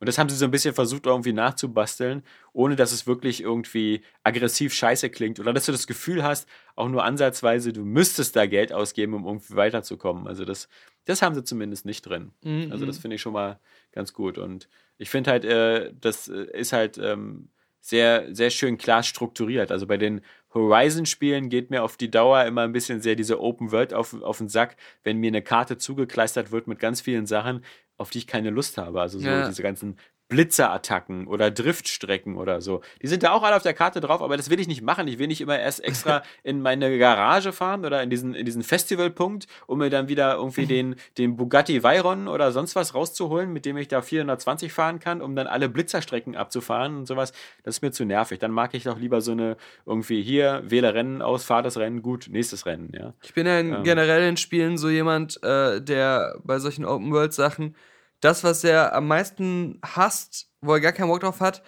Und 0.00 0.08
das 0.08 0.18
haben 0.18 0.28
sie 0.30 0.36
so 0.36 0.46
ein 0.46 0.50
bisschen 0.50 0.74
versucht, 0.74 1.06
irgendwie 1.06 1.34
nachzubasteln, 1.34 2.22
ohne 2.54 2.74
dass 2.74 2.90
es 2.90 3.06
wirklich 3.06 3.42
irgendwie 3.42 4.00
aggressiv 4.24 4.72
scheiße 4.72 5.10
klingt 5.10 5.38
oder 5.38 5.52
dass 5.52 5.66
du 5.66 5.72
das 5.72 5.86
Gefühl 5.86 6.24
hast, 6.24 6.48
auch 6.74 6.88
nur 6.88 7.04
ansatzweise, 7.04 7.72
du 7.72 7.84
müsstest 7.84 8.34
da 8.34 8.46
Geld 8.46 8.72
ausgeben, 8.72 9.12
um 9.12 9.26
irgendwie 9.26 9.56
weiterzukommen. 9.56 10.26
Also 10.26 10.46
das, 10.46 10.68
das 11.04 11.20
haben 11.20 11.34
sie 11.34 11.44
zumindest 11.44 11.84
nicht 11.84 12.02
drin. 12.02 12.32
Mhm. 12.42 12.72
Also 12.72 12.86
das 12.86 12.98
finde 12.98 13.16
ich 13.16 13.22
schon 13.22 13.34
mal 13.34 13.60
ganz 13.92 14.14
gut. 14.14 14.38
Und 14.38 14.68
ich 14.96 15.10
finde 15.10 15.30
halt, 15.30 15.44
äh, 15.44 15.92
das 16.00 16.28
äh, 16.28 16.46
ist 16.52 16.72
halt 16.72 16.96
ähm, 16.96 17.50
sehr, 17.80 18.34
sehr 18.34 18.50
schön 18.50 18.78
klar 18.78 19.02
strukturiert. 19.02 19.70
Also 19.70 19.86
bei 19.86 19.96
den 19.96 20.22
Horizon-Spielen 20.54 21.48
geht 21.48 21.70
mir 21.70 21.82
auf 21.82 21.96
die 21.96 22.10
Dauer 22.10 22.44
immer 22.44 22.62
ein 22.62 22.72
bisschen 22.72 23.00
sehr 23.00 23.16
diese 23.16 23.40
Open 23.40 23.72
World 23.72 23.94
auf, 23.94 24.20
auf 24.22 24.38
den 24.38 24.48
Sack, 24.48 24.76
wenn 25.02 25.18
mir 25.18 25.28
eine 25.28 25.42
Karte 25.42 25.78
zugekleistert 25.78 26.52
wird 26.52 26.66
mit 26.66 26.78
ganz 26.78 27.00
vielen 27.00 27.26
Sachen, 27.26 27.64
auf 28.00 28.10
die 28.10 28.18
ich 28.18 28.26
keine 28.26 28.50
Lust 28.50 28.78
habe. 28.78 29.00
Also 29.00 29.18
so 29.18 29.26
Ja. 29.28 29.46
diese 29.46 29.62
ganzen 29.62 29.96
Blitzerattacken 30.30 31.26
oder 31.26 31.50
Driftstrecken 31.50 32.36
oder 32.36 32.60
so. 32.60 32.82
Die 33.02 33.08
sind 33.08 33.24
da 33.24 33.32
auch 33.32 33.42
alle 33.42 33.56
auf 33.56 33.62
der 33.64 33.74
Karte 33.74 34.00
drauf, 34.00 34.22
aber 34.22 34.36
das 34.36 34.48
will 34.48 34.60
ich 34.60 34.68
nicht 34.68 34.80
machen. 34.80 35.08
Ich 35.08 35.18
will 35.18 35.26
nicht 35.26 35.40
immer 35.40 35.58
erst 35.58 35.82
extra 35.84 36.22
in 36.44 36.62
meine 36.62 36.96
Garage 36.98 37.52
fahren 37.52 37.84
oder 37.84 38.00
in 38.02 38.10
diesen, 38.10 38.34
in 38.34 38.46
diesen 38.46 38.62
Festivalpunkt, 38.62 39.48
um 39.66 39.78
mir 39.80 39.90
dann 39.90 40.06
wieder 40.08 40.34
irgendwie 40.36 40.66
den, 40.66 40.94
den 41.18 41.36
Bugatti 41.36 41.82
Veyron 41.82 42.28
oder 42.28 42.52
sonst 42.52 42.76
was 42.76 42.94
rauszuholen, 42.94 43.52
mit 43.52 43.66
dem 43.66 43.76
ich 43.76 43.88
da 43.88 44.02
420 44.02 44.72
fahren 44.72 45.00
kann, 45.00 45.20
um 45.20 45.34
dann 45.34 45.48
alle 45.48 45.68
Blitzerstrecken 45.68 46.36
abzufahren 46.36 46.96
und 46.98 47.06
sowas. 47.06 47.32
Das 47.64 47.76
ist 47.78 47.82
mir 47.82 47.90
zu 47.90 48.04
nervig. 48.04 48.38
Dann 48.38 48.52
mag 48.52 48.72
ich 48.74 48.84
doch 48.84 48.98
lieber 49.00 49.20
so 49.20 49.32
eine 49.32 49.56
irgendwie 49.84 50.22
hier, 50.22 50.62
wähle 50.64 50.94
Rennen 50.94 51.22
aus, 51.22 51.44
fahr 51.44 51.62
das 51.62 51.76
Rennen, 51.76 52.02
gut, 52.02 52.28
nächstes 52.30 52.66
Rennen, 52.66 52.92
ja. 52.94 53.14
Ich 53.22 53.34
bin 53.34 53.46
ja 53.48 53.58
in, 53.58 53.74
Ähm. 53.74 53.82
generell 53.82 54.28
in 54.28 54.36
Spielen 54.36 54.78
so 54.78 54.88
jemand, 54.90 55.42
äh, 55.42 55.82
der 55.82 56.36
bei 56.44 56.60
solchen 56.60 56.84
Open-World-Sachen 56.84 57.74
das, 58.20 58.44
was 58.44 58.64
er 58.64 58.94
am 58.94 59.06
meisten 59.08 59.80
hasst, 59.84 60.48
wo 60.60 60.74
er 60.74 60.80
gar 60.80 60.92
keinen 60.92 61.08
Bock 61.08 61.20
drauf 61.20 61.40
hat, 61.40 61.62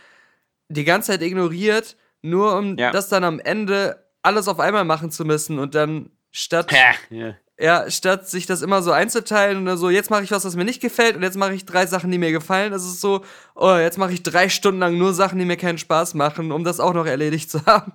die 0.68 0.84
ganze 0.84 1.12
Zeit 1.12 1.22
ignoriert, 1.22 1.96
nur 2.22 2.56
um 2.56 2.76
Ja. 2.78 2.90
das 2.90 3.08
dann 3.08 3.24
am 3.24 3.40
Ende 3.40 4.04
alles 4.22 4.48
auf 4.48 4.60
einmal 4.60 4.84
machen 4.84 5.10
zu 5.10 5.24
müssen 5.24 5.58
und 5.58 5.74
dann 5.74 6.10
statt, 6.30 6.70
ja. 7.10 7.34
ja, 7.58 7.90
statt 7.90 8.28
sich 8.28 8.46
das 8.46 8.62
immer 8.62 8.82
so 8.82 8.92
einzuteilen 8.92 9.58
und 9.58 9.66
dann 9.66 9.76
so, 9.78 9.90
jetzt 9.90 10.10
mache 10.10 10.22
ich 10.22 10.30
was, 10.30 10.44
was 10.44 10.56
mir 10.56 10.64
nicht 10.64 10.80
gefällt 10.80 11.16
und 11.16 11.22
jetzt 11.22 11.36
mache 11.36 11.54
ich 11.54 11.64
drei 11.66 11.86
Sachen, 11.86 12.10
die 12.10 12.18
mir 12.18 12.32
gefallen, 12.32 12.70
das 12.72 12.84
ist 12.84 13.00
so, 13.00 13.24
oh, 13.54 13.74
jetzt 13.76 13.98
mache 13.98 14.12
ich 14.12 14.22
drei 14.22 14.48
Stunden 14.48 14.80
lang 14.80 14.96
nur 14.96 15.12
Sachen, 15.14 15.38
die 15.38 15.44
mir 15.44 15.56
keinen 15.56 15.78
Spaß 15.78 16.14
machen, 16.14 16.52
um 16.52 16.64
das 16.64 16.80
auch 16.80 16.94
noch 16.94 17.06
erledigt 17.06 17.50
zu 17.50 17.64
haben. 17.66 17.92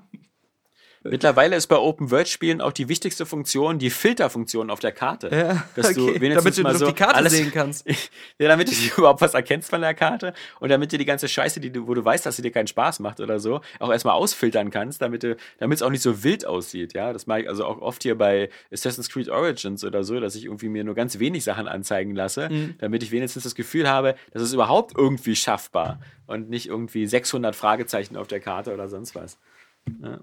Mittlerweile 1.04 1.56
ist 1.56 1.68
bei 1.68 1.78
Open-World-Spielen 1.78 2.62
auch 2.62 2.72
die 2.74 2.90
wichtigste 2.90 3.26
Funktion 3.26 3.80
die 3.80 3.90
Filterfunktion 3.90 4.70
auf 4.70 4.80
der 4.80 4.92
Karte. 4.92 5.30
Ja, 5.32 5.64
dass 5.76 5.94
du 5.94 6.10
okay, 6.10 6.22
wenigstens 6.22 6.44
damit 6.44 6.58
du 6.58 6.62
mal 6.64 6.76
so 6.78 6.88
die 6.88 6.94
Karte 6.94 7.16
alles, 7.16 7.34
sehen 7.34 7.52
kannst. 7.54 7.88
ja, 8.40 8.48
damit 8.48 8.70
du 8.70 8.74
überhaupt 8.98 9.22
was 9.22 9.34
erkennst 9.34 9.70
von 9.70 9.82
der 9.82 9.94
Karte 9.94 10.34
und 10.60 10.70
damit 10.70 10.92
du 10.92 10.98
die 10.98 11.06
ganze 11.06 11.28
Scheiße, 11.28 11.60
die 11.60 11.72
du, 11.72 11.88
wo 11.88 11.94
du 11.94 12.04
weißt, 12.04 12.26
dass 12.26 12.36
sie 12.36 12.42
dir 12.42 12.52
keinen 12.52 12.68
Spaß 12.68 13.00
macht 13.00 13.20
oder 13.20 13.40
so, 13.40 13.62
auch 13.80 13.92
erstmal 13.92 14.16
ausfiltern 14.16 14.70
kannst, 14.70 15.02
damit 15.02 15.24
es 15.24 15.82
auch 15.82 15.90
nicht 15.90 16.02
so 16.02 16.24
wild 16.24 16.46
aussieht. 16.46 16.94
Ja, 16.94 17.14
das 17.14 17.28
mache 17.28 17.42
ich 17.42 17.50
also 17.50 17.66
auch 17.66 17.80
oft 17.82 18.04
hier 18.04 18.18
bei 18.18 18.50
Assassin's 18.72 19.10
Creed 19.10 19.30
Origins 19.30 19.84
oder 19.84 20.04
so, 20.04 20.20
dass 20.20 20.36
ich 20.36 20.46
irgendwie 20.46 20.70
mir 20.70 20.84
nur 20.84 20.96
ganz 20.96 21.20
wenig 21.20 21.44
Sachen 21.44 21.68
anzeigen 21.68 22.16
lasse, 22.16 22.50
Mhm. 22.50 22.76
damit 22.80 23.04
ich 23.04 23.12
wenigstens 23.12 23.44
das 23.44 23.56
Gefühl 23.56 23.90
habe, 23.90 24.16
das 24.32 24.42
ist 24.42 24.54
überhaupt 24.54 24.98
irgendwie 24.98 25.36
schaffbar 25.36 26.00
und 26.26 26.50
nicht 26.50 26.68
irgendwie 26.68 27.06
600 27.06 27.56
Fragezeichen 27.56 28.16
auf 28.18 28.28
der 28.28 28.40
Karte 28.40 28.74
oder 28.74 28.88
sonst 28.88 29.16
was. 29.16 29.38
Ja, 30.02 30.20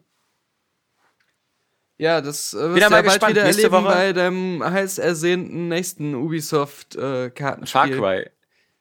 das 1.98 2.54
äh, 2.54 2.58
wirst 2.58 2.76
du 2.76 2.80
ja 2.80 2.88
bald 2.88 3.04
gespannt. 3.04 3.30
wieder 3.34 3.44
Nächste 3.44 3.62
erleben 3.64 3.84
Woche- 3.84 3.94
bei 3.94 4.12
deinem 4.12 4.64
heiß 4.64 4.98
ersehnten 4.98 5.68
nächsten 5.68 6.14
Ubisoft-Kartenspiel. 6.14 7.66
Far 7.66 7.88
Cry. 7.88 8.30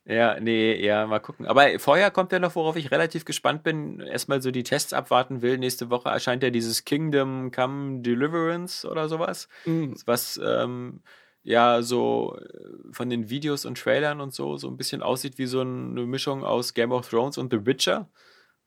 Ja, 0.05 0.37
nee, 0.39 0.83
ja, 0.83 1.07
mal 1.07 1.19
gucken. 1.19 1.45
Aber 1.47 1.79
vorher 1.79 2.11
kommt 2.11 2.33
ja 2.33 2.39
noch, 2.39 2.55
worauf 2.55 2.75
ich 2.75 2.91
relativ 2.91 3.23
gespannt 3.23 3.63
bin, 3.63 4.01
erstmal 4.01 4.41
so 4.41 4.51
die 4.51 4.63
Tests 4.63 4.91
abwarten 4.91 5.41
will. 5.41 5.57
Nächste 5.57 5.89
Woche 5.89 6.09
erscheint 6.09 6.43
ja 6.43 6.49
dieses 6.49 6.83
Kingdom 6.83 7.51
Come 7.51 8.01
Deliverance 8.01 8.85
oder 8.89 9.07
sowas, 9.07 9.47
Mhm. 9.65 9.95
was 10.05 10.37
ähm, 10.43 11.03
ja 11.43 11.81
so 11.81 12.37
äh, 12.37 12.91
von 12.91 13.09
den 13.09 13.29
Videos 13.29 13.63
und 13.65 13.77
Trailern 13.77 14.19
und 14.19 14.33
so 14.33 14.57
so 14.57 14.67
ein 14.67 14.75
bisschen 14.75 15.01
aussieht 15.01 15.37
wie 15.37 15.45
so 15.45 15.61
eine 15.61 16.01
Mischung 16.05 16.43
aus 16.43 16.73
Game 16.73 16.91
of 16.91 17.07
Thrones 17.09 17.37
und 17.37 17.51
The 17.53 17.65
Witcher. 17.65 18.09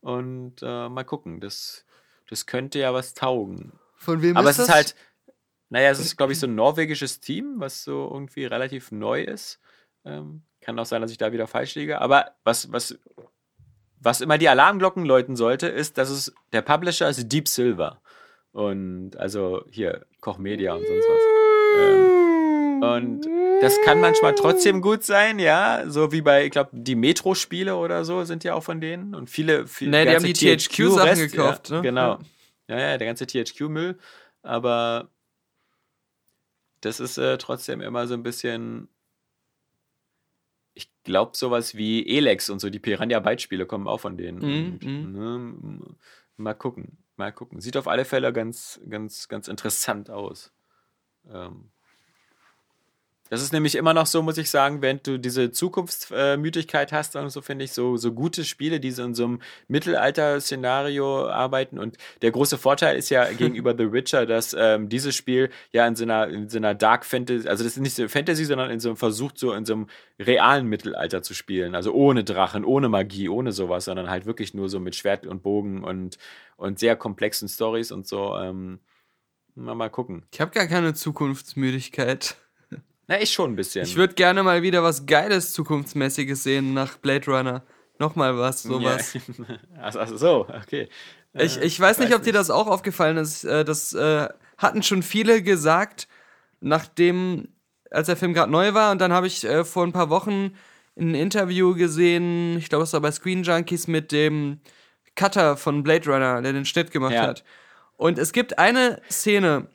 Und 0.00 0.62
äh, 0.62 0.88
mal 0.88 1.04
gucken, 1.04 1.40
das, 1.40 1.84
das 2.30 2.46
könnte 2.46 2.78
ja 2.78 2.94
was 2.94 3.12
taugen. 3.12 3.72
Von 3.96 4.22
wem 4.22 4.36
Aber 4.36 4.50
ist 4.50 4.56
es 4.56 4.62
ist 4.62 4.68
das? 4.68 4.74
halt, 4.74 4.94
naja, 5.70 5.90
es 5.90 5.98
ist, 5.98 6.16
glaube 6.16 6.32
ich, 6.32 6.38
so 6.38 6.46
ein 6.46 6.54
norwegisches 6.54 7.20
Team, 7.20 7.54
was 7.56 7.82
so 7.82 8.08
irgendwie 8.12 8.44
relativ 8.44 8.92
neu 8.92 9.22
ist. 9.22 9.58
Ähm, 10.04 10.42
kann 10.60 10.78
auch 10.78 10.86
sein, 10.86 11.02
dass 11.02 11.10
ich 11.10 11.18
da 11.18 11.32
wieder 11.32 11.46
falsch 11.46 11.74
liege. 11.74 12.00
Aber 12.00 12.32
was, 12.44 12.72
was, 12.72 12.98
was 14.00 14.20
immer 14.20 14.38
die 14.38 14.48
Alarmglocken 14.48 15.04
läuten 15.04 15.36
sollte, 15.36 15.68
ist, 15.68 15.98
dass 15.98 16.10
es 16.10 16.34
der 16.52 16.62
Publisher 16.62 17.08
ist 17.08 17.32
Deep 17.32 17.48
Silver. 17.48 18.00
Und 18.52 19.16
also 19.16 19.64
hier, 19.70 20.06
Koch 20.20 20.38
Media 20.38 20.74
und 20.74 20.86
sonst 20.86 21.04
was. 21.08 21.20
Ähm, 21.78 22.82
und 22.82 23.26
das 23.60 23.80
kann 23.84 24.00
manchmal 24.00 24.34
trotzdem 24.34 24.80
gut 24.80 25.02
sein, 25.02 25.38
ja. 25.38 25.84
So 25.86 26.12
wie 26.12 26.20
bei, 26.20 26.44
ich 26.44 26.50
glaube, 26.50 26.70
die 26.72 26.94
Metro-Spiele 26.94 27.76
oder 27.76 28.04
so 28.04 28.24
sind 28.24 28.44
ja 28.44 28.54
auch 28.54 28.62
von 28.62 28.80
denen. 28.80 29.14
Und 29.14 29.30
viele, 29.30 29.66
viele 29.66 29.90
Nee, 29.90 30.04
die 30.04 30.14
haben 30.14 30.24
die 30.24 30.32
THQ-Sachen 30.32 31.18
gekauft, 31.18 31.70
ja, 31.70 31.76
ne? 31.76 31.82
Genau. 31.82 32.12
Ja, 32.12 32.18
ja, 32.68 32.98
der 32.98 33.06
ganze 33.06 33.26
THQ-Müll. 33.26 33.98
Aber 34.42 35.10
das 36.80 37.00
ist 37.00 37.18
äh, 37.18 37.38
trotzdem 37.38 37.80
immer 37.80 38.06
so 38.06 38.14
ein 38.14 38.22
bisschen. 38.22 38.88
Ich 40.74 40.90
glaube, 41.04 41.36
sowas 41.36 41.74
wie 41.74 42.06
Elex 42.06 42.50
und 42.50 42.60
so, 42.60 42.68
die 42.68 42.78
Piranha-Byte-Spiele 42.78 43.66
kommen 43.66 43.88
auch 43.88 44.00
von 44.00 44.16
denen. 44.16 44.38
Mhm, 44.38 44.78
und, 44.82 45.12
ne, 45.12 45.96
mal 46.36 46.54
gucken, 46.54 46.98
mal 47.16 47.32
gucken. 47.32 47.60
Sieht 47.60 47.76
auf 47.76 47.88
alle 47.88 48.04
Fälle 48.04 48.32
ganz, 48.32 48.80
ganz, 48.88 49.26
ganz 49.28 49.48
interessant 49.48 50.10
aus. 50.10 50.52
Ähm, 51.30 51.70
das 53.28 53.42
ist 53.42 53.52
nämlich 53.52 53.74
immer 53.74 53.92
noch 53.92 54.06
so, 54.06 54.22
muss 54.22 54.38
ich 54.38 54.50
sagen, 54.50 54.82
wenn 54.82 55.00
du 55.02 55.18
diese 55.18 55.50
Zukunftsmüdigkeit 55.50 56.92
hast 56.92 57.16
und 57.16 57.30
so, 57.30 57.40
finde 57.40 57.64
ich, 57.64 57.72
so, 57.72 57.96
so 57.96 58.12
gute 58.12 58.44
Spiele, 58.44 58.78
die 58.78 58.92
so 58.92 59.04
in 59.04 59.14
so 59.14 59.24
einem 59.24 59.40
Mittelalter-Szenario 59.68 61.28
arbeiten. 61.28 61.78
Und 61.78 61.96
der 62.22 62.30
große 62.30 62.58
Vorteil 62.58 62.96
ist 62.96 63.10
ja 63.10 63.24
gegenüber 63.32 63.74
The 63.76 63.92
Witcher, 63.92 64.26
dass 64.26 64.54
ähm, 64.58 64.88
dieses 64.88 65.14
Spiel 65.16 65.50
ja 65.72 65.86
in 65.86 65.96
so 65.96 66.04
einer, 66.04 66.28
in 66.28 66.48
so 66.48 66.58
einer 66.58 66.74
Dark 66.74 67.04
Fantasy, 67.04 67.48
also 67.48 67.64
das 67.64 67.72
ist 67.72 67.80
nicht 67.80 67.96
so 67.96 68.06
Fantasy, 68.08 68.44
sondern 68.44 68.70
in 68.70 68.80
so 68.80 68.90
einem 68.90 68.96
Versuch, 68.96 69.32
so 69.34 69.52
in 69.52 69.64
so 69.64 69.74
einem 69.74 69.86
realen 70.20 70.66
Mittelalter 70.66 71.22
zu 71.22 71.34
spielen. 71.34 71.74
Also 71.74 71.92
ohne 71.92 72.22
Drachen, 72.22 72.64
ohne 72.64 72.88
Magie, 72.88 73.28
ohne 73.28 73.52
sowas, 73.52 73.86
sondern 73.86 74.08
halt 74.08 74.26
wirklich 74.26 74.54
nur 74.54 74.68
so 74.68 74.78
mit 74.78 74.94
Schwert 74.94 75.26
und 75.26 75.42
Bogen 75.42 75.82
und, 75.82 76.18
und 76.56 76.78
sehr 76.78 76.96
komplexen 76.96 77.48
Stories 77.48 77.90
und 77.90 78.06
so. 78.06 78.36
Ähm, 78.36 78.78
mal, 79.56 79.74
mal 79.74 79.90
gucken. 79.90 80.24
Ich 80.32 80.40
habe 80.40 80.52
gar 80.52 80.66
keine 80.66 80.94
Zukunftsmüdigkeit. 80.94 82.36
Na, 83.08 83.20
ich 83.20 83.32
schon 83.32 83.52
ein 83.52 83.56
bisschen. 83.56 83.84
Ich 83.84 83.96
würde 83.96 84.14
gerne 84.14 84.42
mal 84.42 84.62
wieder 84.62 84.82
was 84.82 85.06
Geiles, 85.06 85.52
Zukunftsmäßiges 85.52 86.42
sehen 86.42 86.74
nach 86.74 86.96
Blade 86.98 87.26
Runner. 87.30 87.62
Nochmal 87.98 88.36
was, 88.36 88.62
sowas. 88.62 89.14
Ja. 89.14 89.20
Also, 89.80 90.00
also 90.00 90.16
so, 90.16 90.46
okay. 90.62 90.88
Ich, 91.32 91.58
Äh, 91.60 91.64
ich 91.64 91.78
weiß 91.78 91.98
nicht, 92.00 92.14
ob 92.14 92.22
dir 92.22 92.32
das 92.32 92.50
auch 92.50 92.66
aufgefallen 92.66 93.16
ist. 93.16 93.44
Äh, 93.44 93.64
Das 93.64 93.92
äh, 93.92 94.28
hatten 94.58 94.82
schon 94.82 95.02
viele 95.02 95.42
gesagt, 95.42 96.08
nachdem, 96.60 97.48
als 97.90 98.06
der 98.06 98.16
Film 98.16 98.34
gerade 98.34 98.50
neu 98.50 98.74
war. 98.74 98.90
Und 98.90 99.00
dann 99.00 99.12
habe 99.12 99.26
ich 99.26 99.44
äh, 99.44 99.64
vor 99.64 99.84
ein 99.84 99.92
paar 99.92 100.10
Wochen 100.10 100.54
ein 100.98 101.14
Interview 101.14 101.74
gesehen, 101.74 102.56
ich 102.56 102.68
glaube, 102.70 102.84
es 102.84 102.92
war 102.94 103.00
bei 103.00 103.12
Screen 103.12 103.42
Junkies 103.42 103.86
mit 103.86 104.12
dem 104.12 104.60
Cutter 105.14 105.56
von 105.56 105.82
Blade 105.82 106.10
Runner, 106.10 106.40
der 106.42 106.52
den 106.54 106.64
Schnitt 106.64 106.90
gemacht 106.90 107.12
Ja. 107.14 107.22
hat. 107.22 107.44
Und 107.96 108.18
es 108.18 108.32
gibt 108.32 108.58
eine 108.58 109.00
Szene, 109.10 109.68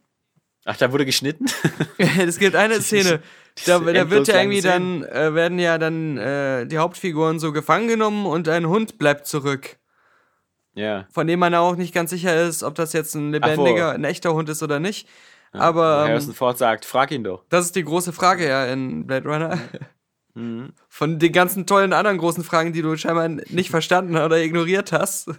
Ach, 0.65 0.77
da 0.77 0.91
wurde 0.91 1.05
geschnitten? 1.05 1.45
es 1.97 2.37
gibt 2.37 2.55
eine 2.55 2.81
Szene, 2.81 3.21
da, 3.65 3.79
da 3.79 4.09
wird 4.09 4.27
ja 4.27 4.39
irgendwie 4.39 4.61
dann, 4.61 5.03
äh, 5.03 5.33
werden 5.33 5.57
ja 5.59 5.77
dann 5.77 6.17
äh, 6.17 6.65
die 6.67 6.77
Hauptfiguren 6.77 7.39
so 7.39 7.51
gefangen 7.51 7.87
genommen 7.87 8.25
und 8.25 8.47
ein 8.47 8.67
Hund 8.67 8.97
bleibt 8.97 9.25
zurück. 9.25 9.77
ja. 10.73 11.07
Von 11.11 11.27
dem 11.27 11.39
man 11.39 11.55
auch 11.55 11.75
nicht 11.75 11.93
ganz 11.93 12.11
sicher 12.11 12.47
ist, 12.47 12.63
ob 12.63 12.75
das 12.75 12.93
jetzt 12.93 13.15
ein 13.15 13.35
Ach, 13.41 13.47
lebendiger, 13.47 13.91
ein 13.91 14.03
echter 14.03 14.33
Hund 14.33 14.49
ist 14.49 14.61
oder 14.61 14.79
nicht. 14.79 15.07
Aber 15.53 16.05
Harrison 16.07 16.29
ähm, 16.29 16.35
Ford 16.35 16.57
sagt, 16.57 16.85
frag 16.85 17.11
ihn 17.11 17.23
doch. 17.23 17.43
das 17.49 17.65
ist 17.65 17.75
die 17.75 17.83
große 17.83 18.13
Frage 18.13 18.47
ja 18.47 18.65
in 18.65 19.05
Blade 19.07 19.27
Runner. 19.27 19.57
Mhm. 20.33 20.71
Von 20.87 21.19
den 21.19 21.33
ganzen 21.33 21.65
tollen 21.65 21.91
anderen 21.91 22.17
großen 22.17 22.45
Fragen, 22.45 22.71
die 22.71 22.81
du 22.81 22.95
scheinbar 22.95 23.27
nicht 23.27 23.69
verstanden 23.69 24.15
oder 24.15 24.37
ignoriert 24.37 24.93
hast. 24.93 25.29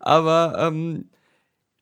Aber 0.00 0.56
ähm, 0.58 1.08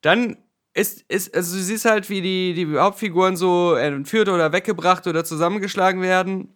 dann 0.03 0.37
ist, 0.75 1.03
ist, 1.09 1.35
also 1.35 1.57
du 1.57 1.63
siehst 1.63 1.85
halt, 1.85 2.11
wie 2.11 2.21
die, 2.21 2.55
die 2.55 2.77
Hauptfiguren 2.77 3.37
so 3.37 3.75
entführt 3.75 4.29
oder 4.29 4.53
weggebracht 4.53 5.07
oder 5.07 5.25
zusammengeschlagen 5.25 6.03
werden. 6.03 6.53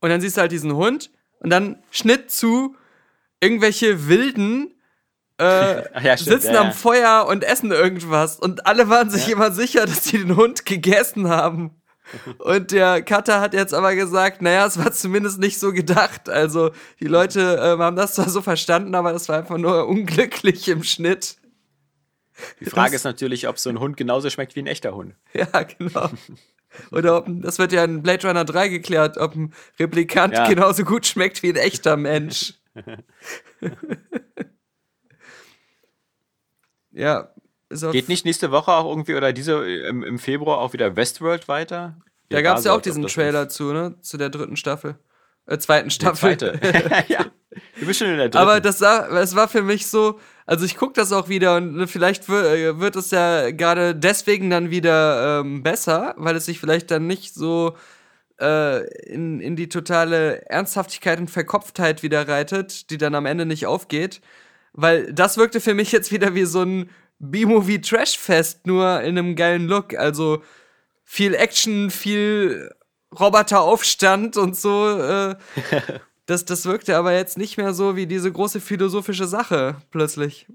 Und 0.00 0.10
dann 0.10 0.20
siehst 0.20 0.36
du 0.36 0.40
halt 0.40 0.52
diesen 0.52 0.74
Hund 0.74 1.10
und 1.40 1.50
dann 1.50 1.82
Schnitt 1.90 2.30
zu 2.30 2.76
irgendwelche 3.40 4.08
Wilden 4.08 4.74
äh, 5.38 5.82
ja, 6.02 6.16
stimmt, 6.16 6.40
sitzen 6.40 6.54
ja, 6.54 6.60
am 6.60 6.68
ja. 6.68 6.72
Feuer 6.72 7.26
und 7.28 7.44
essen 7.44 7.70
irgendwas. 7.70 8.38
Und 8.40 8.66
alle 8.66 8.88
waren 8.88 9.10
sich 9.10 9.28
immer 9.28 9.52
sicher, 9.52 9.86
dass 9.86 10.04
sie 10.04 10.18
den 10.18 10.36
Hund 10.36 10.64
gegessen 10.64 11.28
haben. 11.28 11.72
Und 12.38 12.72
der 12.72 13.02
Cutter 13.02 13.40
hat 13.40 13.52
jetzt 13.52 13.74
aber 13.74 13.94
gesagt, 13.94 14.40
naja, 14.40 14.66
es 14.66 14.78
war 14.82 14.92
zumindest 14.92 15.38
nicht 15.38 15.58
so 15.58 15.72
gedacht. 15.72 16.30
Also 16.30 16.70
die 17.00 17.06
Leute 17.06 17.60
ähm, 17.62 17.80
haben 17.80 17.96
das 17.96 18.14
zwar 18.14 18.30
so 18.30 18.40
verstanden, 18.40 18.94
aber 18.94 19.12
das 19.12 19.28
war 19.28 19.36
einfach 19.36 19.58
nur 19.58 19.86
unglücklich 19.86 20.68
im 20.68 20.82
Schnitt. 20.82 21.36
Die 22.60 22.66
Frage 22.66 22.94
ist 22.96 23.04
natürlich, 23.04 23.48
ob 23.48 23.58
so 23.58 23.70
ein 23.70 23.80
Hund 23.80 23.96
genauso 23.96 24.30
schmeckt 24.30 24.56
wie 24.56 24.60
ein 24.62 24.66
echter 24.66 24.94
Hund. 24.94 25.14
Ja, 25.32 25.46
genau. 25.62 26.10
Oder 26.90 27.16
ob, 27.18 27.26
das 27.28 27.58
wird 27.58 27.72
ja 27.72 27.82
in 27.84 28.02
Blade 28.02 28.26
Runner 28.28 28.44
3 28.44 28.68
geklärt, 28.68 29.16
ob 29.18 29.34
ein 29.34 29.54
Replikant 29.78 30.34
Ja. 30.34 30.46
genauso 30.48 30.84
gut 30.84 31.06
schmeckt 31.06 31.42
wie 31.42 31.48
ein 31.50 31.56
echter 31.56 31.96
Mensch. 31.96 32.54
ja, 36.92 37.30
ist 37.70 37.90
Geht 37.90 38.08
nicht 38.08 38.24
nächste 38.24 38.50
Woche 38.50 38.72
auch 38.72 38.88
irgendwie 38.88 39.14
oder 39.14 39.32
diese 39.32 39.64
im, 39.66 40.02
im 40.02 40.18
Februar 40.18 40.58
auch 40.58 40.72
wieder 40.72 40.96
Westworld 40.96 41.48
weiter? 41.48 41.96
da 42.30 42.36
Mir 42.38 42.42
gab 42.42 42.58
es 42.58 42.64
ja 42.64 42.72
auch 42.72 42.80
diesen 42.80 43.02
das 43.02 43.12
Trailer 43.12 43.48
zu, 43.48 43.72
ne? 43.72 43.96
Zu 44.00 44.16
der 44.16 44.30
dritten 44.30 44.56
Staffel. 44.56 44.98
Äh, 45.46 45.58
zweiten 45.58 45.88
Die 45.88 45.94
Staffel. 45.94 46.38
zweite. 46.38 47.04
ja. 47.08 47.26
Du 47.78 47.86
bist 47.86 47.98
schon 47.98 48.08
in 48.08 48.16
der 48.16 48.28
dritten. 48.28 48.38
Aber 48.38 48.60
das 48.60 48.78
sah, 48.78 49.06
es 49.18 49.34
war 49.34 49.48
für 49.48 49.62
mich 49.62 49.86
so, 49.86 50.18
also 50.48 50.64
ich 50.64 50.78
gucke 50.78 50.94
das 50.94 51.12
auch 51.12 51.28
wieder 51.28 51.56
und 51.56 51.86
vielleicht 51.88 52.30
wird, 52.30 52.46
äh, 52.46 52.80
wird 52.80 52.96
es 52.96 53.10
ja 53.10 53.50
gerade 53.50 53.94
deswegen 53.94 54.48
dann 54.48 54.70
wieder 54.70 55.40
ähm, 55.40 55.62
besser, 55.62 56.14
weil 56.16 56.36
es 56.36 56.46
sich 56.46 56.58
vielleicht 56.58 56.90
dann 56.90 57.06
nicht 57.06 57.34
so 57.34 57.76
äh, 58.40 58.82
in, 59.04 59.40
in 59.40 59.56
die 59.56 59.68
totale 59.68 60.46
Ernsthaftigkeit 60.46 61.20
und 61.20 61.30
Verkopftheit 61.30 62.02
wieder 62.02 62.26
reitet, 62.26 62.88
die 62.88 62.96
dann 62.96 63.14
am 63.14 63.26
Ende 63.26 63.44
nicht 63.44 63.66
aufgeht. 63.66 64.22
Weil 64.72 65.12
das 65.12 65.36
wirkte 65.36 65.60
für 65.60 65.74
mich 65.74 65.92
jetzt 65.92 66.12
wieder 66.12 66.34
wie 66.34 66.46
so 66.46 66.62
ein 66.62 66.88
B-Movie-Trash-Fest, 67.18 68.66
nur 68.66 69.02
in 69.02 69.18
einem 69.18 69.36
geilen 69.36 69.66
Look. 69.68 69.94
Also 69.96 70.42
viel 71.04 71.34
Action, 71.34 71.90
viel 71.90 72.74
Roboteraufstand 73.20 74.38
und 74.38 74.56
so. 74.56 74.98
Äh, 74.98 75.36
das, 76.28 76.44
das 76.44 76.66
wirkte 76.66 76.94
aber 76.94 77.14
jetzt 77.14 77.38
nicht 77.38 77.56
mehr 77.56 77.72
so 77.72 77.96
wie 77.96 78.06
diese 78.06 78.30
große 78.30 78.60
philosophische 78.60 79.26
Sache 79.26 79.76
plötzlich. 79.90 80.46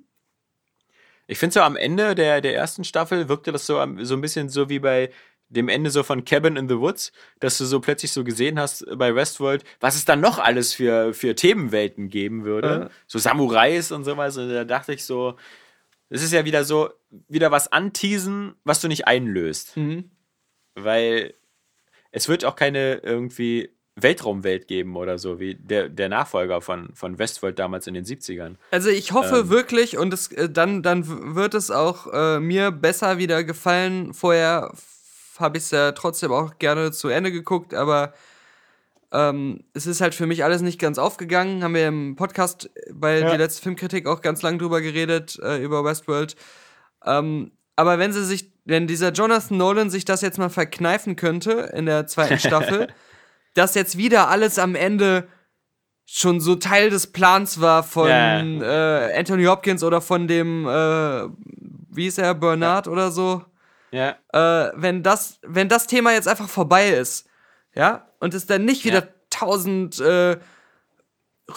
Ich 1.26 1.40
finde 1.40 1.56
so 1.56 1.62
am 1.62 1.76
Ende 1.76 2.14
der, 2.14 2.42
der 2.42 2.56
ersten 2.56 2.84
Staffel 2.84 3.28
wirkte 3.28 3.52
das 3.52 3.66
so, 3.66 3.84
so 4.02 4.14
ein 4.14 4.22
bisschen 4.22 4.50
so 4.50 4.70
wie 4.70 4.78
bei 4.78 5.10
dem 5.50 5.70
Ende 5.70 5.90
so 5.90 6.04
von 6.04 6.26
Cabin 6.26 6.58
in 6.58 6.70
the 6.70 6.78
Woods, 6.78 7.12
dass 7.40 7.58
du 7.58 7.66
so 7.66 7.80
plötzlich 7.80 8.12
so 8.12 8.24
gesehen 8.24 8.60
hast 8.60 8.86
bei 8.98 9.16
Westworld, 9.16 9.64
was 9.80 9.96
es 9.96 10.06
dann 10.06 10.22
noch 10.22 10.38
alles 10.38 10.76
für, 10.76 11.12
für 11.16 11.34
Themenwelten 11.34 12.10
geben 12.10 12.46
würde. 12.46 12.68
Ja. 12.68 12.90
So 13.08 13.18
Samurais 13.18 13.92
und 13.92 14.04
sowas. 14.04 14.38
Und 14.38 14.50
da 14.50 14.66
dachte 14.66 14.94
ich 14.94 15.04
so, 15.04 15.38
es 16.10 16.22
ist 16.22 16.34
ja 16.34 16.46
wieder 16.46 16.66
so, 16.66 16.92
wieder 17.28 17.50
was 17.50 17.72
anteasen, 17.72 18.54
was 18.64 18.80
du 18.80 18.88
nicht 18.88 19.08
einlöst. 19.08 19.76
Mhm. 19.76 20.12
Weil 20.76 21.34
es 22.12 22.30
wird 22.30 22.46
auch 22.46 22.56
keine 22.56 22.98
irgendwie 22.98 23.72
Weltraumwelt 23.96 24.68
geben 24.68 24.96
oder 24.96 25.18
so, 25.20 25.40
wie 25.40 25.56
der, 25.56 25.88
der 25.90 26.10
Nachfolger 26.10 26.62
von, 26.62 26.90
von 26.96 27.20
Westworld 27.20 27.60
damals 27.60 27.86
in 27.88 27.94
den 27.94 28.06
70ern. 28.06 28.56
Also 28.72 28.90
ich 28.90 29.12
hoffe 29.12 29.40
Ähm. 29.42 29.50
wirklich, 29.50 29.98
und 29.98 30.14
es, 30.14 30.32
äh, 30.32 30.50
dann, 30.50 30.82
dann 30.82 31.36
wird 31.36 31.54
es 31.54 31.70
auch 31.72 32.08
äh, 32.12 32.40
mir 32.40 32.72
besser 32.72 33.18
wieder 33.20 33.44
gefallen. 33.44 34.14
Vorher 34.14 34.72
habe 35.40 35.58
ich 35.58 35.64
es 35.66 35.72
ja 35.72 35.92
trotzdem 35.92 36.32
auch 36.32 36.58
gerne 36.60 36.92
zu 36.92 37.08
Ende 37.10 37.32
geguckt, 37.32 37.74
aber 37.74 38.14
ähm, 39.12 39.64
es 39.74 39.86
ist 39.86 40.02
halt 40.02 40.16
für 40.16 40.26
mich 40.26 40.44
alles 40.44 40.62
nicht 40.64 40.80
ganz 40.80 40.98
aufgegangen. 40.98 41.64
Haben 41.64 41.76
wir 41.76 41.88
im 41.88 42.16
Podcast 42.16 42.72
bei 42.92 43.20
Ja. 43.20 43.32
die 43.32 43.38
letzte 43.38 43.62
Filmkritik 43.62 44.08
auch 44.08 44.22
ganz 44.22 44.42
lang 44.42 44.58
drüber 44.58 44.82
geredet, 44.82 45.38
äh, 45.44 45.58
über 45.64 45.84
Westworld. 45.86 46.36
Ähm, 47.06 47.52
aber 47.76 48.00
wenn 48.00 48.12
sie 48.12 48.26
sich, 48.26 48.52
wenn 48.66 48.88
dieser 48.88 49.12
Jonathan 49.12 49.58
Nolan 49.58 49.90
sich 49.92 50.06
das 50.06 50.22
jetzt 50.22 50.40
mal 50.40 50.50
verkneifen 50.50 51.16
könnte 51.16 51.72
in 51.76 51.86
der 51.86 52.08
zweiten 52.08 52.40
Staffel, 52.40 52.88
dass 53.54 53.76
jetzt 53.76 53.98
wieder 53.98 54.30
alles 54.30 54.60
am 54.60 54.76
Ende 54.76 55.28
schon 56.06 56.40
so 56.42 56.56
Teil 56.56 56.90
des 56.90 57.12
Plans 57.12 57.62
war 57.62 57.84
von 57.84 58.08
Ja. 58.10 58.40
äh, 58.42 59.18
Anthony 59.18 59.46
Hopkins 59.46 59.84
oder 59.84 60.02
von 60.02 60.28
dem, 60.28 60.68
äh, 60.68 61.28
wie 61.96 62.08
ist 62.08 62.18
er, 62.18 62.34
Bernard 62.36 62.88
oder 62.88 63.10
so. 63.12 63.44
Ja. 63.92 64.16
Äh, 64.34 64.72
wenn, 64.76 65.02
das, 65.04 65.40
wenn 65.44 65.70
das 65.70 65.88
Thema 65.88 66.12
jetzt 66.12 66.28
einfach 66.28 66.50
vorbei 66.50 66.90
ist, 66.90 67.28
ja, 67.76 68.08
und 68.20 68.34
es 68.34 68.46
dann 68.46 68.66
nicht 68.66 68.84
wieder 68.86 69.04
Ja. 69.04 69.10
tausend 69.30 70.00
äh, 70.00 70.38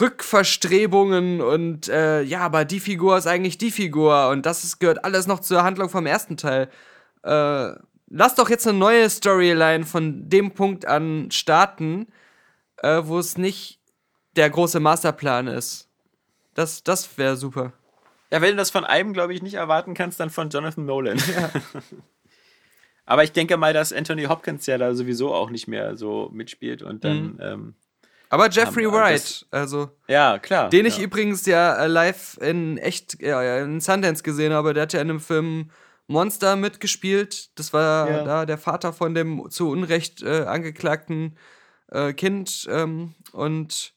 Rückverstrebungen 0.01 1.41
und 1.41 1.89
äh, 1.89 2.23
ja, 2.23 2.41
aber 2.41 2.65
die 2.65 2.81
Figur 2.81 3.17
ist 3.19 3.27
eigentlich 3.27 3.59
die 3.59 3.71
Figur 3.71 4.29
und 4.29 4.45
das 4.47 4.65
ist, 4.65 4.79
gehört 4.79 5.05
alles 5.05 5.27
noch 5.27 5.41
zur 5.41 5.63
Handlung 5.63 5.89
vom 5.89 6.07
ersten 6.07 6.37
Teil. 6.37 6.69
Äh, 7.23 7.71
lass 8.09 8.35
doch 8.35 8.49
jetzt 8.51 8.67
eine 8.67 8.79
neue 8.79 9.09
Storyline 9.11 9.85
von 9.85 10.29
dem 10.29 10.53
Punkt 10.53 10.87
an 10.87 11.31
starten, 11.31 12.07
äh, 12.79 13.03
wo 13.05 13.19
es 13.19 13.37
nicht 13.39 13.81
der 14.37 14.51
große 14.51 14.81
Masterplan 14.81 15.47
ist. 15.47 15.89
Das, 16.55 16.83
das 16.83 17.17
wäre 17.19 17.37
super. 17.37 17.73
Ja, 18.31 18.41
wenn 18.41 18.51
du 18.51 18.57
das 18.57 18.71
von 18.71 18.85
einem, 18.85 19.13
glaube 19.13 19.35
ich, 19.35 19.43
nicht 19.43 19.55
erwarten 19.55 19.95
kannst, 19.95 20.19
dann 20.21 20.31
von 20.31 20.51
Jonathan 20.51 20.85
Nolan. 20.85 21.19
Aber 23.07 23.23
ich 23.23 23.33
denke 23.33 23.57
mal, 23.57 23.73
dass 23.73 23.93
Anthony 23.93 24.25
Hopkins 24.25 24.67
ja 24.67 24.79
da 24.79 24.95
sowieso 24.95 25.33
auch 25.33 25.51
nicht 25.51 25.69
mehr 25.69 25.97
so 25.97 26.29
mitspielt 26.33 26.83
und 26.83 27.05
dann, 27.05 27.35
Mhm. 27.35 27.39
ähm, 27.41 27.75
Aber 28.29 28.51
Jeffrey 28.51 28.87
Aber 28.87 28.97
Wright, 28.99 29.47
also 29.53 29.91
ja, 30.09 30.41
klar. 30.41 30.69
den 30.71 30.85
ich 30.87 30.99
ja. 30.99 31.05
übrigens 31.05 31.47
ja 31.47 31.77
äh, 31.77 31.87
live 31.87 32.37
in 32.41 32.77
echt 32.79 33.21
ja, 33.23 33.41
ja, 33.43 33.63
in 33.65 33.81
Sundance 33.81 34.25
gesehen 34.25 34.53
habe, 34.53 34.75
der 34.75 34.83
hat 34.83 34.93
ja 34.93 35.01
in 35.01 35.09
einem 35.11 35.21
Film 35.21 35.71
Monster 36.09 36.57
mitgespielt. 36.57 37.59
Das 37.59 37.73
war 37.73 38.09
Ja. 38.11 38.25
da 38.25 38.47
der 38.47 38.59
Vater 38.59 38.93
von 38.93 39.15
dem 39.15 39.51
zu 39.51 39.69
Unrecht 39.71 40.23
äh, 40.23 40.45
angeklagten 40.45 41.37
äh, 41.91 42.13
Kind 42.13 42.67
ähm, 42.71 43.15
und 43.33 43.95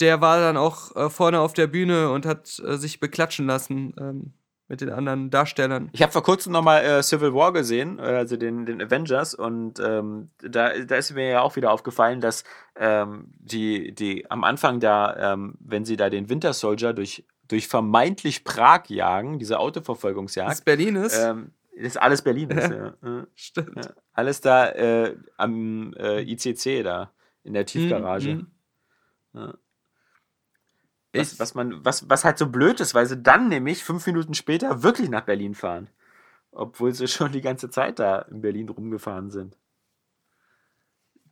der 0.00 0.20
war 0.20 0.40
dann 0.40 0.56
auch 0.56 0.94
äh, 0.96 1.08
vorne 1.10 1.40
auf 1.40 1.52
der 1.52 1.66
Bühne 1.68 2.10
und 2.10 2.26
hat 2.26 2.58
äh, 2.66 2.76
sich 2.76 2.98
beklatschen 3.00 3.46
lassen 3.46 3.94
ähm, 3.98 4.34
mit 4.66 4.80
den 4.80 4.90
anderen 4.90 5.30
Darstellern. 5.30 5.90
Ich 5.92 6.02
habe 6.02 6.10
vor 6.10 6.22
kurzem 6.22 6.52
nochmal 6.52 6.82
äh, 6.84 7.02
Civil 7.02 7.34
War 7.34 7.52
gesehen, 7.52 7.98
äh, 7.98 8.02
also 8.02 8.36
den, 8.36 8.64
den 8.66 8.80
Avengers, 8.82 9.34
und 9.34 9.78
ähm, 9.78 10.30
da, 10.42 10.70
da 10.84 10.96
ist 10.96 11.14
mir 11.14 11.28
ja 11.28 11.40
auch 11.42 11.54
wieder 11.54 11.70
aufgefallen, 11.70 12.20
dass 12.20 12.44
ähm, 12.76 13.30
die, 13.38 13.94
die 13.94 14.28
am 14.30 14.42
Anfang 14.42 14.80
da, 14.80 15.34
ähm, 15.34 15.54
wenn 15.60 15.84
sie 15.84 15.96
da 15.96 16.08
den 16.10 16.28
Winter 16.30 16.54
Soldier 16.54 16.92
durch, 16.94 17.24
durch 17.48 17.68
vermeintlich 17.68 18.44
Prag 18.44 18.88
jagen, 18.88 19.38
diese 19.38 19.54
Das 19.54 19.60
Autoverfolgungsjagd, 19.60 20.64
Berlin 20.64 20.96
ist. 20.96 21.18
ähm, 21.18 21.52
das 21.80 21.96
alles 21.96 22.22
Berlin 22.22 22.50
ist, 22.50 22.70
ja. 22.70 22.94
ja. 23.02 23.26
Stimmt. 23.34 23.76
Ja, 23.76 23.92
alles 24.12 24.40
da 24.40 24.68
äh, 24.70 25.16
am 25.36 25.92
äh, 25.94 26.22
ICC 26.22 26.82
da 26.82 27.12
in 27.42 27.52
der 27.54 27.66
Tiefgarage. 27.66 28.36
Mhm, 28.36 28.46
mhm. 29.32 29.54
Was, 31.12 31.38
was 31.38 31.54
man, 31.54 31.84
was, 31.84 32.10
was 32.10 32.24
halt 32.24 32.38
so 32.38 32.48
blöd 32.48 32.80
ist, 32.80 32.94
weil 32.94 33.06
sie 33.06 33.22
dann 33.22 33.48
nämlich 33.48 33.84
fünf 33.84 34.06
Minuten 34.06 34.34
später 34.34 34.82
wirklich 34.82 35.08
nach 35.08 35.22
Berlin 35.22 35.54
fahren. 35.54 35.88
Obwohl 36.50 36.92
sie 36.92 37.06
schon 37.06 37.30
die 37.32 37.40
ganze 37.40 37.70
Zeit 37.70 37.98
da 37.98 38.20
in 38.22 38.40
Berlin 38.40 38.68
rumgefahren 38.68 39.30
sind. 39.30 39.56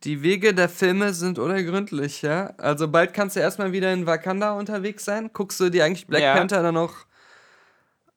Die 0.03 0.21
Wege 0.21 0.53
der 0.53 0.67
Filme 0.67 1.13
sind 1.13 1.39
unergründlich, 1.39 2.21
ja. 2.21 2.53
Also 2.57 2.87
bald 2.89 3.13
kannst 3.13 3.35
du 3.35 3.39
erstmal 3.39 3.71
wieder 3.71 3.93
in 3.93 4.05
Wakanda 4.05 4.53
unterwegs 4.53 5.05
sein. 5.05 5.29
Guckst 5.31 5.59
du 5.59 5.69
dir 5.69 5.85
eigentlich 5.85 6.07
Black 6.07 6.21
Ja. 6.21 6.35
Panther 6.35 6.61
dann 6.61 6.73
noch 6.73 7.05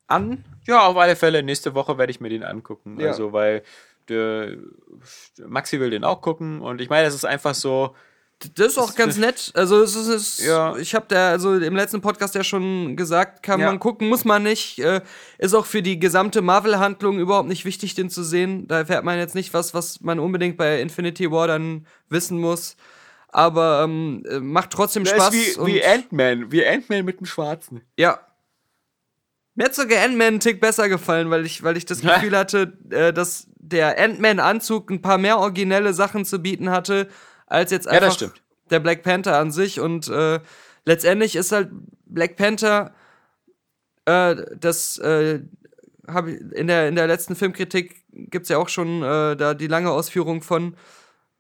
an? 0.09 0.45
Ja, 0.67 0.87
auf 0.87 0.97
alle 0.97 1.15
Fälle. 1.15 1.43
Nächste 1.43 1.75
Woche 1.75 1.97
werde 1.97 2.11
ich 2.11 2.21
mir 2.21 2.29
den 2.29 2.43
angucken. 2.43 2.99
Ja. 2.99 3.09
Also, 3.09 3.33
weil 3.33 3.63
der, 4.09 4.57
Maxi 5.47 5.79
will 5.79 5.91
den 5.91 6.05
auch 6.05 6.21
gucken. 6.21 6.61
Und 6.61 6.81
ich 6.81 6.89
meine, 6.89 7.05
das 7.05 7.15
ist 7.15 7.25
einfach 7.25 7.55
so. 7.55 7.95
Das 8.55 8.67
ist 8.73 8.79
auch 8.79 8.95
ganz 8.95 9.17
nett. 9.17 9.51
Also 9.55 9.81
es 9.81 9.97
ist, 9.97 10.09
es 10.09 10.45
Ja. 10.45 10.77
ich 10.77 10.95
habe 10.95 11.07
da 11.09 11.31
also 11.31 11.55
im 11.55 11.75
letzten 11.75 12.03
Podcast 12.03 12.35
ja 12.35 12.45
schon 12.45 12.95
gesagt, 12.95 13.43
kann 13.43 13.61
Ja. 13.61 13.67
man 13.67 13.79
gucken, 13.79 14.09
muss 14.09 14.27
man 14.27 14.43
nicht. 14.43 14.79
Äh, 14.79 15.01
ist 15.39 15.55
auch 15.55 15.65
für 15.65 15.81
die 15.83 15.99
gesamte 15.99 16.43
Marvel-Handlung 16.43 17.19
überhaupt 17.19 17.49
nicht 17.49 17.65
wichtig, 17.65 17.95
den 17.95 18.11
zu 18.11 18.23
sehen. 18.23 18.69
Da 18.69 18.79
erfährt 18.81 19.05
man 19.05 19.19
jetzt 19.19 19.35
nicht 19.35 19.55
was, 19.55 19.73
was 19.73 20.01
man 20.03 20.19
unbedingt 20.19 20.59
bei 20.59 20.81
Infinity 20.83 21.31
War 21.31 21.47
dann 21.49 21.87
wissen 22.11 22.39
muss. 22.39 22.77
Aber 23.29 23.83
ähm, 23.85 24.23
äh, 24.29 24.39
macht 24.39 24.71
trotzdem 24.71 25.05
Der 25.05 25.15
Spaß. 25.15 25.35
ist 25.35 25.59
wie, 25.67 25.75
wie 25.75 25.85
Ant-Man. 25.85 26.53
Wie 26.53 26.65
Ant-Man 26.67 27.05
mit 27.07 27.21
dem 27.21 27.27
Schwarzen. 27.27 27.81
Ja. 27.99 28.21
Mir 29.55 29.65
hat 29.65 29.75
sogar 29.75 30.05
Ant-Man 30.05 30.27
einen 30.27 30.41
Tick 30.41 30.61
besser 30.61 30.91
gefallen, 30.91 31.31
weil 31.31 31.47
ich, 31.47 31.63
weil 31.63 31.79
ich 31.79 31.87
das 31.87 32.03
Gefühl 32.03 32.37
hatte, 32.37 32.77
äh, 32.91 33.15
dass 33.15 33.47
der 33.57 33.99
Ant-Man-Anzug 33.99 34.91
ein 34.91 35.01
paar 35.01 35.17
mehr 35.17 35.39
originelle 35.39 35.95
Sachen 35.95 36.27
zu 36.27 36.39
bieten 36.39 36.71
hatte, 36.71 37.09
als 37.47 37.71
jetzt 37.71 37.87
Ja, 37.87 37.93
einfach 37.93 38.13
stimmt. 38.13 38.43
der 38.71 38.81
Black 38.81 39.03
Panther 39.03 39.39
an 39.39 39.51
sich. 39.51 39.81
Und 39.81 40.09
äh, 40.09 40.41
letztendlich 40.85 41.37
ist 41.37 41.53
halt 41.53 41.71
Black 42.07 42.37
Panther 42.37 42.93
äh, 44.07 44.37
das 44.59 44.99
äh, 44.99 45.41
hab 46.09 46.29
ich, 46.29 46.41
in, 46.53 46.69
der, 46.69 46.89
in 46.89 46.95
der 46.95 47.07
letzten 47.07 47.37
Filmkritik 47.37 48.05
gibt's 48.13 48.49
ja 48.49 48.59
auch 48.59 48.69
schon 48.69 49.03
äh, 49.03 49.37
da 49.37 49.55
die 49.55 49.67
lange 49.67 49.91
Ausführung 49.91 50.43
von. 50.43 50.77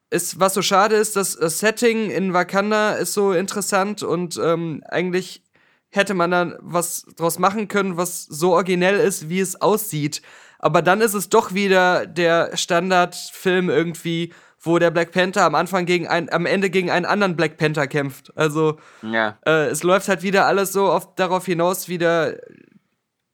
Ist, 0.08 0.38
was 0.38 0.54
so 0.54 0.62
schade 0.62 0.94
ist, 0.94 1.16
das 1.16 1.32
Setting 1.32 2.10
in 2.12 2.32
Wakanda 2.32 2.92
ist 2.92 3.12
so 3.12 3.32
interessant 3.32 4.04
und 4.04 4.40
ähm, 4.40 4.80
eigentlich 4.88 5.42
hätte 5.88 6.14
man 6.14 6.30
dann 6.30 6.54
was 6.60 7.06
draus 7.16 7.40
machen 7.40 7.66
können, 7.66 7.96
was 7.96 8.22
so 8.22 8.52
originell 8.52 9.00
ist, 9.00 9.28
wie 9.28 9.40
es 9.40 9.60
aussieht. 9.60 10.22
Aber 10.60 10.80
dann 10.80 11.00
ist 11.00 11.14
es 11.14 11.28
doch 11.28 11.54
wieder 11.54 12.06
der 12.06 12.56
Standardfilm 12.56 13.68
irgendwie, 13.68 14.32
wo 14.66 14.78
der 14.78 14.90
Black 14.90 15.12
Panther 15.12 15.44
am 15.44 15.55
Anfang 15.55 15.86
gegen 15.86 16.06
ein, 16.09 16.30
am 16.32 16.44
Ende 16.47 16.68
gegen 16.70 16.90
einen 16.90 17.06
anderen 17.06 17.36
Black 17.36 17.56
Panther 17.56 17.86
kämpft. 17.86 18.32
Also 18.36 18.78
Ja. 19.02 19.38
äh, 19.47 19.66
es 19.68 19.82
läuft 19.82 20.09
halt 20.09 20.22
wieder 20.22 20.47
alles 20.47 20.72
so 20.72 20.90
oft 20.90 21.18
darauf 21.18 21.47
hinaus, 21.47 21.88
wieder 21.88 22.34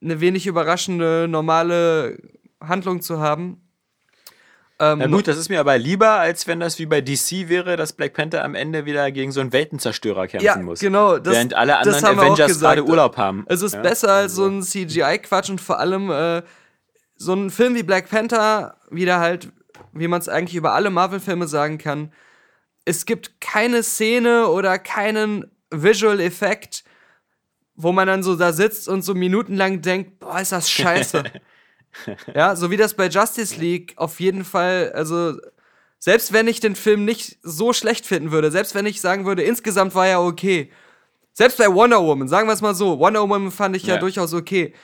eine 0.02 0.20
wenig 0.20 0.46
überraschende, 0.46 1.26
normale 1.28 2.18
Handlung 2.60 3.02
zu 3.02 3.20
haben. 3.20 3.58
Ähm, 4.80 4.98
Na 4.98 5.06
gut, 5.06 5.28
das 5.28 5.36
ist 5.36 5.48
mir 5.48 5.60
aber 5.60 5.78
lieber, 5.78 6.10
als 6.12 6.48
wenn 6.48 6.58
das 6.58 6.78
wie 6.80 6.86
bei 6.86 7.00
DC 7.00 7.48
wäre, 7.48 7.76
dass 7.76 7.92
Black 7.92 8.14
Panther 8.14 8.42
am 8.42 8.54
Ende 8.56 8.84
wieder 8.84 9.12
gegen 9.12 9.30
so 9.30 9.40
einen 9.40 9.52
Weltenzerstörer 9.52 10.26
kämpfen 10.26 10.44
ja, 10.44 10.56
muss. 10.56 10.80
genau. 10.80 11.18
Das, 11.18 11.34
während 11.34 11.54
alle 11.54 11.76
das 11.84 12.02
anderen 12.02 12.18
Avengers 12.18 12.58
gerade 12.58 12.84
Urlaub 12.84 13.16
haben. 13.16 13.44
Es 13.48 13.62
ist 13.62 13.74
Ja? 13.74 13.80
besser 13.82 14.12
als 14.12 14.34
so 14.34 14.46
ein 14.46 14.62
CGI-Quatsch 14.62 15.50
und 15.50 15.60
vor 15.60 15.78
allem 15.78 16.10
äh, 16.10 16.42
so 17.16 17.34
ein 17.34 17.50
Film 17.50 17.76
wie 17.76 17.84
Black 17.84 18.10
Panther, 18.10 18.76
wieder 18.90 19.20
halt, 19.20 19.52
wie 19.92 20.08
man 20.08 20.20
es 20.20 20.28
eigentlich 20.28 20.56
über 20.56 20.72
alle 20.72 20.90
Marvel-Filme 20.90 21.46
sagen 21.48 21.78
kann. 21.78 22.12
Es 22.84 23.06
gibt 23.06 23.40
keine 23.40 23.82
Szene 23.82 24.48
oder 24.48 24.78
keinen 24.78 25.50
Visual-Effekt, 25.70 26.84
wo 27.74 27.92
man 27.92 28.06
dann 28.06 28.22
so 28.22 28.36
da 28.36 28.52
sitzt 28.52 28.88
und 28.88 29.02
so 29.02 29.14
minutenlang 29.14 29.80
denkt, 29.82 30.18
boah, 30.20 30.40
ist 30.40 30.52
das 30.52 30.70
scheiße. 30.70 31.24
ja, 32.34 32.56
so 32.56 32.70
wie 32.70 32.76
das 32.76 32.94
bei 32.94 33.08
Justice 33.08 33.58
League 33.58 33.94
auf 33.96 34.20
jeden 34.20 34.44
Fall, 34.44 34.92
also 34.94 35.36
selbst 35.98 36.32
wenn 36.32 36.48
ich 36.48 36.60
den 36.60 36.74
Film 36.74 37.04
nicht 37.04 37.38
so 37.42 37.72
schlecht 37.72 38.06
finden 38.06 38.32
würde, 38.32 38.50
selbst 38.50 38.74
wenn 38.74 38.86
ich 38.86 39.00
sagen 39.00 39.24
würde, 39.24 39.42
insgesamt 39.42 39.94
war 39.94 40.06
er 40.06 40.20
okay, 40.20 40.70
selbst 41.32 41.58
bei 41.58 41.72
Wonder 41.72 42.02
Woman, 42.02 42.28
sagen 42.28 42.48
wir 42.48 42.52
es 42.52 42.60
mal 42.60 42.74
so, 42.74 42.98
Wonder 42.98 43.22
Woman 43.22 43.50
fand 43.50 43.76
ich 43.76 43.86
ja, 43.86 43.94
Ja. 43.94 44.00
durchaus 44.00 44.34
okay. 44.34 44.74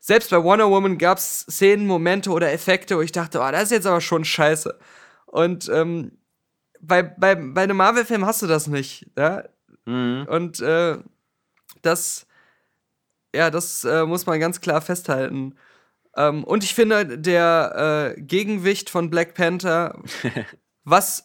Selbst 0.00 0.30
bei 0.30 0.42
Wonder 0.42 0.70
Woman 0.70 0.98
gab 0.98 1.18
es 1.18 1.40
Szenen, 1.40 1.86
Momente 1.86 2.30
oder 2.30 2.52
Effekte, 2.52 2.96
wo 2.96 3.00
ich 3.00 3.12
dachte, 3.12 3.40
oh, 3.40 3.50
das 3.50 3.64
ist 3.64 3.70
jetzt 3.70 3.86
aber 3.86 4.00
schon 4.00 4.24
scheiße. 4.24 4.78
Und 5.26 5.68
ähm, 5.68 6.12
bei, 6.80 7.02
bei, 7.02 7.34
bei 7.34 7.62
einem 7.62 7.76
Marvel-Film 7.76 8.24
hast 8.24 8.42
du 8.42 8.46
das 8.46 8.66
nicht. 8.66 9.06
Ja? 9.16 9.44
Mhm. 9.84 10.26
Und 10.28 10.60
äh, 10.60 10.98
das, 11.82 12.26
ja, 13.34 13.50
das 13.50 13.84
äh, 13.84 14.06
muss 14.06 14.26
man 14.26 14.40
ganz 14.40 14.60
klar 14.60 14.80
festhalten. 14.80 15.54
Ähm, 16.16 16.44
und 16.44 16.64
ich 16.64 16.74
finde, 16.74 17.18
der 17.18 18.14
äh, 18.16 18.20
Gegenwicht 18.20 18.90
von 18.90 19.10
Black 19.10 19.34
Panther, 19.34 20.00
was 20.84 21.24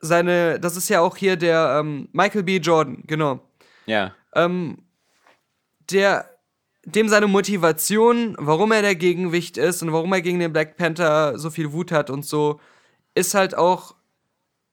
seine, 0.00 0.60
das 0.60 0.76
ist 0.76 0.88
ja 0.88 1.00
auch 1.00 1.16
hier 1.16 1.36
der 1.36 1.78
ähm, 1.80 2.08
Michael 2.12 2.42
B. 2.42 2.58
Jordan, 2.58 3.02
genau. 3.06 3.40
Ja. 3.86 4.14
Ähm, 4.34 4.82
der, 5.90 6.35
dem 6.86 7.08
seine 7.08 7.26
Motivation, 7.26 8.36
warum 8.38 8.72
er 8.72 8.80
der 8.80 8.94
Gegenwicht 8.94 9.58
ist 9.58 9.82
und 9.82 9.92
warum 9.92 10.12
er 10.12 10.22
gegen 10.22 10.38
den 10.38 10.52
Black 10.52 10.76
Panther 10.76 11.38
so 11.38 11.50
viel 11.50 11.72
Wut 11.72 11.92
hat 11.92 12.10
und 12.10 12.24
so, 12.24 12.60
ist 13.14 13.34
halt 13.34 13.56
auch 13.56 13.96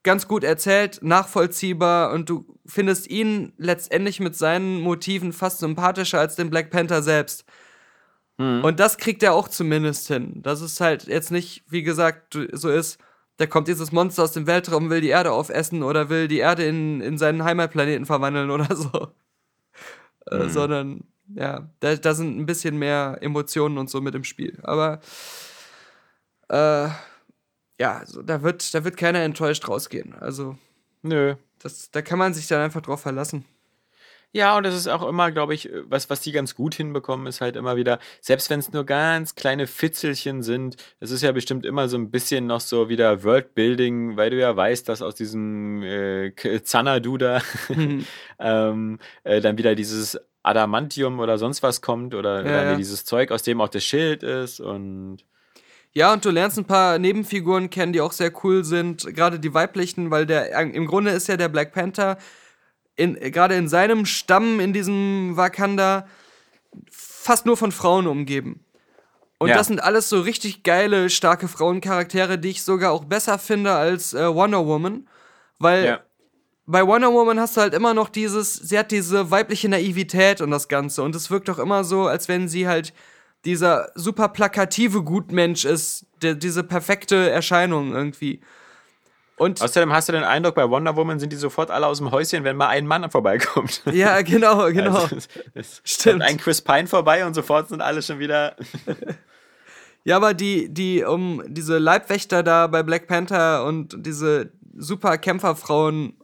ganz 0.04 0.28
gut 0.28 0.44
erzählt, 0.44 1.00
nachvollziehbar 1.02 2.12
und 2.12 2.30
du 2.30 2.46
findest 2.66 3.10
ihn 3.10 3.54
letztendlich 3.58 4.20
mit 4.20 4.36
seinen 4.36 4.82
Motiven 4.82 5.34
fast 5.34 5.60
sympathischer 5.60 6.20
als 6.20 6.36
den 6.36 6.50
Black 6.50 6.70
Panther 6.70 7.02
selbst. 7.02 7.46
Und 8.64 8.80
das 8.80 8.98
kriegt 8.98 9.24
er 9.24 9.34
auch 9.34 9.48
zumindest 9.48 10.08
hin. 10.08 10.42
Dass 10.44 10.62
es 10.62 10.80
halt 10.80 11.08
jetzt 11.08 11.32
nicht, 11.32 11.64
wie 11.70 11.84
gesagt, 11.84 12.38
so 12.52 12.70
ist, 12.70 13.00
da 13.38 13.48
kommt 13.48 13.68
dieses 13.68 13.92
Monster 13.92 14.24
aus 14.24 14.34
dem 14.34 14.48
Weltraum, 14.48 14.90
will 14.90 15.02
die 15.02 15.10
Erde 15.10 15.32
aufessen 15.32 15.84
oder 15.84 16.10
will 16.10 16.28
die 16.28 16.40
Erde 16.40 16.64
in, 16.66 17.02
in 17.02 17.18
seinen 17.18 17.44
Heimatplaneten 17.44 18.06
verwandeln 18.06 18.52
oder 18.52 18.76
so. 18.76 19.08
Äh, 20.28 20.50
sondern, 20.50 21.04
ja, 21.36 21.70
da, 21.80 21.96
da 21.96 22.14
sind 22.14 22.38
ein 22.38 22.46
bisschen 22.46 22.78
mehr 22.78 23.18
Emotionen 23.22 23.78
und 23.78 23.90
so 23.90 24.02
mit 24.02 24.16
im 24.16 24.24
Spiel. 24.24 24.60
Aber, 24.64 25.00
äh, 26.50 26.90
ja, 27.80 28.06
so, 28.06 28.22
da, 28.22 28.44
wird, 28.44 28.74
da 28.74 28.84
wird 28.84 28.98
keiner 28.98 29.20
enttäuscht 29.20 29.68
rausgehen. 29.68 30.14
Also, 30.14 30.58
Nö. 31.02 31.36
das, 31.60 31.92
da 31.92 32.02
kann 32.02 32.20
man 32.20 32.34
sich 32.34 32.48
dann 32.48 32.62
einfach 32.62 32.82
drauf 32.82 33.02
verlassen. 33.02 33.46
Ja, 34.36 34.58
und 34.58 34.64
das 34.64 34.74
ist 34.74 34.88
auch 34.88 35.08
immer, 35.08 35.32
glaube 35.32 35.54
ich, 35.54 35.70
was, 35.86 36.10
was 36.10 36.22
die 36.22 36.32
ganz 36.32 36.56
gut 36.56 36.74
hinbekommen, 36.74 37.28
ist 37.28 37.40
halt 37.40 37.56
immer 37.56 37.76
wieder, 37.76 38.00
selbst 38.20 38.50
wenn 38.50 38.60
es 38.60 38.74
nur 38.74 38.84
ganz 38.84 39.36
kleine 39.36 39.68
Fitzelchen 39.68 40.42
sind, 40.42 40.76
es 41.00 41.12
ist 41.12 41.22
ja 41.22 41.32
bestimmt 41.32 41.68
immer 41.68 41.88
so 41.88 41.98
ein 41.98 42.10
bisschen 42.10 42.48
noch 42.48 42.60
so 42.60 42.90
wieder 42.90 43.24
Worldbuilding, 43.24 44.18
weil 44.18 44.32
du 44.32 44.40
ja 44.40 44.56
weißt, 44.56 44.90
dass 44.90 45.04
aus 45.04 45.14
diesem 45.14 45.84
äh, 45.84 46.32
Xanadu 46.32 47.18
da 47.18 47.44
ähm, 48.40 48.98
äh, 49.24 49.40
dann 49.40 49.60
wieder 49.60 49.76
dieses 49.76 50.20
Adamantium 50.44 51.20
oder 51.20 51.38
sonst 51.38 51.64
was 51.64 51.82
kommt 51.82 52.14
oder, 52.14 52.38
Ja, 52.38 52.42
oder 52.42 52.64
ja. 52.72 52.76
dieses 52.76 53.06
Zeug, 53.06 53.32
aus 53.32 53.44
dem 53.44 53.62
auch 53.62 53.70
das 53.70 53.84
Schild 53.84 54.24
ist 54.24 54.60
und 54.60 55.26
Ja, 55.94 56.14
und 56.14 56.26
du 56.26 56.30
lernst 56.32 56.58
ein 56.58 56.66
paar 56.66 57.00
Nebenfiguren 57.00 57.70
kennen, 57.70 57.94
die 57.94 58.02
auch 58.02 58.12
sehr 58.12 58.32
cool 58.44 58.64
sind, 58.64 59.06
gerade 59.16 59.40
die 59.40 59.54
weiblichen, 59.54 60.12
weil 60.12 60.26
der 60.26 60.52
im 60.60 60.86
Grunde 60.86 61.12
ist 61.12 61.28
ja 61.28 61.38
der 61.38 61.50
Black 61.50 61.72
Panther 61.74 62.18
in 62.96 63.16
gerade 63.16 63.56
in 63.56 63.68
seinem 63.68 64.06
Stamm 64.06 64.60
in 64.60 64.74
diesem 64.74 65.36
Wakanda 65.36 66.08
fast 66.92 67.46
nur 67.46 67.58
von 67.58 67.72
Frauen 67.72 68.08
umgeben. 68.08 68.66
Und 69.40 69.50
Ja. 69.50 69.56
das 69.56 69.68
sind 69.68 69.82
alles 69.82 70.10
so 70.10 70.22
richtig 70.22 70.64
geile, 70.64 71.10
starke 71.10 71.48
Frauencharaktere, 71.48 72.38
die 72.38 72.50
ich 72.50 72.64
sogar 72.64 72.92
auch 72.92 73.06
besser 73.06 73.40
finde 73.40 73.74
als 73.74 74.14
äh, 74.14 74.34
Wonder 74.34 74.66
Woman, 74.66 75.08
weil. 75.60 75.86
Bei 76.66 76.86
Wonder 76.86 77.12
Woman 77.12 77.40
hast 77.40 77.58
du 77.58 77.62
halt 77.62 77.74
immer 77.74 77.94
noch 77.94 78.10
dieses, 78.10 78.54
sie 78.54 78.78
hat 78.80 78.92
diese 78.92 79.32
weibliche 79.32 79.68
Naivität 79.70 80.40
und 80.42 80.52
das 80.52 80.68
Ganze. 80.68 81.04
Und 81.04 81.16
es 81.16 81.30
wirkt 81.30 81.50
doch 81.50 81.60
immer 81.60 81.84
so, 81.84 82.08
als 82.08 82.28
wenn 82.28 82.48
sie 82.48 82.68
halt 82.68 82.94
dieser 83.46 83.90
super 83.96 84.30
plakative 84.30 85.04
Gutmensch 85.04 85.66
ist, 85.66 86.06
der, 86.22 86.36
diese 86.36 86.64
perfekte 86.64 87.30
Erscheinung 87.30 87.94
irgendwie. 87.94 88.40
Und 89.36 89.62
Außerdem 89.62 89.92
hast 89.92 90.08
du 90.08 90.14
den 90.14 90.24
Eindruck, 90.24 90.56
bei 90.56 90.70
Wonder 90.70 90.96
Woman 90.96 91.20
sind 91.20 91.34
die 91.34 91.38
sofort 91.38 91.70
alle 91.72 91.88
aus 91.88 91.98
dem 91.98 92.12
Häuschen, 92.12 92.44
wenn 92.46 92.56
mal 92.56 92.68
ein 92.68 92.86
Mann 92.88 93.10
vorbeikommt. 93.12 93.82
ja, 93.92 94.22
genau, 94.22 94.68
genau. 94.72 95.00
Also, 95.02 95.16
es- 95.18 95.28
es 95.56 95.82
Stimmt. 95.84 96.20
Kommt 96.22 96.30
ein 96.32 96.38
Chris 96.38 96.62
Pine 96.62 96.88
vorbei 96.88 97.26
und 97.26 97.34
sofort 97.34 97.68
sind 97.70 97.82
alle 97.82 98.02
schon 98.02 98.20
wieder. 98.20 98.56
Ja, 100.06 100.18
aber 100.18 100.34
die, 100.34 100.68
die, 100.68 101.02
um 101.06 101.42
diese 101.48 101.78
Leibwächter 101.78 102.44
da 102.44 102.68
bei 102.68 102.84
Black 102.84 103.08
Panther 103.08 103.64
und 103.66 103.96
diese 104.06 104.52
super 104.78 105.18
Kämpferfrauen, 105.18 106.18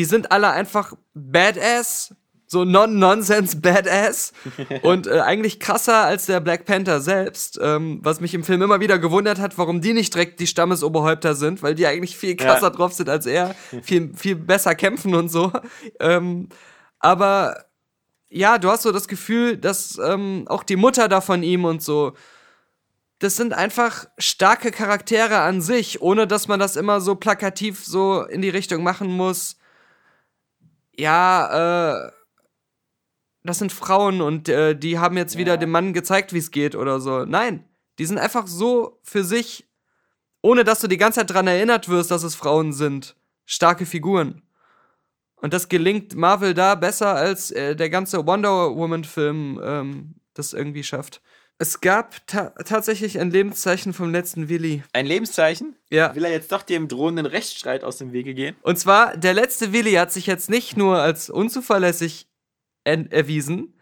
die 0.00 0.06
sind 0.06 0.32
alle 0.32 0.48
einfach 0.50 0.94
badass, 1.12 2.14
so 2.46 2.64
non-nonsense 2.64 3.58
badass 3.58 4.32
und 4.82 5.06
äh, 5.06 5.20
eigentlich 5.20 5.60
krasser 5.60 6.06
als 6.06 6.24
der 6.24 6.40
Black 6.40 6.64
Panther 6.64 7.02
selbst, 7.02 7.60
ähm, 7.62 8.00
was 8.02 8.22
mich 8.22 8.32
im 8.32 8.42
Film 8.42 8.62
immer 8.62 8.80
wieder 8.80 8.98
gewundert 8.98 9.38
hat, 9.38 9.58
warum 9.58 9.82
die 9.82 9.92
nicht 9.92 10.14
direkt 10.14 10.40
die 10.40 10.46
Stammesoberhäupter 10.46 11.34
sind, 11.34 11.62
weil 11.62 11.74
die 11.74 11.86
eigentlich 11.86 12.16
viel 12.16 12.34
krasser 12.34 12.68
Ja. 12.68 12.70
drauf 12.70 12.94
sind 12.94 13.10
als 13.10 13.26
er, 13.26 13.54
viel, 13.82 14.14
viel 14.16 14.36
besser 14.36 14.74
kämpfen 14.74 15.14
und 15.14 15.28
so. 15.28 15.52
Ähm, 16.00 16.48
aber 16.98 17.66
ja, 18.30 18.56
du 18.56 18.70
hast 18.70 18.84
so 18.84 18.92
das 18.92 19.06
Gefühl, 19.06 19.58
dass 19.58 19.98
ähm, 20.02 20.44
auch 20.48 20.62
die 20.62 20.76
Mutter 20.76 21.08
da 21.08 21.20
von 21.20 21.42
ihm 21.42 21.66
und 21.66 21.82
so, 21.82 22.14
das 23.18 23.36
sind 23.36 23.52
einfach 23.52 24.06
starke 24.16 24.70
Charaktere 24.70 25.40
an 25.40 25.60
sich, 25.60 26.00
ohne 26.00 26.26
dass 26.26 26.48
man 26.48 26.58
das 26.58 26.76
immer 26.76 27.02
so 27.02 27.16
plakativ 27.16 27.84
so 27.84 28.22
in 28.22 28.40
die 28.40 28.48
Richtung 28.48 28.82
machen 28.82 29.08
muss. 29.14 29.58
Ja, 31.00 32.04
äh, 32.04 32.12
das 33.42 33.58
sind 33.58 33.72
Frauen 33.72 34.20
und 34.20 34.50
äh, 34.50 34.76
die 34.76 34.98
haben 34.98 35.16
jetzt 35.16 35.38
wieder 35.38 35.56
dem 35.56 35.70
Mann 35.70 35.94
gezeigt, 35.94 36.34
wie 36.34 36.38
es 36.38 36.50
geht 36.50 36.74
oder 36.74 37.00
so. 37.00 37.24
Nein, 37.24 37.64
die 37.98 38.04
sind 38.04 38.18
einfach 38.18 38.46
so 38.46 39.00
für 39.02 39.24
sich, 39.24 39.66
ohne 40.42 40.62
dass 40.62 40.80
du 40.80 40.88
die 40.88 40.98
ganze 40.98 41.20
Zeit 41.20 41.30
dran 41.30 41.46
erinnert 41.46 41.88
wirst, 41.88 42.10
dass 42.10 42.22
es 42.22 42.34
Frauen 42.34 42.74
sind. 42.74 43.16
Starke 43.46 43.86
Figuren. 43.86 44.42
Und 45.36 45.54
das 45.54 45.70
gelingt 45.70 46.14
Marvel 46.16 46.52
da 46.52 46.74
besser, 46.74 47.14
als 47.14 47.50
äh, 47.50 47.74
der 47.74 47.88
ganze 47.88 48.26
Wonder 48.26 48.76
Woman-Film 48.76 49.58
ähm, 49.64 50.14
das 50.34 50.52
irgendwie 50.52 50.84
schafft. 50.84 51.22
Es 51.62 51.82
gab 51.82 52.26
ta 52.26 52.54
tatsächlich 52.64 53.20
ein 53.20 53.30
Lebenszeichen 53.30 53.92
vom 53.92 54.10
letzten 54.10 54.48
Willi. 54.48 54.82
Ein 54.94 55.04
Lebenszeichen? 55.04 55.76
Ja. 55.90 56.14
Will 56.14 56.24
er 56.24 56.30
jetzt 56.30 56.50
doch 56.52 56.62
dem 56.62 56.88
drohenden 56.88 57.26
Rechtsstreit 57.26 57.84
aus 57.84 57.98
dem 57.98 58.12
Wege 58.14 58.32
gehen? 58.32 58.56
Und 58.62 58.78
zwar, 58.78 59.14
der 59.18 59.34
letzte 59.34 59.70
Willi 59.74 59.92
hat 59.92 60.10
sich 60.10 60.24
jetzt 60.24 60.48
nicht 60.48 60.78
nur 60.78 60.96
als 61.00 61.28
unzuverlässig 61.28 62.28
en- 62.84 63.10
erwiesen, 63.12 63.74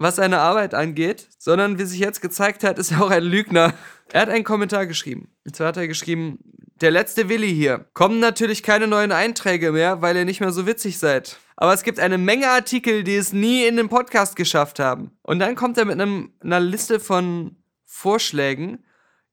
was 0.00 0.16
seine 0.16 0.40
Arbeit 0.40 0.74
angeht, 0.74 1.28
sondern 1.38 1.78
wie 1.78 1.84
sich 1.84 2.00
jetzt 2.00 2.22
gezeigt 2.22 2.64
hat, 2.64 2.78
ist 2.78 2.90
er 2.90 3.02
auch 3.02 3.10
ein 3.10 3.22
Lügner. 3.22 3.74
Er 4.12 4.22
hat 4.22 4.28
einen 4.30 4.44
Kommentar 4.44 4.86
geschrieben. 4.86 5.28
Und 5.44 5.54
zwar 5.54 5.68
hat 5.68 5.76
er 5.76 5.86
geschrieben, 5.86 6.38
der 6.80 6.90
letzte 6.90 7.28
Willi 7.28 7.54
hier. 7.54 7.86
Kommen 7.92 8.18
natürlich 8.18 8.62
keine 8.62 8.86
neuen 8.86 9.12
Einträge 9.12 9.72
mehr, 9.72 10.00
weil 10.00 10.16
ihr 10.16 10.24
nicht 10.24 10.40
mehr 10.40 10.52
so 10.52 10.66
witzig 10.66 10.98
seid. 10.98 11.38
Aber 11.56 11.74
es 11.74 11.82
gibt 11.82 12.00
eine 12.00 12.16
Menge 12.16 12.48
Artikel, 12.48 13.04
die 13.04 13.14
es 13.16 13.34
nie 13.34 13.66
in 13.66 13.76
den 13.76 13.90
Podcast 13.90 14.36
geschafft 14.36 14.78
haben. 14.78 15.10
Und 15.22 15.38
dann 15.38 15.54
kommt 15.54 15.76
er 15.76 15.84
mit 15.84 16.00
einem, 16.00 16.32
einer 16.40 16.60
Liste 16.60 16.98
von 16.98 17.56
Vorschlägen. 17.84 18.82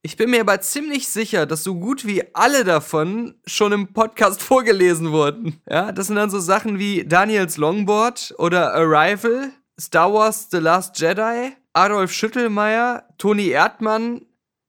Ich 0.02 0.18
bin 0.18 0.30
mir 0.30 0.42
aber 0.42 0.60
ziemlich 0.60 1.08
sicher, 1.08 1.46
dass 1.46 1.64
so 1.64 1.76
gut 1.76 2.06
wie 2.06 2.24
alle 2.36 2.66
davon 2.66 3.36
schon 3.46 3.72
im 3.72 3.94
Podcast 3.94 4.44
vorgelesen 4.44 5.14
wurden. 5.14 5.62
Ja, 5.70 5.94
das 5.94 6.08
sind 6.08 6.18
dann 6.18 6.30
so 6.30 6.40
Sachen 6.40 6.78
wie 6.78 7.06
Daniels 7.06 7.56
Longboard 7.56 8.36
oder 8.38 8.74
Arrival, 8.74 9.52
Star 9.80 10.12
Wars 10.12 10.48
The 10.50 10.58
Last 10.58 11.00
Jedi, 11.00 11.54
Adolf 11.74 12.12
Schüttelmeier, 12.12 13.04
Toni 13.18 13.50
Erdmann. 13.50 14.22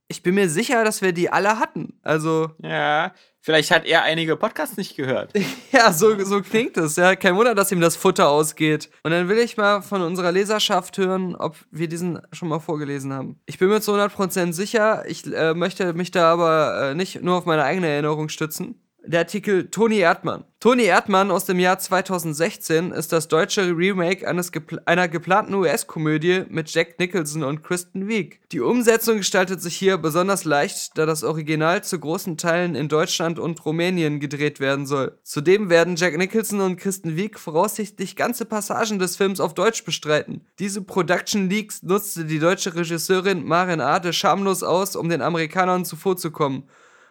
Ich 0.08 0.22
bin 0.22 0.34
mir 0.34 0.48
sicher, 0.48 0.84
dass 0.84 1.00
wir 1.02 1.12
die 1.12 1.30
alle 1.30 1.58
hatten. 1.58 1.98
Also, 2.02 2.50
Ja, 2.62 3.12
vielleicht 3.40 3.70
hat 3.70 3.86
er 3.86 4.02
einige 4.02 4.36
Podcasts 4.36 4.76
nicht 4.76 4.96
gehört. 4.96 5.32
ja, 5.72 5.92
so, 5.92 6.22
so 6.24 6.42
klingt 6.42 6.76
es. 6.76 6.96
Ja, 6.96 7.16
kein 7.16 7.36
Wunder, 7.36 7.54
dass 7.54 7.72
ihm 7.72 7.80
das 7.80 7.96
Futter 7.96 8.28
ausgeht. 8.28 8.90
Und 9.02 9.12
dann 9.12 9.28
will 9.28 9.38
ich 9.38 9.56
mal 9.56 9.80
von 9.80 10.02
unserer 10.02 10.32
Leserschaft 10.32 10.98
hören, 10.98 11.34
ob 11.36 11.56
wir 11.70 11.88
diesen 11.88 12.20
schon 12.32 12.48
mal 12.48 12.60
vorgelesen 12.60 13.12
haben. 13.12 13.40
Ich 13.46 13.58
bin 13.58 13.68
mir 13.68 13.80
zu 13.80 13.92
100% 13.92 14.52
sicher. 14.52 15.04
Ich 15.08 15.26
äh, 15.26 15.54
möchte 15.54 15.94
mich 15.94 16.10
da 16.10 16.32
aber 16.32 16.90
äh, 16.90 16.94
nicht 16.94 17.22
nur 17.22 17.36
auf 17.38 17.46
meine 17.46 17.64
eigene 17.64 17.88
Erinnerung 17.88 18.28
stützen. 18.28 18.82
Der 19.08 19.20
Artikel 19.20 19.70
Toni 19.70 20.00
Erdmann. 20.00 20.44
Toni 20.60 20.82
Erdmann 20.82 21.30
aus 21.30 21.46
dem 21.46 21.58
Jahr 21.58 21.78
2016 21.78 22.90
ist 22.90 23.10
das 23.10 23.26
deutsche 23.26 23.74
Remake 23.74 24.28
eines 24.28 24.52
gepl 24.52 24.82
einer 24.84 25.08
geplanten 25.08 25.54
US-Komödie 25.54 26.42
mit 26.50 26.68
Jack 26.68 26.98
Nicholson 26.98 27.42
und 27.42 27.62
Kristen 27.62 28.06
Wiig. 28.06 28.38
Die 28.52 28.60
Umsetzung 28.60 29.16
gestaltet 29.16 29.62
sich 29.62 29.76
hier 29.76 29.96
besonders 29.96 30.44
leicht, 30.44 30.98
da 30.98 31.06
das 31.06 31.24
Original 31.24 31.82
zu 31.82 31.98
großen 31.98 32.36
Teilen 32.36 32.74
in 32.74 32.88
Deutschland 32.88 33.38
und 33.38 33.64
Rumänien 33.64 34.20
gedreht 34.20 34.60
werden 34.60 34.84
soll. 34.84 35.16
Zudem 35.22 35.70
werden 35.70 35.96
Jack 35.96 36.18
Nicholson 36.18 36.60
und 36.60 36.76
Kristen 36.76 37.16
Wiig 37.16 37.38
voraussichtlich 37.38 38.14
ganze 38.14 38.44
Passagen 38.44 38.98
des 38.98 39.16
Films 39.16 39.40
auf 39.40 39.54
Deutsch 39.54 39.86
bestreiten. 39.86 40.42
Diese 40.58 40.82
Production 40.82 41.48
Leaks 41.48 41.82
nutzte 41.82 42.26
die 42.26 42.40
deutsche 42.40 42.74
Regisseurin 42.74 43.42
Maren 43.46 43.80
Ade 43.80 44.12
schamlos 44.12 44.62
aus, 44.62 44.96
um 44.96 45.08
den 45.08 45.22
Amerikanern 45.22 45.86
zuvorzukommen 45.86 46.64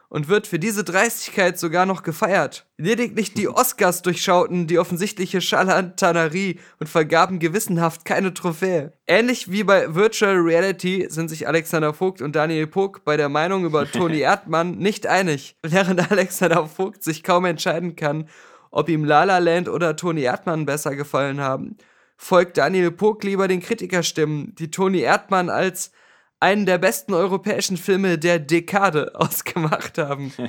und 0.10 0.30
wird 0.30 0.48
für 0.48 0.60
diese 0.60 0.84
Dreistigkeit 0.84 1.60
sogar 1.60 1.86
noch 1.86 2.04
gefeiert. 2.04 2.66
Lediglich 2.78 3.34
die 3.34 3.50
Oscars 3.50 4.02
durchschauten 4.02 4.68
die 4.68 4.80
offensichtliche 4.80 5.42
Scharlatanerie 5.42 6.60
und 6.80 6.88
vergaben 6.88 7.40
gewissenhaft 7.40 8.06
keine 8.06 8.34
Trophäe. 8.34 8.94
Ähnlich 9.06 9.52
wie 9.52 9.64
bei 9.64 9.94
Virtual 9.96 10.36
Reality 10.36 11.08
sind 11.10 11.30
sich 11.30 11.48
Alexander 11.48 11.94
Vogt 11.94 12.22
und 12.22 12.36
Daniel 12.36 12.68
Pog 12.68 13.04
bei 13.04 13.18
der 13.18 13.30
Meinung 13.30 13.66
über 13.66 13.86
Toni 13.92 14.20
Erdmann 14.20 14.78
nicht 14.78 15.08
einig, 15.08 15.58
während 15.62 16.12
Alexander 16.12 16.68
Vogt 16.68 17.04
sich 17.04 17.24
kaum 17.24 17.46
entscheiden 17.46 17.96
kann, 17.96 18.30
ob 18.72 18.90
ihm 18.90 19.04
La 19.04 19.26
La 19.26 19.40
Land 19.40 19.68
oder 19.68 19.96
Toni 19.96 20.22
Erdmann 20.22 20.66
besser 20.66 20.96
gefallen 20.96 21.42
haben. 21.42 21.78
Folgt 22.16 22.58
Daniel 22.58 22.92
Pog 22.92 23.24
lieber 23.24 23.48
den 23.48 23.62
Kritikerstimmen, 23.62 24.56
die 24.56 24.72
Toni 24.72 25.02
Erdmann 25.02 25.50
als 25.50 25.92
einen 26.40 26.66
der 26.66 26.78
besten 26.78 27.14
europäischen 27.14 27.78
Filme 27.78 28.18
der 28.18 28.40
Dekade 28.40 29.12
ausgemacht 29.16 29.98
haben. 29.98 30.32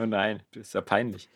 Oh 0.00 0.06
nein, 0.06 0.42
das 0.52 0.68
ist 0.68 0.74
ja 0.74 0.80
peinlich. 0.80 1.28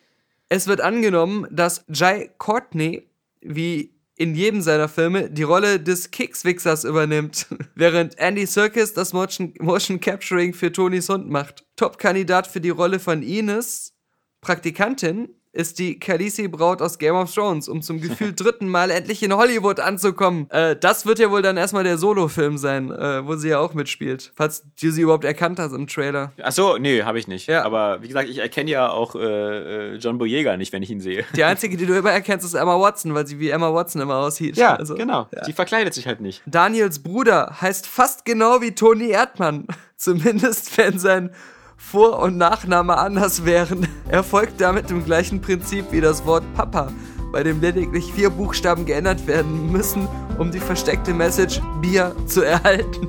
Es 0.47 0.67
wird 0.67 0.79
angenommen, 0.79 1.45
dass 1.51 1.83
Jai 1.89 2.29
Courtney, 2.37 3.09
wie 3.41 3.93
in 4.15 4.35
jedem 4.35 4.61
seiner 4.61 4.87
Filme, 4.87 5.29
die 5.29 5.43
Rolle 5.43 5.79
des 5.81 6.11
Kekswichsers 6.11 6.85
übernimmt, 6.85 7.47
während 7.75 8.17
Andy 8.19 8.45
Serkis 8.45 8.93
das 8.93 9.11
Motion, 9.11 9.53
Motion 9.59 9.99
Capturing 9.99 10.53
für 10.53 10.71
Tonys 10.71 11.09
Hund 11.09 11.29
macht. 11.29 11.65
Top-Kandidat 11.75 12.47
für 12.47 12.61
die 12.61 12.69
Rolle 12.69 12.99
von 12.99 13.21
Ines, 13.21 13.93
Praktikantin, 14.39 15.35
ist 15.53 15.77
die 15.77 15.99
Khaleesi 15.99 16.47
Braut 16.47 16.81
aus 16.81 16.97
Game 16.97 17.15
of 17.15 17.33
Thrones, 17.33 17.69
um 17.69 17.81
zum 17.81 18.01
gefühlt 18.01 18.39
dritten 18.43 18.67
Mal 18.67 18.89
endlich 18.89 19.21
in 19.21 19.33
Hollywood 19.33 19.79
anzukommen. 19.79 20.49
Äh, 20.49 20.75
das 20.75 21.05
wird 21.05 21.19
ja 21.19 21.29
wohl 21.29 21.43
dann 21.43 21.57
erstmal 21.57 21.83
der 21.83 21.99
Solo-Film 21.99 22.57
sein, 22.57 22.91
äh, 22.91 23.25
wo 23.25 23.35
sie 23.35 23.49
ja 23.49 23.59
auch 23.59 23.75
mitspielt. 23.75 24.31
Falls 24.35 24.63
du 24.81 24.91
sie 24.91 25.01
überhaupt 25.01 25.25
erkannt 25.25 25.59
hast 25.59 25.73
im 25.73 25.87
Trailer. 25.87 26.33
Ach 26.41 26.51
so, 26.51 26.77
nee, 26.77 27.03
habe 27.03 27.19
ich 27.19 27.27
nicht. 27.27 27.47
Ja. 27.47 27.63
Aber 27.63 28.01
wie 28.01 28.07
gesagt, 28.07 28.29
ich 28.29 28.39
erkenne 28.39 28.71
ja 28.71 28.89
auch 28.89 29.15
äh, 29.15 29.93
äh, 29.93 29.95
John 29.97 30.17
Boyega 30.17 30.57
nicht, 30.57 30.73
wenn 30.73 30.81
ich 30.81 30.89
ihn 30.89 30.99
sehe. 30.99 31.23
Die 31.35 31.43
einzige, 31.43 31.77
die 31.77 31.85
du 31.85 31.95
immer 31.95 32.11
erkennst, 32.11 32.45
ist 32.45 32.55
Emma 32.55 32.79
Watson, 32.79 33.13
weil 33.13 33.27
sie 33.27 33.39
wie 33.39 33.51
Emma 33.51 33.71
Watson 33.71 34.01
immer 34.01 34.15
aussieht. 34.15 34.59
Also, 34.59 34.95
genau. 34.95 35.27
Die 35.45 35.53
verkleidet 35.53 35.93
sich 35.93 36.07
halt 36.07 36.19
nicht. 36.19 36.41
Daniels 36.47 36.99
Bruder 36.99 37.57
heißt 37.61 37.85
fast 37.85 38.25
genau 38.25 38.61
wie 38.61 38.73
Toni 38.73 39.09
Erdmann. 39.09 39.67
Zumindest 39.97 40.77
wenn 40.77 40.97
sein 40.99 41.29
Vor- 41.77 42.19
und 42.19 42.37
Nachname 42.37 42.97
anders 42.97 43.45
wären. 43.45 43.87
Er 44.09 44.23
folgt 44.23 44.61
damit 44.61 44.89
dem 44.89 45.05
gleichen 45.05 45.41
Prinzip 45.41 45.91
wie 45.91 46.01
das 46.01 46.25
Wort 46.25 46.43
Papa, 46.53 46.91
bei 47.31 47.43
dem 47.43 47.61
lediglich 47.61 48.11
vier 48.13 48.29
Buchstaben 48.29 48.85
geändert 48.85 49.27
werden 49.27 49.71
müssen, 49.71 50.07
um 50.37 50.51
die 50.51 50.59
versteckte 50.59 51.13
Message 51.13 51.61
Bier 51.81 52.15
zu 52.25 52.43
erhalten. 52.43 53.07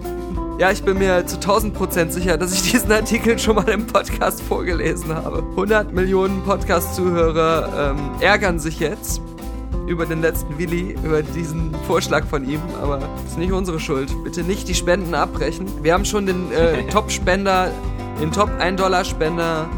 Ja, 0.58 0.70
ich 0.70 0.84
bin 0.84 0.98
mir 0.98 1.26
zu 1.26 1.36
1000% 1.36 2.10
sicher, 2.10 2.38
dass 2.38 2.52
ich 2.54 2.70
diesen 2.70 2.92
Artikel 2.92 3.38
schon 3.38 3.56
mal 3.56 3.68
im 3.68 3.86
Podcast 3.86 4.40
vorgelesen 4.40 5.12
habe. 5.12 5.38
100 5.38 5.92
Millionen 5.92 6.42
Podcast-Zuhörer 6.44 7.90
ähm, 7.90 8.10
ärgern 8.20 8.60
sich 8.60 8.78
jetzt 8.78 9.20
über 9.86 10.06
den 10.06 10.20
letzten 10.20 10.58
Willi, 10.58 10.96
über 11.04 11.22
diesen 11.22 11.74
Vorschlag 11.86 12.24
von 12.24 12.48
ihm, 12.48 12.60
aber 12.82 12.98
das 12.98 13.32
ist 13.32 13.38
nicht 13.38 13.52
unsere 13.52 13.80
Schuld. 13.80 14.10
Bitte 14.24 14.42
nicht 14.42 14.68
die 14.68 14.74
Spenden 14.74 15.14
abbrechen. 15.14 15.66
Wir 15.82 15.92
haben 15.92 16.04
schon 16.04 16.26
den 16.26 16.50
äh, 16.52 16.86
Top-Spender, 16.90 17.70
den 18.20 18.32
Top-1-Dollar-Spender 18.32 19.68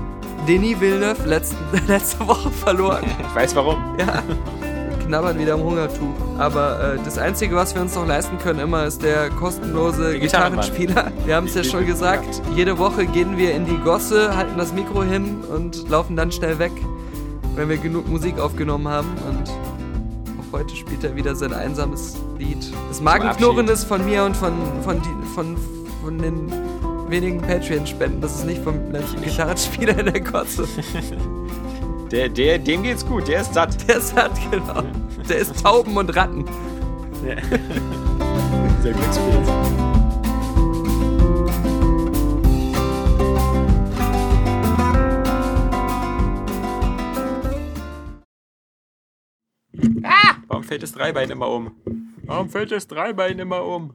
Denis 0.47 0.81
Villeneuve 0.81 1.29
letzten, 1.29 1.57
letzte 1.89 2.27
Woche 2.27 2.51
verloren. 2.51 3.05
Ich 3.21 3.35
weiß 3.35 3.57
warum. 3.57 3.77
Ja. 3.99 4.23
Knabbern 5.07 5.39
wieder 5.39 5.55
am 5.55 5.63
Hungertuch. 5.63 6.15
Aber 6.39 6.95
äh, 6.95 6.99
das 7.05 7.19
Einzige, 7.19 7.55
was 7.57 7.75
wir 7.75 7.83
uns 7.83 7.95
noch 7.95 8.07
leisten 8.07 8.39
können, 8.39 8.61
immer 8.61 8.87
ist 8.87 9.03
der 9.03 9.31
kostenlose 9.31 10.13
Der. 10.13 10.21
Gitarrenspieler. 10.21 11.13
Wir 11.25 11.37
haben 11.37 11.47
es 11.47 11.55
ja 11.55 11.65
schon 11.65 11.87
gesagt, 11.87 12.43
jede 12.55 12.79
Woche 12.79 13.07
gehen 13.07 13.37
wir 13.37 13.55
in 13.55 13.67
die 13.67 13.79
Gosse, 13.79 14.37
halten 14.37 14.59
das 14.59 14.73
Mikro 14.73 15.03
hin 15.03 15.43
und 15.49 15.89
laufen 15.89 16.17
dann 16.17 16.31
schnell 16.33 16.59
weg, 16.59 16.73
wenn 17.55 17.69
wir 17.69 17.77
genug 17.77 18.09
Musik 18.09 18.39
aufgenommen 18.39 18.89
haben. 18.89 19.09
Und 19.29 19.51
heute 20.53 20.75
spielt 20.75 21.05
er 21.05 21.15
wieder 21.15 21.35
sein 21.35 21.53
einsames 21.53 22.17
Lied. 22.39 22.73
Das 22.89 23.01
Magenknurren 23.01 23.69
ist 23.69 23.85
von 23.85 24.05
mir 24.05 24.25
und 24.25 24.37
von, 24.37 24.53
von, 24.83 25.01
die, 25.03 25.27
von, 25.35 25.57
von 26.03 26.19
den 26.19 26.53
wenigen 27.09 27.41
Patreon-Spenden. 27.41 28.21
Das 28.21 28.37
ist 28.37 28.47
nicht 28.47 28.63
vom 28.63 28.79
Gitarrenspieler 29.23 29.99
in 29.99 30.07
der 30.07 30.21
Gosse. 30.21 30.67
Der, 32.13 32.29
der, 32.29 32.61
dem 32.61 32.85
geht's 32.85 33.05
gut, 33.05 33.27
der 33.27 33.41
ist 33.41 33.55
satt. 33.55 33.77
Der 33.89 33.97
ist 33.97 34.15
hat, 34.15 34.31
genau. 34.53 34.85
Der 35.29 35.39
ist 35.39 35.61
Tauben 35.61 35.97
und 35.97 36.15
Ratten. 36.15 36.45
Sehr 38.83 38.93
gut 38.93 39.86
fällt 50.67 50.83
das 50.83 50.93
Dreibein 50.93 51.31
immer 51.31 51.49
um? 51.49 51.73
Warum 52.25 52.51
fällt 52.51 52.73
das 52.73 52.89
Dreibein 52.89 53.39
immer 53.39 53.65
um? 53.65 53.95